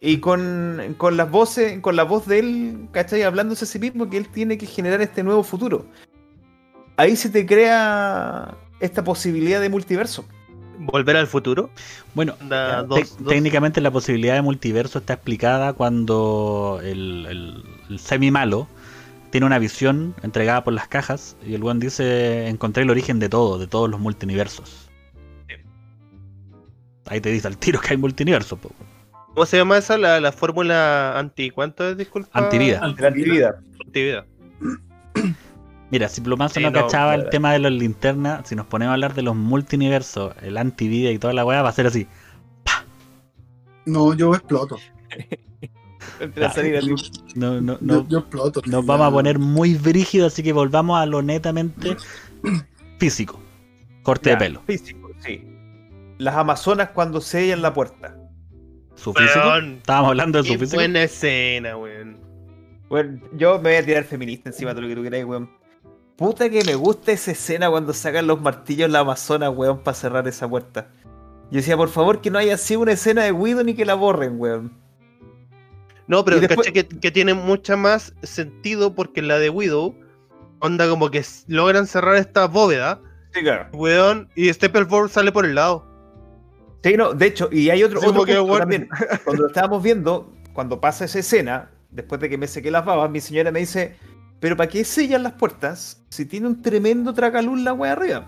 Y 0.02 0.18
con, 0.18 0.96
con 0.98 1.16
las 1.16 1.30
voces, 1.32 1.80
con 1.80 1.96
la 1.96 2.04
voz 2.04 2.26
de 2.28 2.40
él, 2.40 2.88
¿cachai? 2.92 3.22
Hablándose 3.24 3.64
a 3.64 3.68
sí 3.68 3.80
mismo 3.80 4.10
que 4.10 4.18
él 4.18 4.28
tiene 4.28 4.58
que 4.58 4.66
generar 4.66 5.02
este 5.02 5.24
nuevo 5.24 5.44
futuro. 5.44 5.86
Ahí 6.98 7.16
se 7.16 7.30
te 7.30 7.46
crea 7.46 8.56
esta 8.82 9.04
posibilidad 9.04 9.62
de 9.62 9.70
multiverso. 9.70 10.26
Volver 10.80 11.16
al 11.16 11.28
futuro. 11.28 11.70
Bueno, 12.16 12.36
Onda 12.42 12.82
te- 12.82 12.88
dos- 12.88 13.18
dos- 13.20 13.28
técnicamente 13.28 13.82
la 13.82 13.92
posibilidad 13.92 14.34
de 14.34 14.42
multiverso 14.42 15.00
está 15.00 15.14
explicada 15.14 15.74
cuando 15.74 16.80
el, 16.84 17.26
el, 17.30 17.64
el 17.90 18.00
semi-malo 18.00 18.68
tiene 19.30 19.46
una 19.46 19.60
visión 19.60 20.16
entregada 20.24 20.64
por 20.64 20.74
las 20.74 20.88
cajas 20.88 21.38
y 21.46 21.54
el 21.54 21.62
buen 21.62 21.80
dice, 21.80 22.48
encontré 22.48 22.84
el 22.84 22.90
origen 22.90 23.20
de 23.20 23.30
todo, 23.30 23.60
de 23.60 23.68
todos 23.68 23.90
los 23.90 24.00
multiversos. 24.00 24.90
Ahí 27.06 27.22
te 27.22 27.30
dice 27.30 27.48
al 27.48 27.58
tiro 27.58 27.80
que 27.80 27.90
hay 27.92 27.98
multiverso. 27.98 28.58
po. 28.58 28.72
¿Cómo 29.34 29.46
se 29.46 29.58
llama 29.58 29.78
esa? 29.78 29.98
La, 29.98 30.20
la 30.20 30.32
fórmula 30.32 31.18
anti. 31.18 31.50
¿Cuánto 31.50 31.88
es? 31.90 31.98
Disculpa. 31.98 32.30
Antivida. 32.34 32.86
Actividad. 32.86 33.56
Antivida. 33.86 34.26
Mira, 35.92 36.08
si 36.10 36.22
Plumazo 36.22 36.56
Sí, 36.56 36.62
no, 36.62 36.72
no, 36.72 36.82
cachaba 36.82 37.14
el 37.16 37.22
claro. 37.22 37.30
tema 37.32 37.52
de 37.54 37.60
los 37.60 37.72
linternas, 37.72 38.48
si 38.48 38.56
nos 38.56 38.66
ponemos 38.66 38.92
a 38.92 38.94
hablar 38.94 39.14
de 39.14 39.22
los 39.24 39.36
multiversos, 39.36 40.34
el 40.42 40.58
antivida 40.58 41.12
y 41.12 41.20
toda 41.20 41.34
la 41.34 41.44
weá, 41.46 41.62
va 41.62 41.70
a 41.70 41.74
ser 41.74 41.88
así. 41.88 42.08
No, 43.86 44.14
yo 44.14 44.34
exploto. 44.36 44.78
Entre 46.20 46.42
la 46.42 46.52
salida 46.52 46.80
así. 46.80 46.90
No, 47.36 47.60
no, 47.62 47.74
Yo, 47.74 47.78
no, 47.82 48.08
yo 48.08 48.20
exploto. 48.20 48.62
nos 48.66 48.86
vamos 48.86 49.08
a 49.08 49.12
poner 49.12 49.38
muy 49.40 49.76
brígidos, 49.76 50.34
así 50.34 50.44
que 50.44 50.54
volvamos 50.54 51.00
a 51.00 51.06
lo 51.06 51.22
netamente 51.22 51.98
físico. 53.00 53.40
Corte 54.04 54.30
Ya, 54.30 54.36
de 54.36 54.40
pelo. 54.46 54.62
Físico, 54.66 55.10
sí. 55.20 55.44
Las 56.18 56.36
Amazonas 56.36 56.90
cuando 56.94 57.22
sellan 57.22 57.62
la 57.62 57.74
puerta. 57.74 58.18
¿Su 58.96 59.14
físico? 59.14 59.40
Weón, 59.48 59.74
Estábamos 59.78 60.10
hablando 60.10 60.38
de 60.42 60.48
su 60.48 60.54
Qué 60.54 60.60
físico. 60.60 60.78
buena 60.78 61.04
escena, 61.04 61.78
weón. 61.78 62.18
Bueno, 62.90 63.20
yo 63.34 63.56
me 63.56 63.70
voy 63.72 63.76
a 63.76 63.86
tirar 63.86 64.04
feminista 64.04 64.50
encima 64.50 64.74
de 64.74 64.82
lo 64.82 64.88
que 64.88 64.96
tú 64.96 65.04
queráis, 65.04 65.26
weón. 65.26 65.50
Puta 66.16 66.50
que 66.50 66.64
me 66.64 66.76
gusta 66.76 67.12
esa 67.12 67.32
escena 67.32 67.70
cuando 67.70 67.94
sacan 67.94 68.28
los 68.28 68.40
martillos 68.42 68.86
en 68.86 68.92
la 68.92 69.00
Amazona, 69.00 69.50
weón, 69.50 69.80
para 69.80 69.96
cerrar 69.96 70.28
esa 70.28 70.48
puerta. 70.48 70.88
Yo 71.50 71.58
decía, 71.58 71.76
por 71.76 71.90
favor, 71.90 72.22
que 72.22 72.30
no 72.30 72.38
haya 72.38 72.58
sido 72.58 72.82
una 72.82 72.92
escena 72.92 73.24
de 73.24 73.32
Widow 73.32 73.64
ni 73.64 73.74
que 73.74 73.86
la 73.86 73.96
borren, 73.96 74.40
weón. 74.40 74.72
No, 76.08 76.24
pero 76.24 76.40
después- 76.40 76.68
caché 76.68 76.74
que, 76.88 77.00
que 77.00 77.12
tiene 77.12 77.34
mucha 77.34 77.76
más 77.76 78.14
sentido 78.22 78.94
porque 78.94 79.22
la 79.22 79.40
de 79.40 79.50
Widow, 79.50 79.96
onda 80.60 80.88
como 80.90 81.10
que 81.10 81.24
logran 81.48 81.88
cerrar 81.88 82.16
esta 82.18 82.46
bóveda, 82.48 83.02
Sí, 83.34 83.42
claro. 83.42 83.68
weón, 83.74 84.30
y 84.36 84.52
Steppenwolf 84.54 85.12
sale 85.12 85.32
por 85.32 85.46
el 85.46 85.56
lado. 85.56 85.86
Sí, 86.84 86.96
no, 86.98 87.14
de 87.14 87.26
hecho, 87.28 87.50
y 87.52 87.70
hay 87.70 87.84
otro, 87.84 88.00
Sí, 88.00 88.06
otro 88.08 88.20
como 88.22 88.26
que, 88.26 88.34
punto 88.36 88.46
weón. 88.52 88.60
también. 88.60 88.90
Cuando 89.24 89.42
lo 89.44 89.48
estábamos 89.48 89.82
viendo, 89.82 90.32
cuando 90.54 90.80
pasa 90.82 91.06
esa 91.06 91.20
escena, 91.20 91.70
después 91.90 92.20
de 92.22 92.30
que 92.30 92.38
me 92.38 92.48
sequé 92.48 92.70
las 92.72 92.86
babas, 92.86 93.10
mi 93.10 93.22
señora 93.22 93.52
me 93.52 93.60
dice, 93.60 93.96
pero 94.42 94.58
¿para 94.58 94.68
qué 94.70 94.84
sellan 94.84 95.24
las 95.24 95.34
puertas 95.34 96.04
si 96.10 96.26
tiene 96.26 96.48
un 96.48 96.62
tremendo 96.62 97.14
tracaluz 97.14 97.62
la 97.62 97.72
wea 97.72 97.94
arriba? 97.94 98.26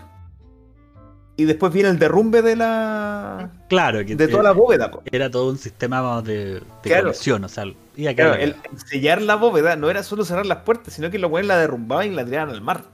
Y 1.36 1.44
después 1.44 1.72
viene 1.72 1.88
el 1.88 1.98
derrumbe 1.98 2.42
de 2.42 2.54
la... 2.54 3.50
Claro, 3.68 4.04
que 4.06 4.14
de 4.14 4.28
toda 4.28 4.44
la 4.44 4.52
bóveda, 4.52 4.90
po. 4.92 5.02
era 5.10 5.28
todo 5.28 5.50
un 5.50 5.58
sistema 5.58 6.00
vamos, 6.00 6.24
de, 6.24 6.54
de 6.54 6.62
Claro. 6.84 7.02
conexión, 7.02 7.42
o 7.44 7.48
sea, 7.48 7.64
y 7.96 8.06
acá 8.06 8.22
Claro, 8.22 8.34
el, 8.34 8.54
el 8.70 8.78
sellar 8.78 9.20
la 9.20 9.34
bóveda 9.34 9.74
no 9.74 9.90
era 9.90 10.02
solo 10.04 10.24
cerrar 10.24 10.46
las 10.46 10.58
puertas, 10.58 10.94
sino 10.94 11.10
que 11.10 11.18
los 11.18 11.30
weones 11.30 11.48
la 11.48 11.58
derrumbaban 11.58 12.06
y 12.06 12.14
la 12.14 12.24
tiraban 12.24 12.50
al 12.54 12.60
mar. 12.62 12.84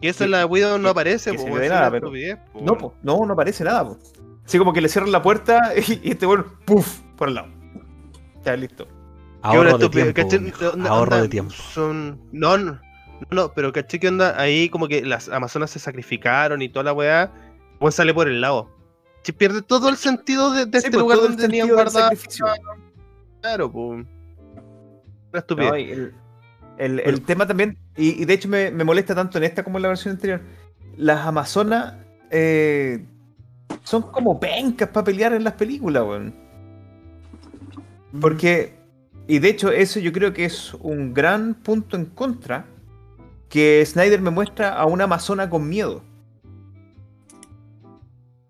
Y 0.00 0.08
esa 0.08 0.24
en 0.24 0.30
la 0.30 0.46
Widow 0.46 0.78
no 0.78 0.88
aparece, 0.90 1.32
que 1.32 1.38
po, 1.38 1.54
ve 1.54 1.66
es 1.66 1.70
nada, 1.72 1.90
pero- 1.90 2.10
po, 2.10 2.60
No, 2.62 2.78
po, 2.78 2.94
no, 3.02 3.26
no 3.26 3.34
aparece 3.34 3.64
nada, 3.64 3.84
po. 3.86 3.98
Así 4.46 4.56
como 4.58 4.72
que 4.72 4.80
le 4.80 4.88
cierran 4.88 5.12
la 5.12 5.20
puerta 5.22 5.72
y, 5.76 6.00
y 6.08 6.10
este 6.12 6.26
weón, 6.26 6.46
¡puf! 6.64 7.00
por 7.16 7.28
el 7.28 7.34
lado. 7.34 7.48
Ya, 8.46 8.56
listo. 8.56 8.88
Ahorro 9.46 9.78
de 9.78 9.88
tiempo, 9.90 10.20
onda, 10.72 10.90
de 11.22 11.28
tiempo. 11.28 11.54
Son. 11.54 12.20
No, 12.32 12.56
no, 12.58 12.80
no, 13.30 13.52
pero 13.54 13.72
caché 13.72 13.98
que 14.00 14.08
onda 14.08 14.40
ahí 14.40 14.68
como 14.68 14.88
que 14.88 15.04
las 15.04 15.28
Amazonas 15.28 15.70
se 15.70 15.78
sacrificaron 15.78 16.62
y 16.62 16.68
toda 16.68 16.84
la 16.84 16.92
weá. 16.92 17.32
Pues 17.78 17.94
sale 17.94 18.12
por 18.14 18.28
el 18.28 18.40
lado. 18.40 18.70
Si 19.22 19.32
pierde 19.32 19.60
todo 19.62 19.88
el 19.88 19.96
sentido 19.96 20.52
de, 20.52 20.66
de 20.66 20.80
Sí, 20.80 20.86
este 20.86 20.98
lugar 20.98 21.18
donde 21.18 21.42
tenían 21.42 21.68
guardado. 21.68 22.10
Claro, 23.40 23.70
pues. 23.72 24.06
Una 25.32 25.38
estupidez. 25.40 25.70
No, 25.70 25.74
el, 25.76 26.14
el- 26.78 27.00
el 27.00 27.20
tema 27.22 27.46
también, 27.46 27.76
y, 27.96 28.22
y 28.22 28.24
de 28.24 28.34
hecho 28.34 28.48
me, 28.48 28.70
me 28.70 28.84
molesta 28.84 29.14
tanto 29.14 29.38
en 29.38 29.44
esta 29.44 29.64
como 29.64 29.78
en 29.78 29.82
la 29.82 29.88
versión 29.88 30.14
anterior, 30.14 30.42
las 30.96 31.26
Amazonas 31.26 31.94
eh, 32.30 33.04
son 33.82 34.02
como 34.02 34.38
pencas 34.38 34.88
para 34.90 35.04
pelear 35.04 35.32
en 35.32 35.42
las 35.44 35.54
películas, 35.54 36.02
weón. 36.04 36.34
Porque, 38.20 38.75
y 39.28 39.38
de 39.38 39.48
hecho 39.48 39.70
eso 39.72 39.98
yo 40.00 40.12
creo 40.12 40.32
que 40.32 40.44
es 40.44 40.74
un 40.74 41.12
gran 41.12 41.54
punto 41.54 41.96
en 41.96 42.06
contra, 42.06 42.66
que 43.48 43.84
Snyder 43.84 44.20
me 44.20 44.30
muestra 44.30 44.74
a 44.74 44.86
una 44.86 45.04
Amazona 45.04 45.48
con 45.50 45.68
miedo. 45.68 46.02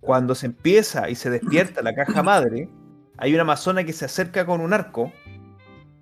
Cuando 0.01 0.35
se 0.35 0.47
empieza 0.47 1.11
y 1.11 1.15
se 1.15 1.31
despierta 1.31 1.83
la 1.83 1.95
caja 1.95 2.23
madre, 2.23 2.69
hay 3.17 3.33
una 3.33 3.43
Amazona 3.43 3.85
que 3.85 3.93
se 3.93 4.05
acerca 4.05 4.47
con 4.47 4.61
un 4.61 4.73
arco 4.73 5.13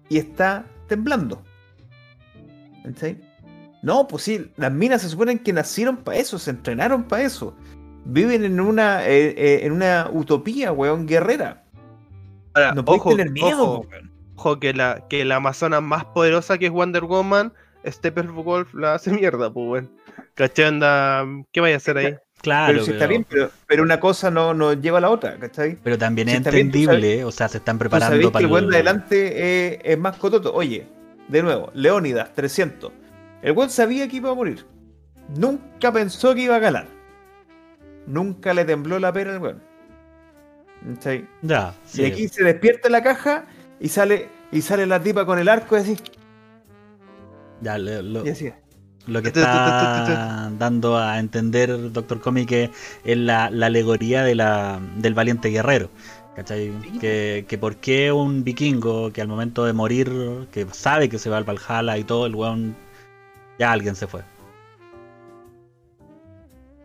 y 0.09 0.19
está 0.19 0.67
temblando. 0.89 1.43
¿Cachai? 2.85 3.21
No, 3.83 4.09
pues 4.09 4.23
sí, 4.23 4.51
las 4.57 4.73
minas 4.73 5.03
se 5.03 5.09
suponen 5.09 5.39
que 5.39 5.53
nacieron 5.53 5.99
para 5.99 6.19
eso, 6.19 6.39
se 6.39 6.51
entrenaron 6.51 7.05
para 7.05 7.23
eso. 7.23 7.55
Viven 8.07 8.45
en 8.45 8.61
una, 8.61 9.07
eh, 9.07 9.35
eh, 9.37 9.61
en 9.63 9.73
una 9.73 10.09
utopía, 10.13 10.73
weón, 10.73 11.07
guerrera. 11.07 11.65
Ahora, 12.55 12.75
No 12.75 12.85
puedes 12.85 13.01
ojo, 13.01 13.11
tener 13.11 13.31
miedo, 13.31 13.63
ojo, 13.63 13.87
weón. 13.91 14.14
Ojo, 14.37 14.59
que 14.61 14.75
la, 14.75 15.07
que 15.09 15.25
la 15.25 15.37
amazona 15.37 15.81
más 15.81 16.05
poderosa 16.07 16.59
que 16.59 16.67
es 16.67 16.73
Wonder 16.73 17.05
Woman, 17.05 17.53
Steppenwolf 17.87 18.75
la 18.75 18.95
hace 18.95 19.11
mierda, 19.11 19.53
pues, 19.53 19.67
weón. 19.69 19.91
¿Cachai? 20.35 20.67
Anda, 20.67 21.25
¿qué 21.53 21.61
vaya 21.61 21.75
a 21.75 21.79
hacer 21.79 21.99
ahí? 21.99 22.15
Claro, 22.43 22.75
pero 22.75 22.85
si 22.85 22.91
está 22.91 23.05
pero, 23.05 23.09
bien, 23.09 23.27
pero, 23.29 23.51
pero 23.67 23.83
una 23.83 24.01
cosa 24.01 24.31
no, 24.31 24.53
no 24.53 24.75
lleva 24.75 24.99
a 24.99 25.01
la 25.01 25.11
otra, 25.11 25.39
¿cachai? 25.39 25.79
pero 25.83 25.97
también 25.97 26.29
si 26.29 26.35
es 26.35 26.39
está 26.41 26.51
bien, 26.51 26.67
entendible, 26.67 27.25
o 27.25 27.31
sea, 27.31 27.49
se 27.49 27.57
están 27.57 27.77
Tú 27.77 27.81
preparando 27.81 28.13
sabéis 28.13 28.27
que 28.27 28.33
para 28.33 28.43
el 28.43 28.51
buen 28.51 28.69
de 28.69 28.77
adelante 28.77 29.75
es, 29.75 29.79
es 29.83 29.99
más 29.99 30.17
cototo. 30.19 30.53
Oye, 30.53 30.87
de 31.29 31.43
nuevo, 31.43 31.71
Leónidas, 31.75 32.35
300. 32.35 32.93
El 33.41 33.53
buen 33.55 33.71
sabía 33.71 34.09
que 34.09 34.17
iba 34.17 34.31
a 34.31 34.35
morir. 34.35 34.67
Nunca 35.37 35.91
pensó 35.91 36.35
que 36.35 36.43
iba 36.43 36.57
a 36.57 36.59
ganar. 36.59 36.87
Nunca 38.07 38.53
le 38.53 38.67
tembló 38.67 38.99
la 38.99 39.13
pera 39.13 39.33
al 39.33 39.39
buen. 39.39 39.63
¿Cachai? 40.87 41.27
Ya, 41.41 41.73
sí. 41.87 42.03
Y 42.03 42.05
aquí 42.05 42.29
se 42.29 42.45
despierta 42.45 42.91
la 42.91 43.03
caja 43.03 43.47
y 43.81 43.89
sale 43.89 44.29
y 44.53 44.63
sale 44.63 44.87
la 44.87 45.03
tipa 45.03 45.27
con 45.27 45.39
el 45.39 45.49
arco 45.49 45.77
y 45.77 45.81
así. 45.81 45.97
Ya, 47.61 47.79
lo, 47.79 48.03
lo- 48.03 48.27
Y 48.27 48.31
así. 48.31 48.51
lo 49.07 49.23
que 49.23 49.29
está 49.29 50.51
dando 50.59 50.97
a 50.99 51.19
entender 51.19 51.93
Doctor 51.93 52.21
Comic 52.21 52.53
es 52.53 53.17
la, 53.17 53.51
la 53.51 53.67
alegoría 53.67 54.23
de 54.23 54.35
la, 54.35 54.81
del 54.97 55.15
valiente 55.15 55.49
guerrero. 55.49 55.91
¿Cachai? 56.37 56.73
Que, 57.01 57.45
que 57.49 57.59
por 57.59 57.77
qué 57.77 58.11
un 58.11 58.43
vikingo 58.43 59.13
que 59.13 59.23
al 59.23 59.29
momento 59.29 59.65
de 59.65 59.73
morir, 59.73 60.11
que 60.51 60.67
sabe 60.73 61.09
que 61.09 61.19
se 61.21 61.31
va 61.31 61.37
al 61.37 61.45
Valhalla 61.45 61.97
y 61.97 62.03
todo, 62.03 62.27
el 62.27 62.35
weón, 62.35 62.75
ya 63.59 63.71
alguien 63.71 63.95
se 63.95 64.09
fue. 64.09 64.23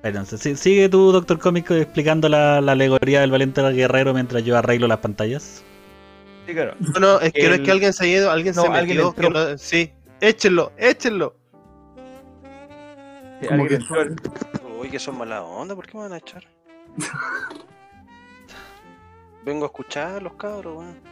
Espérense, 0.04 0.56
sigue 0.56 0.88
tú, 0.88 1.12
Doctor 1.12 1.40
Comic, 1.40 1.72
explicando 1.72 2.30
la, 2.30 2.62
la 2.62 2.72
alegoría 2.74 3.22
del 3.22 3.32
valiente 3.32 3.62
guerrero 3.72 4.14
mientras 4.14 4.44
yo 4.46 4.56
arreglo 4.58 4.88
las 4.88 5.00
pantallas. 5.00 5.64
No, 6.54 7.00
no, 7.00 7.20
es 7.20 7.34
que 7.34 7.48
no 7.48 7.54
es 7.54 7.60
El- 7.60 7.66
que 7.66 7.72
alguien 7.72 7.94
se 7.94 8.04
haya 8.06 8.14
ido, 8.18 8.32
alguien 8.32 8.56
No, 8.56 8.62
se 8.64 8.68
alguien 8.68 8.98
metió. 8.98 9.10
entró. 9.10 9.30
no- 9.30 9.58
sí, 9.58 9.92
échenlo, 10.22 10.72
échenlo. 10.78 11.36
Sí, 13.42 13.48
Como 13.48 13.64
alguien 13.64 13.82
que- 13.88 14.04
entró. 14.04 14.32
Uy, 14.80 14.90
que 14.90 15.00
son 15.00 15.18
mala 15.18 15.44
onda, 15.44 15.76
¿por 15.76 15.86
qué 15.88 15.98
me 15.98 16.04
van 16.04 16.14
a 16.14 16.18
echar? 16.18 16.44
Vengo 19.46 19.66
a 19.66 19.68
escuchar 19.68 20.22
los 20.22 20.34
cabros, 20.34 20.78
weón. 20.78 21.10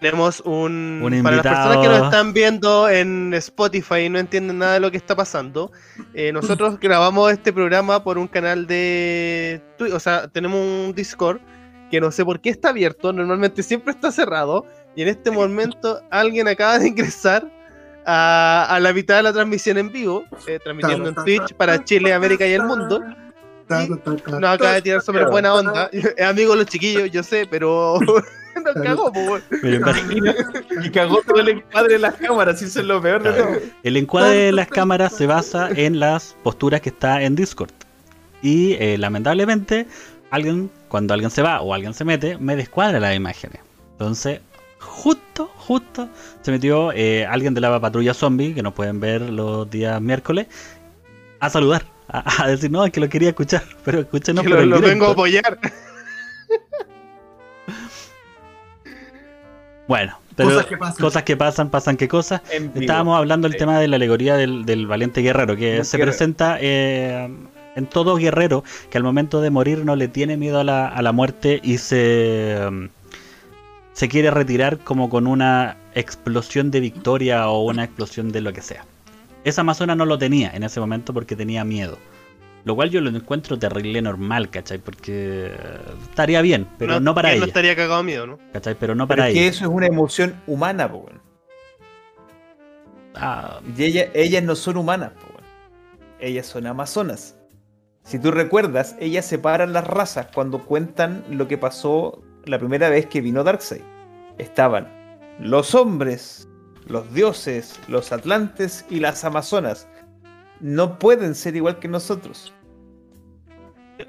Tenemos 0.00 0.40
un. 0.40 1.00
Un 1.02 1.22
para 1.22 1.36
las 1.36 1.46
personas 1.46 1.78
que 1.78 1.88
nos 1.88 2.02
están 2.04 2.34
viendo 2.34 2.86
en 2.90 3.32
Spotify 3.34 4.00
y 4.04 4.08
no 4.10 4.18
entienden 4.18 4.58
nada 4.58 4.74
de 4.74 4.80
lo 4.80 4.90
que 4.90 4.98
está 4.98 5.16
pasando, 5.16 5.72
eh, 6.12 6.32
nosotros 6.32 6.78
grabamos 6.80 7.32
este 7.32 7.50
programa 7.50 8.04
por 8.04 8.18
un 8.18 8.28
canal 8.28 8.66
de. 8.66 9.62
O 9.94 9.98
sea, 9.98 10.28
tenemos 10.28 10.60
un 10.60 10.92
Discord 10.94 11.40
que 11.90 12.00
no 12.00 12.10
sé 12.10 12.24
por 12.24 12.40
qué 12.40 12.50
está 12.50 12.70
abierto, 12.70 13.12
normalmente 13.12 13.62
siempre 13.62 13.92
está 13.92 14.10
cerrado. 14.10 14.64
Y 14.94 15.02
en 15.02 15.08
este 15.08 15.30
momento 15.30 16.00
alguien 16.10 16.48
acaba 16.48 16.78
de 16.78 16.88
ingresar 16.88 17.50
a, 18.06 18.66
a 18.68 18.80
la 18.80 18.92
mitad 18.92 19.16
de 19.16 19.24
la 19.24 19.32
transmisión 19.32 19.78
en 19.78 19.92
vivo, 19.92 20.24
eh, 20.46 20.58
transmitiendo 20.62 21.08
en 21.08 21.14
Twitch 21.16 21.54
para 21.54 21.84
Chile, 21.84 22.12
América 22.12 22.46
y 22.46 22.52
el 22.52 22.62
mundo. 22.62 23.00
Ta, 23.66 23.86
Nos 23.86 24.44
acaba 24.44 24.74
de 24.74 24.82
tirar 24.82 25.02
sobre 25.02 25.26
buena 25.26 25.54
onda. 25.54 25.90
Es 25.92 26.14
amigo 26.22 26.52
de 26.52 26.58
los 26.58 26.66
chiquillos, 26.66 27.10
yo 27.10 27.22
sé, 27.22 27.46
pero 27.50 27.98
nos 28.64 28.74
cagó, 28.82 29.12
Y 30.82 30.90
cagó 30.90 31.20
todo 31.26 31.40
el 31.40 31.48
encuadre 31.48 31.94
de 31.94 31.98
las 31.98 32.14
cámaras, 32.14 32.62
y 32.62 32.66
eso 32.66 32.80
es 32.80 32.86
lo 32.86 33.02
peor 33.02 33.22
de 33.22 33.32
todo. 33.32 33.48
El 33.82 33.96
encuadre 33.96 34.36
de 34.36 34.52
las 34.52 34.68
cámaras 34.68 35.14
se 35.14 35.26
basa 35.26 35.68
en 35.74 35.98
las 35.98 36.36
posturas 36.42 36.80
que 36.80 36.90
está 36.90 37.22
en 37.22 37.34
Discord. 37.34 37.70
Y 38.40 38.74
eh, 38.74 38.96
lamentablemente, 38.98 39.86
alguien, 40.30 40.70
cuando 40.88 41.14
alguien 41.14 41.30
se 41.30 41.42
va 41.42 41.60
o 41.60 41.72
alguien 41.74 41.94
se 41.94 42.04
mete, 42.04 42.38
me 42.38 42.56
descuadra 42.56 43.00
las 43.00 43.14
imágenes. 43.16 43.60
Entonces, 43.92 44.40
justo, 44.80 45.50
justo, 45.56 46.08
se 46.42 46.50
metió 46.50 46.92
eh, 46.92 47.24
alguien 47.26 47.54
de 47.54 47.60
la 47.60 47.80
patrulla 47.80 48.14
zombie, 48.14 48.54
que 48.54 48.62
nos 48.62 48.74
pueden 48.74 49.00
ver 49.00 49.22
los 49.22 49.68
días 49.70 50.00
miércoles, 50.00 50.46
a 51.40 51.50
saludar. 51.50 51.84
A, 52.08 52.44
a 52.44 52.48
decir, 52.48 52.70
no, 52.70 52.84
es 52.84 52.92
que 52.92 53.00
lo 53.00 53.08
quería 53.08 53.30
escuchar, 53.30 53.62
pero 53.84 54.00
escúchenos 54.00 54.44
Que 54.44 54.48
por 54.50 54.58
lo, 54.58 54.62
el 54.64 54.70
lo 54.70 54.76
directo". 54.76 54.92
vengo 54.94 55.06
a 55.06 55.12
apoyar. 55.12 55.58
Bueno, 59.88 60.18
pero 60.34 60.48
Cosas 60.50 60.66
que 60.66 60.76
pasan. 60.76 60.96
cosas 61.04 61.22
que 61.22 61.36
pasan, 61.36 61.70
pasan 61.70 61.96
qué 61.96 62.08
cosas. 62.08 62.42
Estábamos 62.74 63.16
hablando 63.16 63.46
del 63.46 63.52
Sí. 63.52 63.58
tema 63.58 63.78
de 63.78 63.86
la 63.88 63.96
alegoría 63.96 64.34
del, 64.36 64.64
del 64.66 64.86
valiente 64.88 65.20
guerrero, 65.22 65.54
que 65.56 65.84
se 65.84 65.96
presenta 65.98 66.58
eh, 66.60 67.28
en 67.76 67.86
todo 67.86 68.16
guerrero 68.16 68.64
que 68.90 68.98
al 68.98 69.04
momento 69.04 69.40
de 69.40 69.50
morir 69.50 69.84
no 69.84 69.94
le 69.94 70.08
tiene 70.08 70.36
miedo 70.36 70.58
a 70.60 70.64
la, 70.64 70.88
a 70.88 71.00
la 71.02 71.12
muerte 71.12 71.60
y 71.62 71.78
se, 71.78 72.58
um, 72.68 72.88
se 73.92 74.08
quiere 74.08 74.30
retirar 74.32 74.78
como 74.78 75.08
con 75.08 75.26
una 75.26 75.76
explosión 75.94 76.70
de 76.70 76.80
victoria 76.80 77.48
o 77.48 77.62
una 77.64 77.84
explosión 77.84 78.32
de 78.32 78.40
lo 78.40 78.52
que 78.52 78.62
sea. 78.62 78.84
Esa 79.44 79.60
amazona 79.60 79.94
no 79.94 80.04
lo 80.06 80.18
tenía 80.18 80.50
en 80.54 80.64
ese 80.64 80.80
momento 80.80 81.14
porque 81.14 81.36
tenía 81.36 81.64
miedo. 81.64 81.96
Lo 82.64 82.74
cual 82.74 82.90
yo 82.90 83.00
lo 83.00 83.10
encuentro 83.10 83.56
terrible 83.56 84.02
normal, 84.02 84.50
¿cachai? 84.50 84.78
Porque 84.78 85.52
eh, 85.52 85.56
estaría 86.10 86.42
bien, 86.42 86.66
pero 86.78 86.98
no, 86.98 87.14
para 87.14 87.28
¿quién 87.28 87.36
ella. 87.36 87.40
no 87.42 87.46
estaría 87.46 87.76
cagado 87.76 88.02
miedo, 88.02 88.26
¿no? 88.26 88.38
¿Cachai? 88.52 88.74
Pero 88.74 88.96
no 88.96 89.06
Pero 89.06 89.18
para 89.20 89.28
es 89.28 89.34
que 89.34 89.40
ella. 89.42 89.50
eso 89.50 89.64
es 89.66 89.70
una 89.70 89.86
emoción 89.86 90.34
humana, 90.48 90.90
po, 90.90 90.96
weón. 90.98 91.20
Ah, 93.14 93.60
Y 93.76 93.84
ella- 93.84 94.10
ellas 94.14 94.42
no 94.42 94.56
son 94.56 94.76
humanas, 94.78 95.12
po, 95.12 95.28
weón. 95.28 95.44
Ellas 96.18 96.46
son 96.46 96.66
amazonas. 96.66 97.35
Si 98.06 98.20
tú 98.20 98.30
recuerdas, 98.30 98.94
ellas 99.00 99.26
separan 99.26 99.72
las 99.72 99.84
razas 99.84 100.28
cuando 100.32 100.64
cuentan 100.64 101.24
lo 101.28 101.48
que 101.48 101.58
pasó 101.58 102.22
la 102.44 102.56
primera 102.56 102.88
vez 102.88 103.06
que 103.06 103.20
vino 103.20 103.42
Darkseid. 103.42 103.82
Estaban 104.38 104.86
los 105.40 105.74
hombres, 105.74 106.48
los 106.86 107.12
dioses, 107.12 107.80
los 107.88 108.12
atlantes 108.12 108.86
y 108.88 109.00
las 109.00 109.24
amazonas. 109.24 109.88
No 110.60 111.00
pueden 111.00 111.34
ser 111.34 111.56
igual 111.56 111.80
que 111.80 111.88
nosotros. 111.88 112.54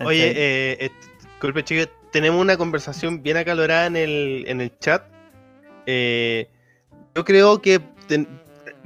Oye, 0.06 0.28
eh, 0.30 0.78
eh, 0.80 0.92
disculpe, 1.24 1.64
chicos, 1.64 1.90
tenemos 2.12 2.40
una 2.40 2.56
conversación 2.56 3.24
bien 3.24 3.38
acalorada 3.38 3.88
en 3.88 3.96
el, 3.96 4.44
en 4.48 4.62
el 4.62 4.78
chat. 4.78 5.04
Eh, 5.88 6.48
yo 7.16 7.26
creo 7.26 7.60
que 7.64 7.80
ten- 8.08 8.28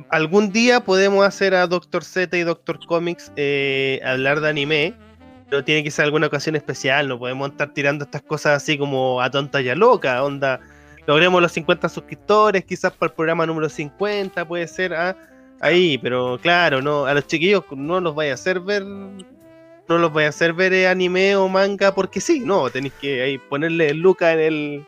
algún 0.09 0.51
día 0.51 0.81
podemos 0.81 1.25
hacer 1.25 1.53
a 1.55 1.67
Doctor 1.67 2.03
Z 2.03 2.37
y 2.37 2.43
Doctor 2.43 2.79
Comics 2.85 3.31
eh, 3.35 3.99
hablar 4.03 4.41
de 4.41 4.49
anime, 4.49 4.93
pero 5.49 5.63
tiene 5.63 5.83
que 5.83 5.91
ser 5.91 6.05
alguna 6.05 6.27
ocasión 6.27 6.55
especial, 6.55 7.07
no 7.07 7.19
podemos 7.19 7.51
estar 7.51 7.73
tirando 7.73 8.05
estas 8.05 8.21
cosas 8.21 8.63
así 8.63 8.77
como 8.77 9.21
a 9.21 9.29
tonta 9.29 9.61
y 9.61 9.69
a 9.69 9.75
loca, 9.75 10.23
onda. 10.23 10.59
Logremos 11.07 11.41
los 11.41 11.51
50 11.51 11.89
suscriptores, 11.89 12.63
quizás 12.63 12.93
para 12.93 13.09
el 13.09 13.15
programa 13.15 13.45
número 13.45 13.67
50 13.69 14.47
puede 14.47 14.67
ser 14.67 14.93
ah, 14.93 15.17
ahí, 15.59 15.97
pero 15.97 16.39
claro, 16.41 16.81
no 16.81 17.05
a 17.05 17.13
los 17.13 17.27
chiquillos 17.27 17.63
no 17.71 17.99
los 17.99 18.13
vaya 18.13 18.31
a 18.31 18.35
hacer 18.35 18.59
ver 18.59 18.83
no 19.91 19.97
los 19.97 20.13
voy 20.13 20.23
a 20.23 20.29
hacer 20.29 20.53
ver 20.53 20.73
eh, 20.73 20.87
anime 20.87 21.35
o 21.35 21.49
manga 21.49 21.93
porque 21.93 22.21
sí, 22.21 22.39
no, 22.39 22.69
tenéis 22.69 22.93
que 23.01 23.21
ahí 23.21 23.37
ponerle 23.37 23.93
Luca 23.93 24.31
en 24.33 24.39
el. 24.39 24.85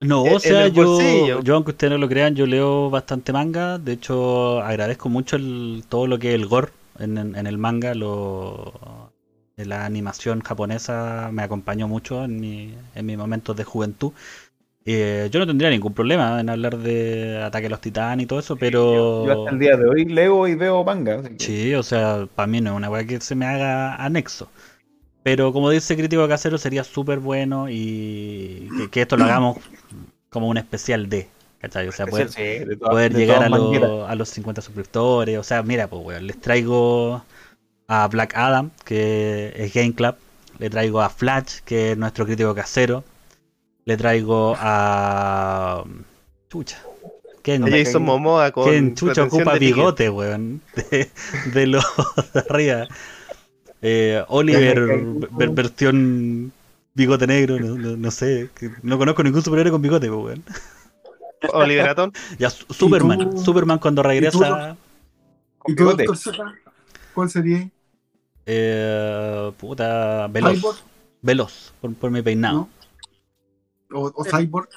No, 0.00 0.28
o 0.32 0.38
sea, 0.40 0.58
en 0.58 0.66
el 0.66 0.72
yo, 0.74 1.40
yo 1.40 1.54
aunque 1.54 1.70
ustedes 1.70 1.90
no 1.92 1.98
lo 1.98 2.08
crean, 2.08 2.34
yo 2.34 2.46
leo 2.46 2.90
bastante 2.90 3.32
manga. 3.32 3.78
De 3.78 3.92
hecho, 3.92 4.60
agradezco 4.60 5.08
mucho 5.08 5.36
el, 5.36 5.84
todo 5.88 6.06
lo 6.06 6.18
que 6.18 6.28
es 6.30 6.34
el 6.34 6.46
gore 6.46 6.70
en, 6.98 7.16
en- 7.18 7.34
en 7.34 7.46
el 7.46 7.56
manga. 7.58 7.94
Lo, 7.94 9.10
la 9.56 9.86
animación 9.86 10.40
japonesa 10.42 11.30
me 11.32 11.42
acompañó 11.42 11.88
mucho 11.88 12.24
en, 12.24 12.38
mi, 12.40 12.74
en 12.94 13.06
mis 13.06 13.16
momentos 13.16 13.56
de 13.56 13.64
juventud. 13.64 14.12
Eh, 14.84 15.28
yo 15.32 15.40
no 15.40 15.46
tendría 15.46 15.70
ningún 15.70 15.94
problema 15.94 16.40
en 16.40 16.50
hablar 16.50 16.78
de 16.78 17.42
Ataque 17.42 17.66
a 17.66 17.70
los 17.70 17.80
Titanes 17.80 18.24
y 18.24 18.26
todo 18.26 18.38
eso, 18.40 18.56
pero... 18.56 19.24
Yo 19.26 19.32
hasta 19.32 19.50
el 19.52 19.58
día 19.58 19.76
de 19.76 19.88
hoy 19.88 20.04
leo 20.04 20.46
y 20.46 20.54
veo 20.54 20.84
manga. 20.84 21.22
que- 21.22 21.36
Sí, 21.44 21.74
o 21.74 21.82
sea, 21.82 22.26
para 22.34 22.46
mí 22.46 22.60
no 22.60 22.70
es 22.72 22.76
una 22.76 22.90
weá 22.90 23.04
que 23.06 23.20
se 23.20 23.34
me 23.34 23.46
haga 23.46 23.96
anexo. 23.96 24.48
Pero 25.26 25.52
como 25.52 25.70
dice 25.70 25.96
Crítico 25.96 26.28
Casero, 26.28 26.56
sería 26.56 26.84
súper 26.84 27.18
bueno 27.18 27.66
y 27.68 28.68
que, 28.78 28.88
que 28.90 29.02
esto 29.02 29.16
lo 29.16 29.24
hagamos 29.24 29.58
como 30.30 30.46
un 30.46 30.56
especial 30.56 31.08
de, 31.08 31.26
¿cachai? 31.60 31.88
O 31.88 31.90
sea, 31.92 32.06
poder, 32.06 32.30
Sí, 32.30 32.42
de 32.42 32.76
todas- 32.76 32.92
poder 32.92 33.12
de 33.12 33.18
llegar 33.18 33.42
a, 33.42 33.48
los- 33.48 33.66
maneras. 33.72 33.90
a 34.08 34.14
los 34.14 34.28
50 34.28 34.62
suscriptores. 34.62 35.36
O 35.36 35.42
sea, 35.42 35.64
mira, 35.64 35.88
pues, 35.88 36.00
weón, 36.06 36.28
les 36.28 36.40
traigo 36.40 37.24
a 37.88 38.06
Black 38.06 38.36
Adam, 38.36 38.70
que 38.84 39.52
es 39.56 39.74
Game 39.74 39.94
Club. 39.94 40.14
Le 40.60 40.70
traigo 40.70 41.00
a 41.00 41.08
Flash, 41.10 41.58
que 41.64 41.90
es 41.90 41.98
nuestro 41.98 42.24
crítico 42.24 42.54
casero. 42.54 43.02
Le 43.84 43.96
traigo 43.96 44.54
a. 44.58 45.82
Chucha. 46.48 46.80
Ken, 47.42 47.66
Jason 47.68 48.04
Momoa 48.04 48.52
con. 48.52 48.64
Ken 48.70 48.94
Chucha 48.94 49.24
ocupa 49.24 49.54
bigote, 49.58 50.08
weón. 50.08 50.62
De, 50.90 51.10
de 51.52 51.66
los 51.66 51.84
de 52.32 52.40
arriba. 52.48 52.86
Eh, 53.82 54.22
Oliver, 54.28 54.80
ver- 55.32 55.50
versión 55.50 56.52
bigote 56.94 57.26
negro, 57.26 57.58
no, 57.60 57.76
no- 57.76 57.96
no 57.96 58.10
sé. 58.10 58.50
No 58.82 58.98
conozco 58.98 59.22
ningún 59.22 59.42
superhéroe 59.42 59.70
con 59.72 59.82
bigote, 59.82 60.08
pues, 60.08 60.20
weón. 60.24 60.44
Oliver 61.52 61.88
Atom. 61.90 62.12
Ya, 62.38 62.50
Su- 62.50 62.66
Superman. 62.72 63.30
tú? 63.30 63.38
Superman 63.38 63.78
cuando 63.78 64.02
regresa. 64.02 64.76
¿Y 65.66 65.74
tú, 65.74 65.84
bigote. 65.84 66.04
Doctor 66.04 66.16
Z? 66.34 66.54
¿Cuál 67.14 67.30
sería? 67.30 67.68
Eh, 68.46 69.52
puta, 69.58 70.26
veloz. 70.28 70.54
Cyborg. 70.58 70.78
Veloz, 71.22 71.72
por, 71.80 71.94
por 71.94 72.10
mi 72.10 72.22
peinado. 72.22 72.68
¿No? 73.90 73.98
O, 73.98 74.12
o 74.14 74.24
Cyborg. 74.24 74.68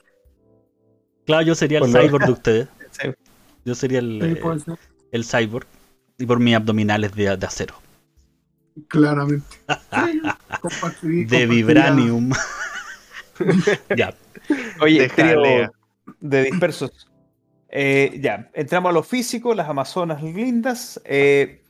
Claro, 1.25 1.43
yo 1.43 1.53
sería 1.55 1.79
el 1.79 1.91
Por 1.91 2.01
cyborg 2.01 2.25
de 2.25 2.31
ustedes. 2.31 2.67
Sí. 2.91 3.07
Yo 3.65 3.75
sería 3.75 3.99
el, 3.99 4.19
Sí, 4.19 4.71
eh, 4.71 4.75
el 5.11 5.23
cyborg. 5.25 5.67
Y 6.17 6.25
por 6.25 6.39
mis 6.39 6.55
abdominales 6.55 7.13
de, 7.13 7.37
de 7.37 7.45
acero. 7.45 7.75
Claramente. 8.87 9.57
De 11.01 11.45
vibranium. 11.45 12.31
ya. 13.95 14.13
Oye, 14.81 15.01
De 15.01 15.09
trío 15.09 15.71
de 16.19 16.43
dispersos. 16.43 17.09
Eh, 17.69 18.19
ya, 18.21 18.49
entramos 18.53 18.89
a 18.89 18.93
lo 18.93 19.03
físico, 19.03 19.53
las 19.53 19.69
amazonas 19.69 20.23
lindas. 20.23 20.99
eh, 21.05 21.61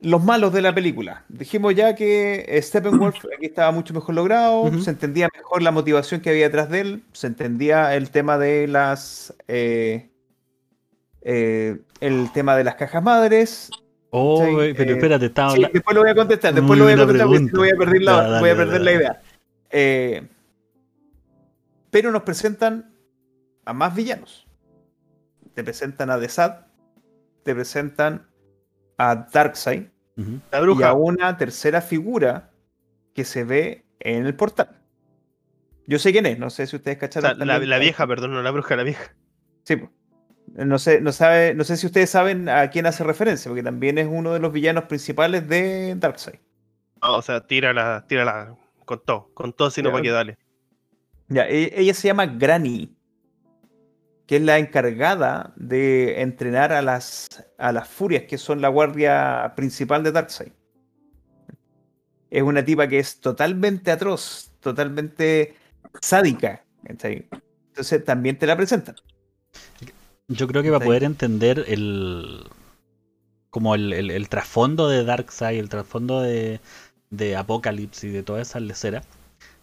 los 0.00 0.22
malos 0.22 0.52
de 0.52 0.60
la 0.60 0.74
película. 0.74 1.24
Dijimos 1.28 1.74
ya 1.74 1.94
que 1.94 2.44
eh, 2.46 2.60
Steppenwolf 2.60 3.16
aquí 3.36 3.46
estaba 3.46 3.72
mucho 3.72 3.94
mejor 3.94 4.14
logrado, 4.14 4.70
se 4.82 4.90
entendía 4.90 5.28
mejor 5.34 5.62
la 5.62 5.70
motivación 5.70 6.20
que 6.20 6.30
había 6.30 6.44
detrás 6.44 6.68
de 6.68 6.80
él, 6.80 7.04
se 7.12 7.26
entendía 7.26 7.94
el 7.96 8.10
tema 8.10 8.36
de 8.36 8.68
las. 8.68 9.34
eh, 9.48 10.10
eh, 11.22 11.78
el 12.00 12.30
tema 12.32 12.54
de 12.54 12.64
las 12.64 12.74
cajas 12.74 13.02
madres. 13.02 13.70
Oh, 14.16 14.44
Sí, 14.46 14.72
pero 14.76 14.90
eh, 14.90 14.94
espérate, 14.94 15.26
estaba 15.26 15.50
Sí, 15.50 15.56
hablando. 15.56 15.72
después 15.74 15.94
lo 15.96 16.00
voy 16.02 16.10
a 16.10 16.14
contestar, 16.14 16.54
después 16.54 16.78
lo 16.78 16.84
voy 16.84 16.92
a 16.92 16.96
contestar 16.96 17.26
porque 17.26 17.38
pregunta. 17.50 17.58
voy 17.58 17.68
a 17.70 17.76
perder 17.76 18.02
la, 18.02 18.12
Ya, 18.12 18.22
dale, 18.22 18.40
voy 18.40 18.48
a 18.50 18.54
dale, 18.54 18.64
perder 18.66 18.80
la 18.82 18.92
idea. 18.92 19.22
Eh, 19.70 20.28
pero 21.90 22.12
nos 22.12 22.22
presentan 22.22 22.94
a 23.64 23.72
más 23.72 23.94
villanos. 23.94 24.46
Te 25.54 25.64
presentan 25.64 26.10
a 26.10 26.18
The 26.20 26.28
Sad, 26.28 26.54
te 27.42 27.54
presentan 27.54 28.26
a 28.98 29.26
Darkseid. 29.32 29.86
La 30.52 30.58
y 30.58 30.62
bruja. 30.62 30.88
a 30.90 30.92
una 30.94 31.36
tercera 31.36 31.80
figura 31.80 32.50
que 33.14 33.24
se 33.24 33.42
ve 33.44 33.84
en 33.98 34.26
el 34.26 34.34
portal. 34.36 34.80
Yo 35.86 35.98
sé 35.98 36.12
quién 36.12 36.26
es, 36.26 36.38
no 36.38 36.50
sé 36.50 36.66
si 36.68 36.76
ustedes 36.76 36.98
O 36.98 37.00
cacharon. 37.00 37.36
sea, 37.36 37.44
la, 37.44 37.58
la 37.58 37.78
vieja, 37.78 38.06
perdón, 38.06 38.32
no 38.32 38.42
la 38.42 38.50
bruja, 38.52 38.76
la 38.76 38.84
vieja. 38.84 39.12
Sí, 39.64 39.76
po. 39.76 39.90
No 40.46 40.78
sé, 40.78 41.00
no 41.00 41.12
sabe, 41.12 41.54
no 41.54 41.64
sé 41.64 41.76
si 41.76 41.86
ustedes 41.86 42.10
saben 42.10 42.48
a 42.48 42.70
quién 42.70 42.86
hace 42.86 43.04
referencia, 43.04 43.48
porque 43.48 43.62
también 43.62 43.98
es 43.98 44.06
uno 44.10 44.32
de 44.32 44.40
los 44.40 44.52
villanos 44.52 44.84
principales 44.84 45.48
de 45.48 45.94
Darkseid. 45.96 46.38
No, 47.02 47.16
o 47.16 47.22
sea, 47.22 47.46
tírala, 47.46 48.04
tírala 48.08 48.56
con 48.84 49.02
todo, 49.04 49.30
con 49.34 49.52
todo, 49.52 49.70
sino 49.70 49.90
para 49.90 50.02
que 50.02 50.10
dale. 50.10 50.38
Ya, 51.28 51.46
e- 51.48 51.72
ella 51.80 51.94
se 51.94 52.08
llama 52.08 52.26
Granny, 52.26 52.96
que 54.26 54.36
es 54.36 54.42
la 54.42 54.58
encargada 54.58 55.52
de 55.56 56.22
entrenar 56.22 56.72
a 56.72 56.82
las, 56.82 57.26
a 57.58 57.72
las 57.72 57.88
furias, 57.88 58.24
que 58.24 58.38
son 58.38 58.60
la 58.60 58.68
guardia 58.68 59.52
principal 59.56 60.02
de 60.02 60.12
Darkseid. 60.12 60.52
Es 62.30 62.42
una 62.42 62.64
tipa 62.64 62.88
que 62.88 62.98
es 62.98 63.20
totalmente 63.20 63.90
atroz, 63.90 64.52
totalmente 64.60 65.54
sádica. 66.00 66.64
Entonces 66.84 68.04
también 68.04 68.38
te 68.38 68.46
la 68.46 68.56
presentan. 68.56 68.96
Yo 70.28 70.46
creo 70.48 70.62
que 70.62 70.68
para 70.70 70.82
poder 70.82 71.02
entender 71.04 71.64
el. 71.66 72.44
como 73.50 73.74
el, 73.74 73.92
el- 73.92 74.10
el 74.10 74.28
trasfondo 74.28 74.88
de 74.88 75.04
Darkseid, 75.04 75.58
el 75.60 75.68
trasfondo 75.68 76.20
de, 76.20 76.60
de 77.10 77.36
Apocalypse 77.36 78.06
y 78.08 78.10
de 78.10 78.22
todas 78.22 78.48
esas 78.48 78.62
leceras, 78.62 79.06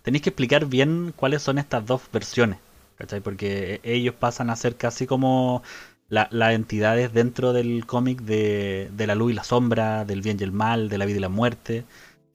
tenéis 0.03 0.23
que 0.23 0.29
explicar 0.29 0.65
bien 0.65 1.13
cuáles 1.15 1.41
son 1.43 1.57
estas 1.57 1.85
dos 1.85 2.01
versiones. 2.13 2.59
¿Cachai? 2.97 3.21
Porque 3.21 3.81
ellos 3.83 4.15
pasan 4.15 4.49
a 4.49 4.55
ser 4.55 4.75
casi 4.77 5.07
como 5.07 5.63
la- 6.09 6.27
las 6.31 6.53
entidades 6.53 7.13
dentro 7.13 7.53
del 7.53 7.85
cómic 7.85 8.21
de, 8.21 8.89
de 8.93 9.07
la 9.07 9.15
luz 9.15 9.31
y 9.31 9.35
la 9.35 9.43
sombra, 9.43 10.05
del 10.05 10.21
bien 10.21 10.37
y 10.39 10.43
el 10.43 10.51
mal, 10.51 10.89
de 10.89 10.97
la 10.97 11.05
vida 11.05 11.17
y 11.17 11.21
la 11.21 11.29
muerte. 11.29 11.85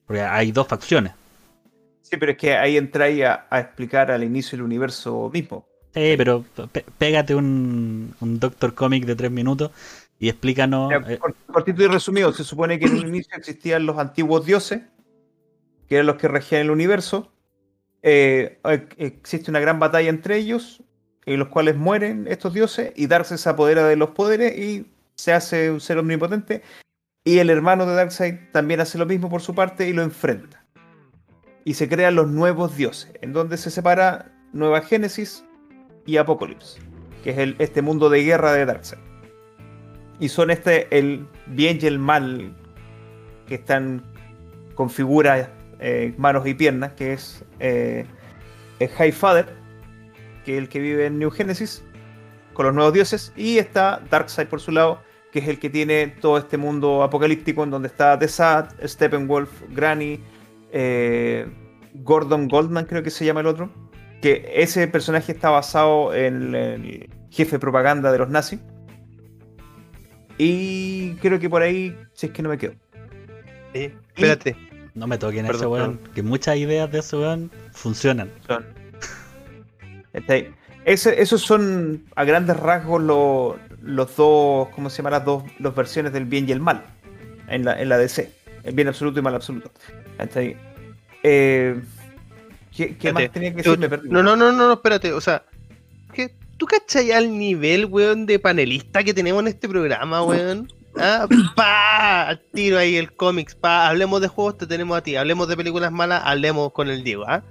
Porque 0.07 0.23
hay 0.23 0.53
dos 0.53 0.67
facciones. 0.69 1.15
Sí, 2.01 2.17
pero 2.17 2.33
es 2.33 2.39
que 2.39 2.57
ahí 2.57 2.77
entráis 2.77 3.23
a, 3.25 3.47
a 3.51 3.61
explicar 3.61 4.11
al 4.11 4.23
inicio 4.25 4.57
del 4.57 4.65
universo 4.65 5.29
mismo. 5.33 5.69
Sí, 5.97 6.15
pero 6.19 6.45
pe- 6.73 6.85
pégate 6.99 7.35
un, 7.35 8.15
un 8.21 8.39
Doctor 8.39 8.75
Comic 8.75 9.07
de 9.07 9.17
tres 9.17 9.31
minutos 9.31 9.71
y 10.19 10.29
explícanos. 10.29 10.93
Eh, 11.09 11.19
cor- 11.19 11.35
Cortito 11.51 11.83
y 11.83 11.87
resumido, 11.87 12.35
se 12.35 12.45
supone 12.45 12.79
que 12.79 12.85
en 12.85 12.99
un 12.99 13.09
inicio 13.09 13.35
existían 13.35 13.87
los 13.87 13.97
antiguos 13.97 14.45
dioses, 14.45 14.83
que 15.89 15.95
eran 15.95 16.07
los 16.07 16.17
que 16.17 16.29
regían 16.29 16.61
el 16.61 16.71
universo. 16.71 17.33
Eh, 18.03 18.59
eh, 18.65 18.89
existe 18.99 19.51
una 19.51 19.59
gran 19.61 19.79
batalla 19.79 20.11
entre 20.11 20.37
ellos, 20.37 20.83
en 21.25 21.39
los 21.39 21.49
cuales 21.49 21.77
mueren 21.77 22.27
estos 22.29 22.53
dioses, 22.53 22.93
y 22.95 23.07
Darkseid 23.07 23.39
se 23.39 23.49
apodera 23.49 23.89
de 23.89 23.97
los 23.97 24.11
poderes 24.11 24.57
y 24.59 24.87
se 25.15 25.33
hace 25.33 25.71
un 25.71 25.81
ser 25.81 25.97
omnipotente. 25.97 26.61
Y 27.25 27.39
el 27.39 27.49
hermano 27.49 27.87
de 27.87 27.95
Darkseid 27.95 28.35
también 28.53 28.81
hace 28.81 28.99
lo 28.99 29.07
mismo 29.07 29.31
por 29.31 29.41
su 29.41 29.55
parte 29.55 29.89
y 29.89 29.95
lo 29.95 30.03
enfrenta. 30.03 30.63
Y 31.65 31.73
se 31.73 31.89
crean 31.89 32.17
los 32.17 32.29
nuevos 32.29 32.77
dioses, 32.77 33.11
en 33.23 33.33
donde 33.33 33.57
se 33.57 33.71
separa 33.71 34.31
Nueva 34.53 34.83
Génesis 34.83 35.43
y 36.07 36.17
Apocalipsis, 36.17 36.79
que 37.23 37.31
es 37.31 37.39
el, 37.39 37.57
este 37.59 37.83
mundo 37.83 38.09
de 38.09 38.23
guerra 38.23 38.53
de 38.53 38.65
Darkseid 38.65 39.07
y 40.19 40.29
son 40.29 40.51
este 40.51 40.87
el 40.97 41.27
bien 41.47 41.79
y 41.81 41.87
el 41.87 41.99
mal 41.99 42.55
que 43.47 43.57
están 43.57 44.03
con 44.75 44.91
figuras, 44.91 45.49
eh, 45.79 46.15
manos 46.19 46.47
y 46.47 46.55
piernas, 46.55 46.93
que 46.93 47.13
es 47.13 47.45
eh, 47.61 48.05
el 48.79 48.89
High 48.89 49.13
Father, 49.13 49.47
que 50.45 50.55
es 50.55 50.59
el 50.59 50.69
que 50.69 50.81
vive 50.81 51.07
en 51.07 51.19
New 51.19 51.31
Genesis, 51.31 51.83
con 52.53 52.67
los 52.67 52.75
nuevos 52.75 52.93
dioses, 52.93 53.33
y 53.37 53.59
está 53.59 54.03
Darkseid 54.11 54.49
por 54.49 54.61
su 54.61 54.73
lado, 54.73 55.01
que 55.33 55.39
es 55.39 55.49
el 55.49 55.59
que 55.59 55.71
tiene 55.71 56.09
todo 56.21 56.39
este 56.39 56.57
mundo 56.57 57.03
apocalíptico 57.03 57.63
en 57.63 57.71
donde 57.71 57.89
está 57.89 58.19
The 58.19 58.29
Sad, 58.29 58.71
Steppenwolf, 58.85 59.51
Granny, 59.71 60.21
eh, 60.73 61.47
Gordon 61.95 62.49
Goldman 62.49 62.85
creo 62.85 63.03
que 63.03 63.11
se 63.11 63.25
llama 63.25 63.41
el 63.41 63.47
otro, 63.47 63.71
que 64.27 64.53
ese 64.63 64.89
personaje 64.89 65.33
está 65.33 65.51
basado 65.51 66.15
en 66.15 66.55
el 66.55 67.09
jefe 67.31 67.53
de 67.53 67.59
propaganda 67.59 68.11
de 68.13 68.19
los 68.19 68.29
nazis. 68.29 68.61
Y 70.39 71.15
creo 71.17 71.39
que 71.39 71.49
por 71.49 71.63
ahí, 71.63 71.97
si 72.13 72.27
es 72.27 72.33
que 72.33 72.43
no 72.43 72.49
me 72.51 72.59
quedo. 72.59 72.75
Sí, 73.73 73.93
Espérate. 74.15 74.57
no 74.95 75.07
me 75.07 75.19
toquen 75.19 75.47
Perdón, 75.47 75.61
ese 75.61 75.67
weón. 75.67 76.01
Que 76.15 76.23
muchas 76.23 76.57
ideas 76.57 76.91
de 76.91 76.99
ese 76.99 77.17
weón 77.17 77.51
funcionan. 77.73 78.31
Son. 78.47 78.65
Está 80.13 80.35
ahí. 80.35 80.51
Ese- 80.85 81.21
esos 81.21 81.41
son 81.43 82.05
a 82.15 82.25
grandes 82.25 82.57
rasgos 82.59 83.03
lo- 83.03 83.59
los 83.83 84.15
dos, 84.17 84.69
¿cómo 84.71 84.89
se 84.91 84.99
llama? 84.99 85.11
Las 85.11 85.25
dos 85.25 85.43
las 85.59 85.75
versiones 85.75 86.13
del 86.13 86.25
bien 86.27 86.49
y 86.49 86.53
el 86.53 86.61
mal 86.61 86.85
en 87.49 87.65
la, 87.65 87.81
en 87.81 87.89
la 87.89 87.99
DC. 87.99 88.31
El 88.63 88.75
bien 88.75 88.89
absoluto 88.89 89.19
y 89.19 89.23
mal 89.23 89.35
absoluto. 89.35 89.71
Está 90.19 90.41
ahí. 90.41 90.57
Eh, 91.23 91.81
¿Qué, 92.77 92.97
qué 92.97 93.13
más 93.13 93.31
tenía 93.33 93.55
que 93.55 93.63
Tú- 93.63 93.71
decir? 93.71 93.79
Me 93.79 93.89
perdí. 93.89 94.09
No, 94.11 94.23
no, 94.23 94.37
no, 94.37 94.53
no, 94.53 94.67
no, 94.69 94.73
espérate. 94.75 95.13
O 95.13 95.21
sea, 95.21 95.43
¿qué, 96.13 96.35
¿tú 96.57 96.67
cachai 96.67 97.11
al 97.13 97.37
nivel, 97.39 97.87
weón, 97.87 98.27
de 98.27 98.39
panelista 98.39 99.03
que 99.03 99.15
tenemos 99.15 99.41
en 99.43 99.49
este 99.49 99.69
programa, 99.69 100.23
weón? 100.23 100.71
Ah, 100.99 101.27
pa, 101.55 102.39
tiro 102.55 102.79
ahí 102.79 102.97
el 102.97 103.13
cómics, 103.13 103.55
pa, 103.55 103.89
hablemos 103.89 104.21
de 104.21 104.29
juegos, 104.29 104.57
te 104.59 104.67
tenemos 104.67 104.97
a 104.97 105.03
ti, 105.03 105.15
hablemos 105.17 105.47
de 105.49 105.57
películas 105.57 105.93
malas, 105.93 106.23
hablemos 106.25 106.73
con 106.73 106.89
el 106.89 107.05
Diego, 107.05 107.25
¿ah? 107.29 107.43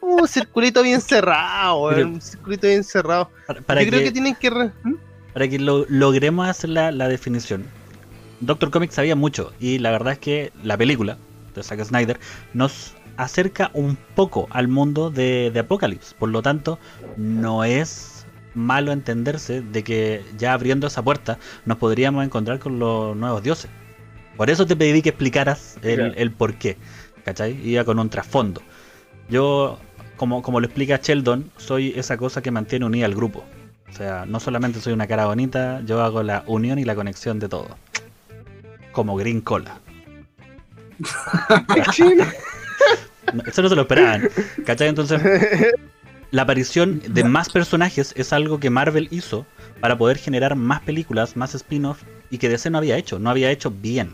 Un 0.00 0.26
circulito 0.26 0.82
bien 0.82 1.00
cerrado, 1.00 1.82
weón, 1.82 1.94
Pero- 1.94 2.08
un 2.08 2.20
circulito 2.20 2.66
bien 2.66 2.82
cerrado. 2.82 3.30
Para, 3.46 3.60
para 3.60 3.82
Yo 3.82 3.88
creo 3.90 4.00
que, 4.00 4.06
que 4.06 4.12
tienen 4.12 4.34
que... 4.34 4.50
re- 4.50 4.72
¿Mm? 4.82 4.94
para 5.32 5.46
que 5.46 5.60
lo- 5.60 5.86
logremos 5.88 6.48
hacer 6.48 6.70
la, 6.70 6.90
la 6.90 7.06
definición. 7.06 7.64
Doctor 8.40 8.70
Comics 8.72 8.94
sabía 8.94 9.14
mucho 9.14 9.52
y 9.60 9.78
la 9.78 9.92
verdad 9.92 10.14
es 10.14 10.18
que 10.18 10.52
la 10.64 10.76
película 10.76 11.16
de 11.54 11.62
Zack 11.62 11.84
Snyder 11.84 12.18
nos 12.54 12.94
acerca 13.22 13.70
un 13.74 13.96
poco 14.14 14.46
al 14.50 14.68
mundo 14.68 15.10
de, 15.10 15.50
de 15.52 15.60
Apocalypse. 15.60 16.14
Por 16.18 16.28
lo 16.30 16.42
tanto, 16.42 16.78
no 17.16 17.64
es 17.64 18.26
malo 18.54 18.92
entenderse 18.92 19.60
de 19.60 19.84
que 19.84 20.24
ya 20.36 20.52
abriendo 20.52 20.86
esa 20.86 21.02
puerta 21.02 21.38
nos 21.66 21.78
podríamos 21.78 22.24
encontrar 22.24 22.58
con 22.58 22.78
los 22.78 23.16
nuevos 23.16 23.42
dioses. 23.42 23.70
Por 24.36 24.50
eso 24.50 24.66
te 24.66 24.74
pedí 24.74 25.02
que 25.02 25.10
explicaras 25.10 25.76
el, 25.82 25.96
Claro. 25.96 26.14
el 26.16 26.30
por 26.32 26.54
qué. 26.54 26.76
¿Cachai? 27.24 27.60
Iba 27.66 27.84
con 27.84 27.98
un 27.98 28.08
trasfondo. 28.08 28.62
Yo, 29.28 29.78
como, 30.16 30.42
como 30.42 30.58
lo 30.60 30.66
explica 30.66 30.98
Sheldon, 31.02 31.50
soy 31.58 31.92
esa 31.96 32.16
cosa 32.16 32.40
que 32.42 32.50
mantiene 32.50 32.86
unida 32.86 33.04
al 33.06 33.14
grupo. 33.14 33.44
O 33.88 33.92
sea, 33.92 34.24
no 34.26 34.40
solamente 34.40 34.80
soy 34.80 34.92
una 34.94 35.06
cara 35.06 35.26
bonita, 35.26 35.82
yo 35.84 36.02
hago 36.02 36.22
la 36.22 36.42
unión 36.46 36.78
y 36.78 36.84
la 36.84 36.94
conexión 36.94 37.38
de 37.38 37.48
todo. 37.48 37.76
Como 38.92 39.16
Green 39.16 39.40
Cola. 39.40 39.78
Eso 43.46 43.62
no 43.62 43.68
se 43.68 43.76
lo 43.76 43.82
esperaban. 43.82 44.28
¿Cachai? 44.64 44.88
Entonces, 44.88 45.20
la 46.30 46.42
aparición 46.42 47.02
de 47.08 47.24
más 47.24 47.48
personajes 47.48 48.12
es 48.16 48.32
algo 48.32 48.60
que 48.60 48.70
Marvel 48.70 49.08
hizo 49.10 49.46
para 49.80 49.98
poder 49.98 50.18
generar 50.18 50.56
más 50.56 50.80
películas, 50.82 51.36
más 51.36 51.54
spin-offs 51.54 52.04
y 52.30 52.38
que 52.38 52.48
DC 52.48 52.70
no 52.70 52.78
había 52.78 52.96
hecho, 52.96 53.18
no 53.18 53.30
había 53.30 53.50
hecho 53.50 53.70
bien. 53.70 54.10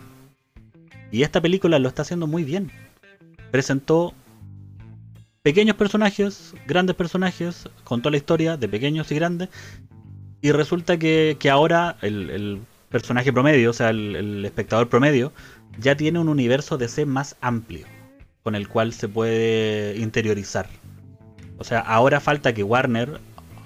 Y 1.11 1.23
esta 1.23 1.41
película 1.41 1.79
lo 1.79 1.89
está 1.89 2.03
haciendo 2.03 2.27
muy 2.27 2.45
bien. 2.45 2.71
Presentó 3.51 4.15
pequeños 5.43 5.77
personajes, 5.77 6.55
grandes 6.67 6.97
personajes, 6.97 7.69
contó 7.85 8.11
la 8.11 8.17
historia 8.17 8.57
de 8.57 8.69
pequeños 8.69 9.11
y 9.13 9.15
grandes. 9.15 9.49
Y 10.41 10.53
resulta 10.53 10.99
que, 10.99 11.37
que 11.39 11.51
ahora 11.51 11.97
el, 12.03 12.31
el 12.31 12.61
personaje 12.89 13.33
promedio, 13.33 13.71
o 13.71 13.73
sea, 13.73 13.91
el, 13.91 14.17
el 14.17 14.45
espectador 14.45 14.89
promedio, 14.89 15.33
ya 15.79 15.97
tiene 15.97 16.19
un 16.19 16.29
universo 16.29 16.79
DC 16.79 17.07
más 17.07 17.37
amplio 17.41 17.87
con 18.47 18.55
el 18.55 18.69
cual 18.69 18.93
se 18.93 19.09
puede 19.09 19.97
interiorizar. 19.99 20.69
O 21.59 21.65
sea, 21.65 21.81
ahora 21.81 22.21
falta 22.21 22.55
que 22.55 22.63
Warner 22.63 23.21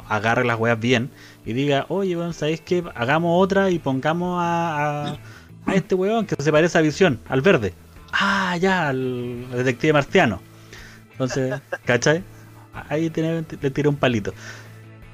agarre 0.09 0.43
las 0.47 0.59
weas 0.59 0.81
bien 0.81 1.11
y 1.45 1.53
diga, 1.53 1.85
oye, 1.91 2.17
weón, 2.17 2.33
¿sabéis 2.33 2.63
qué? 2.63 2.83
Hagamos 2.95 3.45
otra 3.45 3.69
y 3.71 3.79
pongamos 3.79 4.39
a, 4.43 5.11
a, 5.11 5.19
a 5.67 5.75
este 5.75 5.95
weón 5.95 6.25
que 6.25 6.35
se 6.43 6.51
parece 6.51 6.79
a 6.79 6.81
Visión, 6.81 7.21
al 7.29 7.43
verde. 7.43 7.75
Ah, 8.11 8.57
ya, 8.57 8.89
al 8.89 9.51
detective 9.53 9.93
marciano. 9.93 10.41
Entonces, 11.13 11.61
¿cachai? 11.85 12.25
Ahí 12.89 13.11
tiene- 13.11 13.45
le 13.61 13.71
tiré 13.71 13.87
un 13.87 13.97
palito. 13.97 14.33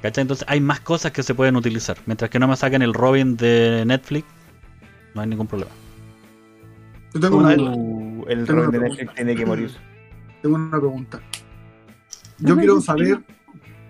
¿Cachai? 0.00 0.22
Entonces 0.22 0.46
hay 0.48 0.60
más 0.60 0.78
cosas 0.78 1.10
que 1.10 1.24
se 1.24 1.34
pueden 1.34 1.56
utilizar. 1.56 1.96
Mientras 2.06 2.30
que 2.30 2.38
no 2.38 2.46
me 2.46 2.54
saquen 2.54 2.82
el 2.82 2.94
Robin 2.94 3.36
de 3.36 3.82
Netflix, 3.84 4.28
no 5.12 5.22
hay 5.22 5.26
ningún 5.26 5.48
problema. 5.48 5.72
Yo 7.14 7.20
tengo 7.20 7.38
una, 7.38 7.56
El 8.28 8.46
Tengo 8.46 8.62
Robin 8.64 8.80
de 8.80 8.88
Netflix 8.88 9.14
tiene 9.14 9.34
que 9.36 9.46
morir. 9.46 9.70
tengo 10.42 10.56
una 10.56 10.78
pregunta. 10.78 11.20
Yo 12.38 12.56
quiero 12.56 12.80
saber, 12.80 13.20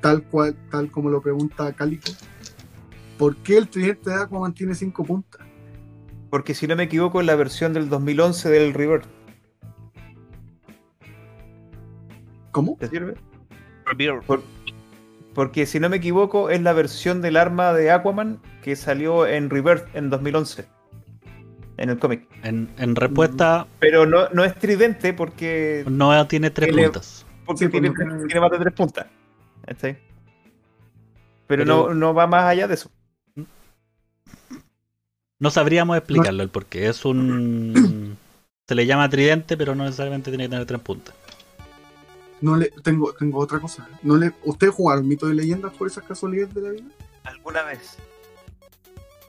tal 0.00 0.22
cual, 0.22 0.56
tal 0.70 0.90
como 0.90 1.10
lo 1.10 1.20
pregunta 1.20 1.72
Calico, 1.72 2.12
¿por 3.18 3.36
qué 3.36 3.58
el 3.58 3.68
tridente 3.68 4.10
de 4.10 4.16
Aquaman 4.22 4.54
tiene 4.54 4.74
cinco 4.74 5.04
puntas? 5.04 5.40
Porque 6.30 6.54
si 6.54 6.66
no 6.66 6.76
me 6.76 6.84
equivoco, 6.84 7.20
es 7.20 7.26
la 7.26 7.36
versión 7.36 7.72
del 7.72 7.88
2011 7.88 8.48
del 8.50 8.74
River. 8.74 9.02
¿Cómo? 12.52 12.76
¿Te 12.78 12.88
sirve? 12.88 13.14
Rebirth. 13.84 14.24
Por- 14.24 14.42
porque 15.34 15.66
si 15.66 15.78
no 15.80 15.90
me 15.90 15.98
equivoco, 15.98 16.48
es 16.48 16.62
la 16.62 16.72
versión 16.72 17.20
del 17.20 17.36
arma 17.36 17.74
de 17.74 17.90
Aquaman 17.90 18.40
que 18.62 18.74
salió 18.74 19.26
en 19.26 19.50
Rebirth 19.50 19.94
en 19.94 20.08
2011. 20.08 20.66
En 21.78 21.90
el 21.90 21.98
cómic. 21.98 22.26
En, 22.42 22.70
en 22.78 22.96
respuesta, 22.96 23.66
Pero 23.80 24.06
no, 24.06 24.28
no 24.30 24.44
es 24.44 24.54
tridente 24.58 25.12
porque, 25.12 25.84
no 25.88 26.26
tiene 26.26 26.50
tres 26.50 26.68
Tiene- 26.70 26.84
puntas. 26.84 27.26
porque 27.44 27.58
Sí, 27.64 27.68
pues 27.68 27.82
tiene, 27.82 27.88
no 27.90 28.26
tiene- 28.26 28.40
más 28.40 28.50
de 28.50 28.58
tres 28.58 28.72
puntas. 28.74 29.06
¿Cachai? 29.66 29.92
Pero, 31.46 31.64
Pero- 31.64 31.64
no, 31.64 31.94
no 31.94 32.14
va 32.14 32.26
más 32.26 32.44
allá 32.44 32.66
de 32.66 32.74
eso. 32.74 32.90
No 35.38 35.50
sabríamos 35.50 35.96
explicarlo 35.98 36.42
el 36.42 36.48
porqué. 36.48 36.86
Es 36.88 37.04
un. 37.04 38.16
Se 38.66 38.74
le 38.74 38.86
llama 38.86 39.08
tridente, 39.10 39.56
pero 39.56 39.74
no 39.74 39.84
necesariamente 39.84 40.30
tiene 40.30 40.44
que 40.44 40.50
tener 40.50 40.66
tres 40.66 40.80
puntas. 40.80 41.14
No 42.40 42.56
le, 42.56 42.70
tengo, 42.82 43.12
tengo 43.12 43.38
otra 43.38 43.60
cosa. 43.60 43.88
No 44.02 44.16
le, 44.16 44.32
¿Ustedes 44.44 44.72
jugaron 44.74 45.06
mito 45.06 45.30
y 45.30 45.34
leyendas 45.34 45.72
por 45.74 45.86
esas 45.88 46.04
casualidades 46.04 46.54
de 46.54 46.60
la 46.62 46.70
vida? 46.70 46.84
¿Alguna 47.24 47.62
vez? 47.64 47.96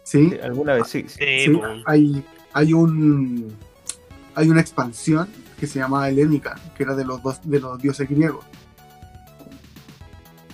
Sí. 0.03 0.29
Sí, 0.29 0.39
alguna 0.41 0.75
vez, 0.75 0.87
sí. 0.87 1.05
sí. 1.07 1.17
Sí, 1.19 1.39
Sí, 1.45 1.49
po. 1.51 1.63
hay, 1.85 2.23
hay 2.53 2.73
un 2.73 3.55
hay 4.35 4.49
una 4.49 4.61
expansión 4.61 5.27
que 5.59 5.65
se 5.65 5.79
llama 5.79 6.07
Helénica, 6.07 6.59
que 6.75 6.83
era 6.83 6.95
de 6.95 7.03
los 7.03 7.21
dos, 7.23 7.39
de 7.43 7.59
los 7.59 7.81
dioses 7.81 8.07
griegos. 8.07 8.45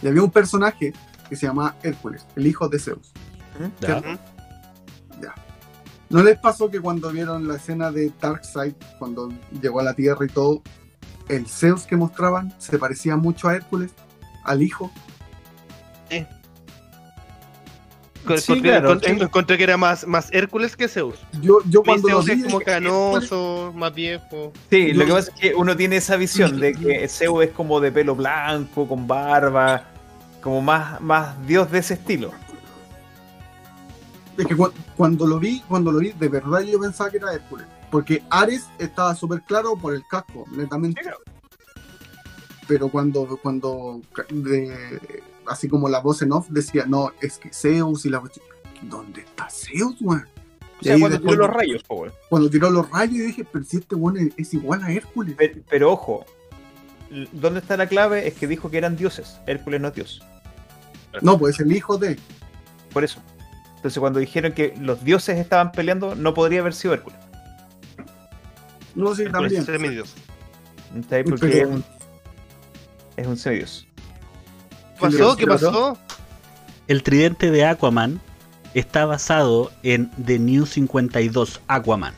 Y 0.01 0.07
había 0.07 0.23
un 0.23 0.31
personaje 0.31 0.93
que 1.27 1.35
se 1.35 1.47
llama 1.47 1.75
Hércules, 1.83 2.25
el 2.35 2.47
hijo 2.47 2.69
de 2.69 2.79
Zeus. 2.79 3.11
¿ya? 5.21 5.35
¿No 6.09 6.23
les 6.23 6.39
pasó 6.39 6.69
que 6.69 6.79
cuando 6.79 7.11
vieron 7.11 7.47
la 7.47 7.55
escena 7.55 7.91
de 7.91 8.11
Darkseid, 8.21 8.75
cuando 8.99 9.33
llegó 9.61 9.81
a 9.81 9.83
la 9.83 9.93
Tierra 9.93 10.25
y 10.25 10.29
todo, 10.29 10.61
el 11.27 11.47
Zeus 11.47 11.85
que 11.85 11.97
mostraban 11.97 12.53
se 12.59 12.77
parecía 12.77 13.17
mucho 13.17 13.49
a 13.49 13.55
Hércules, 13.55 13.91
al 14.45 14.61
hijo? 14.61 14.91
Con- 18.25 18.37
Sí, 18.37 18.53
encontré, 18.53 18.69
claro, 18.71 18.99
sí. 18.99 19.57
que 19.57 19.63
era 19.63 19.77
más, 19.77 20.07
más 20.07 20.29
Hércules 20.31 20.75
que 20.77 20.87
Zeus. 20.87 21.15
Yo, 21.41 21.59
yo 21.69 21.83
cuando 21.83 22.07
lo 22.07 22.21
Zeus 22.23 22.25
vi, 22.37 22.41
es 22.41 22.45
como 22.47 22.59
canoso, 22.61 23.73
más 23.75 23.93
viejo. 23.93 24.51
Sí, 24.69 24.93
Yo- 24.93 24.99
lo 24.99 25.05
que 25.05 25.11
pasa 25.11 25.31
es 25.33 25.39
que 25.39 25.53
uno 25.55 25.75
tiene 25.75 25.97
esa 25.97 26.15
visión 26.15 26.59
de 26.59 26.73
que 26.73 27.07
Zeus 27.09 27.43
es 27.43 27.51
como 27.51 27.79
de 27.79 27.91
pelo 27.91 28.15
blanco, 28.15 28.87
con 28.87 29.05
barba, 29.07 29.83
como 30.41 30.61
más, 30.61 30.99
más 31.01 31.45
dios 31.47 31.69
de 31.71 31.79
ese 31.79 31.95
estilo. 31.95 32.31
Es 34.37 34.47
que 34.47 34.55
cu- 34.55 34.71
cuando 34.97 35.27
lo 35.27 35.39
vi, 35.39 35.61
cuando 35.67 35.91
lo 35.91 35.99
vi, 35.99 36.11
de 36.11 36.27
verdad 36.27 36.61
yo 36.61 36.79
pensaba 36.79 37.09
que 37.11 37.17
era 37.17 37.33
Hércules. 37.33 37.67
Porque 37.91 38.23
Ares 38.31 38.65
estaba 38.79 39.13
súper 39.13 39.41
claro 39.43 39.75
por 39.75 39.93
el 39.93 40.03
casco, 40.07 40.45
netamente. 40.51 41.01
Pero 42.67 42.89
cuando, 42.89 43.25
cuando 43.41 44.01
de- 44.29 45.21
así 45.47 45.67
como 45.67 45.89
la 45.89 45.99
voz 45.99 46.21
en 46.21 46.31
off 46.31 46.47
decía, 46.49 46.85
no, 46.87 47.11
es 47.21 47.37
que 47.37 47.51
Zeus 47.53 48.05
y 48.05 48.09
la 48.09 48.19
cuestión". 48.19 48.45
¿Dónde 48.83 49.21
está 49.21 49.49
Zeus, 49.49 49.95
weón? 50.01 50.27
O 50.79 50.83
sea, 50.83 50.93
cuando 50.99 51.09
después- 51.17 51.35
tiró 51.35 51.47
los 51.47 51.55
rayos, 51.55 51.83
po. 51.83 52.05
Cuando 52.29 52.49
tiró 52.49 52.69
los 52.69 52.89
rayos, 52.89 53.17
yo 53.17 53.23
dije, 53.25 53.45
pero 53.49 53.63
si 53.63 53.77
este 53.77 53.95
weón 53.95 54.17
es, 54.17 54.33
es 54.37 54.53
igual 54.53 54.83
a 54.83 54.91
Hércules. 54.91 55.35
Pero, 55.37 55.61
pero 55.69 55.91
ojo, 55.93 56.25
¿dónde 57.31 57.59
está 57.61 57.77
la 57.77 57.87
clave? 57.87 58.27
Es 58.27 58.33
que 58.33 58.47
dijo 58.47 58.69
que 58.69 58.77
eran 58.77 58.95
dioses. 58.97 59.39
Hércules 59.47 59.79
no 59.79 59.87
es 59.89 59.93
dios. 59.95 60.21
No, 61.21 61.37
pues 61.37 61.55
es 61.55 61.61
el 61.61 61.71
hijo 61.71 61.97
de. 61.97 62.17
Por 62.91 63.03
eso. 63.03 63.21
Entonces, 63.77 63.99
cuando 63.99 64.19
dijeron 64.19 64.51
que 64.53 64.73
los 64.79 65.03
dioses 65.03 65.37
estaban 65.37 65.71
peleando, 65.71 66.15
no 66.15 66.33
podría 66.33 66.61
haber 66.61 66.73
sido 66.73 66.93
Hércules. 66.93 67.19
No, 68.95 69.15
sí, 69.15 69.23
Hércules 69.23 69.53
también. 69.53 69.65
semidios. 69.65 70.13
¿Está 70.95 71.15
ahí? 71.17 71.23
Porque 71.23 71.47
Pero- 71.47 71.81
es 73.17 73.27
un, 73.27 73.37
semidios. 73.37 73.87
¿Qué 74.95 74.99
pasó? 74.99 75.35
¿Qué 75.35 75.47
pasó? 75.47 75.97
El 76.87 77.03
tridente 77.03 77.51
de 77.51 77.65
Aquaman 77.65 78.19
está 78.73 79.05
basado 79.05 79.71
en 79.83 80.09
The 80.23 80.39
New 80.39 80.65
52 80.65 81.61
Aquaman. 81.67 82.13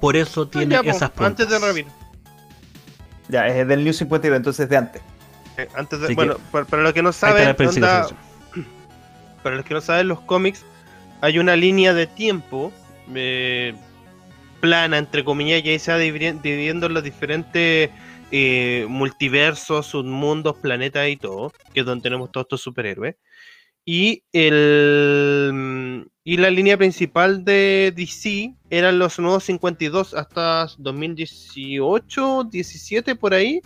Por 0.00 0.16
eso 0.16 0.48
tiene 0.48 0.76
Ah, 0.76 0.82
ya, 0.82 0.90
po, 0.90 0.96
esas 0.96 1.10
puntas. 1.10 1.26
Antes 1.26 1.48
de 1.50 1.58
Rebirth. 1.58 1.88
Ya, 3.28 3.46
es 3.46 3.66
del 3.68 3.84
New 3.84 3.92
52, 3.92 4.36
entonces 4.36 4.68
de 4.68 4.76
antes. 4.76 5.02
Eh, 5.56 5.68
Antes 5.74 6.00
de, 6.00 6.06
Así 6.06 6.14
bueno, 6.14 6.36
para, 6.50 6.64
para 6.64 6.82
los 6.82 6.92
que 6.92 7.02
no 7.02 7.12
saben, 7.12 7.48
onda- 7.58 8.08
para 9.42 9.56
los 9.56 9.64
que 9.64 9.74
no 9.74 9.80
saben, 9.80 10.08
los 10.08 10.20
cómics 10.20 10.64
hay 11.20 11.38
una 11.38 11.54
línea 11.56 11.92
de 11.94 12.06
tiempo 12.06 12.72
eh, 13.14 13.74
plana, 14.60 14.98
entre 14.98 15.24
comillas, 15.24 15.62
y 15.64 15.70
ahí 15.70 15.78
se 15.78 15.92
va 15.92 15.98
dividi- 15.98 16.40
dividiendo 16.40 16.86
en 16.86 16.94
los 16.94 17.02
diferentes 17.02 17.90
eh, 18.30 18.86
multiversos, 18.88 19.86
submundos, 19.86 20.56
planetas 20.56 21.08
y 21.08 21.16
todo, 21.16 21.52
que 21.74 21.80
es 21.80 21.86
donde 21.86 22.02
tenemos 22.02 22.30
todos 22.32 22.44
estos 22.44 22.60
superhéroes. 22.62 23.16
Y, 23.84 24.22
el, 24.32 26.06
y 26.22 26.36
la 26.36 26.50
línea 26.50 26.76
principal 26.76 27.44
de 27.44 27.92
DC 27.96 28.54
eran 28.68 28.98
los 28.98 29.18
nuevos 29.18 29.44
52 29.44 30.14
hasta 30.14 30.68
2018, 30.78 32.44
17 32.50 33.14
por 33.16 33.34
ahí. 33.34 33.60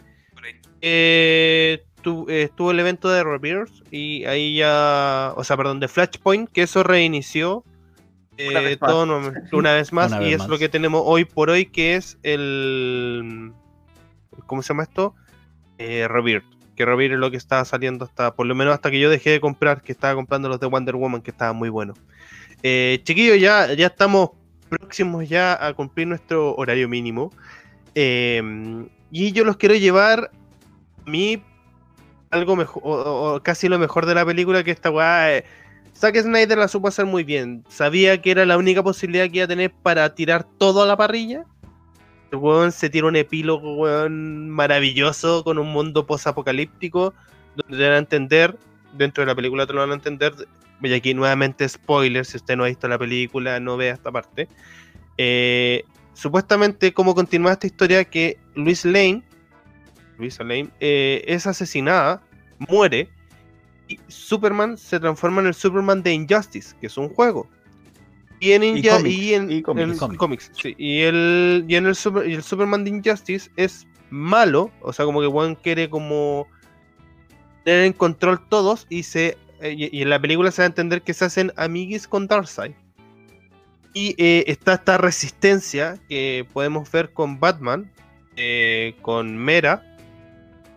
Eh, 0.81 1.83
tu- 2.03 2.27
eh, 2.29 2.43
estuvo 2.43 2.71
el 2.71 2.79
evento 2.81 3.09
de 3.09 3.25
Rebirth 3.25 3.73
y 3.91 4.25
ahí 4.27 4.57
ya, 4.57 5.33
o 5.37 5.43
sea, 5.45 5.57
perdón, 5.57 5.81
de 5.81 5.89
Flashpoint, 5.89 6.51
que 6.51 6.63
eso 6.63 6.83
reinició 6.83 7.65
eh, 8.37 8.49
Una 8.51 8.61
vez 8.61 8.81
más. 8.81 8.91
todo 8.91 9.03
una 9.53 9.73
vez 9.75 9.93
más 9.93 10.13
Una 10.13 10.21
y 10.23 10.25
vez 10.27 10.33
es 10.35 10.39
más. 10.41 10.49
lo 10.49 10.59
que 10.59 10.69
tenemos 10.69 11.03
hoy 11.05 11.25
por 11.25 11.49
hoy, 11.51 11.67
que 11.67 11.95
es 11.97 12.19
el, 12.23 13.53
¿cómo 14.47 14.63
se 14.63 14.69
llama 14.69 14.85
esto? 14.85 15.15
Eh. 15.79 16.07
Que 16.77 16.85
Rebirth 16.85 17.15
es 17.15 17.19
lo 17.19 17.31
que 17.31 17.37
estaba 17.37 17.65
saliendo 17.65 18.05
hasta, 18.05 18.35
por 18.35 18.47
lo 18.47 18.55
menos 18.55 18.75
hasta 18.75 18.91
que 18.91 18.99
yo 18.99 19.09
dejé 19.09 19.31
de 19.31 19.41
comprar, 19.41 19.83
que 19.83 19.93
estaba 19.93 20.15
comprando 20.15 20.49
los 20.49 20.59
de 20.59 20.67
Wonder 20.67 20.97
Woman, 20.97 21.23
que 21.23 21.31
estaban 21.31 21.57
muy 21.57 21.69
buenos. 21.69 21.99
Eh, 22.63 23.01
chiquillos, 23.05 23.41
ya, 23.41 23.73
ya 23.75 23.87
estamos 23.87 24.31
próximos 24.69 25.29
ya 25.29 25.65
a 25.65 25.73
cumplir 25.75 26.09
nuestro 26.09 26.55
horario 26.57 26.89
mínimo. 26.89 27.33
Eh, 27.95 28.43
y 29.11 29.33
yo 29.33 29.45
los 29.45 29.57
quiero 29.57 29.77
llevar 29.77 30.33
a 31.07 31.11
mí 31.11 31.41
algo 32.31 32.57
mejor, 32.57 32.83
o 32.85 33.41
casi 33.43 33.69
lo 33.69 33.79
mejor 33.79 34.07
de 34.07 34.15
la 34.15 34.27
película, 34.27 34.65
que 34.65 34.73
esta 34.73 34.91
weá. 34.91 35.37
eh, 35.37 35.45
Zack 35.97 36.21
Snyder 36.21 36.59
la 36.59 36.67
supo 36.67 36.89
hacer 36.89 37.07
muy 37.07 37.23
bien. 37.23 37.65
Sabía 37.69 38.21
que 38.21 38.33
era 38.33 38.45
la 38.45 38.59
única 38.59 38.83
posibilidad 38.83 39.31
que 39.31 39.37
iba 39.37 39.45
a 39.45 39.49
tener 39.49 39.73
para 39.73 40.13
tirar 40.17 40.45
todo 40.59 40.83
a 40.83 40.87
la 40.87 40.97
parrilla. 40.97 41.45
El 42.35 42.41
weón 42.41 42.73
se 42.73 42.91
tira 42.91 43.07
un 43.07 43.15
epílogo, 43.15 43.77
weón, 43.77 44.51
maravilloso, 44.51 45.45
con 45.45 45.57
un 45.57 45.69
mundo 45.69 46.05
posapocalíptico, 46.05 47.15
donde 47.55 47.77
te 47.77 47.85
van 47.85 47.93
a 47.93 47.99
entender, 47.99 48.59
dentro 48.99 49.23
de 49.23 49.27
la 49.27 49.37
película 49.37 49.69
te 49.69 49.73
lo 49.73 49.83
van 49.83 49.93
a 49.93 49.95
entender, 49.95 50.35
y 50.83 50.93
aquí 50.93 51.15
nuevamente 51.15 51.69
spoiler, 51.69 52.25
si 52.25 52.39
usted 52.39 52.57
no 52.57 52.65
ha 52.65 52.67
visto 52.67 52.89
la 52.89 52.99
película, 52.99 53.61
no 53.61 53.77
vea 53.77 53.95
esta 53.95 54.11
parte. 54.11 54.49
Eh, 55.17 55.85
supuestamente, 56.15 56.93
como 56.93 57.15
continúa 57.15 57.53
esta 57.53 57.69
historia, 57.69 58.05
que 58.05 58.37
Luis 58.57 58.85
Lane, 58.85 59.23
eh, 60.81 61.25
es 61.29 61.47
asesinada, 61.47 62.21
muere, 62.59 63.09
y 63.87 64.01
Superman 64.09 64.77
se 64.77 64.99
transforma 64.99 65.41
en 65.41 65.47
el 65.47 65.55
Superman 65.55 66.03
de 66.03 66.13
Injustice, 66.13 66.75
que 66.81 66.89
es 66.89 66.97
un 66.97 67.11
juego. 67.11 67.49
Y 68.45 68.53
en, 68.53 68.61
cómics, 68.83 69.07
y 69.17 69.35
en, 69.35 69.51
y 69.51 69.63
cómics. 69.63 69.89
en 69.89 69.95
Y 69.95 69.99
cómics. 69.99 70.19
cómics, 70.19 70.51
sí. 70.55 70.75
Y 70.79 71.01
el, 71.03 71.65
y 71.69 71.77
en 71.77 71.87
el, 71.87 71.95
Super- 71.95 72.29
y 72.29 72.35
el 72.35 72.43
Superman 72.43 72.85
de 72.85 72.91
Injustice 72.91 73.51
es 73.57 73.87
malo, 74.11 74.71
o 74.83 74.93
sea, 74.93 75.05
como 75.05 75.21
que 75.21 75.27
Juan 75.27 75.55
quiere 75.55 75.89
como 75.89 76.47
tener 77.65 77.85
en 77.87 77.93
control 77.95 78.41
todos 78.49 78.87
y 78.91 79.03
se 79.05 79.39
eh, 79.61 79.75
y, 79.77 79.97
y 79.99 80.03
en 80.03 80.11
la 80.11 80.21
película 80.21 80.51
se 80.51 80.63
va 80.63 80.65
a 80.65 80.67
entender 80.67 81.03
que 81.03 81.15
se 81.15 81.25
hacen 81.25 81.53
amiguis 81.57 82.07
con 82.07 82.27
Darkseid. 82.27 82.73
Y 83.95 84.15
eh, 84.19 84.45
está 84.49 84.75
esta 84.75 84.99
resistencia 84.99 85.99
que 86.09 86.45
podemos 86.53 86.91
ver 86.91 87.13
con 87.13 87.39
Batman, 87.39 87.91
eh, 88.37 88.97
con 89.03 89.39
Mera, 89.39 89.83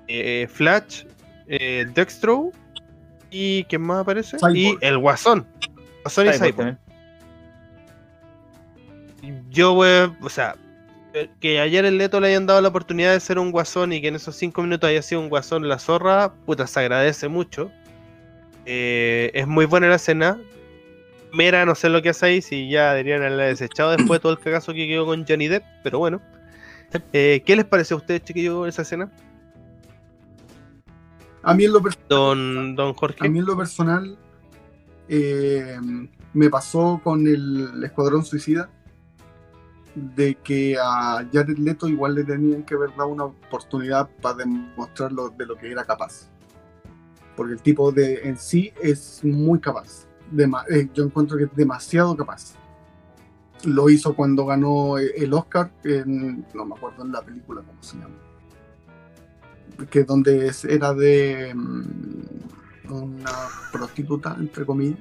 eh, 0.08 0.48
Flash 0.50 1.04
eh, 1.48 1.86
Dextro 1.96 2.52
y 3.32 3.64
¿quién 3.66 3.82
más 3.82 4.02
aparece? 4.02 4.38
Cyborg. 4.38 4.56
Y 4.56 4.78
el 4.82 5.00
Guasón. 5.00 5.48
Guasón 6.04 6.28
y 6.28 6.34
Cyborg. 6.34 6.78
Yo, 9.50 9.74
wey, 9.74 10.12
o 10.22 10.30
sea, 10.30 10.56
eh, 11.14 11.30
que 11.40 11.60
ayer 11.60 11.86
el 11.86 11.98
Leto 11.98 12.20
le 12.20 12.28
hayan 12.28 12.46
dado 12.46 12.62
la 12.62 12.68
oportunidad 12.68 13.14
de 13.14 13.20
ser 13.20 13.40
un 13.40 13.52
guasón 13.52 13.94
y 13.94 14.02
que 14.02 14.10
en 14.10 14.16
esos 14.16 14.36
cinco 14.36 14.62
minutos 14.62 14.90
haya 14.90 15.02
sido 15.02 15.22
un 15.22 15.30
guasón 15.30 15.68
la 15.68 15.80
zorra, 15.80 16.34
puta, 16.46 16.68
se 16.68 16.80
agradece 16.82 17.28
mucho. 17.28 17.72
Eh, 18.66 19.32
es 19.34 19.48
muy 19.48 19.66
buena 19.66 19.88
la 19.88 19.96
escena. 19.96 20.38
Mera, 21.34 21.66
no 21.66 21.76
sé 21.76 21.90
lo 21.90 22.02
que 22.02 22.10
hace 22.10 22.26
ahí, 22.26 22.42
si 22.42 22.70
ya 22.70 22.94
deberían 22.94 23.22
haberla 23.22 23.44
desechado 23.46 23.92
después 23.92 24.20
de 24.20 24.22
todo 24.22 24.32
el 24.34 24.40
cagazo 24.40 24.74
que 24.74 24.88
quedó 24.88 25.06
con 25.06 25.26
Johnny 25.28 25.48
Depp, 25.48 25.64
pero 25.84 26.00
bueno. 26.00 26.22
Eh, 27.14 27.44
¿Qué 27.46 27.56
les 27.56 27.66
parece 27.66 27.94
a 27.94 27.98
ustedes, 27.98 28.24
chiquillos, 28.24 28.68
esa 28.68 28.82
escena? 28.84 29.12
A 31.44 31.54
mí 31.54 31.66
en 31.66 31.74
lo, 31.74 31.82
per- 31.82 31.94
Don, 32.10 32.76
don 32.76 32.94
Jorge. 32.94 33.26
a 33.26 33.30
mí 33.30 33.40
en 33.40 33.46
lo 33.46 33.56
personal 33.58 34.18
eh, 35.08 35.78
me 36.34 36.50
pasó 36.50 37.00
con 37.04 37.26
el 37.28 37.84
Escuadrón 37.84 38.26
Suicida 38.26 38.70
de 40.16 40.36
que 40.36 40.78
a 40.80 41.26
Jared 41.34 41.58
Leto 41.58 41.88
igual 41.88 42.14
le 42.16 42.24
tenían 42.24 42.64
que 42.64 42.76
haber 42.76 42.92
dado 42.96 43.08
una 43.10 43.24
oportunidad 43.26 44.08
para 44.22 44.38
demostrar 44.38 45.12
lo- 45.12 45.30
de 45.30 45.46
lo 45.46 45.56
que 45.56 45.72
era 45.72 45.84
capaz. 45.86 46.30
Porque 47.36 47.54
el 47.54 47.62
tipo 47.62 47.92
de 47.92 48.22
en 48.24 48.38
sí 48.38 48.72
es 48.82 49.22
muy 49.24 49.60
capaz. 49.60 50.06
Dema- 50.32 50.66
eh, 50.70 50.88
yo 50.94 51.04
encuentro 51.06 51.38
que 51.38 51.46
es 51.46 51.56
demasiado 51.56 52.16
capaz. 52.16 52.54
Lo 53.64 53.90
hizo 53.90 54.16
cuando 54.16 54.46
ganó 54.46 55.00
el 55.00 55.34
Oscar, 55.34 55.72
en- 55.84 56.46
no 56.54 56.66
me 56.66 56.76
acuerdo 56.76 57.04
en 57.04 57.12
la 57.12 57.22
película 57.24 57.62
cómo 57.66 57.82
se 57.82 57.98
llama. 57.98 58.16
Que 59.90 60.04
donde 60.04 60.52
era 60.70 60.94
de 60.94 61.54
mm, 61.56 62.92
una 62.94 63.32
prostituta, 63.72 64.36
entre 64.40 64.64
comillas. 64.66 65.00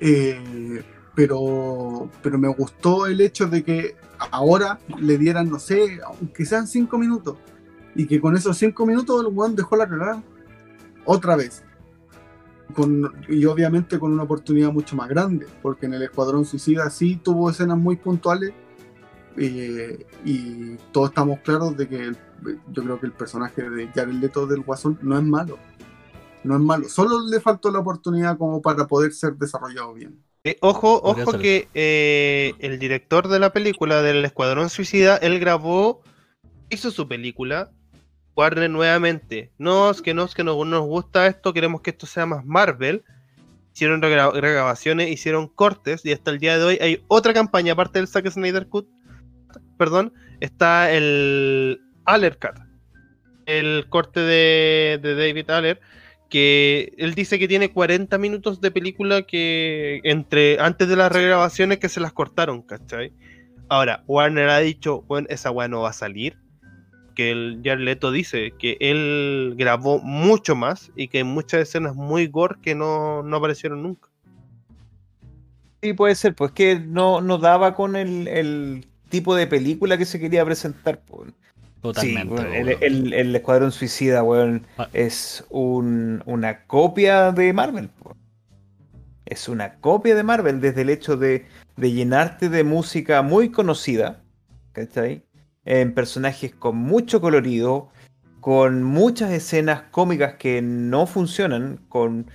Eh, 0.00 0.82
pero, 1.20 2.08
pero 2.22 2.38
me 2.38 2.48
gustó 2.48 3.06
el 3.06 3.20
hecho 3.20 3.46
de 3.46 3.62
que 3.62 3.94
ahora 4.30 4.78
le 4.98 5.18
dieran, 5.18 5.50
no 5.50 5.58
sé, 5.58 6.00
aunque 6.02 6.46
sean 6.46 6.66
cinco 6.66 6.96
minutos, 6.96 7.36
y 7.94 8.06
que 8.06 8.18
con 8.22 8.34
esos 8.36 8.56
cinco 8.56 8.86
minutos 8.86 9.20
el 9.20 9.30
weón 9.30 9.54
dejó 9.54 9.76
la 9.76 9.86
cagada 9.86 10.22
otra 11.04 11.36
vez. 11.36 11.62
Y 13.28 13.44
obviamente 13.44 13.98
con 13.98 14.14
una 14.14 14.22
oportunidad 14.22 14.72
mucho 14.72 14.96
más 14.96 15.10
grande, 15.10 15.46
porque 15.60 15.84
en 15.84 15.92
el 15.92 16.04
Escuadrón 16.04 16.46
Suicida 16.46 16.88
sí 16.88 17.20
tuvo 17.22 17.50
escenas 17.50 17.76
muy 17.76 17.96
puntuales 17.96 18.54
eh, 19.36 20.06
y 20.24 20.76
todos 20.92 21.10
estamos 21.10 21.40
claros 21.40 21.76
de 21.76 21.86
que 21.86 22.12
yo 22.72 22.82
creo 22.82 22.98
que 22.98 23.06
el 23.06 23.12
personaje 23.12 23.68
de 23.68 23.88
Jared 23.88 24.14
Leto 24.14 24.46
del 24.46 24.62
Guasón 24.62 24.98
no 25.02 25.18
es 25.18 25.24
malo. 25.24 25.58
No 26.44 26.54
es 26.54 26.62
malo, 26.62 26.88
solo 26.88 27.28
le 27.28 27.40
faltó 27.40 27.70
la 27.70 27.80
oportunidad 27.80 28.38
como 28.38 28.62
para 28.62 28.86
poder 28.86 29.12
ser 29.12 29.34
desarrollado 29.34 29.92
bien. 29.92 30.18
Eh, 30.44 30.56
ojo, 30.60 31.00
ojo 31.02 31.38
que 31.38 31.68
eh, 31.74 32.54
el 32.60 32.78
director 32.78 33.28
de 33.28 33.38
la 33.38 33.52
película 33.52 34.00
del 34.02 34.24
Escuadrón 34.24 34.70
Suicida, 34.70 35.16
él 35.18 35.38
grabó, 35.38 36.02
hizo 36.70 36.90
su 36.90 37.06
película, 37.06 37.70
Warner 38.34 38.70
nuevamente. 38.70 39.50
No, 39.58 39.90
es 39.90 40.00
que 40.00 40.14
no, 40.14 40.24
es 40.24 40.34
que 40.34 40.42
no 40.44 40.64
nos 40.64 40.86
gusta 40.86 41.26
esto, 41.26 41.52
queremos 41.52 41.82
que 41.82 41.90
esto 41.90 42.06
sea 42.06 42.24
más 42.24 42.44
Marvel. 42.46 43.04
Hicieron 43.74 44.00
regra- 44.00 44.32
regrabaciones, 44.32 45.10
hicieron 45.10 45.46
cortes 45.46 46.04
y 46.04 46.12
hasta 46.12 46.30
el 46.30 46.38
día 46.38 46.58
de 46.58 46.64
hoy 46.64 46.78
hay 46.80 47.04
otra 47.08 47.32
campaña, 47.34 47.74
aparte 47.74 47.98
del 47.98 48.08
Zack 48.08 48.28
Snyder 48.30 48.66
Cut, 48.66 48.88
perdón, 49.78 50.12
está 50.40 50.90
el 50.90 51.80
Aller 52.04 52.38
Cut, 52.38 52.58
el 53.46 53.86
corte 53.88 54.20
de, 54.20 54.98
de 55.02 55.14
David 55.14 55.50
Aller, 55.50 55.80
que 56.30 56.94
él 56.96 57.14
dice 57.14 57.38
que 57.38 57.48
tiene 57.48 57.72
40 57.72 58.16
minutos 58.16 58.60
de 58.60 58.70
película 58.70 59.22
que 59.22 60.00
entre 60.04 60.58
antes 60.60 60.88
de 60.88 60.96
las 60.96 61.12
regrabaciones 61.12 61.78
que 61.78 61.88
se 61.88 62.00
las 62.00 62.12
cortaron, 62.12 62.62
¿cachai? 62.62 63.12
Ahora, 63.68 64.04
Warner 64.06 64.48
ha 64.48 64.58
dicho, 64.60 65.02
bueno, 65.02 65.26
esa 65.30 65.50
weá 65.50 65.68
no 65.68 65.82
va 65.82 65.90
a 65.90 65.92
salir. 65.92 66.38
Que 67.14 67.32
el 67.32 67.60
Jared 67.62 67.84
Leto 67.84 68.12
dice 68.12 68.52
que 68.58 68.76
él 68.80 69.54
grabó 69.56 69.98
mucho 69.98 70.54
más 70.54 70.90
y 70.96 71.08
que 71.08 71.18
hay 71.18 71.24
muchas 71.24 71.62
escenas 71.62 71.94
muy 71.94 72.28
gore 72.28 72.56
que 72.62 72.74
no, 72.74 73.22
no 73.22 73.36
aparecieron 73.36 73.82
nunca. 73.82 74.08
Sí, 75.82 75.92
puede 75.92 76.14
ser, 76.14 76.34
pues 76.34 76.52
que 76.52 76.78
no, 76.78 77.20
no 77.20 77.38
daba 77.38 77.74
con 77.74 77.96
el, 77.96 78.28
el 78.28 78.86
tipo 79.08 79.34
de 79.34 79.46
película 79.46 79.98
que 79.98 80.04
se 80.04 80.20
quería 80.20 80.44
presentar. 80.44 81.00
pues. 81.00 81.32
Totalmente. 81.82 82.36
Sí, 82.42 82.48
el, 82.56 82.68
el- 82.82 83.12
el 83.14 83.36
Escuadrón 83.36 83.72
Suicida, 83.72 84.22
weón, 84.22 84.66
Ah. 84.78 84.88
es 84.92 85.44
un- 85.50 86.22
una 86.26 86.64
copia 86.66 87.32
de 87.32 87.52
Marvel. 87.52 87.90
Es 89.26 89.48
una 89.48 89.74
copia 89.76 90.14
de 90.14 90.22
Marvel 90.22 90.60
desde 90.60 90.82
el 90.82 90.90
hecho 90.90 91.16
de, 91.16 91.46
de 91.76 91.92
llenarte 91.92 92.48
de 92.48 92.64
música 92.64 93.22
muy 93.22 93.50
conocida, 93.50 94.20
¿cachai? 94.72 95.24
En 95.64 95.94
personajes 95.94 96.52
con 96.54 96.76
mucho 96.76 97.20
colorido, 97.20 97.90
con 98.40 98.82
muchas 98.82 99.30
escenas 99.30 99.82
cómicas 99.90 100.34
que 100.34 100.60
no 100.62 101.06
funcionan, 101.06 101.78
con, 101.88 102.26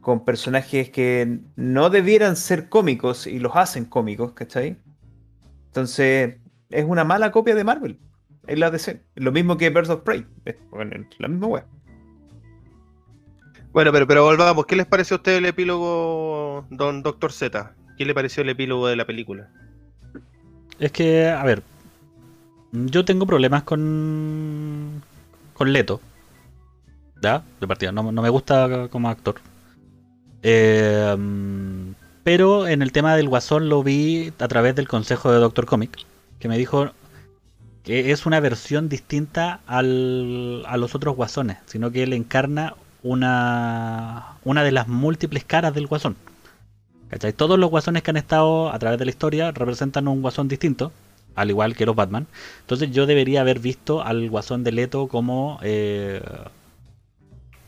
con 0.00 0.24
personajes 0.24 0.90
que 0.90 1.38
no 1.56 1.88
debieran 1.88 2.36
ser 2.36 2.68
cómicos 2.68 3.26
y 3.26 3.38
los 3.38 3.52
hacen 3.56 3.84
cómicos, 3.86 4.32
¿cachai? 4.32 4.76
Entonces, 5.68 6.36
es 6.70 6.84
una 6.84 7.04
mala 7.04 7.30
copia 7.32 7.54
de 7.54 7.64
Marvel. 7.64 7.98
Es 8.46 8.58
la 8.58 8.70
DC. 8.70 9.00
Lo 9.14 9.32
mismo 9.32 9.56
que 9.56 9.70
Birds 9.70 9.90
of 9.90 10.02
Prey. 10.02 10.26
Es 10.44 10.56
bueno, 10.70 11.06
la 11.18 11.28
misma 11.28 11.46
wea. 11.46 11.66
Bueno, 13.72 13.92
pero, 13.92 14.06
pero 14.06 14.24
volvamos. 14.24 14.66
¿Qué 14.66 14.76
les 14.76 14.86
pareció 14.86 15.16
a 15.16 15.18
ustedes 15.18 15.38
el 15.38 15.46
epílogo, 15.46 16.66
don 16.70 17.02
Doctor 17.02 17.32
Z? 17.32 17.74
¿Qué 17.96 18.04
le 18.04 18.14
pareció 18.14 18.42
el 18.42 18.50
epílogo 18.50 18.86
de 18.88 18.96
la 18.96 19.06
película? 19.06 19.48
Es 20.78 20.92
que, 20.92 21.28
a 21.28 21.42
ver, 21.44 21.62
yo 22.72 23.04
tengo 23.04 23.26
problemas 23.26 23.62
con 23.62 25.02
con 25.54 25.72
Leto. 25.72 26.00
¿Ya? 27.22 27.44
De 27.60 27.68
partida, 27.68 27.92
no, 27.92 28.10
no 28.10 28.22
me 28.22 28.28
gusta 28.28 28.88
como 28.90 29.08
actor. 29.08 29.36
Eh, 30.42 31.16
pero 32.24 32.66
en 32.66 32.82
el 32.82 32.92
tema 32.92 33.16
del 33.16 33.28
Guasón 33.28 33.68
lo 33.68 33.82
vi 33.82 34.32
a 34.38 34.48
través 34.48 34.74
del 34.74 34.88
consejo 34.88 35.30
de 35.30 35.38
Doctor 35.38 35.66
Comic, 35.66 35.98
que 36.40 36.48
me 36.48 36.58
dijo 36.58 36.90
que 37.84 38.12
es 38.12 38.26
una 38.26 38.40
versión 38.40 38.88
distinta 38.88 39.60
al- 39.66 40.64
a 40.66 40.76
los 40.76 40.94
otros 40.94 41.16
Guasones, 41.16 41.58
sino 41.66 41.90
que 41.90 42.02
él 42.04 42.12
encarna 42.12 42.74
una, 43.02 44.36
una 44.44 44.62
de 44.64 44.72
las 44.72 44.88
múltiples 44.88 45.44
caras 45.44 45.74
del 45.74 45.86
Guasón. 45.88 46.16
¿Cachai? 47.10 47.32
Todos 47.32 47.58
los 47.58 47.70
guasones 47.70 48.02
que 48.02 48.10
han 48.10 48.16
estado 48.16 48.72
a 48.72 48.78
través 48.78 48.98
de 48.98 49.04
la 49.04 49.10
historia 49.10 49.50
representan 49.52 50.08
un 50.08 50.22
guasón 50.22 50.48
distinto, 50.48 50.92
al 51.34 51.50
igual 51.50 51.76
que 51.76 51.84
los 51.86 51.94
Batman. 51.94 52.26
Entonces 52.60 52.90
yo 52.90 53.06
debería 53.06 53.42
haber 53.42 53.58
visto 53.58 54.02
al 54.02 54.30
guasón 54.30 54.64
de 54.64 54.72
Leto 54.72 55.08
como 55.08 55.58
eh, 55.62 56.22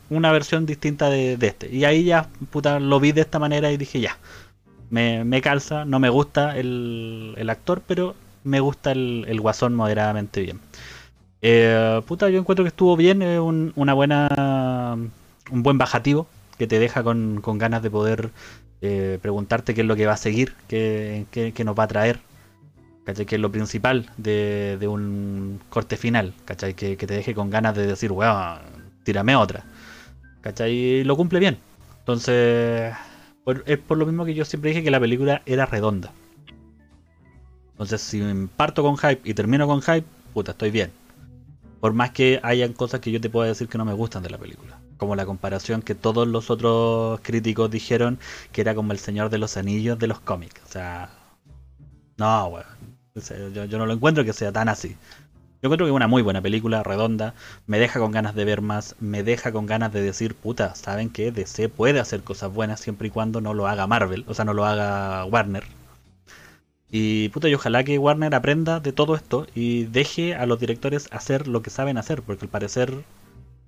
una 0.09 0.31
versión 0.31 0.65
distinta 0.65 1.09
de, 1.09 1.37
de 1.37 1.47
este. 1.47 1.73
Y 1.73 1.85
ahí 1.85 2.03
ya, 2.05 2.29
puta, 2.51 2.79
lo 2.79 2.99
vi 2.99 3.11
de 3.11 3.21
esta 3.21 3.39
manera 3.39 3.71
y 3.71 3.77
dije 3.77 3.99
ya. 3.99 4.17
Me, 4.89 5.23
me 5.25 5.41
calza, 5.41 5.85
no 5.85 5.99
me 5.99 6.09
gusta 6.09 6.57
el, 6.57 7.33
el 7.37 7.49
actor, 7.49 7.81
pero 7.87 8.15
me 8.45 8.61
gusta 8.61 8.91
el, 8.93 9.25
el 9.27 9.41
guasón 9.41 9.75
moderadamente 9.75 10.41
bien. 10.41 10.61
Eh, 11.41 12.01
puta, 12.07 12.29
yo 12.29 12.39
encuentro 12.39 12.63
que 12.65 12.69
estuvo 12.69 12.95
bien, 12.97 13.21
eh, 13.21 13.39
un, 13.39 13.73
una 13.75 13.93
buena, 13.93 14.97
un 15.51 15.63
buen 15.63 15.77
bajativo 15.77 16.27
que 16.57 16.67
te 16.67 16.79
deja 16.79 17.03
con, 17.03 17.41
con 17.41 17.57
ganas 17.57 17.83
de 17.83 17.91
poder 17.91 18.31
eh, 18.81 19.19
preguntarte 19.21 19.73
qué 19.73 19.81
es 19.81 19.87
lo 19.87 19.95
que 19.95 20.05
va 20.07 20.13
a 20.13 20.17
seguir, 20.17 20.55
qué, 20.67 21.25
qué- 21.31 21.51
qué 21.53 21.63
nos 21.63 21.77
va 21.77 21.83
a 21.83 21.87
traer, 21.87 22.19
¿cachai? 23.05 23.25
Que 23.25 23.35
es 23.35 23.41
lo 23.41 23.51
principal 23.51 24.09
de, 24.17 24.77
de 24.79 24.87
un 24.87 25.59
corte 25.69 25.97
final, 25.97 26.33
¿cachai? 26.45 26.73
Que, 26.73 26.97
que 26.97 27.07
te 27.07 27.13
deje 27.15 27.35
con 27.35 27.49
ganas 27.49 27.75
de 27.75 27.87
decir, 27.87 28.11
weón, 28.11 28.59
tírame 29.03 29.35
otra, 29.35 29.63
¿cachai? 30.41 30.71
Y 30.73 31.03
lo 31.03 31.15
cumple 31.17 31.39
bien. 31.39 31.59
Entonces, 31.99 32.93
es 33.65 33.77
por 33.79 33.97
lo 33.97 34.05
mismo 34.05 34.25
que 34.25 34.33
yo 34.33 34.45
siempre 34.45 34.69
dije 34.71 34.83
que 34.83 34.91
la 34.91 34.99
película 34.99 35.41
era 35.45 35.65
redonda. 35.65 36.11
Entonces, 37.75 38.01
si 38.01 38.23
parto 38.55 38.83
con 38.83 38.97
hype 38.97 39.21
y 39.29 39.33
termino 39.33 39.67
con 39.67 39.81
hype, 39.81 40.05
puta, 40.33 40.51
estoy 40.51 40.71
bien. 40.71 40.91
Por 41.81 41.91
más 41.93 42.11
que 42.11 42.39
hayan 42.41 42.71
cosas 42.71 43.01
que 43.01 43.11
yo 43.11 43.19
te 43.19 43.29
pueda 43.29 43.49
decir 43.49 43.67
que 43.67 43.77
no 43.77 43.83
me 43.83 43.93
gustan 43.93 44.23
de 44.23 44.29
la 44.29 44.37
película. 44.37 44.79
Como 44.97 45.15
la 45.15 45.25
comparación 45.25 45.81
que 45.81 45.93
todos 45.93 46.25
los 46.25 46.49
otros 46.49 47.19
críticos 47.21 47.69
dijeron 47.69 48.17
que 48.53 48.61
era 48.61 48.73
como 48.75 48.93
el 48.93 48.99
Señor 48.99 49.29
de 49.29 49.39
los 49.39 49.57
Anillos 49.57 49.99
de 49.99 50.07
los 50.07 50.21
cómics. 50.21 50.61
O 50.65 50.71
sea, 50.71 51.09
no, 52.17 52.47
weón. 52.47 52.65
Yo, 53.53 53.65
yo 53.65 53.77
no 53.77 53.85
lo 53.85 53.93
encuentro 53.93 54.23
que 54.23 54.33
sea 54.33 54.53
tan 54.53 54.69
así. 54.69 54.95
Yo 55.61 55.67
encuentro 55.67 55.85
que 55.85 55.91
es 55.91 55.95
una 55.95 56.07
muy 56.07 56.21
buena 56.21 56.41
película, 56.41 56.83
redonda. 56.83 57.33
Me 57.67 57.79
deja 57.79 57.99
con 57.99 58.11
ganas 58.11 58.35
de 58.35 58.45
ver 58.45 58.61
más. 58.61 58.95
Me 58.99 59.23
deja 59.23 59.51
con 59.51 59.65
ganas 59.65 59.91
de 59.91 60.01
decir, 60.01 60.33
puta, 60.33 60.75
¿saben 60.75 61.09
que 61.09 61.31
DC 61.31 61.69
puede 61.69 61.99
hacer 61.99 62.23
cosas 62.23 62.53
buenas 62.53 62.79
siempre 62.79 63.09
y 63.09 63.11
cuando 63.11 63.41
no 63.41 63.53
lo 63.53 63.67
haga 63.67 63.85
Marvel? 63.85 64.23
O 64.27 64.33
sea, 64.33 64.45
no 64.45 64.53
lo 64.53 64.65
haga 64.65 65.25
Warner. 65.25 65.63
Y 66.97 67.27
puta, 67.27 67.49
y 67.49 67.53
ojalá 67.53 67.83
que 67.83 67.97
Warner 67.97 68.33
aprenda 68.35 68.79
de 68.79 68.93
todo 68.93 69.15
esto 69.15 69.47
y 69.53 69.83
deje 69.83 70.33
a 70.33 70.45
los 70.45 70.61
directores 70.61 71.09
hacer 71.11 71.45
lo 71.45 71.61
que 71.61 71.69
saben 71.69 71.97
hacer, 71.97 72.21
porque 72.21 72.45
al 72.45 72.49
parecer 72.49 73.03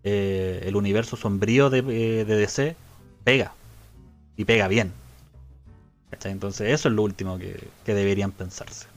eh, 0.06 0.62
el 0.64 0.78
universo 0.78 1.18
sombrío 1.18 1.70
de, 1.70 1.80
eh, 1.80 2.24
de 2.24 2.36
DC 2.38 2.78
pega. 3.26 3.52
Y 4.38 4.46
pega 4.46 4.70
bien. 4.70 4.94
¿Cachai? 6.10 6.32
Entonces 6.32 6.72
eso 6.72 6.88
es 6.88 6.96
lo 6.96 7.04
último 7.04 7.38
que, 7.38 7.68
que 7.86 7.94
deberían 7.94 8.32
pensarse. 8.32 8.88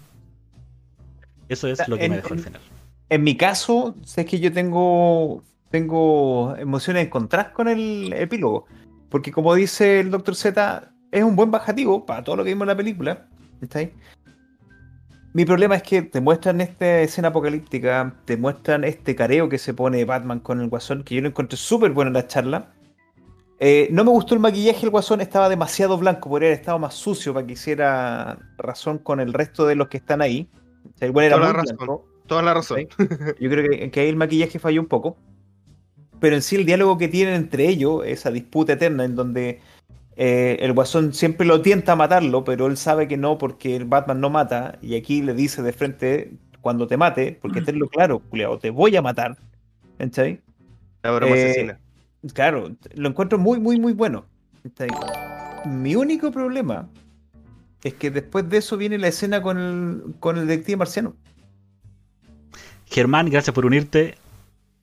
Eso 1.48 1.66
es 1.66 1.88
lo 1.88 1.98
que 1.98 2.04
En- 2.04 2.12
me 2.12 2.16
dejó 2.18 2.34
al 2.34 2.38
final. 2.38 2.60
En 3.08 3.24
mi 3.24 3.36
caso, 3.36 3.96
sé 4.04 4.24
que 4.26 4.38
yo 4.38 4.52
tengo, 4.52 5.42
tengo 5.72 6.54
emociones 6.56 7.04
encontradas 7.04 7.48
con 7.52 7.66
el 7.66 8.12
epílogo. 8.12 8.66
Porque 9.08 9.32
como 9.32 9.56
dice 9.56 9.98
el 9.98 10.12
Dr. 10.12 10.36
Z, 10.36 10.92
es 11.10 11.24
un 11.24 11.34
buen 11.34 11.50
bajativo 11.50 12.06
para 12.06 12.22
todo 12.22 12.36
lo 12.36 12.44
que 12.44 12.50
vimos 12.50 12.62
en 12.62 12.68
la 12.68 12.76
película. 12.76 13.26
¿Está 13.60 13.80
ahí? 13.80 13.92
Mi 15.32 15.44
problema 15.44 15.76
es 15.76 15.82
que 15.84 16.02
te 16.02 16.20
muestran 16.20 16.60
esta 16.60 17.00
escena 17.00 17.28
apocalíptica, 17.28 18.16
te 18.24 18.36
muestran 18.36 18.82
este 18.84 19.14
careo 19.14 19.48
que 19.48 19.58
se 19.58 19.74
pone 19.74 20.04
Batman 20.04 20.40
con 20.40 20.60
el 20.60 20.68
guasón, 20.68 21.04
que 21.04 21.14
yo 21.14 21.20
lo 21.20 21.28
encontré 21.28 21.56
súper 21.56 21.92
bueno 21.92 22.08
en 22.08 22.14
la 22.14 22.26
charla. 22.26 22.72
Eh, 23.60 23.88
no 23.92 24.04
me 24.04 24.10
gustó 24.10 24.34
el 24.34 24.40
maquillaje, 24.40 24.84
el 24.84 24.90
guasón 24.90 25.20
estaba 25.20 25.48
demasiado 25.48 25.96
blanco, 25.98 26.28
podría 26.30 26.48
haber 26.48 26.58
estado 26.58 26.78
más 26.78 26.94
sucio 26.94 27.32
para 27.32 27.46
que 27.46 27.52
hiciera 27.52 28.38
razón 28.58 28.98
con 28.98 29.20
el 29.20 29.32
resto 29.32 29.66
de 29.66 29.76
los 29.76 29.88
que 29.88 29.98
están 29.98 30.20
ahí. 30.20 30.48
O 30.94 30.98
sea, 30.98 31.06
el 31.06 31.12
güey 31.12 31.26
era 31.26 31.36
Toda 31.36 31.46
la 31.48 31.52
razón. 31.52 31.76
blanco. 31.76 32.06
Toda 32.26 32.42
la 32.42 32.54
razón. 32.54 32.88
Yo 33.40 33.50
creo 33.50 33.68
que, 33.68 33.90
que 33.90 34.00
ahí 34.00 34.08
el 34.08 34.16
maquillaje 34.16 34.58
falló 34.58 34.80
un 34.80 34.88
poco. 34.88 35.16
Pero 36.20 36.36
en 36.36 36.42
sí 36.42 36.56
el 36.56 36.66
diálogo 36.66 36.98
que 36.98 37.08
tienen 37.08 37.34
entre 37.34 37.68
ellos, 37.68 38.02
esa 38.04 38.30
disputa 38.30 38.72
eterna 38.74 39.04
en 39.04 39.14
donde 39.14 39.60
eh, 40.22 40.58
el 40.60 40.74
guasón 40.74 41.14
siempre 41.14 41.46
lo 41.46 41.62
tienta 41.62 41.92
a 41.92 41.96
matarlo, 41.96 42.44
pero 42.44 42.66
él 42.66 42.76
sabe 42.76 43.08
que 43.08 43.16
no 43.16 43.38
porque 43.38 43.74
el 43.74 43.86
Batman 43.86 44.20
no 44.20 44.28
mata. 44.28 44.78
Y 44.82 44.94
aquí 44.94 45.22
le 45.22 45.32
dice 45.32 45.62
de 45.62 45.72
frente, 45.72 46.32
cuando 46.60 46.86
te 46.86 46.98
mate, 46.98 47.38
porque 47.40 47.62
tenlo 47.62 47.88
claro, 47.88 48.18
culiao, 48.18 48.58
te 48.58 48.68
voy 48.68 48.94
a 48.96 49.00
matar. 49.00 49.38
¿Cachai? 49.96 50.42
La 51.02 51.12
broma 51.12 51.34
Eh, 51.34 51.44
asesina. 51.50 51.80
Claro, 52.34 52.76
lo 52.96 53.08
encuentro 53.08 53.38
muy, 53.38 53.58
muy, 53.60 53.80
muy 53.80 53.94
bueno. 53.94 54.26
Mi 55.64 55.94
único 55.96 56.30
problema 56.30 56.86
es 57.82 57.94
que 57.94 58.10
después 58.10 58.46
de 58.46 58.58
eso 58.58 58.76
viene 58.76 58.98
la 58.98 59.08
escena 59.08 59.40
con 59.40 59.56
el, 59.56 60.02
con 60.20 60.36
el 60.36 60.46
detective 60.46 60.76
marciano. 60.76 61.16
Germán, 62.84 63.30
gracias 63.30 63.54
por 63.54 63.64
unirte. 63.64 64.16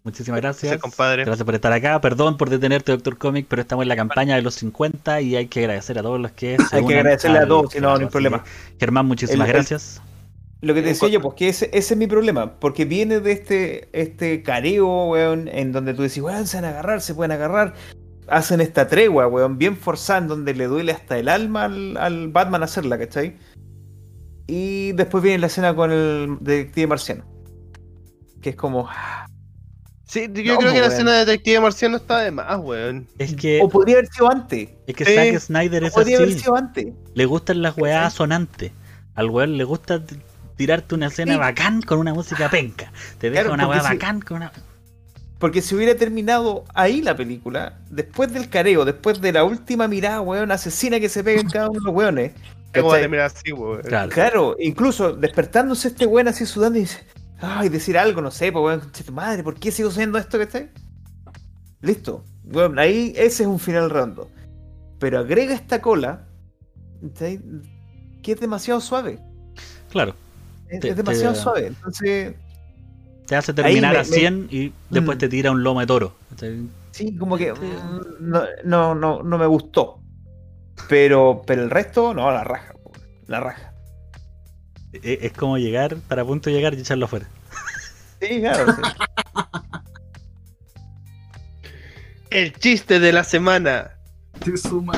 Muchísimas 0.07 0.39
gracias. 0.39 0.71
Sí, 0.71 0.79
compadre. 0.79 1.25
Gracias 1.25 1.43
por 1.45 1.53
estar 1.53 1.73
acá. 1.73 1.99
Perdón 1.99 2.37
por 2.37 2.49
detenerte, 2.49 2.93
Doctor 2.93 3.17
Comic, 3.17 3.45
pero 3.49 3.61
estamos 3.61 3.83
en 3.83 3.89
la 3.89 3.97
campaña 3.97 4.37
de 4.37 4.41
los 4.41 4.55
50 4.55 5.19
y 5.19 5.35
hay 5.35 5.47
que 5.47 5.59
agradecer 5.59 5.99
a 5.99 6.01
todos 6.01 6.17
los 6.17 6.31
que 6.31 6.55
se 6.69 6.77
Hay 6.77 6.85
que 6.85 6.95
agradecerle 6.99 7.39
a 7.39 7.45
todos, 7.47 7.73
si 7.73 7.81
no, 7.81 7.93
no 7.97 8.05
hay 8.05 8.09
problema. 8.09 8.41
que, 8.41 8.49
Germán, 8.79 9.05
muchísimas 9.05 9.49
El- 9.49 9.51
el- 9.51 9.57
gracias. 9.57 10.01
Lo 10.61 10.73
que 10.73 10.81
te 10.81 10.87
En 10.87 10.93
decía 10.93 11.09
yo, 11.09 11.19
pues 11.21 11.35
que 11.35 11.49
ese, 11.49 11.65
ese 11.73 11.93
es 11.93 11.97
mi 11.97 12.07
problema, 12.07 12.53
porque 12.57 12.85
viene 12.85 13.19
de 13.19 13.33
este, 13.33 13.89
este 13.91 14.41
careo, 14.43 15.07
weón, 15.09 15.49
en 15.49 15.73
donde 15.73 15.93
tú 15.93 16.03
decís, 16.03 16.23
weón, 16.23 16.47
se 16.47 16.55
van 16.55 16.65
a 16.65 16.69
agarrar, 16.69 17.01
se 17.01 17.13
pueden 17.13 17.33
agarrar, 17.33 17.73
hacen 18.29 18.61
esta 18.61 18.87
tregua, 18.87 19.27
weón, 19.27 19.57
bien 19.57 19.75
forzada, 19.75 20.19
en 20.19 20.27
donde 20.29 20.53
le 20.53 20.67
duele 20.67 20.93
hasta 20.93 21.19
el 21.19 21.27
alma 21.27 21.65
al, 21.65 21.97
al 21.97 22.29
Batman 22.29 22.63
hacerla, 22.63 22.97
¿cachai? 22.97 23.35
Y 24.47 24.93
después 24.93 25.21
viene 25.21 25.39
la 25.39 25.47
escena 25.47 25.75
con 25.75 25.91
el 25.91 26.37
detective 26.39 26.87
marciano, 26.87 27.25
que 28.41 28.51
es 28.51 28.55
como, 28.55 28.87
Sí, 30.07 30.21
yo 30.21 30.27
No, 30.27 30.33
creo 30.33 30.55
pues, 30.55 30.65
que 30.73 30.79
la 30.79 30.87
weón. 30.87 30.91
escena 30.93 31.11
de 31.13 31.19
Detective 31.25 31.59
Marciano 31.59 31.97
está 31.97 32.19
de 32.19 32.31
más, 32.31 32.57
weón. 32.59 33.07
Es 33.17 33.35
que, 33.35 33.59
o 33.61 33.67
podría 33.69 33.97
haber 33.97 34.07
sido 34.07 34.31
antes, 34.31 34.69
es 34.87 34.95
que 34.95 35.03
Sí, 35.05 35.13
Zack 35.13 35.39
Snyder 35.39 35.83
es 35.83 35.93
podría 35.93 36.17
haber 36.17 36.29
así. 36.29 36.39
sido 36.39 36.55
antes. 36.55 36.87
Le 37.13 37.25
gustan 37.25 37.61
las 37.61 37.77
weas 37.77 38.03
¿Cachai? 38.03 38.17
sonantes. 38.17 38.71
Al 39.15 39.29
weón 39.29 39.57
le 39.57 39.63
gusta 39.65 40.01
tirarte 40.55 40.95
una 40.95 41.07
escena 41.07 41.33
Sí. 41.33 41.39
bacán 41.39 41.81
con 41.81 41.99
una 41.99 42.13
música 42.13 42.49
penca. 42.49 42.91
Te 43.19 43.29
deja 43.29 43.43
Claro, 43.43 43.55
una 43.65 43.81
si- 43.81 43.93
bacán 43.95 44.21
con 44.21 44.37
una. 44.37 44.51
Porque 45.39 45.61
si 45.61 45.75
hubiera 45.75 45.93
terminado 45.95 46.63
ahí 46.73 47.01
la 47.01 47.15
película, 47.15 47.77
después 47.91 48.31
del 48.33 48.49
careo, 48.49 48.85
después 48.85 49.19
de 49.21 49.33
la 49.33 49.43
última 49.43 49.87
mirada, 49.87 50.21
weón, 50.21 50.51
asesina 50.51 50.99
que 50.99 51.09
se 51.09 51.23
pega 51.23 51.41
en 51.41 51.49
cada 51.49 51.69
uno 51.69 51.79
de 51.79 51.85
los 51.85 51.93
weones. 51.93 52.31
¿Cómo 52.73 52.87
va 52.87 52.93
a 52.93 52.97
¿cachai? 52.97 53.01
terminar 53.01 53.25
así, 53.25 53.51
weón? 53.51 53.81
Claro. 53.81 54.09
Claro, 54.09 54.55
incluso 54.59 55.13
despertándose 55.13 55.89
este 55.89 56.05
weón 56.05 56.27
así 56.29 56.45
sudando 56.45 56.77
y 56.79 56.81
dice, 56.83 57.03
ay, 57.41 57.69
decir 57.69 57.97
algo, 57.97 58.21
no 58.21 58.31
sé, 58.31 58.51
pues 58.51 58.63
weón, 58.63 58.79
concha 58.81 59.03
tu 59.03 59.11
madre, 59.13 59.43
¿por 59.43 59.55
qué 59.59 59.71
sigo 59.71 59.89
haciendo 59.89 60.17
esto 60.17 60.37
que 60.37 60.43
está? 60.45 60.65
Listo. 61.81 62.23
Bueno, 62.43 62.79
ahí 62.81 63.13
ese 63.15 63.43
es 63.43 63.47
un 63.47 63.59
final 63.59 63.89
redondo. 63.89 64.29
Pero 64.99 65.19
agrega 65.19 65.53
esta 65.53 65.81
cola, 65.81 66.25
¿cachai? 67.01 67.39
que 68.23 68.31
es 68.31 68.39
demasiado 68.39 68.81
suave. 68.81 69.19
Claro. 69.91 70.15
Es, 70.69 70.79
Te- 70.81 70.89
es 70.89 70.95
demasiado 70.97 71.33
te- 71.33 71.39
suave. 71.39 71.67
Entonces, 71.67 72.35
Te 73.27 73.35
hace 73.35 73.53
terminar 73.53 73.93
me- 73.93 73.99
a 73.99 74.03
100 74.03 74.47
y 74.49 74.73
después 74.89 75.17
Mm. 75.17 75.19
te 75.19 75.29
tira 75.29 75.51
un 75.51 75.63
lomo 75.63 75.79
de 75.81 75.85
toro. 75.87 76.13
sí, 76.91 77.15
como 77.17 77.37
que 77.37 77.53
mm, 77.53 78.01
no, 78.21 78.41
no, 78.65 78.95
no, 78.95 79.21
no 79.23 79.37
me 79.37 79.45
gustó. 79.45 79.99
Pero, 80.89 81.41
pero 81.45 81.63
el 81.63 81.69
resto, 81.69 82.13
no, 82.13 82.31
la 82.31 82.43
raja. 82.43 82.73
La 83.27 83.39
raja. 83.39 83.73
E- 84.93 85.19
Es 85.23 85.33
como 85.33 85.57
llegar, 85.57 85.97
para 86.07 86.23
punto 86.25 86.49
de 86.49 86.55
llegar 86.55 86.73
y 86.73 86.79
echarlo 86.79 87.05
afuera. 87.05 87.27
Sí, 88.21 88.39
claro. 88.39 88.73
sí. 88.73 88.81
El 92.29 92.53
chiste 92.53 92.99
de 92.99 93.13
la 93.13 93.23
semana. 93.23 93.91
Te 94.43 94.55
suma. 94.57 94.93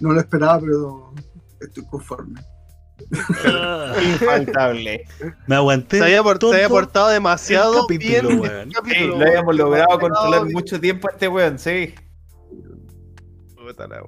No 0.00 0.12
lo 0.12 0.20
esperaba, 0.20 0.60
pero 0.60 1.14
estoy 1.60 1.84
conforme. 1.86 2.40
Infaltable. 4.04 5.04
Me 5.46 5.56
aguanté. 5.56 5.98
Se 5.98 6.04
había, 6.04 6.22
por- 6.22 6.38
se 6.38 6.46
había 6.46 6.66
todo 6.68 6.76
portado 6.76 7.08
demasiado 7.08 7.82
capítulo, 7.86 8.28
bien. 8.28 8.40
weón. 8.40 8.68
Sí, 8.68 8.74
capítulo, 8.74 9.16
lo 9.18 9.24
habíamos 9.26 9.46
weón. 9.46 9.56
logrado 9.58 9.98
controlar 9.98 10.42
bien. 10.44 10.52
mucho 10.52 10.80
tiempo 10.80 11.08
a 11.08 11.12
este 11.12 11.28
weón, 11.28 11.58
sí. 11.58 11.94
Puta 13.56 13.86
la. 13.86 14.02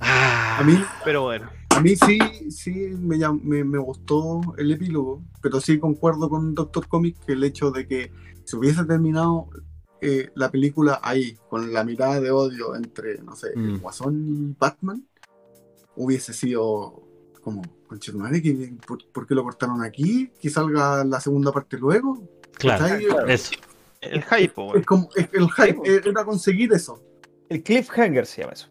Ah, 0.00 0.58
A 0.58 0.62
mí, 0.64 0.82
Pero 1.04 1.22
bueno. 1.22 1.48
A 1.76 1.80
mí 1.80 1.96
sí, 1.96 2.18
sí 2.50 2.70
me, 3.00 3.18
me, 3.42 3.64
me 3.64 3.78
gustó 3.78 4.40
el 4.58 4.72
epílogo, 4.72 5.22
pero 5.42 5.60
sí 5.60 5.78
concuerdo 5.78 6.28
con 6.28 6.54
Doctor 6.54 6.88
Comic 6.88 7.16
que 7.24 7.32
el 7.32 7.44
hecho 7.44 7.70
de 7.70 7.86
que 7.86 8.10
se 8.44 8.56
hubiese 8.56 8.84
terminado 8.84 9.48
eh, 10.00 10.30
la 10.34 10.50
película 10.50 11.00
ahí, 11.02 11.36
con 11.48 11.72
la 11.72 11.82
mirada 11.84 12.20
de 12.20 12.30
odio 12.30 12.74
entre, 12.76 13.18
no 13.22 13.34
sé, 13.34 13.48
el 13.54 13.74
Mm. 13.74 13.80
Guasón 13.80 14.26
y 14.28 14.54
Batman, 14.58 15.04
hubiese 15.96 16.32
sido 16.32 17.02
como, 17.42 17.62
conchetumare, 17.88 18.42
¿qué- 18.42 18.74
por, 18.86 18.98
por 19.12 19.26
qué 19.26 19.34
lo 19.34 19.42
cortaron 19.44 19.82
aquí? 19.82 20.30
Que 20.40 20.50
salga 20.50 21.04
la 21.04 21.20
segunda 21.20 21.52
parte 21.52 21.78
luego. 21.78 22.28
claro. 22.58 22.84
¿Cachai? 22.84 23.06
Eso. 23.32 23.52
El 24.00 24.22
hype. 24.24 24.78
Es 24.78 24.86
como, 24.86 25.08
es 25.16 25.28
el 25.32 25.50
hype 25.50 26.08
era 26.08 26.24
conseguir 26.24 26.72
eso, 26.72 27.02
El 27.48 27.62
cliffhanger 27.62 28.26
se 28.26 28.42
llama 28.42 28.52
eso. 28.52 28.68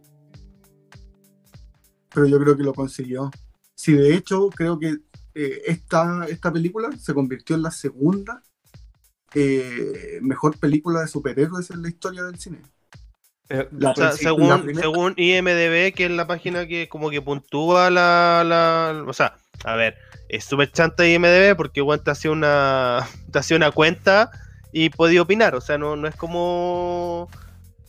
Pero 2.16 2.26
yo 2.26 2.40
creo 2.40 2.58
que 2.58 2.64
lo 2.64 2.74
consiguió. 2.74 3.30
Sí, 3.76 3.94
de 3.94 4.16
hecho, 4.16 4.50
creo 4.50 4.80
que 4.80 4.96
eh, 5.36 5.62
esta, 5.68 6.26
esta 6.30 6.52
película 6.52 6.90
se 6.98 7.14
convirtió 7.14 7.56
en 7.56 7.62
la 7.62 7.72
segunda 7.72 8.42
eh, 9.34 10.20
mejor 10.22 10.58
película 10.58 11.02
de 11.02 11.08
superhéroes 11.08 11.70
en 11.72 11.82
la 11.82 11.90
historia 11.90 12.24
del 12.24 12.40
cine. 12.40 12.62
Pero- 13.48 13.68
La- 13.78 13.92
O 13.92 13.96
sea, 13.96 14.12
según, 14.14 14.50
la 14.50 14.62
primera- 14.64 14.82
según 14.82 15.14
IMDB, 15.18 15.94
que 15.94 16.06
es 16.06 16.12
la 16.12 16.26
página 16.26 16.66
que 16.68 16.88
como 16.90 17.10
que 17.10 17.22
puntúa 17.22 17.90
la, 17.92 18.44
la- 18.46 19.04
O 19.06 19.14
sea, 19.14 19.36
a 19.66 19.76
ver, 19.76 19.96
es 20.30 20.46
súper 20.46 20.72
chanta 20.72 21.08
IMDB 21.08 21.56
porque 21.56 21.82
igual 21.82 22.02
te 22.02 22.12
hace 22.12 22.30
una, 22.30 23.02
te 23.32 23.40
hace 23.40 23.56
una 23.56 23.72
cuenta 23.72 24.32
y 24.72 24.90
podía 24.90 25.22
opinar. 25.22 25.54
O 25.56 25.62
sea, 25.62 25.78
no, 25.78 25.96
no 25.96 26.08
es 26.08 26.16
como... 26.16 27.30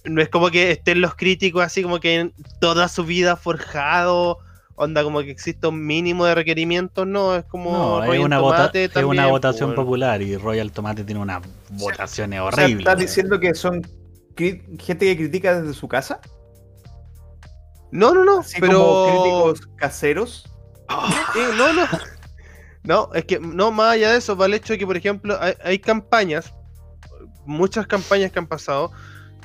No 0.07 0.23
es 0.23 0.29
como 0.29 0.51
que 0.51 0.71
estén 0.71 1.01
los 1.01 1.15
críticos 1.15 1.63
así 1.63 1.83
como 1.83 2.01
que 2.01 2.17
en 2.17 2.35
toda 2.61 2.89
su 2.89 3.05
vida 3.05 3.37
forjado, 3.37 4.39
onda 4.75 5.03
como 5.03 5.21
que 5.21 5.31
existe 5.31 5.67
un 5.67 5.85
mínimo 5.85 6.25
de 6.27 6.35
requerimientos, 6.35 7.07
no, 7.07 7.35
es 7.35 7.45
como... 7.45 7.71
No, 7.73 8.13
es 8.13 8.21
vota- 8.21 8.71
Tomate 8.71 8.85
es 8.85 8.97
una 8.97 9.27
votación 9.27 9.71
pues, 9.71 9.85
popular 9.85 10.23
y 10.23 10.37
Royal 10.37 10.71
Tomate 10.71 11.05
tiene 11.05 11.21
unas 11.21 11.43
votaciones 11.71 12.41
o 12.41 12.51
sea, 12.53 12.65
horribles. 12.65 12.87
¿Estás 12.87 12.99
diciendo 12.99 13.41
que 13.41 13.55
son 13.55 13.83
gente 14.37 15.07
que 15.07 15.17
critica 15.17 15.61
desde 15.61 15.75
su 15.75 15.89
casa? 15.89 16.21
No, 17.91 18.13
no, 18.13 18.25
no, 18.25 18.41
Así 18.41 18.61
pero... 18.61 18.79
como 18.79 19.05
críticos 19.07 19.77
caseros. 19.77 20.45
Sí, 21.33 21.41
no, 21.57 21.73
no. 21.73 21.87
No, 22.85 23.11
es 23.15 23.25
que 23.25 23.41
no, 23.41 23.73
más 23.73 23.95
allá 23.95 24.13
de 24.13 24.19
eso, 24.19 24.37
va 24.37 24.47
el 24.47 24.55
hecho 24.55 24.75
de 24.75 24.79
que, 24.79 24.87
por 24.87 24.97
ejemplo, 24.97 25.37
hay, 25.41 25.55
hay 25.65 25.79
campañas, 25.81 26.53
muchas 27.45 27.87
campañas 27.87 28.31
que 28.31 28.39
han 28.39 28.47
pasado, 28.47 28.93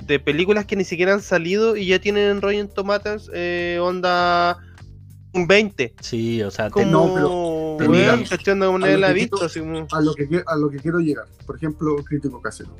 de 0.05 0.19
películas 0.19 0.65
que 0.65 0.75
ni 0.75 0.83
siquiera 0.83 1.13
han 1.13 1.21
salido 1.21 1.75
y 1.77 1.87
ya 1.87 1.99
tienen 1.99 2.29
en 2.29 2.41
Rotten 2.41 2.67
Tomatoes 2.69 3.29
eh, 3.33 3.79
onda 3.81 4.57
un 5.33 5.47
20. 5.47 5.93
Sí, 6.01 6.41
o 6.43 6.51
sea, 6.51 6.65
te- 6.65 6.71
Como. 6.71 7.77
Onda, 8.53 8.69
una 8.69 8.85
a 8.87 8.89
lo 8.89 8.97
la 8.97 9.13
visto, 9.13 9.37
A 9.91 10.01
lo 10.01 10.13
que, 10.13 10.27
que- 10.27 10.43
a 10.45 10.55
lo 10.57 10.69
que 10.69 10.77
quiero 10.77 10.99
llegar. 10.99 11.25
Por 11.45 11.55
ejemplo, 11.55 11.95
Crítico 12.03 12.41
Casero. 12.41 12.75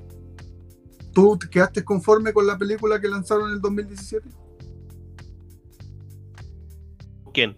¿Tú 1.13 1.37
te 1.37 1.49
quedaste 1.49 1.83
conforme 1.83 2.31
con 2.33 2.47
la 2.47 2.57
película 2.57 2.99
que 3.01 3.07
lanzaron 3.09 3.49
en 3.49 3.55
el 3.55 3.61
2017? 3.61 4.29
¿Quién? 7.33 7.57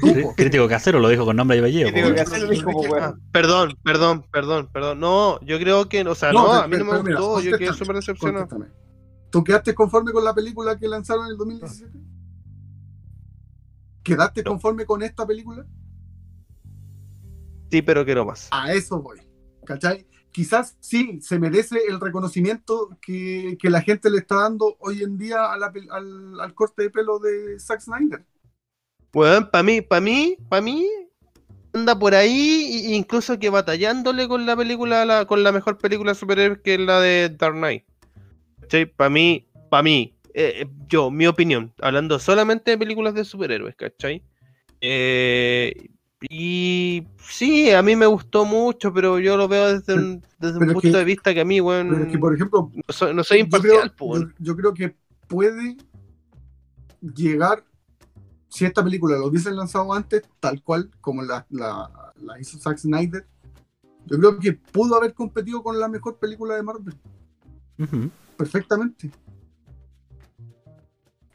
Tú. 0.00 0.32
Crítico 0.36 0.66
casero 0.68 1.00
lo 1.00 1.08
dijo 1.08 1.24
con 1.24 1.36
nombre 1.36 1.56
y 1.58 1.60
apellido. 1.60 1.90
Crítico 1.90 2.30
weón. 2.32 2.48
mismo, 2.48 2.72
po, 2.72 2.96
Ah, 2.98 3.14
perdón, 3.32 3.76
perdón, 3.84 4.24
perdón, 4.32 4.68
perdón. 4.72 5.00
No, 5.00 5.38
yo 5.42 5.58
creo 5.58 5.88
que, 5.88 6.02
o 6.02 6.14
sea, 6.14 6.32
no, 6.32 6.44
pero- 6.46 6.52
a 6.62 6.68
mí 6.68 6.76
no 6.78 6.84
me 6.84 6.98
gustó, 7.14 7.40
yo 7.40 7.58
quedé 7.58 7.72
súper 7.74 7.96
decepcionado. 7.96 8.48
¿Tú 9.30 9.44
quedaste 9.44 9.74
conforme 9.74 10.12
con 10.12 10.24
la 10.24 10.34
película 10.34 10.78
que 10.78 10.88
lanzaron 10.88 11.26
en 11.26 11.32
el 11.32 11.36
2017? 11.36 11.98
¿Quedaste 14.02 14.42
No. 14.42 14.50
conforme 14.52 14.86
con 14.86 15.02
esta 15.02 15.26
película? 15.26 15.66
Sí, 17.70 17.82
pero 17.82 18.04
quiero 18.04 18.24
más. 18.24 18.48
A 18.52 18.72
eso 18.72 19.02
voy. 19.02 19.18
¿Cachai? 19.64 20.06
Quizás 20.30 20.76
sí 20.80 21.18
se 21.22 21.38
merece 21.38 21.78
el 21.88 21.98
reconocimiento 22.00 22.96
que, 23.00 23.56
que 23.60 23.68
la 23.70 23.80
gente 23.82 24.08
le 24.10 24.18
está 24.18 24.36
dando 24.36 24.76
hoy 24.80 25.02
en 25.02 25.18
día 25.18 25.52
a 25.52 25.56
la 25.58 25.72
pel- 25.72 25.90
al, 25.90 26.38
al 26.40 26.54
corte 26.54 26.82
de 26.82 26.90
pelo 26.90 27.18
de 27.18 27.58
Zack 27.58 27.80
Snyder. 27.80 28.24
Weón, 29.14 29.50
para 29.50 29.62
mí, 29.62 29.80
para 29.80 30.00
mí, 30.00 30.36
para 30.48 30.62
mí, 30.62 30.86
anda 31.72 31.98
por 31.98 32.14
ahí, 32.14 32.94
incluso 32.94 33.38
que 33.38 33.50
batallándole 33.50 34.28
con 34.28 34.44
la 34.46 34.56
película, 34.56 35.04
la- 35.04 35.24
con 35.26 35.42
la 35.42 35.52
mejor 35.52 35.78
película 35.78 36.12
de 36.12 36.18
superhéroes 36.18 36.60
que 36.62 36.74
es 36.74 36.80
la 36.80 37.00
de 37.00 37.28
Dark 37.30 37.54
Knight. 37.56 37.84
Para 38.96 39.10
mí, 39.10 39.46
para 39.70 39.82
mí, 39.82 40.14
eh, 40.34 40.62
eh, 40.62 40.66
yo, 40.88 41.10
mi 41.10 41.26
opinión, 41.26 41.72
hablando 41.80 42.18
solamente 42.18 42.72
de 42.72 42.78
películas 42.78 43.14
de 43.14 43.24
superhéroes, 43.24 43.74
¿cachai? 43.76 44.22
Eh, 44.80 45.88
y 46.28 47.06
sí, 47.28 47.70
a 47.70 47.82
mí 47.82 47.94
me 47.96 48.06
gustó 48.06 48.44
mucho, 48.44 48.92
pero 48.92 49.18
yo 49.18 49.36
lo 49.36 49.48
veo 49.48 49.72
desde 49.78 49.94
un, 49.94 50.22
desde 50.38 50.58
un 50.58 50.66
punto 50.66 50.80
que- 50.80 50.96
de 50.96 51.04
vista 51.04 51.32
que 51.32 51.40
a 51.40 51.44
mí, 51.44 51.60
weón, 51.60 51.88
Pero 51.90 52.04
es 52.04 52.10
que, 52.10 52.18
por 52.18 52.34
ejemplo, 52.34 52.70
no 52.74 52.82
soy, 52.92 53.14
no 53.14 53.22
soy 53.22 53.38
yo 53.38 53.44
imparcial, 53.44 53.94
creo, 53.94 54.28
yo 54.38 54.56
creo 54.56 54.74
que 54.74 54.96
puede 55.28 55.76
llegar, 57.14 57.64
si 58.48 58.64
esta 58.64 58.82
película 58.82 59.16
lo 59.16 59.26
hubiesen 59.26 59.56
lanzado 59.56 59.92
antes, 59.92 60.22
tal 60.40 60.62
cual 60.62 60.90
como 61.00 61.22
la, 61.22 61.46
la, 61.50 62.12
la 62.16 62.40
hizo 62.40 62.58
Zack 62.58 62.78
Snyder, 62.78 63.26
yo 64.06 64.18
creo 64.18 64.38
que 64.38 64.52
pudo 64.52 64.96
haber 64.96 65.14
competido 65.14 65.62
con 65.62 65.78
la 65.78 65.88
mejor 65.88 66.18
película 66.18 66.54
de 66.54 66.62
Marvel, 66.62 66.94
perfectamente. 68.36 69.10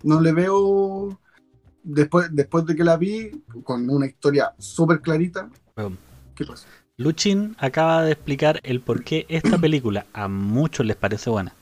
No 0.04 0.20
le 0.20 0.32
veo, 0.32 1.20
después, 1.84 2.30
después 2.32 2.66
de 2.66 2.76
que 2.76 2.84
la 2.84 2.98
vi, 2.98 3.44
con 3.64 3.90
una 3.90 4.08
historia 4.08 4.56
súper 4.58 5.02
clarita. 5.02 5.50
¿qué 6.36 6.46
pasa? 6.46 6.68
Luchin 6.98 7.56
acaba 7.60 8.04
de 8.04 8.14
explicar 8.14 8.60
el 8.64 8.80
por 8.80 9.04
qué 9.04 9.26
esta 9.28 9.58
película 9.58 10.06
a 10.14 10.28
muchos 10.28 10.86
les 10.86 10.96
parece 10.96 11.30
buena. 11.30 11.54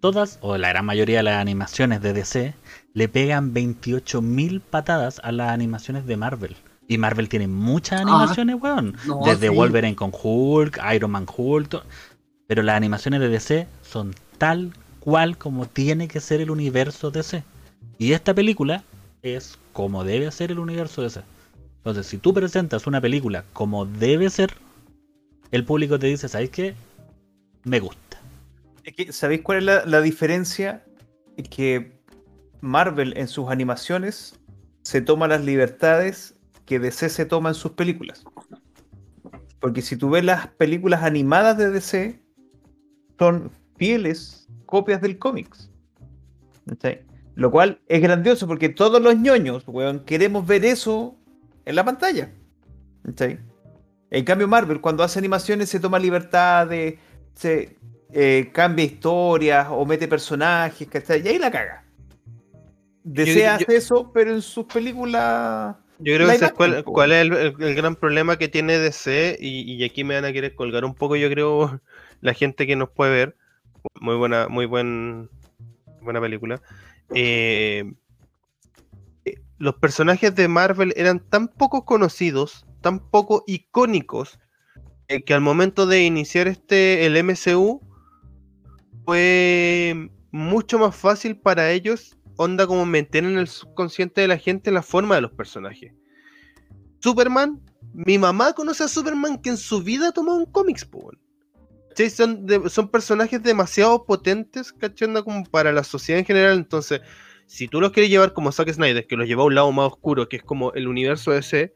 Todas, 0.00 0.38
o 0.42 0.56
la 0.58 0.68
gran 0.68 0.84
mayoría 0.84 1.18
de 1.18 1.22
las 1.24 1.40
animaciones 1.40 2.00
de 2.00 2.12
DC, 2.12 2.54
le 2.94 3.08
pegan 3.08 3.52
28.000 3.52 4.60
patadas 4.60 5.20
a 5.24 5.32
las 5.32 5.50
animaciones 5.50 6.06
de 6.06 6.16
Marvel. 6.16 6.56
Y 6.86 6.98
Marvel 6.98 7.28
tiene 7.28 7.48
muchas 7.48 8.00
animaciones, 8.00 8.56
weón. 8.60 8.96
No, 9.06 9.20
Desde 9.24 9.48
sí. 9.48 9.54
Wolverine 9.54 9.96
con 9.96 10.10
Hulk, 10.10 10.80
Iron 10.94 11.10
Man 11.10 11.26
Hulk. 11.36 11.82
Pero 12.46 12.62
las 12.62 12.76
animaciones 12.76 13.20
de 13.20 13.28
DC 13.28 13.66
son 13.82 14.14
tal 14.38 14.72
cual 15.00 15.36
como 15.36 15.66
tiene 15.66 16.08
que 16.08 16.20
ser 16.20 16.40
el 16.40 16.50
universo 16.50 17.10
DC. 17.10 17.44
Y 17.98 18.12
esta 18.12 18.32
película 18.34 18.84
es 19.22 19.58
como 19.72 20.04
debe 20.04 20.30
ser 20.30 20.50
el 20.50 20.58
universo 20.58 21.02
DC. 21.02 21.20
Entonces, 21.78 22.06
si 22.06 22.18
tú 22.18 22.32
presentas 22.32 22.86
una 22.86 23.00
película 23.00 23.44
como 23.52 23.84
debe 23.84 24.30
ser, 24.30 24.54
el 25.50 25.64
público 25.64 25.98
te 25.98 26.06
dice, 26.06 26.28
¿sabes 26.28 26.50
qué? 26.50 26.74
Me 27.64 27.80
gusta. 27.80 28.07
¿Sabéis 29.10 29.42
cuál 29.42 29.68
es 29.68 29.86
la, 29.86 30.00
diferencia? 30.00 30.84
Es 31.36 31.48
que 31.48 32.00
Marvel 32.60 33.16
en 33.16 33.28
sus 33.28 33.48
animaciones 33.48 34.38
se 34.82 35.00
toma 35.00 35.28
las 35.28 35.44
libertades 35.44 36.36
que 36.64 36.78
DC 36.78 37.08
se 37.08 37.24
toma 37.24 37.50
en 37.50 37.54
sus 37.54 37.72
películas. 37.72 38.24
Porque 39.60 39.82
si 39.82 39.96
tú 39.96 40.10
ves 40.10 40.24
las 40.24 40.48
películas 40.48 41.02
animadas 41.02 41.58
de 41.58 41.70
DC, 41.70 42.22
son 43.18 43.50
fieles 43.76 44.48
copias 44.66 45.00
del 45.00 45.18
cómics. 45.18 45.70
Lo 47.34 47.50
cual 47.50 47.80
es 47.88 48.02
grandioso 48.02 48.46
porque 48.46 48.68
todos 48.68 49.00
los 49.00 49.16
ñoños, 49.16 49.64
weón, 49.66 50.00
queremos 50.04 50.46
ver 50.46 50.64
eso 50.64 51.16
en 51.64 51.74
la 51.74 51.84
pantalla. 51.84 52.32
En 54.10 54.24
cambio, 54.24 54.48
Marvel, 54.48 54.80
cuando 54.80 55.02
hace 55.02 55.18
animaciones, 55.18 55.68
se 55.68 55.80
toma 55.80 55.98
libertades, 55.98 56.98
se 57.34 57.77
eh, 58.12 58.50
cambia 58.52 58.84
historias 58.84 59.68
o 59.70 59.84
mete 59.84 60.08
personajes, 60.08 60.88
¿cachai? 60.88 61.22
Y 61.24 61.28
ahí 61.28 61.38
la 61.38 61.50
caga. 61.50 61.84
DC 63.04 63.42
yo- 63.42 63.50
hace 63.50 63.76
eso, 63.76 64.10
pero 64.12 64.32
en 64.32 64.42
sus 64.42 64.66
películas. 64.66 65.76
Yo 66.00 66.14
creo 66.14 66.28
que 66.28 66.34
es 66.44 66.52
cuál, 66.84 67.12
es 67.12 67.22
el, 67.22 67.32
el- 67.32 67.54
el 67.62 67.74
gran 67.74 67.96
problema 67.96 68.36
que 68.38 68.48
tiene 68.48 68.78
DC 68.78 69.36
y, 69.40 69.72
y 69.72 69.84
aquí 69.84 70.04
me 70.04 70.14
van 70.14 70.24
a 70.26 70.32
querer 70.32 70.54
colgar 70.54 70.84
un 70.84 70.94
poco, 70.94 71.16
yo 71.16 71.28
creo, 71.28 71.80
la 72.20 72.34
gente 72.34 72.66
que 72.66 72.76
nos 72.76 72.90
puede 72.90 73.12
ver. 73.12 73.36
Muy 74.00 74.16
buena, 74.16 74.48
muy 74.48 74.66
buen, 74.66 75.28
buena 76.02 76.20
película. 76.20 76.60
Eh, 77.14 77.92
los 79.58 79.74
personajes 79.76 80.34
de 80.34 80.46
Marvel 80.48 80.92
eran 80.96 81.20
tan 81.20 81.48
poco 81.48 81.84
conocidos, 81.84 82.64
tan 82.80 83.00
poco 83.10 83.44
icónicos, 83.46 84.38
eh, 85.08 85.22
que 85.22 85.34
al 85.34 85.40
momento 85.40 85.86
de 85.86 86.02
iniciar 86.04 86.46
este 86.48 87.06
el 87.06 87.16
MCU 87.24 87.80
fue 89.08 90.10
mucho 90.32 90.78
más 90.78 90.94
fácil 90.94 91.34
para 91.34 91.70
ellos, 91.72 92.14
onda 92.36 92.66
como 92.66 92.84
meter 92.84 93.24
en 93.24 93.38
el 93.38 93.48
subconsciente 93.48 94.20
de 94.20 94.28
la 94.28 94.36
gente 94.36 94.70
la 94.70 94.82
forma 94.82 95.14
de 95.14 95.22
los 95.22 95.30
personajes. 95.30 95.94
Superman, 96.98 97.58
mi 97.94 98.18
mamá 98.18 98.52
conoce 98.52 98.84
a 98.84 98.88
Superman 98.88 99.40
que 99.40 99.48
en 99.48 99.56
su 99.56 99.82
vida 99.82 100.12
tomó 100.12 100.34
un 100.34 100.44
cómics. 100.44 100.86
¿Cachai? 101.88 102.10
Son, 102.10 102.46
son 102.68 102.88
personajes 102.88 103.42
demasiado 103.42 104.04
potentes, 104.04 104.74
¿cachai? 104.74 105.08
Onda 105.08 105.22
como 105.22 105.42
para 105.44 105.72
la 105.72 105.84
sociedad 105.84 106.18
en 106.18 106.26
general, 106.26 106.58
entonces, 106.58 107.00
si 107.46 107.66
tú 107.66 107.80
los 107.80 107.92
quieres 107.92 108.10
llevar 108.10 108.34
como 108.34 108.52
Zack 108.52 108.70
Snyder, 108.70 109.06
que 109.06 109.16
los 109.16 109.26
lleva 109.26 109.42
a 109.42 109.46
un 109.46 109.54
lado 109.54 109.72
más 109.72 109.86
oscuro, 109.86 110.28
que 110.28 110.36
es 110.36 110.42
como 110.42 110.74
el 110.74 110.86
universo 110.86 111.30
DC, 111.30 111.74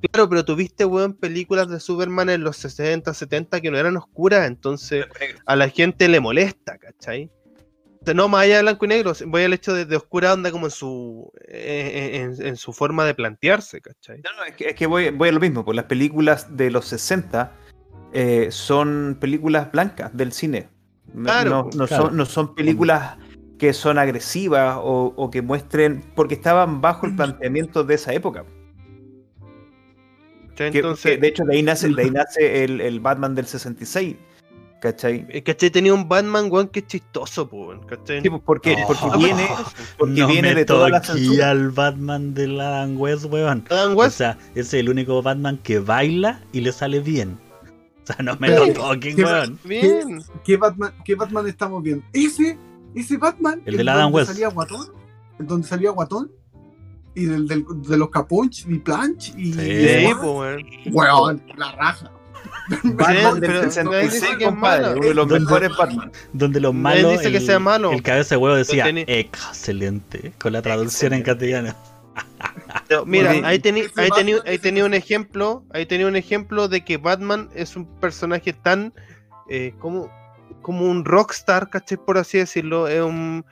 claro, 0.00 0.28
pero 0.28 0.44
tuviste, 0.44 0.84
weón, 0.84 1.14
películas 1.14 1.68
de 1.68 1.80
Superman 1.80 2.30
en 2.30 2.42
los 2.44 2.56
60, 2.58 3.12
70 3.14 3.60
que 3.60 3.70
no 3.70 3.78
eran 3.78 3.96
oscuras, 3.96 4.46
entonces 4.46 5.06
a 5.46 5.56
la 5.56 5.68
gente 5.68 6.08
le 6.08 6.20
molesta, 6.20 6.78
¿cachai? 6.78 7.30
No, 8.14 8.28
más 8.28 8.44
allá 8.44 8.56
de 8.56 8.62
blanco 8.62 8.84
y 8.84 8.88
negro, 8.88 9.12
voy 9.26 9.42
al 9.42 9.52
hecho 9.52 9.74
de, 9.74 9.84
de 9.84 9.96
oscura 9.96 10.32
onda 10.32 10.50
como 10.50 10.66
en 10.66 10.70
su 10.70 11.30
en, 11.46 12.14
en- 12.32 12.46
en 12.46 12.56
su 12.56 12.72
forma 12.72 13.04
de 13.04 13.14
plantearse, 13.14 13.80
¿cachai? 13.80 14.22
No, 14.22 14.30
no, 14.38 14.44
es 14.44 14.54
que, 14.54 14.68
es 14.70 14.74
que 14.76 14.86
voy, 14.86 15.10
voy 15.10 15.28
a 15.28 15.32
lo 15.32 15.40
mismo, 15.40 15.64
pues 15.64 15.76
las 15.76 15.84
películas 15.86 16.56
de 16.56 16.70
los 16.70 16.86
60 16.86 17.52
eh, 18.14 18.48
son 18.50 19.18
películas 19.20 19.70
blancas 19.72 20.16
del 20.16 20.32
cine. 20.32 20.68
No, 21.12 21.24
Claro, 21.24 21.50
no, 21.50 21.64
no 21.74 21.86
claro. 21.86 22.04
son, 22.06 22.16
no 22.16 22.24
son 22.24 22.54
películas 22.54 23.18
que 23.58 23.72
son 23.74 23.98
agresivas 23.98 24.76
o, 24.78 25.12
o 25.16 25.30
que 25.30 25.42
muestren, 25.42 26.02
porque 26.14 26.34
estaban 26.34 26.80
bajo 26.80 27.04
el 27.06 27.14
planteamiento 27.16 27.84
de 27.84 27.94
esa 27.94 28.14
época. 28.14 28.44
¿Cachai? 30.58 30.72
Que- 30.72 30.78
Entonces, 30.78 31.12
que 31.12 31.18
de 31.18 31.28
hecho, 31.28 31.44
de 31.44 31.54
ahí 31.56 31.62
nace, 31.62 31.88
de 31.88 32.02
ahí 32.02 32.10
nace 32.12 32.64
el, 32.64 32.80
el 32.80 33.00
Batman 33.00 33.34
del 33.34 33.46
66. 33.46 34.16
¿Cachai? 34.80 35.42
¿cachai? 35.42 35.70
Tenía 35.70 35.92
un 35.92 36.08
Batman, 36.08 36.46
weón, 36.52 36.68
que 36.68 36.78
es 36.80 36.86
chistoso, 36.86 37.48
po, 37.48 37.66
weón, 37.66 37.80
¿cachai? 37.86 38.22
Sí, 38.22 38.30
pues, 38.30 38.42
porque, 38.44 38.76
No. 38.76 38.86
porque 38.86 39.18
viene, 39.18 39.48
porque 39.98 40.20
no 40.20 40.26
viene 40.28 40.48
me 40.50 40.54
de 40.54 40.64
toda 40.64 40.88
la 40.88 41.02
censura. 41.02 41.50
al 41.50 41.70
Batman 41.70 42.32
de 42.32 42.46
la 42.46 42.68
Adam 42.82 43.00
West, 43.00 43.24
weón. 43.24 43.64
Adam 43.70 43.92
O 43.92 43.96
West, 43.96 44.18
sea, 44.18 44.38
ese 44.52 44.60
es 44.60 44.74
el 44.74 44.88
único 44.88 45.20
Batman 45.20 45.58
que 45.58 45.80
baila 45.80 46.40
y 46.52 46.60
le 46.60 46.70
sale 46.72 47.00
bien. 47.00 47.40
O 48.04 48.06
sea, 48.06 48.16
no 48.24 48.36
me 48.36 48.50
lo 48.50 48.72
toquen, 48.72 49.16
¿qué- 49.16 49.24
weón. 49.24 49.58
bien. 49.64 50.22
¿Qué 50.44 50.56
Batman, 50.56 50.94
qué 51.04 51.14
Batman 51.16 51.48
estamos 51.48 51.82
viendo? 51.82 52.04
Ese, 52.12 52.56
ese 52.94 53.16
Batman. 53.16 53.60
El 53.64 53.74
de 53.74 53.80
en 53.80 53.86
la 53.86 53.92
Adam 53.94 54.04
donde 54.12 54.16
West. 54.18 54.30
salía 54.30 54.48
Guatón, 54.48 54.86
en 55.40 55.46
donde 55.48 55.66
salía 55.66 55.90
Guatón. 55.90 56.30
Y 57.14 57.24
del, 57.26 57.48
del- 57.48 57.64
de 57.82 57.96
los 57.96 58.10
Capunch 58.10 58.66
y 58.68 58.78
Planch 58.78 59.34
y. 59.36 59.52
Sí. 59.52 60.06
y 60.10 60.14
po, 60.14 60.44
weón. 60.92 61.42
La 61.56 61.72
raja. 61.72 62.12
Batman 62.84 63.34
Sí, 63.34 63.40
del 63.40 63.40
pero 63.40 63.52
nadie 63.54 64.04
dice 64.04 64.20
66, 64.20 64.36
que 64.36 64.44
es 64.44 64.50
compadre, 64.50 64.82
malo. 64.82 64.96
uno 64.98 65.08
de 65.08 65.14
los 65.14 65.28
¿Dónde- 65.28 65.44
mejores 65.44 65.76
Batman. 65.76 66.12
Donde 66.32 66.60
los 66.60 66.74
malos. 66.74 67.12
dice 67.12 67.30
que 67.30 67.38
el, 67.38 67.46
sea 67.46 67.58
malo. 67.58 67.92
El 67.92 68.02
cabeza 68.02 68.34
de 68.34 68.36
huevo 68.36 68.54
decía 68.56 68.86
excelente. 68.88 70.32
Con 70.38 70.52
la 70.52 70.62
traducción 70.62 71.12
en 71.14 71.22
castellano. 71.22 71.74
Pero, 72.88 73.04
mira, 73.06 73.32
Porque 73.32 73.46
ahí 73.46 73.58
tenía 73.58 73.84
ahí 73.96 74.08
Batman 74.10 74.26
ahí 74.46 74.54
es 74.56 74.60
tenía 74.60 74.84
un 74.84 74.94
ejemplo, 74.94 75.64
ahí 75.72 75.86
tenía 75.86 76.06
un 76.06 76.16
ejemplo 76.16 76.68
de 76.68 76.84
que 76.84 76.96
Batman 76.96 77.48
es 77.54 77.76
un 77.76 77.86
personaje 78.00 78.52
tan 78.52 78.92
eh, 79.48 79.74
como, 79.78 80.10
como 80.62 80.84
un 80.86 81.04
rockstar, 81.04 81.70
¿cachai? 81.70 81.98
Por 81.98 82.18
así 82.18 82.38
decirlo, 82.38 82.86
es 82.88 83.00
un 83.02 83.44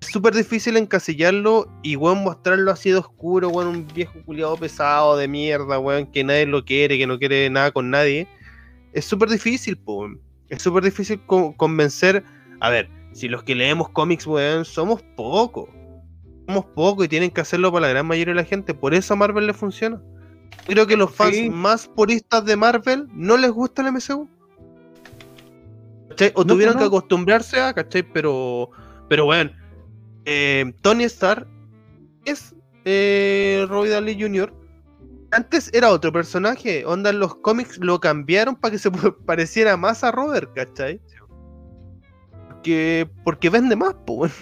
que 0.00 0.06
es 0.06 0.12
súper 0.12 0.34
difícil 0.34 0.76
encasillarlo 0.76 1.68
y 1.82 1.96
weón 1.96 2.22
mostrarlo 2.22 2.70
así 2.70 2.90
de 2.90 2.96
oscuro, 2.98 3.48
weón, 3.48 3.68
un 3.68 3.86
viejo 3.94 4.14
culiado 4.24 4.56
pesado 4.56 5.16
de 5.16 5.28
mierda, 5.28 5.78
weón, 5.78 6.06
que 6.06 6.24
nadie 6.24 6.46
lo 6.46 6.64
quiere, 6.64 6.98
que 6.98 7.06
no 7.06 7.18
quiere 7.18 7.48
nada 7.50 7.70
con 7.72 7.90
nadie. 7.90 8.28
Es 8.92 9.04
súper 9.04 9.28
difícil, 9.28 9.80
weón. 9.84 10.20
Es 10.48 10.62
súper 10.62 10.84
difícil 10.84 11.20
co- 11.26 11.54
convencer. 11.56 12.24
A 12.60 12.70
ver, 12.70 12.88
si 13.12 13.28
los 13.28 13.42
que 13.42 13.54
leemos 13.54 13.88
cómics, 13.90 14.26
weón, 14.26 14.64
somos 14.64 15.02
pocos. 15.16 15.68
somos 16.46 16.64
pocos 16.74 17.04
y 17.04 17.08
tienen 17.08 17.30
que 17.30 17.42
hacerlo 17.42 17.70
para 17.70 17.82
la 17.88 17.92
gran 17.92 18.06
mayoría 18.06 18.32
de 18.32 18.40
la 18.40 18.46
gente. 18.46 18.72
Por 18.72 18.94
eso 18.94 19.12
a 19.12 19.16
Marvel 19.18 19.46
le 19.46 19.52
funciona. 19.52 20.00
Creo 20.66 20.86
que 20.86 20.96
los 20.96 21.14
fans 21.14 21.36
Sí. 21.36 21.50
más 21.50 21.86
puristas 21.88 22.42
de 22.46 22.56
Marvel 22.56 23.06
no 23.12 23.36
les 23.36 23.50
gusta 23.50 23.82
el 23.82 23.88
MCU. 23.88 24.26
¿Cachai? 26.08 26.32
O 26.34 26.44
No, 26.44 26.54
tuvieron 26.54 26.74
no. 26.76 26.80
que 26.80 26.86
acostumbrarse 26.86 27.60
a, 27.60 27.74
¿cachai? 27.74 28.02
Pero, 28.02 28.70
pero 29.10 29.26
bueno, 29.26 29.50
eh, 30.30 30.74
Tony 30.82 31.04
Stark 31.04 31.48
es 32.26 32.54
eh, 32.84 33.64
Robbie 33.68 33.88
Downey 33.88 34.20
Jr. 34.20 34.52
Antes 35.30 35.70
era 35.72 35.90
otro 35.90 36.12
personaje. 36.12 36.84
Onda 36.84 37.10
en 37.10 37.18
los 37.18 37.34
cómics 37.36 37.78
lo 37.78 37.98
cambiaron 37.98 38.54
para 38.54 38.72
que 38.72 38.78
se 38.78 38.90
pareciera 39.26 39.76
más 39.78 40.04
a 40.04 40.12
Robert, 40.12 40.52
¿cachai? 40.54 41.00
Porque, 42.48 43.08
porque 43.24 43.48
vende 43.48 43.74
más, 43.74 43.94
pues. 44.06 44.32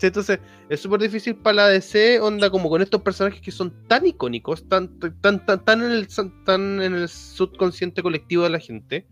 Entonces, 0.00 0.38
es 0.68 0.78
súper 0.78 1.00
difícil 1.00 1.34
para 1.34 1.54
la 1.54 1.68
DC, 1.68 2.20
onda 2.20 2.50
como 2.50 2.70
con 2.70 2.80
estos 2.80 3.02
personajes 3.02 3.40
que 3.40 3.50
son 3.50 3.74
tan 3.88 4.06
icónicos, 4.06 4.68
tan, 4.68 4.96
tan, 5.00 5.44
tan, 5.44 5.64
tan 5.64 5.82
en, 5.82 5.90
el, 5.90 6.06
tan 6.44 6.80
en 6.80 6.94
el 6.94 7.08
subconsciente 7.08 8.00
colectivo 8.04 8.44
de 8.44 8.50
la 8.50 8.60
gente, 8.60 9.08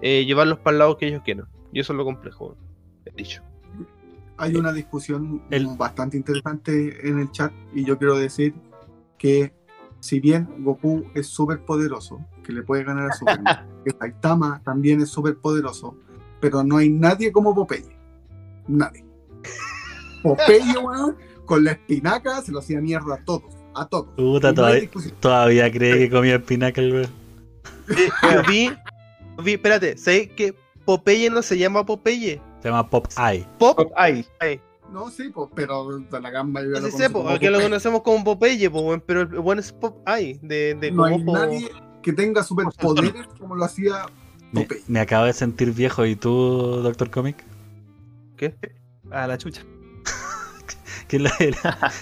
eh, 0.00 0.24
llevarlos 0.24 0.58
para 0.60 0.74
el 0.74 0.78
lado 0.78 0.96
que 0.96 1.08
ellos 1.08 1.22
quieran. 1.24 1.48
Y 1.72 1.80
eso 1.80 1.92
es 1.92 1.96
lo 1.96 2.04
complejo, 2.04 2.56
he 3.04 3.10
dicho. 3.16 3.42
Hay 4.38 4.56
una 4.56 4.72
discusión 4.72 5.42
El- 5.50 5.66
bastante 5.76 6.16
interesante 6.16 7.08
en 7.08 7.18
el 7.18 7.30
chat 7.30 7.52
y 7.74 7.84
yo 7.84 7.98
quiero 7.98 8.16
decir 8.16 8.54
que 9.18 9.52
si 10.00 10.18
bien 10.18 10.48
Goku 10.58 11.04
es 11.14 11.28
súper 11.28 11.64
poderoso, 11.64 12.24
que 12.44 12.52
le 12.52 12.62
puede 12.62 12.82
ganar 12.82 13.10
a 13.10 13.12
Superman, 13.12 13.68
que 13.84 13.92
Saitama 13.92 14.60
también 14.64 15.00
es 15.00 15.10
súper 15.10 15.36
poderoso, 15.36 15.96
pero 16.40 16.64
no 16.64 16.78
hay 16.78 16.88
nadie 16.90 17.30
como 17.30 17.54
Popeye. 17.54 17.96
Nadie. 18.66 19.04
Popeye, 20.22 20.76
weón, 20.76 21.16
con 21.44 21.62
la 21.62 21.72
espinaca 21.72 22.42
se 22.42 22.50
lo 22.50 22.58
hacía 22.58 22.80
mierda 22.80 23.14
a 23.14 23.24
todos, 23.24 23.54
a 23.74 23.86
todos. 23.86 24.08
Puta, 24.16 24.48
no 24.48 24.54
todavía, 24.54 24.90
todavía 25.20 25.70
cree 25.70 25.98
que 25.98 26.10
comía 26.10 26.36
espinaca 26.36 26.80
el 26.80 26.92
weón. 26.92 27.10
Eh, 27.90 28.42
vi, 28.48 28.70
vi, 29.44 29.52
espérate, 29.52 29.96
¿sabes 29.98 30.30
que 30.30 30.54
Popeye 30.84 31.30
no 31.30 31.42
se 31.42 31.58
llama 31.58 31.86
Popeye? 31.86 32.40
Se 32.62 32.68
llama 32.68 32.88
Pop 32.88 33.06
Eye. 33.18 33.46
Pop 33.58 33.90
Ay, 33.96 34.24
No, 34.90 35.10
sí, 35.10 35.32
pero 35.54 35.98
de 35.98 36.20
la 36.20 36.44
mayoría 36.44 36.80
No 36.80 36.86
lo 36.86 36.92
sé, 36.96 37.10
po, 37.10 37.28
aquí 37.28 37.48
lo 37.48 37.60
conocemos 37.60 38.02
como 38.02 38.22
Popeye, 38.22 38.70
po, 38.70 38.96
pero 39.04 39.22
el 39.22 39.26
bueno 39.26 39.60
es 39.60 39.72
Pop 39.72 40.06
Eye, 40.08 40.38
de, 40.42 40.74
de 40.74 40.90
No 40.92 41.04
hay 41.04 41.22
po- 41.22 41.32
nadie 41.32 41.70
que 42.02 42.12
tenga 42.12 42.42
superpoderes 42.42 43.26
como 43.38 43.54
lo 43.56 43.64
hacía 43.64 44.06
Me, 44.52 44.62
Popeye. 44.62 44.82
me 44.86 45.00
acabo 45.00 45.24
de 45.24 45.32
sentir 45.32 45.72
viejo. 45.72 46.06
¿Y 46.06 46.14
tú, 46.16 46.80
Doctor 46.82 47.10
Comic? 47.10 47.44
¿Qué? 48.36 48.54
a 49.10 49.26
la 49.26 49.38
chucha. 49.38 49.62
Que 51.08 51.16
el, 51.16 51.28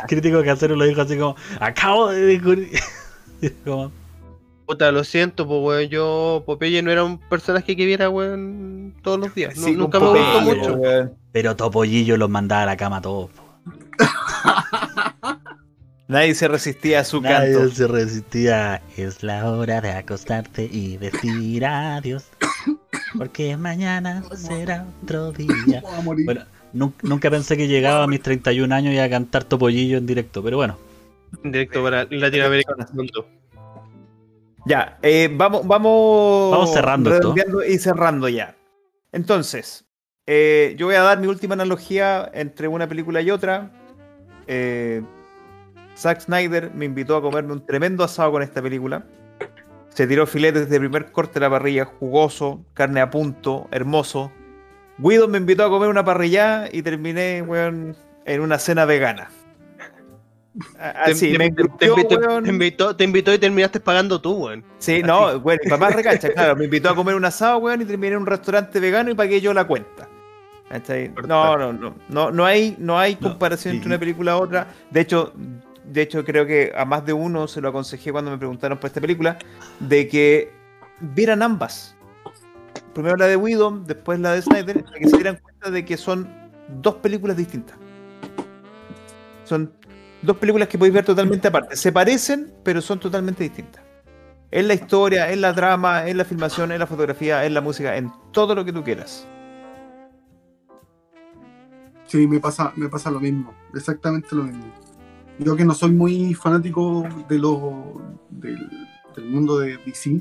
crítico 0.07 0.45
casero 0.45 0.77
lo 0.77 0.85
dijo 0.85 1.01
así 1.01 1.19
como: 1.19 1.35
Acabo 1.59 2.11
de 2.11 2.21
descubrir. 2.21 2.71
Como, 3.65 3.91
Puta, 4.71 4.93
lo 4.93 5.03
siento, 5.03 5.49
pues 5.49 5.61
weón, 5.63 5.91
yo 5.91 6.45
Popeye 6.47 6.81
no 6.81 6.93
era 6.93 7.03
un 7.03 7.19
personaje 7.19 7.75
que 7.77 7.85
viera, 7.87 8.09
weón, 8.09 8.95
todos 9.03 9.19
los 9.19 9.35
días. 9.35 9.57
No- 9.57 9.65
Sí, 9.67 9.73
nunca 9.73 9.99
me 9.99 10.11
gustó 10.11 10.41
mucho. 10.43 10.75
weón. 10.75 11.13
Pero 11.33 11.57
Topollillo 11.57 12.17
los 12.17 12.31
mandaba 12.31 12.63
a 12.63 12.67
la 12.67 12.77
cama 12.77 12.99
a 12.99 13.01
todos. 13.03 13.31
po. 13.31 13.43
Nadie 16.07 16.35
se 16.37 16.47
resistía 16.47 17.01
a 17.01 17.05
su 17.05 17.21
Nadie 17.21 17.53
canto. 17.55 17.75
se 17.75 17.89
resistía. 17.89 18.81
Es 18.97 19.25
la 19.25 19.51
hora 19.51 19.81
de 19.81 19.91
acostarte 19.91 20.69
y 20.71 20.97
decir 20.99 21.65
adiós. 21.67 22.27
Porque 23.19 23.57
mañana 23.57 24.23
será 24.37 24.87
otro 25.03 25.33
día. 25.33 25.49
Vamos 25.83 25.99
a 25.99 26.03
morir. 26.03 26.25
Bueno, 26.27 26.45
nun- 26.73 26.95
nunca 27.03 27.29
pensé 27.29 27.57
que 27.57 27.67
llegaba 27.67 28.05
a 28.05 28.07
mis 28.07 28.23
31 28.23 28.73
años 28.73 28.95
y 28.95 28.99
a 28.99 29.11
cantar 29.11 29.43
Topollillo 29.43 29.99
en 29.99 30.07
directo, 30.07 30.45
pero 30.45 30.59
bueno. 30.59 30.79
Directo 31.43 31.83
para 31.83 32.05
Latinoamérica. 32.09 32.75
Ya, 34.71 34.99
eh, 35.03 35.29
vamos, 35.33 35.67
vamos, 35.67 36.53
Vamos 36.53 36.73
cerrando 36.73 37.13
esto. 37.13 37.35
y 37.67 37.77
cerrando 37.79 38.29
ya. 38.29 38.55
Entonces, 39.11 39.85
eh, 40.29 40.77
yo 40.79 40.87
voy 40.87 40.95
a 40.95 41.03
dar 41.03 41.19
mi 41.19 41.27
última 41.27 41.55
analogía 41.55 42.31
entre 42.33 42.69
una 42.69 42.87
película 42.89 43.21
y 43.21 43.33
otra. 43.33 43.73
Eh, 44.47 45.03
Zack 45.97 46.21
Snyder 46.21 46.71
me 46.73 46.85
invitó 46.85 47.17
a 47.17 47.21
comerme 47.21 47.53
un 47.53 47.67
tremendo 47.67 48.05
asado 48.05 48.31
con 48.31 48.45
esta 48.45 48.63
película. 48.63 49.05
Se 49.89 50.07
tiró 50.07 50.25
filetes 50.25 50.71
de 50.71 50.79
primer 50.79 51.11
corte 51.11 51.35
de 51.35 51.41
la 51.41 51.51
parrilla, 51.51 51.85
jugoso, 51.85 52.65
carne 52.73 53.01
a 53.01 53.11
punto, 53.11 53.67
hermoso. 53.73 54.31
Guido 54.99 55.27
me 55.27 55.39
invitó 55.39 55.65
a 55.65 55.69
comer 55.69 55.89
una 55.89 56.05
parrilla 56.05 56.69
y 56.71 56.83
terminé, 56.83 57.43
weón, 57.43 57.97
en 58.25 58.41
una 58.41 58.61
cena 58.61 58.85
vegana. 58.85 59.31
A- 60.79 61.05
Te, 61.05 61.13
Así, 61.13 61.33
te- 61.33 61.39
me 61.39 61.51
te- 61.51 61.55
te 61.55 61.63
engrupió, 61.63 61.91
invitó, 61.97 62.19
weón. 62.19 62.45
te 62.45 62.51
invitó- 62.51 62.97
te 62.97 63.05
invitó 63.05 63.33
y 63.35 63.39
terminaste 63.39 63.81
pagando 63.81 64.21
tú, 64.21 64.33
weón. 64.47 64.65
Sí, 64.79 65.03
no, 65.03 65.39
bueno, 65.41 65.61
mi 65.65 65.71
papá 65.71 65.91
recacha, 65.91 66.29
claro, 66.33 66.57
me 66.57 66.65
invitó 66.65 66.91
a 66.91 66.95
comer 66.97 67.15
un 67.15 67.25
asado, 67.25 67.59
weón, 67.59 67.83
y 67.83 67.85
terminé 67.85 68.15
en 68.15 68.21
un 68.23 68.27
restaurante 68.27 68.81
vegano 68.81 69.11
y 69.11 69.15
pagué 69.15 69.41
yo 69.41 69.55
la 69.55 69.65
cuenta. 69.67 70.09
No, 71.27 71.57
no, 71.59 71.73
no, 71.73 71.95
no, 72.09 72.31
no 72.31 72.45
hay, 72.47 72.77
no 72.79 72.99
hay 72.99 73.15
No, 73.21 73.29
comparación 73.31 73.75
entre 73.77 73.89
una 73.89 73.99
película 73.99 74.33
y 74.33 74.41
otra. 74.41 74.69
De 74.91 75.01
hecho, 75.01 75.33
de 75.85 76.03
hecho, 76.03 76.25
creo 76.25 76.47
que 76.47 76.73
a 76.77 76.85
más 76.85 77.05
de 77.05 77.13
uno 77.13 77.49
se 77.49 77.61
lo 77.61 77.69
aconsejé 77.71 78.13
cuando 78.13 78.31
me 78.31 78.39
preguntaron 78.39 78.79
por 78.79 78.87
esta 78.89 79.01
película, 79.01 79.37
de 79.81 80.07
que 80.07 80.53
vieran 81.01 81.43
ambas. 81.43 81.97
Primero 82.93 83.17
la 83.17 83.27
de 83.27 83.37
Widow, 83.37 83.83
después 83.85 84.19
la 84.21 84.33
de 84.35 84.43
Snyder, 84.43 84.85
para 84.85 84.99
que 84.99 85.09
se 85.09 85.17
dieran 85.17 85.39
cuenta 85.43 85.71
de 85.71 85.85
que 85.85 85.97
son 85.97 86.29
dos 86.81 86.97
películas 86.97 87.37
distintas. 87.37 87.77
Son 89.45 89.73
dos 90.23 90.37
películas 90.37 90.69
que 90.69 90.79
podéis 90.79 90.95
ver 90.95 91.05
totalmente 91.05 91.49
aparte. 91.49 91.77
Se 91.77 91.93
parecen, 91.93 92.53
pero 92.63 92.81
son 92.81 93.01
totalmente 93.01 93.45
distintas. 93.45 93.83
En 94.51 94.67
la 94.67 94.75
historia, 94.75 95.31
en 95.33 95.41
la 95.41 95.55
trama, 95.55 96.09
en 96.09 96.17
la 96.17 96.25
filmación, 96.25 96.73
en 96.73 96.81
la 96.81 96.87
fotografía, 96.87 97.45
en 97.47 97.55
la 97.55 97.61
música, 97.61 97.97
en 97.97 98.11
todo 98.33 98.55
lo 98.55 98.65
que 98.65 98.73
tú 98.73 98.83
quieras. 98.83 99.27
Sí, 102.07 102.27
me 102.27 102.41
pasa, 102.41 102.73
me 102.75 102.89
pasa 102.89 103.09
lo 103.11 103.21
mismo, 103.21 103.55
exactamente 103.73 104.35
lo 104.35 104.43
mismo. 104.43 104.65
Yo 105.39 105.55
que 105.55 105.65
no 105.65 105.73
soy 105.73 105.93
muy 105.93 106.35
fanático 106.35 107.07
de 107.29 107.39
lo, 107.39 108.03
del, 108.29 108.59
mundo 109.27 109.61
de 109.61 109.79
DC, 109.87 110.21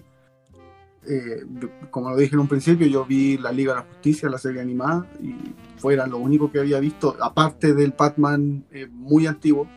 eh, 1.07 1.43
como 1.89 2.11
lo 2.11 2.15
dije 2.15 2.35
en 2.35 2.41
un 2.41 2.47
principio, 2.47 2.85
yo 2.85 3.05
vi 3.05 3.39
la 3.39 3.51
Liga 3.51 3.73
de 3.73 3.79
la 3.79 3.85
Justicia, 3.87 4.29
la 4.29 4.37
serie 4.37 4.61
animada, 4.61 5.07
y 5.19 5.33
fuera 5.77 6.05
lo 6.05 6.19
único 6.19 6.51
que 6.51 6.59
había 6.59 6.79
visto, 6.79 7.17
aparte 7.19 7.73
del 7.73 7.95
Batman 7.97 8.63
eh, 8.71 8.87
muy 8.87 9.25
antiguo, 9.25 9.67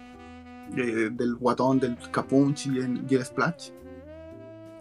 eh, 0.76 1.10
del 1.12 1.34
guatón, 1.36 1.78
del 1.80 1.96
Capunchi 2.10 2.70
y 2.70 3.04
y 3.08 3.14
el 3.14 3.24
Splash. 3.24 3.70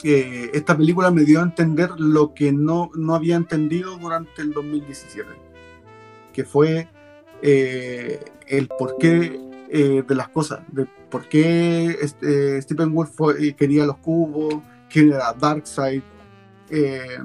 Eh, 0.03 0.49
esta 0.53 0.76
película 0.76 1.11
me 1.11 1.23
dio 1.23 1.39
a 1.39 1.43
entender 1.43 1.91
lo 1.99 2.34
que 2.34 2.51
no, 2.51 2.89
no 2.95 3.13
había 3.13 3.35
entendido 3.35 3.97
durante 3.97 4.41
el 4.41 4.51
2017, 4.51 5.30
que 6.34 6.43
fue 6.43 6.88
eh, 7.43 8.19
el 8.47 8.68
porqué 8.68 9.39
eh, 9.69 10.03
de 10.07 10.15
las 10.15 10.30
cosas, 10.30 10.61
de 10.72 10.88
por 11.11 11.30
qué 11.30 11.97
este, 12.01 12.59
Stephen 12.63 12.93
Wolf 12.93 13.11
fue- 13.15 13.47
eh, 13.47 13.53
quería 13.55 13.85
los 13.85 13.97
cubos, 13.97 14.55
quién 14.89 15.11
era 15.13 15.34
Darkseid, 15.34 16.01
eh, 16.72 17.18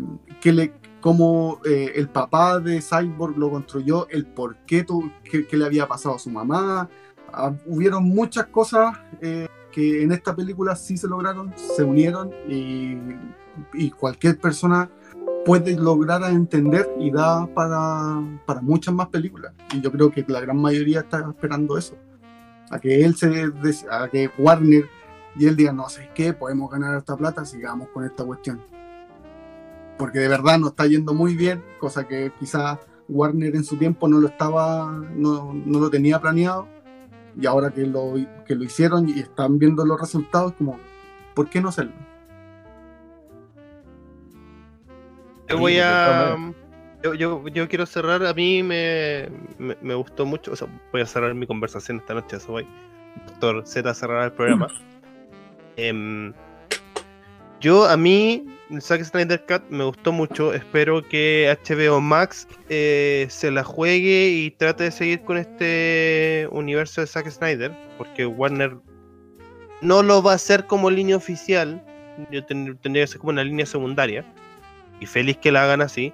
cómo 1.00 1.60
eh, 1.64 1.92
el 1.94 2.08
papá 2.08 2.58
de 2.60 2.80
Cyborg 2.82 3.38
lo 3.38 3.50
construyó, 3.50 4.08
el 4.10 4.26
por 4.26 4.56
qué, 4.66 4.84
qué 5.48 5.56
le 5.56 5.64
había 5.64 5.86
pasado 5.86 6.16
a 6.16 6.18
su 6.18 6.30
mamá. 6.30 6.88
Ah, 7.32 7.52
hubieron 7.66 8.04
muchas 8.04 8.46
cosas 8.46 8.96
eh, 9.20 9.48
que 9.72 10.02
en 10.02 10.12
esta 10.12 10.34
película 10.34 10.74
sí 10.74 10.96
se 10.96 11.06
lograron, 11.06 11.52
se 11.56 11.84
unieron 11.84 12.30
y, 12.48 12.98
cualquier 13.98 14.38
persona 14.38 14.90
puede 15.44 15.76
lograr 15.76 16.22
entender 16.24 16.90
y 16.98 17.10
da 17.10 17.46
para, 17.46 18.20
para 18.46 18.60
muchas 18.60 18.94
más 18.94 19.08
películas. 19.08 19.52
Y 19.72 19.80
yo 19.80 19.90
creo 19.92 20.10
que 20.10 20.24
la 20.28 20.40
gran 20.40 20.58
mayoría 20.58 21.00
está 21.00 21.26
esperando 21.28 21.78
eso. 21.78 21.94
A 22.70 22.78
que 22.78 23.04
él 23.04 23.14
se 23.16 23.50
a 23.90 24.08
que 24.08 24.30
Warner 24.38 24.86
y 25.38 25.46
él 25.46 25.56
diga, 25.56 25.72
no 25.72 25.88
sé 25.88 26.10
qué, 26.14 26.32
podemos 26.32 26.70
ganar 26.70 26.96
esta 26.96 27.16
plata, 27.16 27.44
sigamos 27.44 27.88
con 27.90 28.04
esta 28.04 28.24
cuestión. 28.24 28.62
Porque 29.98 30.18
de 30.18 30.28
verdad 30.28 30.58
nos 30.58 30.70
está 30.70 30.86
yendo 30.86 31.14
muy 31.14 31.36
bien, 31.36 31.62
cosa 31.78 32.06
que 32.06 32.32
quizás 32.38 32.78
Warner 33.08 33.54
en 33.54 33.64
su 33.64 33.76
tiempo 33.76 34.08
no 34.08 34.18
lo 34.18 34.28
estaba, 34.28 34.90
no, 35.14 35.52
no 35.52 35.78
lo 35.78 35.90
tenía 35.90 36.20
planeado. 36.20 36.66
Y 37.38 37.46
ahora 37.46 37.70
que 37.70 37.82
lo, 37.82 38.14
que 38.46 38.54
lo 38.54 38.64
hicieron 38.64 39.08
y 39.08 39.20
están 39.20 39.58
viendo 39.58 39.84
los 39.84 40.00
resultados, 40.00 40.54
como, 40.54 40.78
¿por 41.34 41.50
qué 41.50 41.60
no 41.60 41.68
hacerlo? 41.68 41.92
Yo 45.48 45.58
voy 45.58 45.78
a. 45.78 46.36
Yo, 47.02 47.14
yo, 47.14 47.46
yo 47.48 47.68
quiero 47.68 47.86
cerrar. 47.86 48.24
A 48.24 48.34
mí 48.34 48.62
me, 48.62 49.28
me, 49.58 49.76
me 49.80 49.94
gustó 49.94 50.24
mucho. 50.24 50.52
O 50.52 50.56
sea, 50.56 50.66
voy 50.92 51.02
a 51.02 51.06
cerrar 51.06 51.34
mi 51.34 51.46
conversación 51.46 51.98
esta 51.98 52.14
noche. 52.14 52.36
Eso 52.36 52.52
voy. 52.52 52.66
Doctor 53.26 53.66
Z 53.66 53.94
cerrará 53.94 54.24
el 54.26 54.32
programa. 54.32 54.68
Em, 55.78 56.32
yo, 57.60 57.84
a 57.84 57.98
mí, 57.98 58.46
Zack 58.80 59.04
Snyder 59.04 59.44
Cut 59.46 59.62
me 59.70 59.84
gustó 59.84 60.12
mucho. 60.12 60.52
Espero 60.52 61.02
que 61.06 61.56
HBO 61.64 62.00
Max 62.00 62.48
eh, 62.68 63.26
se 63.30 63.50
la 63.50 63.62
juegue 63.62 64.28
y 64.30 64.50
trate 64.50 64.84
de 64.84 64.90
seguir 64.90 65.20
con 65.22 65.36
este 65.38 66.48
universo 66.50 67.00
de 67.00 67.06
Zack 67.06 67.30
Snyder. 67.30 67.72
Porque 67.96 68.26
Warner 68.26 68.76
no 69.82 70.02
lo 70.02 70.22
va 70.22 70.32
a 70.32 70.34
hacer 70.36 70.66
como 70.66 70.90
línea 70.90 71.16
oficial. 71.16 71.80
Yo 72.30 72.44
ten- 72.44 72.76
tendría 72.78 73.04
que 73.04 73.08
ser 73.08 73.18
como 73.20 73.30
una 73.30 73.44
línea 73.44 73.66
secundaria. 73.66 74.24
Y 75.00 75.06
feliz 75.06 75.36
que 75.36 75.52
la 75.52 75.62
hagan 75.64 75.80
así. 75.82 76.12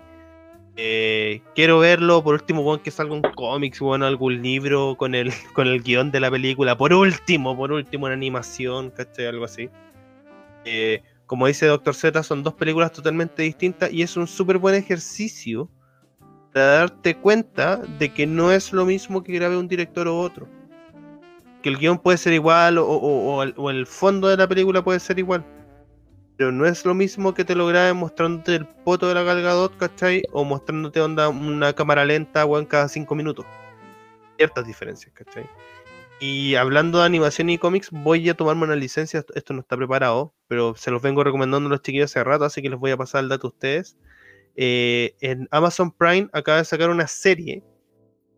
Eh, 0.76 1.40
quiero 1.54 1.78
verlo, 1.78 2.22
por 2.24 2.34
último, 2.34 2.62
weón, 2.62 2.80
que 2.80 2.90
salga 2.90 3.14
un 3.14 3.20
cómics, 3.22 3.78
bueno, 3.80 4.06
algún 4.06 4.40
libro 4.42 4.96
con 4.96 5.14
el, 5.14 5.30
con 5.54 5.68
el 5.68 5.82
guion 5.82 6.10
de 6.10 6.20
la 6.20 6.30
película. 6.30 6.76
Por 6.76 6.92
último, 6.92 7.56
por 7.56 7.72
último, 7.72 8.06
una 8.06 8.14
animación, 8.14 8.90
¿cachai? 8.90 9.26
Algo 9.26 9.44
así. 9.44 9.68
Eh, 10.64 11.02
como 11.32 11.46
dice 11.46 11.64
Doctor 11.64 11.94
Z, 11.94 12.22
son 12.24 12.42
dos 12.42 12.52
películas 12.52 12.92
totalmente 12.92 13.42
distintas 13.42 13.90
y 13.90 14.02
es 14.02 14.18
un 14.18 14.26
súper 14.26 14.58
buen 14.58 14.74
ejercicio 14.74 15.70
para 16.52 16.66
darte 16.66 17.16
cuenta 17.16 17.78
de 17.78 18.12
que 18.12 18.26
no 18.26 18.52
es 18.52 18.70
lo 18.74 18.84
mismo 18.84 19.24
que 19.24 19.32
grabe 19.32 19.56
un 19.56 19.66
director 19.66 20.06
o 20.08 20.18
otro. 20.20 20.46
Que 21.62 21.70
el 21.70 21.78
guion 21.78 21.96
puede 21.96 22.18
ser 22.18 22.34
igual 22.34 22.76
o, 22.76 22.86
o- 22.86 23.36
o 23.38 23.42
el, 23.70 23.82
o 23.84 23.86
fondo 23.86 24.28
de 24.28 24.36
la 24.36 24.46
película 24.46 24.84
puede 24.84 25.00
ser 25.00 25.18
igual. 25.18 25.42
Pero 26.36 26.52
no 26.52 26.66
es 26.66 26.84
lo 26.84 26.92
mismo 26.92 27.32
que 27.32 27.46
te 27.46 27.54
lo 27.54 27.66
graben 27.66 27.96
mostrándote 27.96 28.56
el 28.56 28.66
poto 28.66 29.08
de 29.08 29.14
la 29.14 29.22
Gal 29.22 29.40
Gadot, 29.40 29.74
¿cachai? 29.78 30.24
O 30.32 30.44
mostrándote 30.44 31.00
onda 31.00 31.30
una 31.30 31.72
cámara 31.72 32.04
lenta, 32.04 32.44
weón, 32.44 32.66
cada 32.66 32.88
cinco 32.90 33.14
minutos. 33.14 33.46
Ciertas 34.36 34.66
diferencias, 34.66 35.14
¿cachai? 35.14 35.46
Y 36.24 36.54
hablando 36.54 37.00
de 37.00 37.04
animación 37.06 37.50
y 37.50 37.58
cómics, 37.58 37.88
voy 37.90 38.28
a 38.28 38.34
tomarme 38.34 38.62
una 38.62 38.76
licencia. 38.76 39.24
Esto- 39.34 39.54
no 39.54 39.60
está 39.60 39.76
preparado, 39.76 40.32
pero 40.46 40.76
se 40.76 40.92
los 40.92 41.02
vengo 41.02 41.24
recomendando 41.24 41.66
a 41.66 41.70
los 41.70 41.82
chiquillos 41.82 42.12
hace 42.12 42.22
rato, 42.22 42.44
así 42.44 42.62
que 42.62 42.70
les 42.70 42.78
voy 42.78 42.92
a 42.92 42.96
pasar 42.96 43.24
el 43.24 43.28
dato 43.28 43.48
a 43.48 43.50
ustedes. 43.50 43.96
Eh, 44.54 45.16
en 45.20 45.48
Amazon 45.50 45.90
Prime 45.90 46.28
acaba 46.32 46.58
de 46.58 46.64
sacar 46.64 46.90
una 46.90 47.08
serie, 47.08 47.64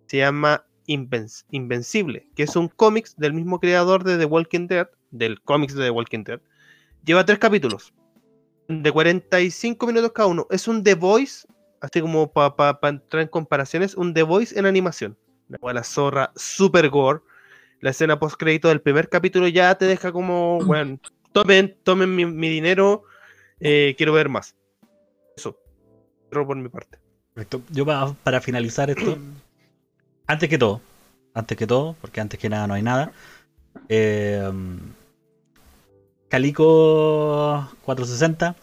se 0.06 0.16
llama 0.16 0.64
Inven- 0.86 1.44
Invencible, 1.50 2.26
que 2.34 2.44
es 2.44 2.56
un 2.56 2.68
cómics 2.68 3.16
del 3.18 3.34
mismo 3.34 3.60
creador 3.60 4.02
de 4.02 4.16
The 4.16 4.24
Walking 4.24 4.66
Dead, 4.66 4.88
del 5.10 5.42
cómics 5.42 5.74
de 5.74 5.84
The 5.84 5.90
Walking 5.90 6.24
Dead. 6.24 6.40
Lleva 7.04 7.26
tres 7.26 7.38
capítulos, 7.38 7.92
de 8.66 8.90
45 8.92 9.86
minutos 9.86 10.10
cada 10.12 10.28
uno. 10.28 10.46
Es 10.48 10.68
un 10.68 10.82
The 10.82 10.94
Voice, 10.94 11.46
así 11.82 12.00
como 12.00 12.32
para 12.32 12.78
entrar 12.84 13.24
en 13.24 13.28
comparaciones, 13.28 13.94
un 13.94 14.14
The 14.14 14.22
Voice 14.22 14.58
en 14.58 14.64
animación. 14.64 15.18
La 15.60 15.84
zorra, 15.84 16.32
super 16.34 16.88
gore. 16.88 17.20
La 17.80 17.90
escena 17.90 18.18
post 18.18 18.36
crédito 18.38 18.68
del 18.68 18.80
primer 18.80 19.08
capítulo 19.08 19.46
ya 19.48 19.74
te 19.74 19.84
deja 19.86 20.12
como, 20.12 20.58
bueno, 20.64 20.98
tomen, 21.32 21.76
tomen 21.82 22.14
mi, 22.14 22.24
mi 22.24 22.48
dinero, 22.48 23.04
eh, 23.60 23.94
quiero 23.96 24.12
ver 24.12 24.28
más. 24.28 24.54
Eso, 25.36 25.56
por 26.30 26.56
mi 26.56 26.68
parte. 26.68 26.98
Perfecto. 27.34 27.62
Yo 27.70 27.84
pa- 27.84 28.14
para 28.22 28.40
finalizar 28.40 28.90
esto, 28.90 29.18
antes 30.26 30.48
que 30.48 30.58
todo, 30.58 30.80
antes 31.34 31.58
que 31.58 31.66
todo, 31.66 31.96
porque 32.00 32.20
antes 32.20 32.38
que 32.40 32.48
nada 32.48 32.66
no 32.66 32.74
hay 32.74 32.82
nada, 32.82 33.12
eh, 33.88 34.50
Calico 36.28 37.68
460 37.84 38.56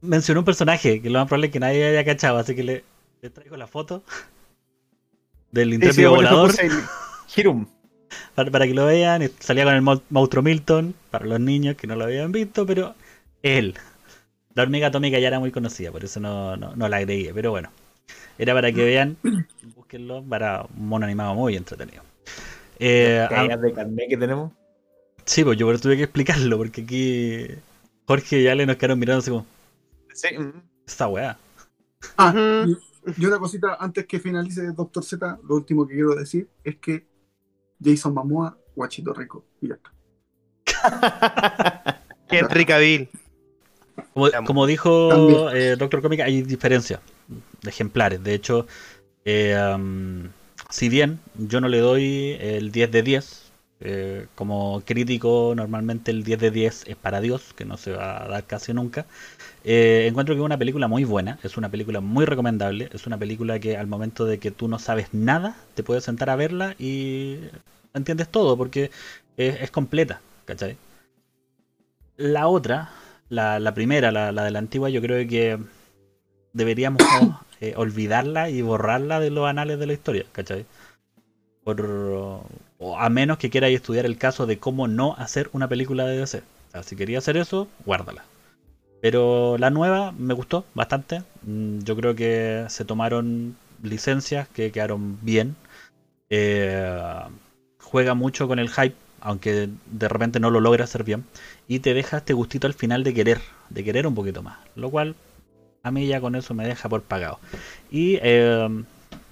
mencionó 0.00 0.40
un 0.40 0.44
personaje 0.44 1.00
que 1.00 1.10
lo 1.10 1.18
más 1.20 1.28
probable 1.28 1.46
es 1.46 1.52
que 1.52 1.60
nadie 1.60 1.84
haya 1.84 2.04
cachado, 2.04 2.38
así 2.38 2.56
que 2.56 2.64
le, 2.64 2.84
le 3.20 3.30
traigo 3.30 3.56
la 3.56 3.66
foto 3.68 4.02
del 5.52 5.68
Sí, 5.68 5.74
sí, 5.74 5.74
intrépido 5.76 6.10
bueno, 6.10 6.30
volador 6.30 6.50
Hirum. 7.36 7.66
para, 8.34 8.50
para 8.50 8.66
que 8.66 8.74
lo 8.74 8.86
vean. 8.86 9.30
Salía 9.40 9.64
con 9.64 9.74
el 9.74 9.82
monstruo 9.82 10.42
Milton, 10.42 10.94
para 11.10 11.26
los 11.26 11.40
niños 11.40 11.76
que 11.76 11.86
no 11.86 11.96
lo 11.96 12.04
habían 12.04 12.32
visto, 12.32 12.66
pero 12.66 12.94
él. 13.42 13.74
La 14.54 14.64
hormiga 14.64 14.88
atómica 14.88 15.18
ya 15.18 15.28
era 15.28 15.40
muy 15.40 15.50
conocida, 15.50 15.90
por 15.92 16.04
eso 16.04 16.20
no, 16.20 16.56
no, 16.56 16.76
no 16.76 16.88
la 16.88 16.98
agregué. 16.98 17.32
Pero 17.34 17.50
bueno, 17.52 17.70
era 18.38 18.54
para 18.54 18.72
que 18.72 18.84
vean, 18.84 19.16
búsquenlo, 19.76 20.22
para 20.22 20.64
un 20.76 20.88
mono 20.88 21.06
animado 21.06 21.34
muy 21.34 21.56
entretenido. 21.56 22.02
Eh, 22.78 23.26
de 23.60 23.72
carnet 23.72 24.08
que 24.08 24.16
tenemos. 24.16 24.52
sí, 25.24 25.44
pues 25.44 25.58
yo 25.58 25.66
por 25.66 25.74
eso 25.76 25.82
tuve 25.84 25.96
que 25.96 26.04
explicarlo, 26.04 26.58
porque 26.58 26.82
aquí 26.82 27.46
Jorge 28.06 28.40
y 28.40 28.48
Ale 28.48 28.66
nos 28.66 28.76
quedaron 28.76 28.98
mirando 28.98 29.20
así 29.20 29.30
como, 29.30 29.46
Sí. 30.12 30.28
esta 30.86 31.08
weá. 31.08 31.38
Ah, 32.18 32.66
y 33.16 33.26
una 33.26 33.38
cosita 33.38 33.76
antes 33.80 34.06
que 34.06 34.20
finalice 34.20 34.72
Doctor 34.72 35.04
Z, 35.04 35.38
lo 35.48 35.56
último 35.56 35.86
que 35.86 35.94
quiero 35.94 36.14
decir 36.14 36.48
es 36.64 36.76
que 36.76 37.06
Jason 37.82 38.14
Momoa, 38.14 38.56
guachito 38.74 39.12
rico. 39.12 39.44
Y 39.60 39.68
ya 39.68 39.74
está. 39.74 39.92
Cavill. 42.66 43.08
Como, 44.14 44.26
Amo. 44.26 44.46
como 44.46 44.66
dijo 44.66 45.50
eh, 45.52 45.76
Doctor 45.76 46.00
Comic, 46.02 46.20
hay 46.20 46.42
diferencias 46.42 47.00
de 47.62 47.70
ejemplares. 47.70 48.22
De 48.22 48.34
hecho, 48.34 48.66
eh, 49.24 49.56
um, 49.74 50.28
si 50.70 50.88
bien 50.88 51.20
yo 51.36 51.60
no 51.60 51.68
le 51.68 51.78
doy 51.78 52.36
el 52.40 52.72
10 52.72 52.90
de 52.90 53.02
10, 53.02 53.52
eh, 53.84 54.26
como 54.34 54.82
crítico 54.84 55.54
normalmente 55.56 56.10
el 56.10 56.22
10 56.22 56.40
de 56.40 56.50
10 56.50 56.84
es 56.86 56.96
para 56.96 57.20
Dios, 57.20 57.52
que 57.54 57.64
no 57.64 57.76
se 57.76 57.92
va 57.92 58.24
a 58.24 58.28
dar 58.28 58.44
casi 58.44 58.72
nunca, 58.72 59.06
eh, 59.64 60.06
encuentro 60.08 60.34
que 60.34 60.40
es 60.40 60.44
una 60.44 60.58
película 60.58 60.88
muy 60.88 61.04
buena, 61.04 61.38
es 61.42 61.56
una 61.56 61.68
película 61.68 62.00
muy 62.00 62.24
recomendable, 62.24 62.88
es 62.92 63.06
una 63.06 63.18
película 63.18 63.60
que 63.60 63.76
al 63.76 63.86
momento 63.86 64.24
de 64.24 64.38
que 64.38 64.50
tú 64.50 64.68
no 64.68 64.78
sabes 64.78 65.08
nada, 65.12 65.56
te 65.74 65.82
puedes 65.82 66.04
sentar 66.04 66.30
a 66.30 66.36
verla 66.36 66.74
y 66.78 67.38
entiendes 67.94 68.28
todo, 68.28 68.56
porque 68.56 68.90
es, 69.36 69.70
completa, 69.70 70.20
¿cachai? 70.44 70.76
La 72.16 72.48
otra, 72.48 72.90
la, 73.28 73.74
primera, 73.74 74.10
la, 74.10 74.32
de 74.32 74.50
la 74.50 74.58
antigua, 74.58 74.90
yo 74.90 75.00
creo 75.00 75.26
que 75.28 75.58
deberíamos 76.52 77.02
eh, 77.60 77.74
olvidarla 77.76 78.50
y 78.50 78.62
borrarla 78.62 79.20
de 79.20 79.30
los 79.30 79.48
anales 79.48 79.78
de 79.78 79.86
la 79.86 79.92
historia, 79.92 80.26
¿cachai? 80.32 80.66
Por, 81.64 81.80
o 82.78 82.98
a 82.98 83.08
menos 83.08 83.38
que 83.38 83.50
queráis 83.50 83.76
estudiar 83.76 84.06
el 84.06 84.18
caso 84.18 84.46
de 84.46 84.58
cómo 84.58 84.88
no 84.88 85.14
hacer 85.16 85.48
una 85.52 85.68
película 85.68 86.04
de 86.04 86.18
DC. 86.18 86.38
O 86.38 86.70
sea, 86.72 86.82
si 86.82 86.96
quería 86.96 87.18
hacer 87.18 87.36
eso, 87.36 87.68
guárdala. 87.84 88.24
Pero 89.02 89.58
la 89.58 89.68
nueva 89.70 90.12
me 90.12 90.32
gustó 90.32 90.64
bastante. 90.74 91.22
Mm, 91.42 91.80
Yo 91.80 91.96
creo 91.96 92.14
que 92.14 92.64
se 92.68 92.84
tomaron 92.84 93.56
licencias 93.82 94.48
que 94.48 94.70
quedaron 94.70 95.18
bien. 95.22 95.56
Eh, 96.30 96.88
juega 97.80 98.14
mucho 98.14 98.46
con 98.46 98.58
el 98.60 98.70
hype, 98.70 98.94
aunque 99.20 99.68
de 99.86 100.08
repente 100.08 100.38
no 100.40 100.50
lo 100.50 100.60
logra 100.60 100.84
hacer 100.84 101.02
bien. 101.04 101.24
Y 101.66 101.80
te 101.80 101.94
deja 101.94 102.18
este 102.18 102.32
gustito 102.32 102.68
al 102.68 102.74
final 102.74 103.02
de 103.02 103.12
querer, 103.12 103.40
de 103.70 103.82
querer 103.84 104.06
un 104.06 104.14
poquito 104.14 104.40
más. 104.42 104.58
Lo 104.76 104.88
cual 104.88 105.16
a 105.82 105.90
mí 105.90 106.06
ya 106.06 106.20
con 106.20 106.36
eso 106.36 106.54
me 106.54 106.64
deja 106.66 106.88
por 106.88 107.02
pagado. 107.02 107.40
Y 107.90 108.18
eh, 108.22 108.68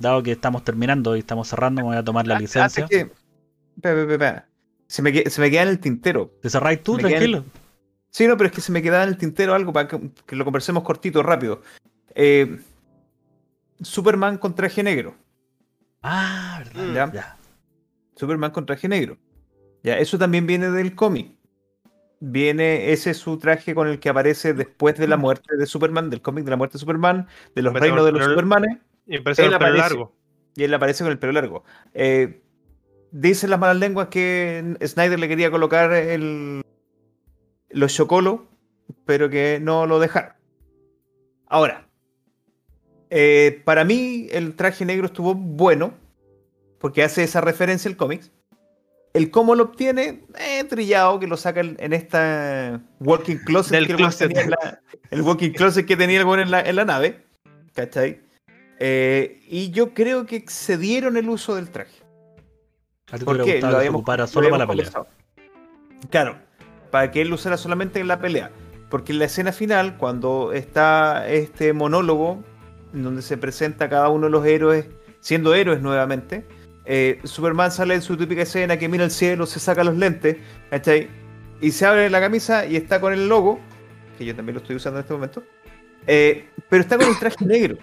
dado 0.01 0.23
que 0.25 0.33
estamos 0.33 0.65
terminando 0.65 1.15
y 1.15 1.21
estamos 1.21 1.47
cerrando, 1.49 1.83
me 1.83 1.87
voy 1.89 1.97
a 1.97 2.03
tomar 2.05 2.27
la 2.27 2.35
Ah, 2.37 2.41
licencia. 2.41 2.83
antes 2.85 3.07
que-. 3.07 3.13
Se 4.89 5.01
me, 5.03 5.13
se 5.31 5.41
me 5.41 5.49
queda 5.49 5.63
en 5.63 5.69
el 5.69 5.79
tintero. 5.79 6.29
¿Te 6.43 6.51
cerráis 6.51 6.83
tú, 6.83 6.97
tranquilo? 6.99 7.45
Sí, 8.11 8.27
no, 8.27 8.37
pero 8.37 8.49
es 8.49 8.55
que 8.55 8.61
se 8.61 8.73
me 8.73 8.83
quedaba 8.83 9.05
en 9.05 9.11
el 9.11 9.17
tintero 9.17 9.55
algo 9.55 9.73
para 9.73 9.89
que, 9.89 10.11
que 10.27 10.37
lo 10.37 10.45
conversemos 10.45 10.83
cortito, 10.83 11.23
rápido. 11.23 11.63
Eh, 12.15 12.59
Superman 13.81 14.39
con 14.39 14.55
traje 14.55 14.83
negro. 14.83 15.15
Ah, 16.03 16.63
verdad. 16.65 16.83
Mm. 16.85 16.95
Ya. 16.95 17.13
Ya. 17.13 17.37
Superman 18.17 18.51
con 18.51 18.67
traje 18.67 18.89
negro. 18.89 19.17
Ya, 19.83 19.99
eso 19.99 20.19
también 20.19 20.47
viene 20.47 20.71
del 20.71 20.95
cómic. 20.95 21.33
Viene, 22.23 22.93
ese 22.93 23.13
es 23.13 23.17
su 23.17 23.39
traje 23.39 23.75
con 23.75 23.89
el 23.89 23.99
que 23.99 24.11
aparece 24.11 24.53
después 24.53 24.99
de 24.99 25.09
la 25.09 25.17
muerte 25.17 25.57
de 25.57 25.65
Superman, 25.65 26.11
del 26.11 26.21
cómic 26.21 26.45
de 26.45 26.51
la 26.51 26.57
muerte 26.59 26.75
de 26.75 26.81
Superman, 26.81 27.27
de 27.55 27.63
los 27.63 27.73
reinos 27.73 28.05
de 28.05 28.13
los 28.13 28.25
Supermanes, 28.25 28.77
Y 29.07 29.21
parece 29.21 29.47
Él 29.47 29.53
el 29.53 29.59
pelo 29.59 29.71
aparece. 29.71 29.95
largo. 29.95 30.13
y 30.55 30.65
él 30.65 30.75
aparece 30.75 31.03
con 31.03 31.13
el 31.13 31.19
pelo 31.19 31.33
largo. 31.33 31.65
Eh, 31.95 32.43
dicen 33.11 33.49
las 33.49 33.59
malas 33.59 33.79
lenguas 33.79 34.09
que 34.09 34.77
Snyder 34.85 35.19
le 35.19 35.29
quería 35.29 35.51
colocar 35.51 35.95
el, 35.95 36.63
los 37.71 37.95
chocolos, 37.95 38.41
pero 39.05 39.29
que 39.31 39.59
no 39.61 39.87
lo 39.87 39.99
dejaron. 39.99 40.33
Ahora, 41.47 41.87
eh, 43.11 43.61
para 43.65 43.85
mí 43.85 44.29
el 44.31 44.55
traje 44.55 44.85
negro 44.85 45.07
estuvo 45.07 45.35
bueno, 45.35 45.95
porque 46.79 47.03
hace 47.03 47.23
esa 47.25 47.41
referencia 47.41 47.91
al 47.91 47.97
cómics. 47.97 48.31
El 49.13 49.33
cómo 49.33 49.57
lo 49.57 49.65
obtiene, 49.65 50.25
eh, 50.39 50.63
trillado, 50.65 51.19
que 51.19 51.27
lo 51.27 51.37
saca 51.37 51.61
en 51.61 51.93
esta 51.93 52.81
walking 53.01 53.39
closet. 53.39 53.73
Del 53.73 53.89
que 53.89 53.97
closet. 53.97 54.33
la- 54.49 54.81
el 55.11 55.23
walking 55.23 55.51
closet 55.51 55.85
que 55.85 55.97
tenía 55.97 56.21
el 56.21 56.27
weón 56.27 56.41
en 56.41 56.51
la, 56.53 56.61
en 56.61 56.77
la 56.77 56.85
nave. 56.85 57.25
¿Cachai? 57.75 58.21
Eh, 58.79 59.41
y 59.49 59.71
yo 59.73 59.95
creo 59.95 60.27
que 60.27 60.37
excedieron 60.37 61.17
el 61.17 61.29
uso 61.29 61.57
del 61.57 61.71
traje. 61.71 61.97
¿Por 63.25 63.43
qué? 63.45 63.61
Lo 63.61 63.77
habíamos- 63.79 64.05
solo 64.31 64.49
para 64.49 64.65
la 64.65 64.67
pelea. 64.69 64.91
Claro, 66.09 66.39
para 66.91 67.11
que 67.11 67.23
él 67.23 67.33
usara 67.33 67.57
solamente 67.57 68.01
en 68.01 68.09
la 68.09 68.19
pelea. 68.21 68.51
Porque 68.89 69.13
en 69.13 69.21
la 69.21 69.27
escena 69.27 69.53
final, 69.53 69.97
cuando 69.97 70.53
está 70.53 71.29
este 71.29 71.73
monólogo, 71.73 72.43
donde 72.93 73.23
se 73.23 73.37
presenta 73.37 73.89
cada 73.89 74.09
uno 74.09 74.27
de 74.27 74.31
los 74.31 74.45
héroes 74.45 74.87
siendo 75.21 75.55
héroes 75.55 75.81
nuevamente, 75.81 76.45
eh, 76.85 77.21
Superman 77.25 77.71
sale 77.71 77.95
en 77.95 78.03
su 78.03 78.17
típica 78.17 78.43
escena 78.43 78.79
que 78.79 78.89
mira 78.89 79.05
al 79.05 79.11
cielo, 79.11 79.47
se 79.47 79.61
saca 79.61 79.85
los 79.85 79.97
lentes, 79.97 80.39
¿cachai? 80.71 81.09
Y 81.61 81.71
se 81.71 81.87
abre 81.87 82.11
la 82.11 82.21
camisa 82.21 82.67
y 82.67 82.77
está 82.77 83.01
con 83.01 83.13
el 83.13 83.29
logo. 83.29 83.61
que 84.19 84.25
yo 84.25 84.35
también 84.35 84.55
lo 84.55 84.61
estoy 84.61 84.77
usando 84.77 84.99
en 84.99 85.03
este 85.03 85.15
momento. 85.15 85.43
Eh, 86.07 86.49
pero 86.69 86.83
está 86.83 86.99
con 86.99 87.09
un 87.09 87.19
traje 87.19 87.45
negro. 87.45 87.77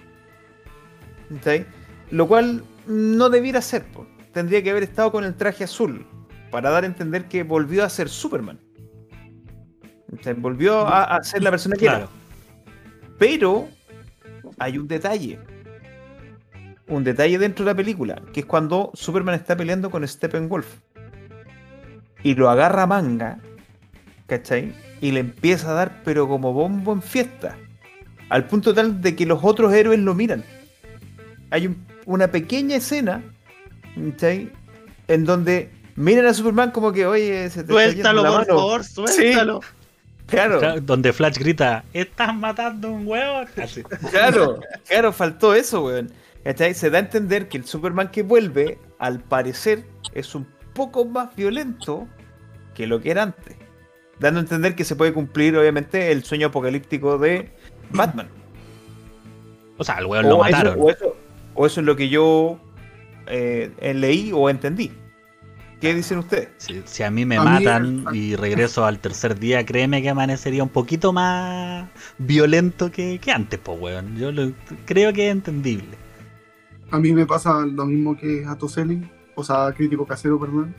¿cachai? 1.34 1.66
Lo 2.12 2.28
cual 2.28 2.64
no 2.86 3.30
debiera 3.30 3.62
ser. 3.62 3.86
Tendría 4.34 4.62
que 4.62 4.72
haber 4.72 4.84
estado 4.84 5.12
con 5.12 5.24
el 5.24 5.36
traje 5.36 5.64
azul. 5.64 6.06
Para 6.52 6.70
dar 6.70 6.84
a 6.84 6.88
entender 6.88 7.28
que 7.28 7.44
volvió 7.44 7.84
a 7.84 7.90
ser 7.90 8.10
Superman. 8.10 8.60
Volvió 10.38 10.88
a, 10.88 11.04
a 11.04 11.24
ser 11.24 11.44
la 11.44 11.52
persona 11.52 11.76
que 11.76 11.82
Claro. 11.86 11.98
era. 11.98 12.08
Pero 13.20 13.68
hay 14.58 14.78
un 14.78 14.88
detalle. 14.88 15.40
Un 16.88 17.04
detalle 17.04 17.38
dentro 17.38 17.66
de 17.66 17.72
la 17.72 17.76
película, 17.76 18.22
que 18.34 18.42
es 18.42 18.46
cuando 18.46 18.92
Superman 18.94 19.36
está 19.36 19.58
peleando 19.58 19.90
con 19.92 20.08
Steppenwolf. 20.08 20.68
Y 22.24 22.36
lo 22.36 22.50
agarra 22.50 22.84
a 22.84 22.88
manga, 22.88 23.40
¿cachai? 24.28 24.74
Y 25.02 25.12
le 25.12 25.20
empieza 25.20 25.72
a 25.72 25.74
dar, 25.74 26.02
pero 26.04 26.28
como 26.28 26.54
bombo 26.54 26.94
en 26.94 27.02
fiesta. 27.02 27.58
Al 28.30 28.46
punto 28.48 28.74
tal 28.74 29.02
de 29.02 29.16
que 29.16 29.26
los 29.26 29.40
otros 29.44 29.74
héroes 29.74 30.00
lo 30.00 30.14
miran. 30.14 30.44
Hay 31.52 31.68
un- 31.68 31.86
una 32.06 32.30
pequeña 32.30 32.78
escena, 32.78 33.22
¿cachai? 34.12 34.52
En 35.08 35.26
donde 35.26 35.70
miran 35.96 36.26
a 36.26 36.34
Superman 36.34 36.72
como 36.72 36.92
que, 36.94 37.06
oye, 37.06 37.50
se 37.50 37.64
te 37.64 37.72
está 37.72 37.74
Suéltalo, 37.74 38.24
la 38.24 38.30
por 38.30 38.40
mano". 38.40 38.56
favor, 38.60 38.84
suéltalo. 38.84 39.60
Claro. 40.28 40.60
Claro, 40.60 40.82
Donde 40.82 41.14
Flash 41.14 41.38
grita, 41.38 41.84
estás 41.94 42.36
matando 42.36 42.92
un 42.92 43.08
hueón. 43.08 43.48
Así. 43.62 43.82
Claro, 44.12 44.60
claro, 44.88 45.12
faltó 45.14 45.54
eso, 45.54 45.86
weón. 45.86 46.12
Se 46.74 46.90
da 46.90 46.98
a 46.98 47.02
entender 47.02 47.48
que 47.50 47.58
el 47.58 47.66
Superman 47.66 48.10
que 48.10 48.24
vuelve, 48.24 48.78
al 49.00 49.20
parecer, 49.20 49.84
es 50.14 50.34
un 50.36 50.48
poco 50.74 51.04
más 51.06 51.36
violento 51.36 52.08
que 52.74 52.88
lo 52.88 53.02
que 53.02 53.12
era 53.12 53.24
antes. 53.24 53.56
Dando 54.20 54.40
a 54.40 54.44
entender 54.44 54.76
que 54.76 54.84
se 54.86 54.96
puede 54.96 55.14
cumplir, 55.14 55.58
obviamente, 55.58 56.12
el 56.12 56.24
sueño 56.24 56.48
apocalíptico 56.48 57.18
de 57.18 57.50
Batman. 57.92 58.28
O 59.78 59.84
sea, 59.84 59.96
al 59.96 60.06
hueón 60.06 60.26
lo 60.26 60.36
eso, 60.36 60.38
mataron. 60.40 60.76
o 60.82 60.90
eso- 60.90 61.16
o 61.56 61.66
eso 61.66 61.80
es 61.82 61.86
lo 61.86 61.96
que 61.96 62.10
yo 62.10 62.60
eh, 63.28 63.72
leí 63.96 64.32
o 64.34 64.50
entendí. 64.50 64.92
¿Qué 65.80 65.94
dicen 65.94 66.18
ustedes? 66.20 66.50
Si, 66.58 66.82
si 66.86 67.04
a 67.04 67.12
mí 67.12 67.24
me 67.26 67.38
A 67.38 67.44
matan 67.44 68.06
y 68.12 68.36
regreso 68.36 68.84
al 68.86 68.98
tercer 69.00 69.38
día, 69.40 69.64
créeme 69.66 70.02
que 70.02 70.10
amanecería 70.10 70.64
un 70.64 70.70
poquito 70.70 71.14
más 71.14 71.88
violento 72.18 72.92
que, 72.92 73.20
que 73.20 73.32
antes, 73.32 73.60
pues, 73.60 73.80
weón. 73.80 74.18
Yo 74.18 74.32
lo- 74.32 74.54
creo 74.86 75.14
que 75.14 75.28
es 75.28 75.32
entendible. 75.32 75.90
A 76.90 77.00
mí 77.00 77.14
me 77.14 77.26
pasa 77.28 77.66
lo 77.66 77.86
mismo 77.86 78.18
que 78.18 78.44
a 78.48 78.56
Toselli, 78.58 79.08
o 79.36 79.44
sea, 79.44 79.72
crítico 79.76 80.06
casero, 80.08 80.40
perdón. 80.40 80.74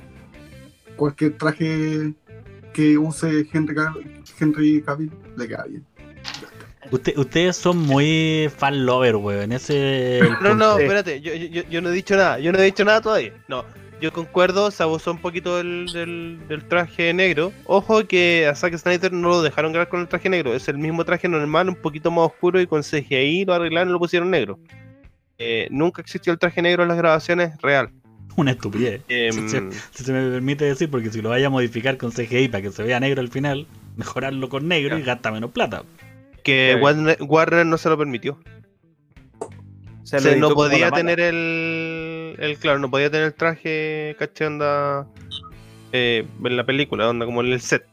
Cualquier 0.96 1.36
traje 1.38 2.12
que 2.72 2.98
use 2.98 3.46
Henry, 3.52 3.74
Henry 4.40 4.82
Cavill 4.82 5.12
le 5.36 5.46
queda 5.48 5.64
bien. 5.64 5.84
Usted- 6.90 7.16
ustedes 7.18 7.56
son 7.56 7.76
muy 7.78 8.50
fan 8.56 8.84
lover, 8.84 9.14
weón. 9.16 9.52
Ese 9.52 10.20
No, 10.42 10.54
no, 10.54 10.76
espérate, 10.78 11.20
yo, 11.20 11.34
yo, 11.34 11.62
yo 11.70 11.80
no 11.82 11.90
he 11.90 11.92
dicho 11.92 12.16
nada, 12.16 12.40
yo 12.40 12.50
no 12.50 12.58
he 12.58 12.64
dicho 12.64 12.84
nada 12.84 13.00
todavía. 13.00 13.32
No, 13.46 13.64
yo 14.00 14.12
concuerdo, 14.12 14.70
se 14.70 14.82
abusó 14.82 15.10
un 15.12 15.18
poquito 15.18 15.56
del, 15.56 15.86
del, 15.92 16.38
del 16.48 16.64
traje 16.66 17.12
negro. 17.14 17.52
Ojo 17.66 18.06
que 18.06 18.46
a 18.46 18.54
Zack 18.54 18.76
Snyder 18.76 19.12
no 19.12 19.28
lo 19.28 19.42
dejaron 19.42 19.72
grabar 19.72 19.88
con 19.88 20.00
el 20.00 20.08
traje 20.08 20.28
negro, 20.28 20.54
es 20.54 20.68
el 20.68 20.78
mismo 20.78 21.04
traje 21.04 21.28
normal, 21.28 21.68
un 21.68 21.76
poquito 21.76 22.10
más 22.10 22.26
oscuro 22.26 22.60
y 22.60 22.66
con 22.66 22.82
CGI 22.82 23.44
lo 23.44 23.54
arreglaron 23.54 23.88
y 23.88 23.92
lo 23.92 23.98
pusieron 23.98 24.30
negro. 24.30 24.58
Eh, 25.38 25.68
nunca 25.70 26.02
existió 26.02 26.32
el 26.32 26.38
traje 26.38 26.62
negro 26.62 26.82
en 26.82 26.88
las 26.88 26.98
grabaciones 26.98 27.56
real. 27.62 27.90
Una 28.36 28.52
estupidez. 28.52 29.02
Em, 29.08 29.32
Si, 29.32 29.48
se- 29.48 29.70
si 29.92 30.04
se 30.04 30.12
me 30.12 30.30
permite 30.30 30.64
decir, 30.64 30.88
porque 30.90 31.10
si 31.10 31.20
lo 31.22 31.28
vaya 31.30 31.48
a 31.48 31.50
modificar 31.50 31.96
con 31.96 32.12
CGI 32.12 32.48
para 32.48 32.62
que 32.62 32.70
se 32.70 32.82
vea 32.84 33.00
negro 33.00 33.20
al 33.20 33.28
final, 33.28 33.66
mejorarlo 33.96 34.48
con 34.48 34.68
negro 34.68 34.96
y 34.98 35.02
gasta 35.02 35.30
menos 35.32 35.50
plata. 35.50 35.82
que. 36.44 36.78
Warner, 36.80 37.18
Warner 37.20 37.66
no 37.66 37.76
se 37.78 37.88
lo 37.88 37.98
permitió. 37.98 38.38
Lo 39.40 40.06
sea, 40.06 40.20
editó 40.32 40.48
no 40.48 40.54
podía 40.54 40.90
tener 40.90 41.20
el, 41.20 41.34
el. 42.38 42.58
Claro, 42.58 42.78
no 42.78 42.90
podía 42.90 43.10
tener 43.10 43.26
el 43.26 43.34
traje, 43.34 44.16
caché, 44.18 44.46
onda. 44.46 45.06
eh, 45.92 46.26
en 46.44 46.56
la 46.56 46.64
película, 46.66 47.08
onda, 47.08 47.24
como 47.26 47.40
en 47.42 47.52
el 47.52 47.60
set. 47.60 47.84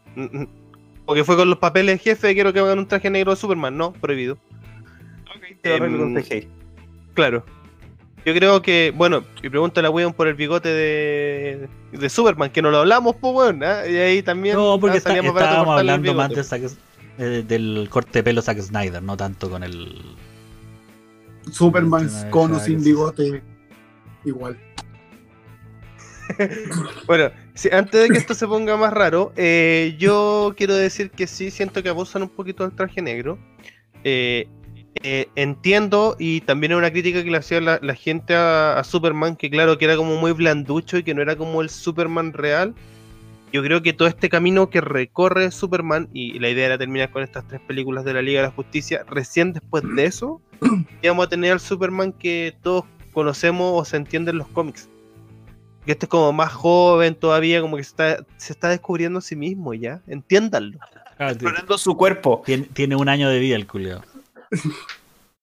Porque 1.06 1.24
fue 1.24 1.36
con 1.36 1.49
los 1.49 1.60
papeles 1.60 2.02
jefe, 2.02 2.34
quiero 2.34 2.52
que 2.52 2.60
hagan 2.60 2.80
un 2.80 2.88
traje 2.88 3.10
negro 3.10 3.32
de 3.32 3.38
Superman, 3.38 3.78
no, 3.78 3.94
prohibido. 3.94 4.38
Te 5.62 5.76
Em. 5.76 6.16
Claro. 7.14 7.45
Yo 8.26 8.34
creo 8.34 8.62
que, 8.64 8.91
bueno, 8.95 9.24
y 9.44 9.49
pregúntale 9.49 9.88
a 9.88 9.91
Weon 9.91 10.12
por 10.14 10.28
el 10.28 10.34
bigote 10.34 10.70
de, 10.70 11.70
de 11.91 12.10
Superman, 12.10 12.49
que 12.49 12.62
no 12.64 12.72
lo 12.72 12.80
hablamos, 12.80 13.16
pues, 13.22 13.34
weón. 13.36 13.64
¿ah? 13.64 13.86
Y 13.88 13.95
ahí 13.98 14.24
también. 14.24 14.56
No, 14.56 14.80
porque 14.80 14.95
ah, 14.95 14.98
está- 14.98 15.10
más 15.22 15.22
barato 15.34 15.40
estábamos 15.45 15.80
hablando 15.80 16.14
más 16.16 16.30
de 16.30 16.41
Zack- 16.44 16.76
eh, 17.20 17.44
del 17.48 17.88
corte 17.91 18.20
de 18.20 18.24
pelo 18.24 18.41
Zack 18.41 18.60
Snyder, 18.62 19.03
no 19.03 19.16
tanto 19.16 19.49
con 19.49 19.64
el. 19.64 20.02
Superman 21.52 22.10
con 22.32 22.53
o 22.53 22.60
sin 22.60 22.84
bigote, 22.84 23.44
igual. 24.26 24.58
Bueno, 27.08 27.32
sí, 27.54 27.70
antes 27.72 28.02
de 28.02 28.10
que 28.10 28.18
esto 28.18 28.34
se 28.34 28.48
ponga 28.48 28.76
más 28.78 28.92
raro, 28.92 29.32
eh, 29.36 29.96
yo 30.00 30.54
quiero 30.58 30.74
decir 30.76 31.12
que 31.12 31.28
sí 31.28 31.52
siento 31.52 31.84
que 31.84 31.90
abusan 31.90 32.24
un 32.24 32.30
poquito 32.30 32.64
del 32.64 32.76
traje 32.76 33.02
negro. 33.02 33.38
Eh, 34.04 34.48
eh, 35.04 35.28
entiendo 35.36 36.16
y 36.18 36.42
también 36.42 36.72
es 36.72 36.78
una 36.78 36.90
crítica 36.90 37.24
que 37.24 37.30
le 37.30 37.38
hacía 37.38 37.60
la, 37.60 37.80
la 37.82 37.96
gente 37.96 38.34
a, 38.34 38.80
a 38.80 38.84
Superman, 38.84 39.36
que 39.36 39.50
claro, 39.50 39.78
que 39.78 39.86
era 39.86 39.98
como 39.98 40.16
muy 40.16 40.32
blanducho 40.32 40.98
y 40.98 41.04
que 41.04 41.14
no 41.14 41.22
era 41.22 41.36
como 41.36 41.62
el 41.62 41.70
Superman 41.70 42.34
real. 42.34 42.74
Yo 43.52 43.64
creo 43.64 43.82
que 43.82 43.94
todo 43.94 44.08
este 44.08 44.28
camino 44.28 44.70
que 44.70 44.82
recorre 44.82 45.50
Superman, 45.52 46.10
y 46.12 46.40
la 46.40 46.50
idea 46.50 46.66
era 46.66 46.78
terminar 46.78 47.12
con 47.12 47.24
estas 47.24 47.48
tres 47.48 47.62
películas 47.62 48.04
de 48.04 48.14
la 48.14 48.22
Liga 48.22 48.42
de 48.42 48.48
la 48.48 48.54
Justicia, 48.54 49.06
recién 49.08 49.54
después 49.54 49.84
de 49.96 50.06
eso, 50.06 50.42
íbamos 51.02 51.26
a 51.26 51.30
tener 51.30 51.54
al 51.54 51.60
Superman 51.60 52.12
que 52.12 52.54
todos 52.62 52.84
conocemos 53.16 53.72
o 53.74 53.84
se 53.86 53.98
entiende 53.98 54.30
en 54.30 54.38
los 54.38 54.48
cómics. 54.50 54.88
Que 55.86 55.94
este 55.94 56.06
es 56.06 56.10
como 56.10 56.32
más 56.34 56.52
joven 56.54 57.16
todavía, 57.16 57.62
como 57.62 57.78
que 57.78 57.84
se 57.84 57.90
está, 57.90 58.26
se 58.38 58.54
está 58.54 58.70
descubriendo 58.70 59.18
a 59.20 59.22
sí 59.24 59.36
mismo 59.36 59.74
ya. 59.74 60.02
Entiéndanlo. 60.08 60.78
Ah, 61.18 61.30
Explorando 61.32 61.78
su 61.80 61.96
cuerpo. 61.98 62.44
tiene, 62.46 62.66
tiene 62.74 62.96
un 62.96 63.08
año 63.10 63.30
de 63.30 63.40
vida 63.40 63.56
el 63.56 63.66
culeo. 63.66 64.04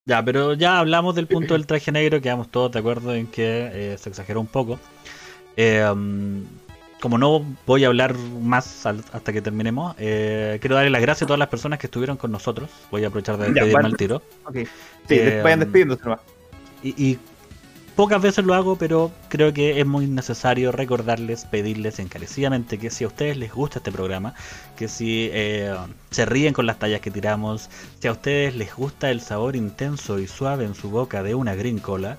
Ya, 0.05 0.21
pero 0.21 0.53
ya 0.53 0.79
hablamos 0.79 1.15
del 1.15 1.27
punto 1.27 1.53
del 1.53 1.65
traje 1.65 1.89
negro, 1.89 2.19
quedamos 2.19 2.49
todos 2.49 2.73
de 2.73 2.79
acuerdo 2.79 3.15
en 3.15 3.25
que 3.25 3.93
eh, 3.93 3.97
se 3.97 4.09
exageró 4.09 4.41
un 4.41 4.47
poco. 4.47 4.77
Eh, 5.55 5.81
um, 5.89 6.43
como 6.99 7.17
no 7.17 7.45
voy 7.65 7.85
a 7.85 7.87
hablar 7.87 8.13
más 8.17 8.85
al- 8.85 9.01
hasta 9.13 9.31
que 9.31 9.41
terminemos, 9.41 9.95
eh, 9.97 10.57
quiero 10.59 10.75
darle 10.75 10.89
las 10.89 11.01
gracias 11.01 11.23
a 11.23 11.27
todas 11.27 11.39
las 11.39 11.47
personas 11.47 11.79
que 11.79 11.87
estuvieron 11.87 12.17
con 12.17 12.33
nosotros. 12.33 12.69
Voy 12.91 13.05
a 13.05 13.07
aprovechar 13.07 13.37
de 13.37 13.45
despedirme 13.51 13.85
al 13.85 13.95
tiro. 13.95 14.21
Ok. 14.43 14.55
Sí, 15.07 15.15
Eh, 15.19 15.39
vayan 15.41 15.59
despidiéndose 15.61 16.03
nomás. 16.03 16.19
Y, 16.83 16.89
y 17.11 17.19
pocas 17.95 18.21
veces 18.21 18.45
lo 18.45 18.53
hago, 18.53 18.77
pero 18.77 19.11
creo 19.29 19.53
que 19.53 19.79
es 19.79 19.85
muy 19.85 20.07
necesario 20.07 20.71
recordarles, 20.71 21.45
pedirles 21.45 21.99
encarecidamente 21.99 22.77
que 22.77 22.89
si 22.89 23.03
a 23.03 23.07
ustedes 23.07 23.37
les 23.37 23.53
gusta 23.53 23.79
este 23.79 23.91
programa, 23.91 24.33
que 24.75 24.87
si 24.87 25.29
eh, 25.31 25.73
se 26.09 26.25
ríen 26.25 26.53
con 26.53 26.65
las 26.65 26.79
tallas 26.79 27.01
que 27.01 27.11
tiramos, 27.11 27.69
si 27.99 28.07
a 28.07 28.11
ustedes 28.11 28.55
les 28.55 28.75
gusta 28.75 29.11
el 29.11 29.21
sabor 29.21 29.55
intenso 29.55 30.19
y 30.19 30.27
suave 30.27 30.65
en 30.65 30.75
su 30.75 30.89
boca 30.89 31.23
de 31.23 31.35
una 31.35 31.55
green 31.55 31.79
cola, 31.79 32.17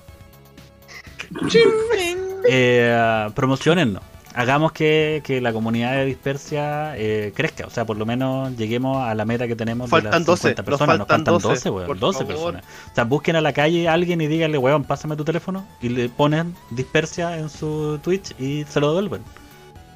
eh, 2.49 3.29
promocionennos. 3.35 4.14
Hagamos 4.37 4.73
que, 4.73 5.21
que 5.23 5.39
la 5.39 5.53
comunidad 5.53 5.93
de 5.93 6.05
Dispersia 6.05 6.97
eh, 6.97 7.31
crezca, 7.33 7.65
o 7.65 7.69
sea, 7.69 7.85
por 7.85 7.95
lo 7.97 8.05
menos 8.05 8.55
lleguemos 8.57 8.97
a 9.05 9.15
la 9.15 9.23
meta 9.23 9.47
que 9.47 9.55
tenemos 9.55 9.89
Faltan 9.89 10.11
de 10.11 10.17
las 10.19 10.25
12, 10.25 10.41
50 10.49 10.61
nos 10.61 10.65
personas. 10.65 10.97
Nos 10.99 11.07
faltan 11.07 11.25
faltan 11.25 11.33
12, 11.41 11.47
12, 11.47 11.69
weón, 11.69 11.87
por 11.87 11.99
12 11.99 12.19
favor. 12.19 12.33
personas. 12.33 12.63
O 12.91 12.95
sea, 12.95 13.03
busquen 13.05 13.35
a 13.37 13.41
la 13.41 13.53
calle 13.53 13.87
a 13.87 13.93
alguien 13.93 14.19
y 14.21 14.27
díganle, 14.27 14.57
weón, 14.57 14.83
pásame 14.83 15.15
tu 15.15 15.23
teléfono 15.23 15.65
y 15.81 15.89
le 15.89 16.09
ponen 16.09 16.53
Dispersia 16.71 17.37
en 17.37 17.49
su 17.49 17.97
Twitch 18.03 18.33
y 18.39 18.65
se 18.69 18.79
lo 18.81 18.87
devuelven. 18.93 19.21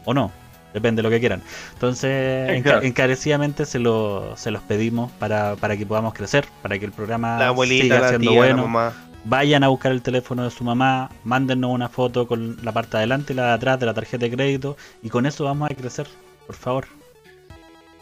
O 0.05 0.13
no, 0.13 0.31
depende 0.73 1.01
de 1.01 1.03
lo 1.03 1.09
que 1.09 1.19
quieran. 1.19 1.41
Entonces, 1.73 2.49
enca- 2.49 2.81
encarecidamente 2.83 3.65
se, 3.65 3.79
lo, 3.79 4.37
se 4.37 4.51
los 4.51 4.61
pedimos 4.63 5.11
para, 5.19 5.57
para 5.57 5.75
que 5.75 5.85
podamos 5.85 6.13
crecer, 6.13 6.45
para 6.61 6.79
que 6.79 6.85
el 6.85 6.91
programa 6.93 7.37
La 7.39 7.47
abuelita, 7.49 7.83
siga 7.83 7.99
la 7.99 8.09
siendo 8.09 8.31
tía, 8.31 8.39
bueno. 8.39 8.93
Vayan 9.25 9.63
a 9.63 9.67
buscar 9.67 9.91
el 9.91 10.01
teléfono 10.01 10.43
de 10.43 10.49
su 10.51 10.63
mamá, 10.63 11.09
mándennos 11.23 11.71
una 11.71 11.89
foto 11.89 12.25
con 12.27 12.57
la 12.63 12.71
parte 12.71 12.91
de 12.91 12.97
adelante 12.99 13.33
y 13.33 13.35
la 13.35 13.47
de 13.47 13.51
atrás 13.53 13.79
de 13.79 13.85
la 13.85 13.93
tarjeta 13.93 14.25
de 14.25 14.31
crédito 14.31 14.77
y 15.03 15.09
con 15.09 15.25
eso 15.25 15.43
vamos 15.43 15.69
a 15.69 15.75
crecer, 15.75 16.07
por 16.47 16.55
favor. 16.55 16.87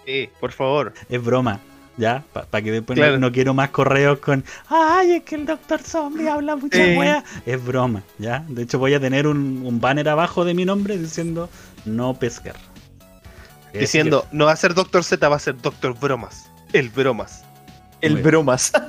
Sí, 0.05 0.29
por 0.39 0.51
favor. 0.51 0.93
Es 1.09 1.21
broma, 1.23 1.59
¿ya? 1.97 2.23
Para 2.31 2.61
que 2.63 2.71
después 2.71 2.97
Claro. 2.97 3.13
no, 3.13 3.27
no 3.27 3.31
quiero 3.31 3.53
más 3.53 3.71
correos 3.71 4.19
con 4.19 4.45
¡Ay, 4.69 5.13
es 5.15 5.23
que 5.23 5.35
el 5.35 5.45
Doctor 5.47 5.81
Zombie 5.81 6.29
habla 6.29 6.55
mucha 6.55 6.77
Sí. 6.85 6.95
wea! 6.95 7.23
Es 7.45 7.65
broma, 7.65 8.03
¿ya? 8.19 8.45
De 8.47 8.61
hecho 8.63 8.77
voy 8.79 8.93
a 8.93 8.99
tener 8.99 9.25
un, 9.27 9.63
un 9.65 9.81
banner 9.81 10.07
abajo 10.09 10.45
de 10.45 10.53
mi 10.53 10.65
nombre 10.65 10.97
diciendo 10.97 11.49
no 11.85 12.13
pescar. 12.13 12.55
Diciendo, 13.73 14.25
no 14.31 14.45
va 14.45 14.53
a 14.53 14.55
ser 14.55 14.73
Doctor 14.73 15.03
Z, 15.03 15.27
va 15.27 15.35
a 15.35 15.39
ser 15.39 15.59
Doctor 15.61 15.93
Bromas. 15.99 16.49
El 16.73 16.89
Bromas. 16.89 17.43
El 18.01 18.13
Muy- 18.13 18.21
bromas. 18.21 18.71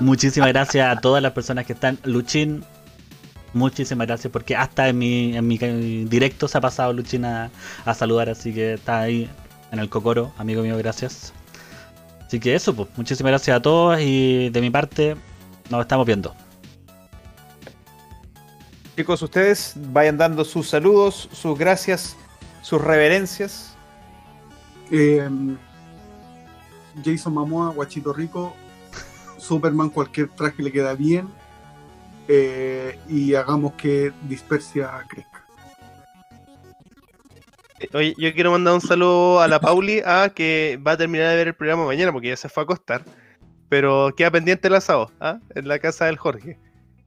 Muchísimas 0.00 0.48
gracias 0.50 0.96
a 0.96 1.00
todas 1.00 1.22
las 1.22 1.32
personas 1.32 1.66
que 1.66 1.72
están. 1.72 1.98
Luchín, 2.04 2.64
muchísimas 3.52 4.06
gracias 4.06 4.32
porque 4.32 4.56
hasta 4.56 4.88
en 4.88 4.98
mi, 4.98 5.36
en 5.36 5.46
mi 5.46 6.04
directo 6.04 6.48
se 6.48 6.58
ha 6.58 6.60
pasado 6.60 6.92
Luchín 6.92 7.24
a, 7.24 7.50
a 7.84 7.94
saludar, 7.94 8.28
así 8.28 8.52
que 8.52 8.74
está 8.74 9.00
ahí 9.00 9.30
en 9.72 9.78
el 9.78 9.88
cocoro, 9.88 10.32
amigo 10.38 10.62
mío, 10.62 10.76
gracias. 10.78 11.32
Así 12.26 12.40
que 12.40 12.54
eso, 12.54 12.74
pues, 12.74 12.88
muchísimas 12.96 13.30
gracias 13.30 13.56
a 13.56 13.62
todos 13.62 14.00
y 14.00 14.50
de 14.50 14.60
mi 14.60 14.70
parte 14.70 15.16
nos 15.70 15.80
estamos 15.80 16.06
viendo. 16.06 16.34
Chicos, 18.96 19.22
ustedes 19.22 19.74
vayan 19.76 20.16
dando 20.16 20.44
sus 20.44 20.68
saludos, 20.68 21.28
sus 21.32 21.58
gracias, 21.58 22.16
sus 22.62 22.80
reverencias. 22.80 23.76
Eh, 24.90 25.28
Jason 27.04 27.34
Momoa, 27.34 27.70
Guachito 27.70 28.12
Rico, 28.12 28.54
Superman, 29.44 29.90
cualquier 29.90 30.28
traje 30.28 30.62
le 30.62 30.72
queda 30.72 30.94
bien. 30.94 31.28
eh, 32.28 32.98
y 33.08 33.34
hagamos 33.34 33.74
que 33.74 34.10
Dispersia 34.22 34.90
crezca. 35.08 35.44
Oye, 37.92 38.14
yo 38.16 38.32
quiero 38.32 38.50
mandar 38.50 38.72
un 38.74 38.80
saludo 38.80 39.40
a 39.40 39.48
la 39.48 39.60
Pauli, 39.60 40.00
a 40.06 40.30
que 40.30 40.80
va 40.86 40.92
a 40.92 40.96
terminar 40.96 41.28
de 41.28 41.36
ver 41.36 41.48
el 41.48 41.54
programa 41.54 41.84
mañana 41.84 42.12
porque 42.12 42.28
ya 42.28 42.36
se 42.36 42.48
fue 42.48 42.62
a 42.62 42.64
acostar. 42.64 43.04
Pero 43.68 44.14
queda 44.16 44.30
pendiente 44.30 44.68
el 44.68 44.74
asado, 44.74 45.10
¿ah? 45.20 45.38
En 45.54 45.68
la 45.68 45.78
casa 45.78 46.06
del 46.06 46.16
Jorge. 46.16 46.58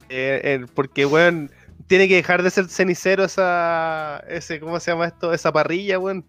Eh, 0.08 0.64
porque, 0.74 1.04
weón, 1.06 1.50
tiene 1.88 2.06
que 2.06 2.16
dejar 2.16 2.42
de 2.42 2.50
ser 2.50 2.68
cenicero 2.68 3.24
esa. 3.24 4.22
ese 4.28 4.60
¿Cómo 4.60 4.78
se 4.78 4.92
llama 4.92 5.06
esto? 5.06 5.32
Esa 5.32 5.52
parrilla, 5.52 5.98
weón. 5.98 6.24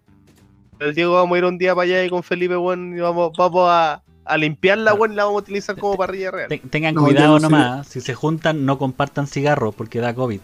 El 0.80 0.94
Diego 0.94 1.14
vamos 1.14 1.36
a 1.36 1.38
ir 1.38 1.44
un 1.44 1.58
día 1.58 1.74
para 1.74 1.84
allá 1.84 2.04
y 2.04 2.10
con 2.10 2.22
Felipe, 2.22 2.56
weón, 2.56 2.96
y 2.96 3.00
vamos, 3.00 3.32
vamos 3.36 3.68
a, 3.68 4.02
a 4.32 4.36
limpiarla, 4.36 4.94
weón, 4.94 5.12
y 5.12 5.16
la 5.16 5.24
vamos 5.24 5.40
a 5.40 5.42
utilizar 5.42 5.76
como 5.76 5.96
parrilla 5.96 6.30
real. 6.30 6.48
Ten- 6.48 6.68
tengan 6.70 6.94
No, 6.94 7.04
cuidado 7.04 7.38
sé. 7.38 7.42
nomás, 7.42 7.86
si 7.88 8.00
se 8.00 8.14
juntan 8.14 8.64
no 8.64 8.78
compartan 8.78 9.26
cigarros 9.26 9.74
porque 9.74 10.00
da 10.00 10.14
COVID. 10.14 10.40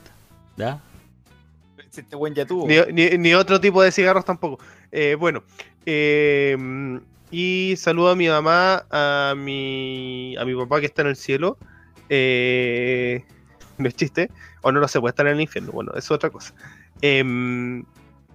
¿Ya? 0.57 0.81
Este 1.97 2.15
buen 2.17 2.35
ya 2.35 2.45
tuvo. 2.45 2.67
Ni, 2.69 2.77
ni- 2.93 3.17
ni 3.17 3.33
otro 3.35 3.59
tipo 3.61 3.83
de 3.83 3.91
cigarros 3.91 4.25
tampoco. 4.25 4.63
Eh, 4.93 5.17
bueno, 5.19 5.43
eh, 5.87 6.57
y 7.31 7.75
saludo 7.79 8.11
a 8.11 8.17
mi 8.17 8.29
mamá, 8.29 8.85
a 8.91 9.35
mi, 9.37 10.37
a 10.39 10.45
mi 10.45 10.55
papá 10.55 10.81
que 10.81 10.87
está 10.87 11.03
en 11.03 11.09
el 11.09 11.17
cielo. 11.17 11.57
Eh, 12.11 13.25
no 13.79 13.89
es 13.89 13.95
chiste, 13.97 14.31
o 14.63 14.73
no 14.73 14.81
lo 14.81 14.89
sé, 14.89 15.01
puede 15.01 15.11
estar 15.11 15.27
en 15.27 15.35
el 15.35 15.41
infierno. 15.41 15.73
Bueno, 15.73 15.91
eso 15.93 15.99
es 15.99 16.11
otra 16.11 16.31
cosa. 16.31 16.55
Em, 17.01 17.85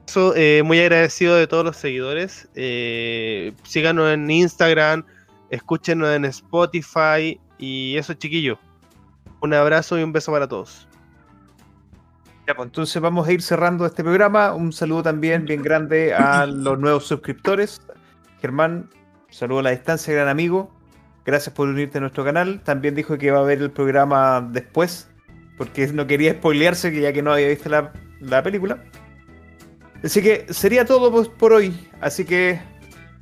eso, 0.08 0.34
eh, 0.36 0.62
muy 0.64 0.80
agradecido 0.80 1.36
de 1.36 1.48
todos 1.48 1.64
los 1.64 1.78
seguidores. 1.78 2.48
Eh, 2.56 3.54
síganos 3.64 4.12
en 4.12 4.30
Instagram, 4.30 5.06
escúchenos 5.52 6.10
en 6.10 6.26
Spotify 6.26 7.40
y 7.60 7.96
eso, 7.98 8.16
chiquillos. 8.16 8.58
Un 9.42 9.54
abrazo 9.54 10.00
y 10.00 10.04
un 10.04 10.12
beso 10.12 10.32
para 10.32 10.48
todos. 10.48 10.88
Ya, 12.48 12.56
pues, 12.56 12.68
entonces 12.68 13.00
vamos 13.02 13.28
a 13.28 13.32
ir 13.32 13.42
cerrando 13.42 13.86
este 13.86 14.04
programa. 14.04 14.54
Un 14.54 14.74
saludo 14.74 15.04
también 15.04 15.46
bien 15.46 15.62
grande 15.62 16.14
a 16.14 16.46
los 16.48 16.80
nuevos 16.80 17.06
suscriptores. 17.06 17.82
Germán, 18.40 18.90
saludo 19.30 19.60
a 19.60 19.64
la 19.64 19.72
distancia, 19.72 20.14
gran 20.14 20.28
amigo. 20.28 20.72
Gracias 21.26 21.54
por 21.54 21.68
unirte 21.68 22.00
a 22.00 22.02
nuestro 22.02 22.24
canal. 22.24 22.62
También 22.64 22.96
dijo 22.96 23.18
que 23.18 23.30
va 23.30 23.40
a 23.40 23.44
ver 23.44 23.62
el 23.62 23.72
programa 23.72 24.42
después, 24.52 25.10
porque 25.58 25.86
no 25.88 26.08
quería 26.08 26.34
spoilearse, 26.34 26.92
que 26.92 27.02
ya 27.02 27.14
que 27.14 27.22
no 27.22 27.34
había 27.34 27.50
visto 27.50 27.70
la, 27.70 27.94
la 28.20 28.42
película. 28.42 28.84
Así 30.04 30.22
que 30.22 30.52
sería 30.52 30.86
todo 30.86 31.32
por 31.34 31.54
hoy. 31.54 31.90
Así 32.00 32.26
que, 32.26 32.60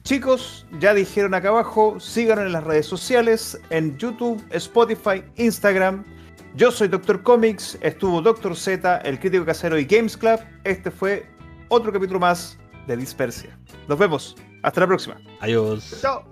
chicos, 0.10 0.65
ya 0.80 0.95
dijeron 0.95 1.36
acá 1.36 1.49
abajo, 1.49 1.99
síganos 1.99 2.48
en 2.48 2.53
las 2.53 2.64
redes 2.64 2.88
sociales, 2.88 3.61
en 3.69 3.95
YouTube, 3.99 4.44
Spotify, 4.49 5.23
Instagram. 5.36 6.03
Yo 6.56 6.72
soy 6.72 6.88
Doctor 6.88 7.22
Comics, 7.22 7.77
estuvo 7.81 8.19
Doctor 8.19 8.56
Z, 8.56 9.02
el 9.06 9.19
crítico 9.19 9.45
casero 9.45 9.77
y 9.77 9.86
Games 9.86 10.18
Club. 10.18 10.40
Este 10.64 10.90
fue 10.90 11.27
otro 11.68 11.94
capítulo 11.94 12.19
más 12.19 12.57
de 12.88 12.98
Dispersia. 12.98 13.56
Nos 13.88 13.99
vemos. 13.99 14.36
Hasta 14.64 14.81
la 14.81 14.88
próxima. 14.88 15.22
Adiós. 15.41 15.99
Chao. 16.02 16.28